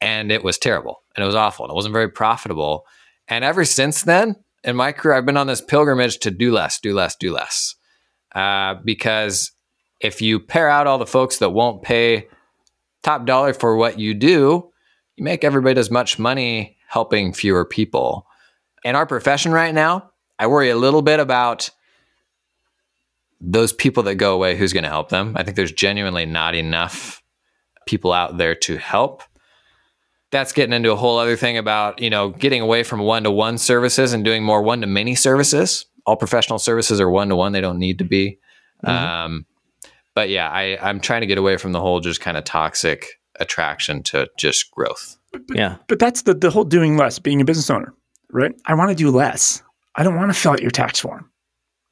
And 0.00 0.32
it 0.32 0.42
was 0.42 0.58
terrible 0.58 1.02
and 1.14 1.22
it 1.22 1.26
was 1.26 1.34
awful 1.34 1.66
and 1.66 1.72
it 1.72 1.74
wasn't 1.74 1.92
very 1.92 2.08
profitable. 2.08 2.86
And 3.28 3.44
ever 3.44 3.64
since 3.64 4.02
then, 4.02 4.36
in 4.64 4.76
my 4.76 4.92
career, 4.92 5.14
I've 5.14 5.26
been 5.26 5.36
on 5.36 5.46
this 5.46 5.60
pilgrimage 5.60 6.18
to 6.20 6.30
do 6.30 6.52
less, 6.52 6.78
do 6.78 6.94
less, 6.94 7.16
do 7.16 7.32
less. 7.32 7.74
Uh, 8.34 8.74
because 8.84 9.52
if 10.00 10.22
you 10.22 10.40
pare 10.40 10.68
out 10.68 10.86
all 10.86 10.98
the 10.98 11.06
folks 11.06 11.38
that 11.38 11.50
won't 11.50 11.82
pay 11.82 12.28
top 13.02 13.26
dollar 13.26 13.52
for 13.52 13.76
what 13.76 13.98
you 13.98 14.14
do, 14.14 14.70
you 15.16 15.24
make 15.24 15.44
everybody 15.44 15.78
as 15.78 15.90
much 15.90 16.18
money 16.18 16.76
helping 16.88 17.32
fewer 17.32 17.64
people. 17.64 18.26
In 18.84 18.96
our 18.96 19.06
profession 19.06 19.52
right 19.52 19.74
now, 19.74 20.10
I 20.38 20.46
worry 20.46 20.70
a 20.70 20.76
little 20.76 21.02
bit 21.02 21.20
about 21.20 21.70
those 23.40 23.72
people 23.72 24.02
that 24.04 24.16
go 24.16 24.34
away, 24.34 24.56
who's 24.56 24.72
going 24.72 24.84
to 24.84 24.90
help 24.90 25.08
them? 25.08 25.34
I 25.36 25.42
think 25.42 25.56
there's 25.56 25.72
genuinely 25.72 26.26
not 26.26 26.54
enough 26.54 27.22
people 27.86 28.12
out 28.12 28.36
there 28.36 28.54
to 28.54 28.76
help. 28.76 29.22
That's 30.30 30.52
getting 30.52 30.72
into 30.72 30.92
a 30.92 30.96
whole 30.96 31.18
other 31.18 31.36
thing 31.36 31.58
about, 31.58 32.00
you 32.00 32.10
know, 32.10 32.28
getting 32.28 32.60
away 32.60 32.82
from 32.82 33.00
one 33.00 33.24
to 33.24 33.30
one 33.30 33.58
services 33.58 34.12
and 34.12 34.24
doing 34.24 34.44
more 34.44 34.62
one 34.62 34.80
to 34.82 34.86
many 34.86 35.14
services. 35.14 35.86
All 36.06 36.16
professional 36.16 36.58
services 36.58 37.00
are 37.00 37.10
one 37.10 37.28
to 37.30 37.36
one, 37.36 37.52
they 37.52 37.60
don't 37.60 37.78
need 37.78 37.98
to 37.98 38.04
be. 38.04 38.38
Mm-hmm. 38.84 38.90
Um, 38.90 39.46
but 40.14 40.28
yeah, 40.28 40.48
I, 40.48 40.78
I'm 40.80 41.00
trying 41.00 41.22
to 41.22 41.26
get 41.26 41.38
away 41.38 41.56
from 41.56 41.72
the 41.72 41.80
whole 41.80 42.00
just 42.00 42.20
kind 42.20 42.36
of 42.36 42.44
toxic 42.44 43.20
attraction 43.38 44.02
to 44.04 44.28
just 44.38 44.70
growth. 44.70 45.16
But, 45.32 45.42
yeah. 45.54 45.76
But 45.88 45.98
that's 45.98 46.22
the, 46.22 46.34
the 46.34 46.50
whole 46.50 46.64
doing 46.64 46.96
less, 46.96 47.18
being 47.18 47.40
a 47.40 47.44
business 47.44 47.70
owner, 47.70 47.94
right? 48.30 48.52
I 48.66 48.74
want 48.74 48.90
to 48.90 48.94
do 48.94 49.10
less. 49.10 49.62
I 49.94 50.02
don't 50.02 50.16
want 50.16 50.32
to 50.32 50.38
fill 50.38 50.52
out 50.52 50.62
your 50.62 50.70
tax 50.70 51.00
form. 51.00 51.30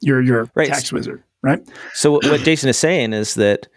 You're 0.00 0.22
your 0.22 0.48
right. 0.54 0.68
tax 0.68 0.92
wizard, 0.92 1.24
right? 1.42 1.60
So 1.94 2.12
what 2.12 2.40
Jason 2.40 2.68
is 2.68 2.78
saying 2.78 3.12
is 3.12 3.34
that 3.34 3.68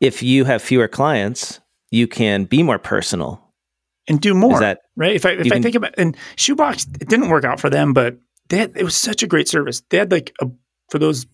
if 0.00 0.22
you 0.22 0.44
have 0.44 0.62
fewer 0.62 0.88
clients, 0.88 1.60
you 1.90 2.06
can 2.06 2.44
be 2.44 2.62
more 2.62 2.78
personal 2.78 3.42
and 4.08 4.20
do 4.20 4.34
more. 4.34 4.60
That, 4.60 4.80
right? 4.96 5.14
If 5.14 5.26
I 5.26 5.30
if 5.32 5.52
I 5.52 5.60
think 5.60 5.74
about 5.74 5.94
and 5.98 6.16
Shoebox, 6.36 6.86
it 7.00 7.08
didn't 7.08 7.28
work 7.28 7.44
out 7.44 7.60
for 7.60 7.70
them, 7.70 7.92
but 7.92 8.16
they 8.48 8.58
had, 8.58 8.76
it 8.76 8.84
was 8.84 8.96
such 8.96 9.22
a 9.22 9.26
great 9.26 9.48
service. 9.48 9.82
They 9.90 9.98
had 9.98 10.10
like 10.10 10.34
a, 10.40 10.46
for 10.90 10.98
those 10.98 11.26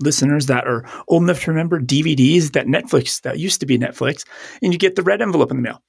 listeners 0.00 0.46
that 0.46 0.66
are 0.66 0.84
old 1.08 1.22
enough 1.22 1.42
to 1.42 1.50
remember 1.50 1.80
DVDs 1.80 2.52
that 2.52 2.66
Netflix 2.66 3.22
that 3.22 3.38
used 3.38 3.60
to 3.60 3.66
be 3.66 3.78
Netflix, 3.78 4.24
and 4.62 4.72
you 4.72 4.78
get 4.78 4.96
the 4.96 5.02
red 5.02 5.22
envelope 5.22 5.50
in 5.50 5.56
the 5.56 5.62
mail. 5.62 5.82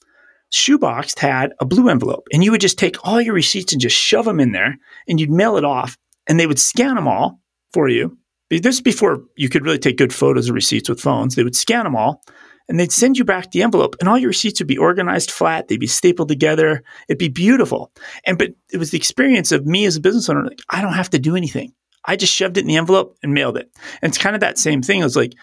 Shoebox 0.52 1.18
had 1.18 1.52
a 1.60 1.66
blue 1.66 1.90
envelope, 1.90 2.28
and 2.32 2.44
you 2.44 2.52
would 2.52 2.62
just 2.62 2.80
take 2.80 3.06
all 3.06 3.20
your 3.20 3.34
receipts 3.34 3.74
and 3.74 3.82
just 3.82 3.98
shove 3.98 4.26
them 4.26 4.40
in 4.40 4.54
there, 4.54 4.78
and 5.08 5.20
you'd 5.20 5.30
mail 5.30 5.58
it 5.58 5.66
off, 5.66 5.98
and 6.28 6.40
they 6.40 6.48
would 6.48 6.60
scan 6.60 6.96
them 6.96 7.08
all 7.08 7.42
for 7.74 7.90
you. 7.90 8.18
This 8.50 8.76
is 8.76 8.82
before 8.82 9.24
you 9.36 9.50
could 9.50 9.66
really 9.66 9.80
take 9.80 9.98
good 9.98 10.14
photos 10.14 10.50
of 10.50 10.56
receipts 10.56 10.90
with 10.90 11.02
phones. 11.02 11.36
They 11.36 11.44
would 11.44 11.56
scan 11.56 11.84
them 11.84 11.96
all, 11.96 12.24
and 12.70 12.80
they'd 12.80 12.92
send 12.92 13.18
you 13.18 13.26
back 13.26 13.52
the 13.52 13.64
envelope, 13.64 13.96
and 14.00 14.08
all 14.08 14.18
your 14.18 14.30
receipts 14.30 14.60
would 14.60 14.68
be 14.68 14.78
organized 14.78 15.32
flat. 15.32 15.68
They'd 15.68 15.80
be 15.80 15.88
stapled 15.88 16.30
together. 16.30 16.84
It'd 17.10 17.20
be 17.20 17.30
beautiful. 17.30 17.92
And 18.26 18.38
but 18.38 18.52
it 18.72 18.78
was 18.78 18.92
the 18.92 18.98
experience 18.98 19.52
of 19.52 19.66
me 19.66 19.86
as 19.86 19.96
a 19.96 20.02
business 20.02 20.30
owner. 20.30 20.44
Like 20.44 20.62
I 20.70 20.82
don't 20.82 20.94
have 20.94 21.10
to 21.12 21.20
do 21.20 21.36
anything. 21.36 21.74
I 22.06 22.16
just 22.16 22.34
shoved 22.34 22.58
it 22.58 22.62
in 22.62 22.68
the 22.68 22.78
envelope 22.78 23.18
and 23.22 23.34
mailed 23.34 23.58
it. 23.58 23.70
And 24.02 24.10
it's 24.10 24.18
kind 24.18 24.36
of 24.36 24.40
that 24.40 24.58
same 24.58 24.82
thing. 24.82 25.04
It's 25.04 25.18
like, 25.18 25.34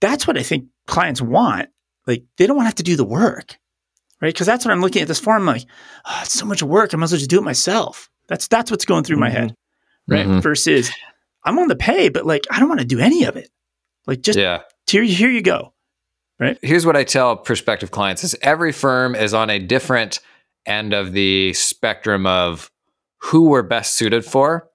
that's 0.00 0.26
what 0.26 0.38
I 0.38 0.42
think 0.42 0.66
clients 0.86 1.20
want. 1.20 1.68
Like, 2.06 2.24
they 2.38 2.46
don't 2.46 2.56
want 2.56 2.64
to 2.64 2.68
have 2.68 2.76
to 2.76 2.82
do 2.82 2.96
the 2.96 3.04
work, 3.04 3.58
right? 4.22 4.32
Because 4.32 4.46
that's 4.46 4.64
what 4.64 4.72
I'm 4.72 4.80
looking 4.80 5.02
at 5.02 5.08
this 5.08 5.20
form. 5.20 5.44
Like, 5.44 5.66
oh, 6.06 6.20
it's 6.22 6.32
so 6.32 6.46
much 6.46 6.62
work. 6.62 6.94
I 6.94 6.96
might 6.96 7.04
as 7.04 7.12
well 7.12 7.18
just 7.18 7.28
do 7.28 7.38
it 7.38 7.44
myself. 7.44 8.08
That's 8.28 8.48
that's 8.48 8.70
what's 8.70 8.86
going 8.86 9.04
through 9.04 9.16
mm-hmm. 9.16 9.24
my 9.24 9.30
head, 9.30 9.54
right? 10.08 10.26
Mm-hmm. 10.26 10.40
Versus, 10.40 10.90
I'm 11.46 11.58
on 11.58 11.68
the 11.68 11.76
pay, 11.76 12.08
but 12.08 12.26
like, 12.26 12.46
I 12.50 12.58
don't 12.58 12.68
want 12.68 12.80
to 12.80 12.86
do 12.86 12.98
any 12.98 13.24
of 13.24 13.36
it. 13.36 13.48
Like, 14.06 14.20
just 14.20 14.38
yeah. 14.38 14.62
here, 14.88 15.02
here 15.02 15.30
you 15.30 15.42
go, 15.42 15.72
right? 16.38 16.58
Here's 16.62 16.84
what 16.84 16.96
I 16.96 17.04
tell 17.04 17.36
prospective 17.36 17.90
clients: 17.90 18.22
is 18.24 18.36
every 18.42 18.72
firm 18.72 19.14
is 19.14 19.32
on 19.32 19.48
a 19.48 19.58
different 19.58 20.20
end 20.66 20.92
of 20.92 21.12
the 21.12 21.52
spectrum 21.54 22.26
of 22.26 22.70
who 23.18 23.48
we're 23.48 23.62
best 23.62 23.96
suited 23.96 24.24
for 24.24 24.68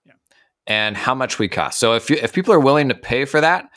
and 0.68 0.96
how 0.96 1.14
much 1.14 1.40
we 1.40 1.48
cost. 1.48 1.80
So 1.80 1.94
if 1.94 2.10
you, 2.10 2.18
if 2.22 2.34
people 2.34 2.54
are 2.54 2.60
willing 2.60 2.90
to 2.90 2.96
pay 2.96 3.26
for 3.26 3.42
that, 3.42 3.70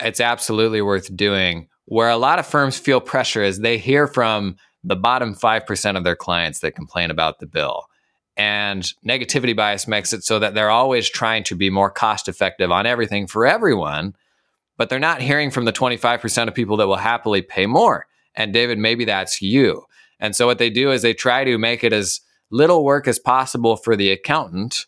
it's 0.00 0.20
absolutely 0.20 0.82
worth 0.82 1.14
doing. 1.14 1.68
Where 1.86 2.08
a 2.08 2.16
lot 2.16 2.38
of 2.38 2.46
firms 2.46 2.78
feel 2.78 3.00
pressure 3.00 3.42
is 3.42 3.58
they 3.58 3.76
hear 3.76 4.06
from 4.06 4.56
the 4.82 4.96
bottom 4.96 5.34
5% 5.34 5.96
of 5.96 6.04
their 6.04 6.16
clients 6.16 6.60
that 6.60 6.74
complain 6.74 7.10
about 7.10 7.40
the 7.40 7.46
bill. 7.46 7.84
And 8.36 8.82
negativity 9.06 9.54
bias 9.54 9.86
makes 9.86 10.12
it 10.12 10.24
so 10.24 10.38
that 10.38 10.54
they're 10.54 10.70
always 10.70 11.08
trying 11.08 11.44
to 11.44 11.54
be 11.54 11.70
more 11.70 11.90
cost 11.90 12.28
effective 12.28 12.70
on 12.70 12.86
everything 12.86 13.26
for 13.26 13.46
everyone, 13.46 14.16
but 14.76 14.88
they're 14.88 14.98
not 14.98 15.22
hearing 15.22 15.50
from 15.50 15.66
the 15.66 15.72
25% 15.72 16.48
of 16.48 16.54
people 16.54 16.76
that 16.78 16.88
will 16.88 16.96
happily 16.96 17.42
pay 17.42 17.66
more. 17.66 18.06
And 18.34 18.52
David, 18.52 18.78
maybe 18.78 19.04
that's 19.04 19.40
you. 19.40 19.84
And 20.18 20.34
so 20.34 20.46
what 20.46 20.58
they 20.58 20.70
do 20.70 20.90
is 20.90 21.02
they 21.02 21.14
try 21.14 21.44
to 21.44 21.58
make 21.58 21.84
it 21.84 21.92
as 21.92 22.20
little 22.50 22.84
work 22.84 23.06
as 23.06 23.18
possible 23.18 23.76
for 23.76 23.96
the 23.96 24.10
accountant 24.10 24.86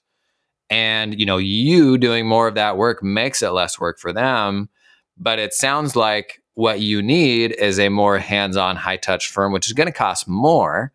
and 0.71 1.19
you 1.19 1.27
know 1.27 1.37
you 1.37 1.99
doing 1.99 2.27
more 2.27 2.49
of 2.49 2.55
that 2.55 2.77
work 2.77 3.03
makes 3.03 3.43
it 3.43 3.51
less 3.51 3.79
work 3.79 3.99
for 3.99 4.13
them 4.13 4.69
but 5.17 5.39
it 5.39 5.53
sounds 5.53 5.97
like 5.97 6.43
what 6.55 6.81
you 6.81 7.03
need 7.03 7.53
is 7.53 7.79
a 7.79 7.89
more 7.89 8.19
hands-on 8.19 8.77
high-touch 8.77 9.29
firm 9.29 9.53
which 9.53 9.67
is 9.67 9.73
going 9.73 9.87
to 9.87 9.93
cost 9.93 10.29
more 10.29 10.93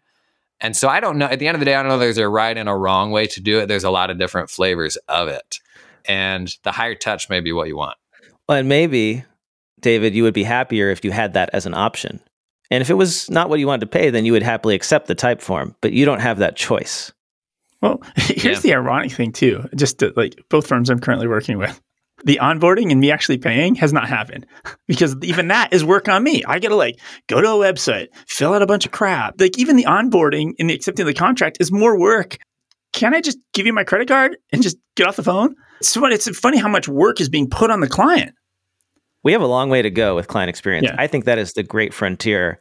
and 0.61 0.75
so 0.75 0.87
i 0.87 0.99
don't 0.99 1.17
know 1.17 1.25
at 1.25 1.39
the 1.39 1.47
end 1.47 1.55
of 1.55 1.59
the 1.59 1.65
day 1.65 1.75
i 1.75 1.81
don't 1.81 1.89
know 1.89 1.97
there's 1.97 2.17
a 2.17 2.27
right 2.27 2.57
and 2.57 2.69
a 2.69 2.75
wrong 2.75 3.11
way 3.11 3.25
to 3.27 3.41
do 3.41 3.59
it. 3.59 3.67
There's 3.67 3.83
a 3.83 3.91
lot 3.91 4.09
of 4.09 4.17
different 4.17 4.49
flavors 4.49 4.97
of 5.07 5.27
it. 5.27 5.59
And 6.05 6.55
the 6.63 6.71
higher 6.71 6.95
touch 6.95 7.29
may 7.29 7.39
be 7.39 7.51
what 7.51 7.67
you 7.67 7.77
want. 7.77 7.97
Well 8.47 8.57
and 8.57 8.69
maybe 8.69 9.23
david 9.79 10.15
you 10.15 10.23
would 10.23 10.33
be 10.33 10.43
happier 10.43 10.89
if 10.89 11.03
you 11.03 11.11
had 11.11 11.33
that 11.33 11.49
as 11.53 11.65
an 11.65 11.73
option. 11.73 12.19
And 12.69 12.81
if 12.81 12.89
it 12.89 12.93
was 12.93 13.29
not 13.29 13.49
what 13.49 13.59
you 13.59 13.67
wanted 13.67 13.81
to 13.81 13.97
pay 13.97 14.09
then 14.09 14.25
you 14.25 14.31
would 14.31 14.43
happily 14.43 14.75
accept 14.75 15.07
the 15.07 15.15
Typeform 15.15 15.75
but 15.81 15.93
you 15.93 16.05
don't 16.05 16.21
have 16.21 16.39
that 16.39 16.55
choice. 16.55 17.11
Well, 17.81 18.01
here's 18.15 18.63
yeah. 18.63 18.71
the 18.71 18.73
ironic 18.75 19.11
thing 19.11 19.31
too. 19.31 19.67
Just 19.75 19.99
to, 19.99 20.13
like 20.15 20.35
both 20.49 20.67
firms 20.67 20.89
I'm 20.89 20.99
currently 20.99 21.27
working 21.27 21.57
with, 21.57 21.81
the 22.25 22.39
onboarding 22.41 22.91
and 22.91 22.99
me 22.99 23.11
actually 23.11 23.37
paying 23.37 23.75
has 23.75 23.93
not 23.93 24.07
happened 24.07 24.45
because 24.87 25.15
even 25.23 25.47
that 25.49 25.73
is 25.73 25.83
work 25.83 26.07
on 26.07 26.23
me. 26.23 26.43
I 26.45 26.59
got 26.59 26.69
to 26.69 26.75
like 26.75 26.99
go 27.27 27.41
to 27.41 27.47
a 27.47 27.51
website, 27.51 28.07
fill 28.27 28.53
out 28.53 28.61
a 28.61 28.67
bunch 28.67 28.85
of 28.85 28.91
crap. 28.91 29.39
Like 29.39 29.57
even 29.57 29.75
the 29.75 29.85
onboarding 29.85 30.53
and 30.59 30.69
the 30.69 30.73
accepting 30.73 31.05
the 31.05 31.13
contract 31.13 31.57
is 31.59 31.71
more 31.71 31.99
work. 31.99 32.37
Can 32.93 33.13
I 33.13 33.21
just 33.21 33.37
give 33.53 33.65
you 33.65 33.73
my 33.73 33.83
credit 33.83 34.07
card 34.07 34.37
and 34.51 34.61
just 34.61 34.77
get 34.95 35.07
off 35.07 35.15
the 35.15 35.23
phone? 35.23 35.55
It's 35.79 35.95
funny, 35.95 36.15
it's 36.15 36.27
funny 36.37 36.57
how 36.57 36.67
much 36.67 36.87
work 36.87 37.21
is 37.21 37.29
being 37.29 37.49
put 37.49 37.71
on 37.71 37.79
the 37.79 37.87
client. 37.87 38.33
We 39.23 39.31
have 39.31 39.41
a 39.41 39.47
long 39.47 39.69
way 39.69 39.81
to 39.81 39.89
go 39.89 40.15
with 40.15 40.27
client 40.27 40.49
experience. 40.49 40.87
Yeah. 40.87 40.95
I 40.97 41.07
think 41.07 41.25
that 41.25 41.37
is 41.37 41.53
the 41.53 41.63
great 41.63 41.93
frontier 41.93 42.59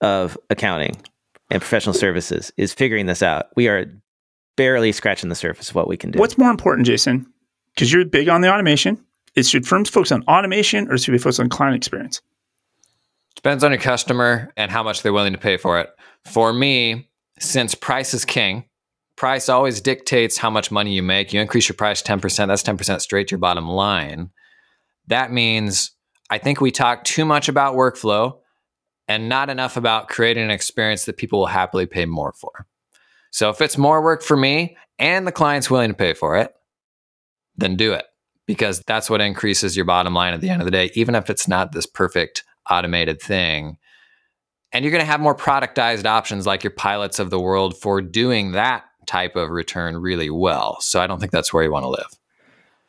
of 0.00 0.36
accounting 0.50 0.96
and 1.50 1.60
professional 1.60 1.94
services 1.94 2.52
is 2.56 2.74
figuring 2.74 3.06
this 3.06 3.22
out. 3.22 3.46
We 3.56 3.68
are 3.68 3.86
barely 4.56 4.92
scratching 4.92 5.28
the 5.28 5.34
surface 5.34 5.70
of 5.70 5.76
what 5.76 5.88
we 5.88 5.96
can 5.96 6.10
do. 6.10 6.18
What's 6.18 6.38
more 6.38 6.50
important, 6.50 6.86
Jason? 6.86 7.26
Because 7.76 7.92
you're 7.92 8.04
big 8.04 8.28
on 8.28 8.40
the 8.40 8.52
automation. 8.52 9.04
Is 9.36 9.50
should 9.50 9.68
firms 9.68 9.90
focus 9.90 10.10
on 10.12 10.24
automation 10.24 10.90
or 10.90 10.96
should 10.96 11.12
we 11.12 11.18
focus 11.18 11.38
on 11.38 11.50
client 11.50 11.76
experience? 11.76 12.22
Depends 13.34 13.62
on 13.62 13.70
your 13.70 13.80
customer 13.80 14.50
and 14.56 14.70
how 14.70 14.82
much 14.82 15.02
they're 15.02 15.12
willing 15.12 15.34
to 15.34 15.38
pay 15.38 15.58
for 15.58 15.78
it. 15.78 15.90
For 16.24 16.54
me, 16.54 17.10
since 17.38 17.74
price 17.74 18.14
is 18.14 18.24
king, 18.24 18.64
price 19.14 19.50
always 19.50 19.82
dictates 19.82 20.38
how 20.38 20.48
much 20.48 20.70
money 20.70 20.94
you 20.94 21.02
make. 21.02 21.34
You 21.34 21.40
increase 21.40 21.68
your 21.68 21.76
price 21.76 22.02
10%, 22.02 22.46
that's 22.46 22.62
10% 22.62 23.00
straight 23.02 23.28
to 23.28 23.32
your 23.32 23.38
bottom 23.38 23.68
line. 23.68 24.30
that 25.08 25.30
means 25.30 25.92
I 26.30 26.38
think 26.38 26.60
we 26.60 26.72
talk 26.72 27.04
too 27.04 27.24
much 27.24 27.48
about 27.48 27.76
workflow 27.76 28.38
and 29.06 29.28
not 29.28 29.50
enough 29.50 29.76
about 29.76 30.08
creating 30.08 30.42
an 30.42 30.50
experience 30.50 31.04
that 31.04 31.16
people 31.16 31.38
will 31.38 31.46
happily 31.46 31.86
pay 31.86 32.06
more 32.06 32.32
for. 32.32 32.66
So 33.30 33.50
if 33.50 33.60
it's 33.60 33.78
more 33.78 34.02
work 34.02 34.22
for 34.22 34.36
me 34.36 34.76
and 34.98 35.26
the 35.26 35.32
client's 35.32 35.70
willing 35.70 35.90
to 35.90 35.94
pay 35.94 36.14
for 36.14 36.36
it, 36.36 36.52
then 37.56 37.76
do 37.76 37.92
it 37.92 38.04
because 38.46 38.80
that's 38.86 39.10
what 39.10 39.20
increases 39.20 39.76
your 39.76 39.84
bottom 39.84 40.14
line 40.14 40.34
at 40.34 40.40
the 40.40 40.48
end 40.48 40.62
of 40.62 40.66
the 40.66 40.70
day, 40.70 40.90
even 40.94 41.14
if 41.14 41.28
it's 41.28 41.48
not 41.48 41.72
this 41.72 41.86
perfect 41.86 42.44
automated 42.70 43.20
thing. 43.20 43.78
And 44.72 44.84
you're 44.84 44.92
going 44.92 45.02
to 45.02 45.10
have 45.10 45.20
more 45.20 45.34
productized 45.34 46.06
options 46.06 46.46
like 46.46 46.62
your 46.62 46.70
pilots 46.70 47.18
of 47.18 47.30
the 47.30 47.40
world 47.40 47.76
for 47.76 48.00
doing 48.00 48.52
that 48.52 48.84
type 49.06 49.36
of 49.36 49.50
return 49.50 49.96
really 49.96 50.30
well. 50.30 50.80
So 50.80 51.00
I 51.00 51.06
don't 51.06 51.18
think 51.20 51.32
that's 51.32 51.52
where 51.52 51.62
you 51.62 51.70
want 51.70 51.84
to 51.84 51.88
live. 51.88 52.18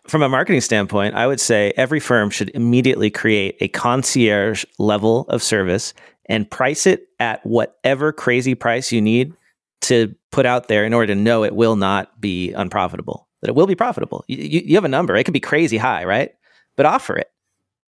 From 0.07 0.24
a 0.24 0.30
marketing 0.30 0.61
standpoint, 0.61 1.15
I 1.15 1.28
would 1.28 1.39
say 1.39 1.74
every 1.76 1.99
firm 1.99 2.30
should 2.30 2.49
immediately 2.53 3.09
create 3.09 3.57
a 3.59 3.68
concierge 3.68 4.63
level 4.80 5.26
of 5.28 5.43
service 5.43 5.93
and 6.30 6.49
price 6.49 6.88
it 6.88 7.07
at 7.20 7.45
whatever 7.45 8.11
crazy 8.11 8.55
price 8.55 8.91
you 8.91 9.01
need 9.01 9.34
to 9.82 10.15
put 10.32 10.45
out 10.45 10.68
there 10.68 10.86
in 10.86 10.93
order 10.93 11.13
to 11.13 11.20
know 11.20 11.43
it 11.43 11.55
will 11.55 11.76
not 11.76 12.20
be 12.20 12.53
unprofitable, 12.53 13.26
that 13.41 13.49
it 13.49 13.55
will 13.55 13.67
be 13.67 13.75
profitable. 13.75 14.23
You, 14.27 14.38
you, 14.38 14.61
you 14.65 14.75
have 14.75 14.85
a 14.85 14.89
number, 14.89 15.15
it 15.15 15.23
could 15.23 15.33
be 15.33 15.39
crazy 15.39 15.77
high, 15.77 16.03
right? 16.05 16.31
But 16.75 16.85
offer 16.85 17.17
it. 17.17 17.31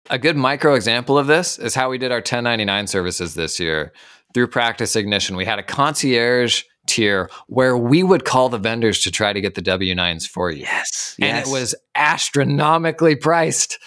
A 0.08 0.18
good 0.18 0.36
micro 0.36 0.74
example 0.74 1.18
of 1.18 1.26
this 1.26 1.58
is 1.58 1.74
how 1.74 1.90
we 1.90 1.98
did 1.98 2.10
our 2.10 2.18
1099 2.18 2.86
services 2.86 3.34
this 3.34 3.60
year 3.60 3.92
through 4.34 4.48
Practice 4.48 4.96
Ignition. 4.96 5.36
We 5.36 5.44
had 5.44 5.58
a 5.58 5.62
concierge 5.62 6.64
tier 6.86 7.30
where 7.46 7.76
we 7.76 8.02
would 8.02 8.24
call 8.24 8.48
the 8.48 8.58
vendors 8.58 9.00
to 9.00 9.10
try 9.10 9.32
to 9.32 9.40
get 9.40 9.54
the 9.54 9.62
W 9.62 9.94
9s 9.94 10.26
for 10.26 10.50
you. 10.50 10.62
Yes. 10.62 11.14
And 11.20 11.36
yes. 11.36 11.48
it 11.48 11.52
was 11.52 11.74
astronomically 11.94 13.14
priced. 13.14 13.78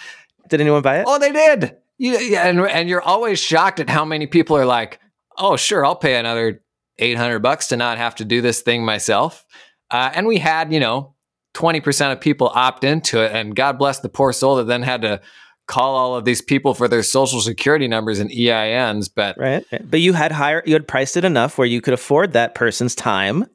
Did 0.48 0.60
anyone 0.60 0.82
buy 0.82 1.00
it? 1.00 1.04
Oh, 1.06 1.18
they 1.18 1.32
did. 1.32 1.76
Yeah, 1.98 2.18
yeah, 2.18 2.48
and, 2.48 2.60
and 2.60 2.88
you're 2.88 3.02
always 3.02 3.38
shocked 3.38 3.80
at 3.80 3.88
how 3.88 4.04
many 4.04 4.26
people 4.26 4.56
are 4.56 4.66
like, 4.66 4.98
oh, 5.38 5.56
sure, 5.56 5.84
I'll 5.84 5.96
pay 5.96 6.16
another 6.16 6.62
800 6.98 7.38
bucks 7.40 7.68
to 7.68 7.76
not 7.76 7.98
have 7.98 8.16
to 8.16 8.24
do 8.24 8.40
this 8.40 8.62
thing 8.62 8.84
myself. 8.84 9.44
Uh, 9.90 10.10
and 10.14 10.26
we 10.26 10.38
had, 10.38 10.72
you 10.72 10.80
know, 10.80 11.13
20% 11.54 12.12
of 12.12 12.20
people 12.20 12.50
opt 12.54 12.84
into 12.84 13.22
it. 13.22 13.32
And 13.32 13.56
God 13.56 13.78
bless 13.78 14.00
the 14.00 14.08
poor 14.08 14.32
soul 14.32 14.56
that 14.56 14.66
then 14.66 14.82
had 14.82 15.02
to 15.02 15.20
call 15.66 15.94
all 15.96 16.14
of 16.14 16.24
these 16.24 16.42
people 16.42 16.74
for 16.74 16.88
their 16.88 17.02
social 17.02 17.40
security 17.40 17.88
numbers 17.88 18.18
and 18.18 18.30
EINs. 18.30 19.08
But 19.12 19.38
right. 19.38 19.64
But 19.88 20.00
you 20.00 20.12
had 20.12 20.32
higher, 20.32 20.62
you 20.66 20.74
had 20.74 20.86
priced 20.86 21.16
it 21.16 21.24
enough 21.24 21.56
where 21.56 21.66
you 21.66 21.80
could 21.80 21.94
afford 21.94 22.32
that 22.32 22.54
person's 22.54 22.94
time 22.94 23.46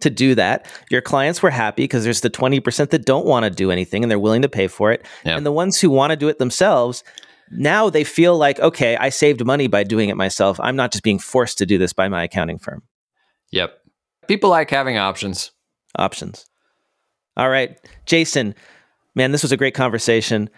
to 0.00 0.10
do 0.10 0.34
that. 0.36 0.66
Your 0.90 1.02
clients 1.02 1.42
were 1.42 1.50
happy 1.50 1.82
because 1.82 2.04
there's 2.04 2.20
the 2.20 2.30
20% 2.30 2.90
that 2.90 3.04
don't 3.04 3.26
want 3.26 3.44
to 3.44 3.50
do 3.50 3.70
anything 3.70 4.02
and 4.02 4.10
they're 4.10 4.18
willing 4.18 4.42
to 4.42 4.48
pay 4.48 4.68
for 4.68 4.92
it. 4.92 5.04
Yep. 5.24 5.36
And 5.36 5.46
the 5.46 5.52
ones 5.52 5.80
who 5.80 5.90
want 5.90 6.12
to 6.12 6.16
do 6.16 6.28
it 6.28 6.38
themselves, 6.38 7.02
now 7.50 7.90
they 7.90 8.04
feel 8.04 8.38
like, 8.38 8.60
okay, 8.60 8.96
I 8.96 9.08
saved 9.08 9.44
money 9.44 9.66
by 9.66 9.82
doing 9.82 10.08
it 10.08 10.16
myself. 10.16 10.60
I'm 10.60 10.76
not 10.76 10.92
just 10.92 11.02
being 11.02 11.18
forced 11.18 11.58
to 11.58 11.66
do 11.66 11.78
this 11.78 11.92
by 11.92 12.08
my 12.08 12.24
accounting 12.24 12.58
firm. 12.58 12.82
Yep. 13.50 13.76
People 14.28 14.50
like 14.50 14.70
having 14.70 14.98
options. 14.98 15.50
Options. 15.96 16.46
All 17.38 17.48
right. 17.48 17.78
Jason, 18.04 18.54
man, 19.14 19.32
this 19.32 19.42
was 19.42 19.52
a 19.52 19.56
great 19.56 19.74
conversation. 19.74 20.50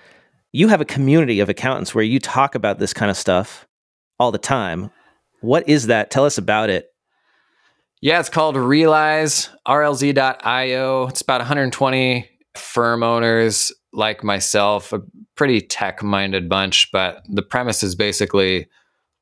You 0.52 0.68
have 0.68 0.80
a 0.80 0.86
community 0.86 1.40
of 1.40 1.48
accountants 1.48 1.94
where 1.94 2.02
you 2.02 2.18
talk 2.18 2.54
about 2.54 2.78
this 2.78 2.94
kind 2.94 3.10
of 3.10 3.16
stuff 3.16 3.68
all 4.18 4.32
the 4.32 4.38
time. 4.38 4.90
What 5.42 5.68
is 5.68 5.86
that? 5.86 6.10
Tell 6.10 6.24
us 6.24 6.38
about 6.38 6.70
it. 6.70 6.86
Yeah, 8.00 8.18
it's 8.18 8.30
called 8.30 8.56
Realize, 8.56 9.50
RLZ.io. 9.68 11.06
It's 11.08 11.20
about 11.20 11.40
120 11.40 12.30
firm 12.56 13.02
owners 13.02 13.72
like 13.92 14.24
myself, 14.24 14.92
a 14.94 15.02
pretty 15.36 15.60
tech 15.60 16.02
minded 16.02 16.48
bunch. 16.48 16.90
But 16.92 17.22
the 17.28 17.42
premise 17.42 17.82
is 17.82 17.94
basically 17.94 18.68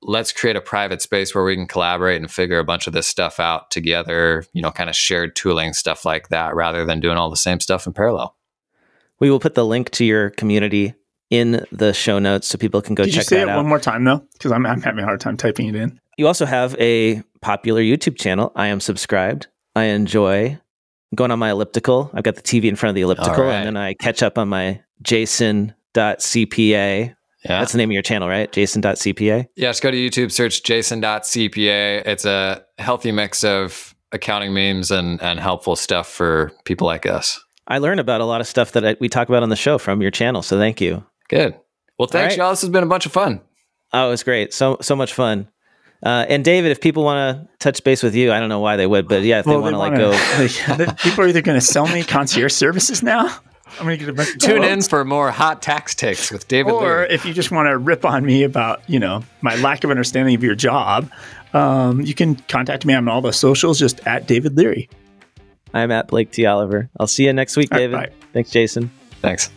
let's 0.02 0.32
create 0.32 0.56
a 0.56 0.60
private 0.60 1.02
space 1.02 1.34
where 1.34 1.44
we 1.44 1.56
can 1.56 1.66
collaborate 1.66 2.20
and 2.20 2.30
figure 2.30 2.58
a 2.58 2.64
bunch 2.64 2.86
of 2.86 2.92
this 2.92 3.06
stuff 3.06 3.40
out 3.40 3.70
together, 3.70 4.44
you 4.52 4.62
know, 4.62 4.70
kind 4.70 4.88
of 4.88 4.96
shared 4.96 5.34
tooling, 5.34 5.72
stuff 5.72 6.04
like 6.04 6.28
that, 6.28 6.54
rather 6.54 6.84
than 6.84 7.00
doing 7.00 7.16
all 7.16 7.30
the 7.30 7.36
same 7.36 7.60
stuff 7.60 7.86
in 7.86 7.92
parallel. 7.92 8.36
We 9.20 9.30
will 9.30 9.40
put 9.40 9.54
the 9.54 9.66
link 9.66 9.90
to 9.92 10.04
your 10.04 10.30
community 10.30 10.94
in 11.30 11.64
the 11.72 11.92
show 11.92 12.18
notes 12.18 12.46
so 12.48 12.56
people 12.58 12.80
can 12.80 12.94
go 12.94 13.04
Did 13.04 13.12
check 13.14 13.22
you 13.22 13.24
say 13.24 13.36
that 13.36 13.48
it 13.48 13.50
out. 13.50 13.56
one 13.56 13.66
more 13.66 13.78
time 13.80 14.04
though? 14.04 14.24
Because 14.32 14.52
I'm, 14.52 14.64
I'm 14.64 14.80
having 14.80 15.00
a 15.00 15.04
hard 15.04 15.20
time 15.20 15.36
typing 15.36 15.68
it 15.68 15.74
in. 15.74 16.00
You 16.16 16.26
also 16.26 16.46
have 16.46 16.74
a 16.80 17.22
popular 17.42 17.82
YouTube 17.82 18.16
channel. 18.18 18.52
I 18.56 18.68
am 18.68 18.80
subscribed. 18.80 19.48
I 19.76 19.84
enjoy 19.84 20.58
going 21.14 21.30
on 21.30 21.38
my 21.38 21.50
elliptical. 21.50 22.10
I've 22.12 22.24
got 22.24 22.36
the 22.36 22.42
TV 22.42 22.64
in 22.64 22.76
front 22.76 22.90
of 22.90 22.94
the 22.96 23.02
elliptical, 23.02 23.44
right. 23.44 23.54
and 23.54 23.66
then 23.66 23.76
I 23.76 23.94
catch 23.94 24.22
up 24.22 24.38
on 24.38 24.48
my 24.48 24.80
jason.cpa. 25.02 25.74
Yeah. 27.44 27.60
That's 27.60 27.72
the 27.72 27.78
name 27.78 27.90
of 27.90 27.94
your 27.94 28.02
channel, 28.02 28.28
right? 28.28 28.50
Jason.cpa. 28.50 29.46
Yeah, 29.56 29.68
just 29.68 29.82
go 29.82 29.90
to 29.90 29.96
YouTube, 29.96 30.32
search 30.32 30.62
jason.cpa. 30.64 32.06
It's 32.06 32.24
a 32.24 32.64
healthy 32.78 33.12
mix 33.12 33.44
of 33.44 33.94
accounting 34.12 34.52
memes 34.52 34.90
and, 34.90 35.22
and 35.22 35.38
helpful 35.38 35.76
stuff 35.76 36.08
for 36.08 36.52
people 36.64 36.86
like 36.86 37.06
us. 37.06 37.40
I 37.68 37.78
learn 37.78 37.98
about 37.98 38.20
a 38.20 38.24
lot 38.24 38.40
of 38.40 38.46
stuff 38.46 38.72
that 38.72 38.84
I, 38.84 38.96
we 38.98 39.08
talk 39.08 39.28
about 39.28 39.42
on 39.42 39.50
the 39.50 39.56
show 39.56 39.78
from 39.78 40.02
your 40.02 40.10
channel. 40.10 40.42
So 40.42 40.58
thank 40.58 40.80
you. 40.80 41.04
Good. 41.28 41.54
Well, 41.98 42.08
thanks, 42.08 42.32
right. 42.32 42.38
y'all. 42.38 42.50
This 42.50 42.62
has 42.62 42.70
been 42.70 42.82
a 42.82 42.88
bunch 42.88 43.06
of 43.06 43.12
fun. 43.12 43.42
Oh, 43.92 44.08
it 44.08 44.10
was 44.10 44.22
great. 44.22 44.52
So 44.52 44.78
so 44.80 44.96
much 44.96 45.12
fun. 45.12 45.48
Uh, 46.02 46.24
and 46.28 46.44
David, 46.44 46.70
if 46.70 46.80
people 46.80 47.02
want 47.02 47.36
to 47.36 47.48
touch 47.58 47.82
base 47.82 48.02
with 48.02 48.14
you, 48.14 48.32
I 48.32 48.38
don't 48.38 48.48
know 48.48 48.60
why 48.60 48.76
they 48.76 48.86
would, 48.86 49.08
but 49.08 49.22
yeah, 49.22 49.40
if 49.40 49.46
they 49.46 49.56
want 49.56 49.74
to 49.74 49.78
like 49.78 49.96
go, 49.96 50.12
The 50.76 50.96
people 51.02 51.24
are 51.24 51.28
either 51.28 51.42
going 51.42 51.58
to 51.58 51.64
sell 51.64 51.88
me 51.88 52.04
concierge 52.04 52.52
services 52.52 53.02
now. 53.02 53.36
I'm 53.78 53.86
going 53.86 53.98
to 53.98 54.04
get 54.04 54.08
a 54.08 54.12
bunch 54.12 54.30
of 54.30 54.38
Tune 54.38 54.64
in 54.64 54.82
for 54.82 55.04
more 55.04 55.30
hot 55.30 55.62
tax 55.62 55.94
takes 55.94 56.30
with 56.30 56.48
David 56.48 56.72
Or 56.72 56.80
Leary. 56.82 57.08
if 57.10 57.24
you 57.24 57.32
just 57.34 57.50
want 57.50 57.68
to 57.68 57.76
rip 57.78 58.04
on 58.04 58.24
me 58.24 58.42
about, 58.42 58.82
you 58.88 58.98
know, 58.98 59.22
my 59.42 59.54
lack 59.56 59.84
of 59.84 59.90
understanding 59.90 60.34
of 60.34 60.42
your 60.42 60.54
job, 60.54 61.10
um, 61.52 62.00
you 62.00 62.14
can 62.14 62.36
contact 62.48 62.84
me 62.84 62.94
on 62.94 63.08
all 63.08 63.20
the 63.20 63.32
socials, 63.32 63.78
just 63.78 64.04
at 64.06 64.26
David 64.26 64.56
Leary. 64.56 64.88
I'm 65.74 65.90
at 65.90 66.08
Blake 66.08 66.30
T. 66.32 66.46
Oliver. 66.46 66.88
I'll 66.98 67.06
see 67.06 67.26
you 67.26 67.32
next 67.32 67.56
week, 67.56 67.68
All 67.72 67.78
right, 67.78 67.86
David. 67.90 67.96
bye. 68.10 68.26
Thanks, 68.32 68.50
Jason. 68.50 68.90
Thanks. 69.20 69.50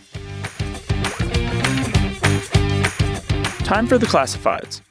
Time 3.66 3.88
for 3.88 3.98
the 3.98 4.06
classifieds. 4.06 4.82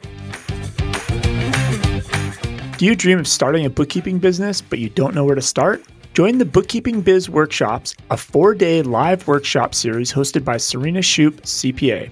Do 2.78 2.86
you 2.86 2.96
dream 2.96 3.18
of 3.18 3.28
starting 3.28 3.66
a 3.66 3.70
bookkeeping 3.70 4.18
business, 4.18 4.62
but 4.62 4.78
you 4.78 4.88
don't 4.88 5.14
know 5.14 5.24
where 5.24 5.34
to 5.34 5.42
start? 5.42 5.82
Join 6.12 6.38
the 6.38 6.44
Bookkeeping 6.44 7.02
Biz 7.02 7.30
Workshops, 7.30 7.94
a 8.10 8.16
four 8.16 8.52
day 8.52 8.82
live 8.82 9.28
workshop 9.28 9.76
series 9.76 10.12
hosted 10.12 10.44
by 10.44 10.56
Serena 10.56 10.98
Shoup, 10.98 11.40
CPA. 11.42 12.10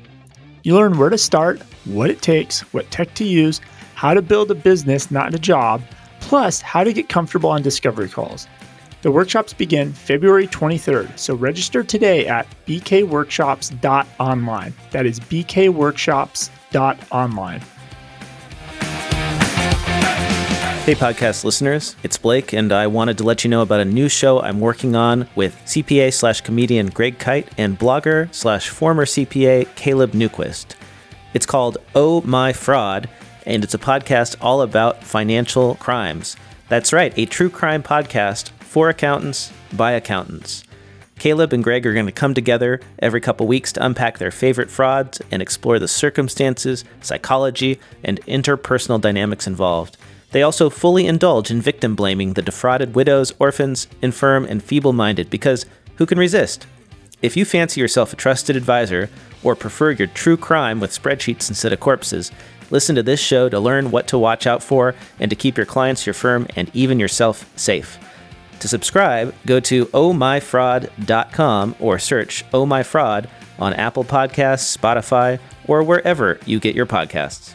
You 0.62 0.76
learn 0.76 0.98
where 0.98 1.10
to 1.10 1.18
start, 1.18 1.60
what 1.84 2.08
it 2.08 2.22
takes, 2.22 2.60
what 2.72 2.88
tech 2.92 3.12
to 3.14 3.24
use, 3.24 3.60
how 3.96 4.14
to 4.14 4.22
build 4.22 4.52
a 4.52 4.54
business, 4.54 5.10
not 5.10 5.34
a 5.34 5.38
job, 5.38 5.82
plus 6.20 6.60
how 6.60 6.84
to 6.84 6.92
get 6.92 7.08
comfortable 7.08 7.50
on 7.50 7.60
discovery 7.60 8.08
calls. 8.08 8.46
The 9.02 9.10
workshops 9.10 9.52
begin 9.52 9.92
February 9.92 10.46
23rd, 10.46 11.18
so 11.18 11.34
register 11.34 11.82
today 11.82 12.28
at 12.28 12.46
bkworkshops.online. 12.68 14.74
That 14.92 15.06
is 15.06 15.18
bkworkshops.online. 15.18 17.62
Hey, 20.88 20.94
podcast 20.94 21.44
listeners, 21.44 21.96
it's 22.02 22.16
Blake, 22.16 22.54
and 22.54 22.72
I 22.72 22.86
wanted 22.86 23.18
to 23.18 23.24
let 23.24 23.44
you 23.44 23.50
know 23.50 23.60
about 23.60 23.80
a 23.80 23.84
new 23.84 24.08
show 24.08 24.40
I'm 24.40 24.58
working 24.58 24.96
on 24.96 25.28
with 25.34 25.54
CPA 25.66 26.14
slash 26.14 26.40
comedian 26.40 26.86
Greg 26.86 27.18
Kyte 27.18 27.46
and 27.58 27.78
blogger 27.78 28.34
slash 28.34 28.70
former 28.70 29.04
CPA 29.04 29.74
Caleb 29.74 30.12
Newquist. 30.12 30.76
It's 31.34 31.44
called 31.44 31.76
Oh 31.94 32.22
My 32.22 32.54
Fraud, 32.54 33.10
and 33.44 33.62
it's 33.62 33.74
a 33.74 33.78
podcast 33.78 34.36
all 34.40 34.62
about 34.62 35.04
financial 35.04 35.74
crimes. 35.74 36.38
That's 36.70 36.94
right, 36.94 37.12
a 37.18 37.26
true 37.26 37.50
crime 37.50 37.82
podcast 37.82 38.48
for 38.60 38.88
accountants 38.88 39.52
by 39.74 39.92
accountants. 39.92 40.64
Caleb 41.18 41.52
and 41.52 41.62
Greg 41.62 41.86
are 41.86 41.92
going 41.92 42.06
to 42.06 42.12
come 42.12 42.32
together 42.32 42.80
every 43.00 43.20
couple 43.20 43.46
weeks 43.46 43.72
to 43.72 43.84
unpack 43.84 44.16
their 44.16 44.30
favorite 44.30 44.70
frauds 44.70 45.20
and 45.30 45.42
explore 45.42 45.78
the 45.78 45.86
circumstances, 45.86 46.82
psychology, 47.02 47.78
and 48.02 48.24
interpersonal 48.24 48.98
dynamics 48.98 49.46
involved. 49.46 49.98
They 50.30 50.42
also 50.42 50.68
fully 50.68 51.06
indulge 51.06 51.50
in 51.50 51.62
victim 51.62 51.94
blaming 51.94 52.34
the 52.34 52.42
defrauded 52.42 52.94
widows, 52.94 53.32
orphans, 53.38 53.88
infirm, 54.02 54.44
and 54.44 54.62
feeble 54.62 54.92
minded 54.92 55.30
because 55.30 55.64
who 55.96 56.06
can 56.06 56.18
resist? 56.18 56.66
If 57.22 57.36
you 57.36 57.44
fancy 57.44 57.80
yourself 57.80 58.12
a 58.12 58.16
trusted 58.16 58.54
advisor 58.54 59.10
or 59.42 59.56
prefer 59.56 59.90
your 59.90 60.06
true 60.08 60.36
crime 60.36 60.80
with 60.80 60.90
spreadsheets 60.90 61.48
instead 61.48 61.72
of 61.72 61.80
corpses, 61.80 62.30
listen 62.70 62.94
to 62.96 63.02
this 63.02 63.20
show 63.20 63.48
to 63.48 63.58
learn 63.58 63.90
what 63.90 64.06
to 64.08 64.18
watch 64.18 64.46
out 64.46 64.62
for 64.62 64.94
and 65.18 65.30
to 65.30 65.36
keep 65.36 65.56
your 65.56 65.66
clients, 65.66 66.06
your 66.06 66.14
firm, 66.14 66.46
and 66.54 66.70
even 66.74 67.00
yourself 67.00 67.50
safe. 67.56 67.98
To 68.60 68.68
subscribe, 68.68 69.34
go 69.46 69.60
to 69.60 69.86
ohmyfraud.com 69.86 71.76
or 71.80 71.98
search 71.98 72.44
Oh 72.52 72.66
My 72.66 72.82
Fraud 72.82 73.28
on 73.58 73.72
Apple 73.74 74.04
Podcasts, 74.04 74.76
Spotify, 74.76 75.38
or 75.66 75.82
wherever 75.82 76.38
you 76.44 76.60
get 76.60 76.74
your 76.74 76.86
podcasts. 76.86 77.54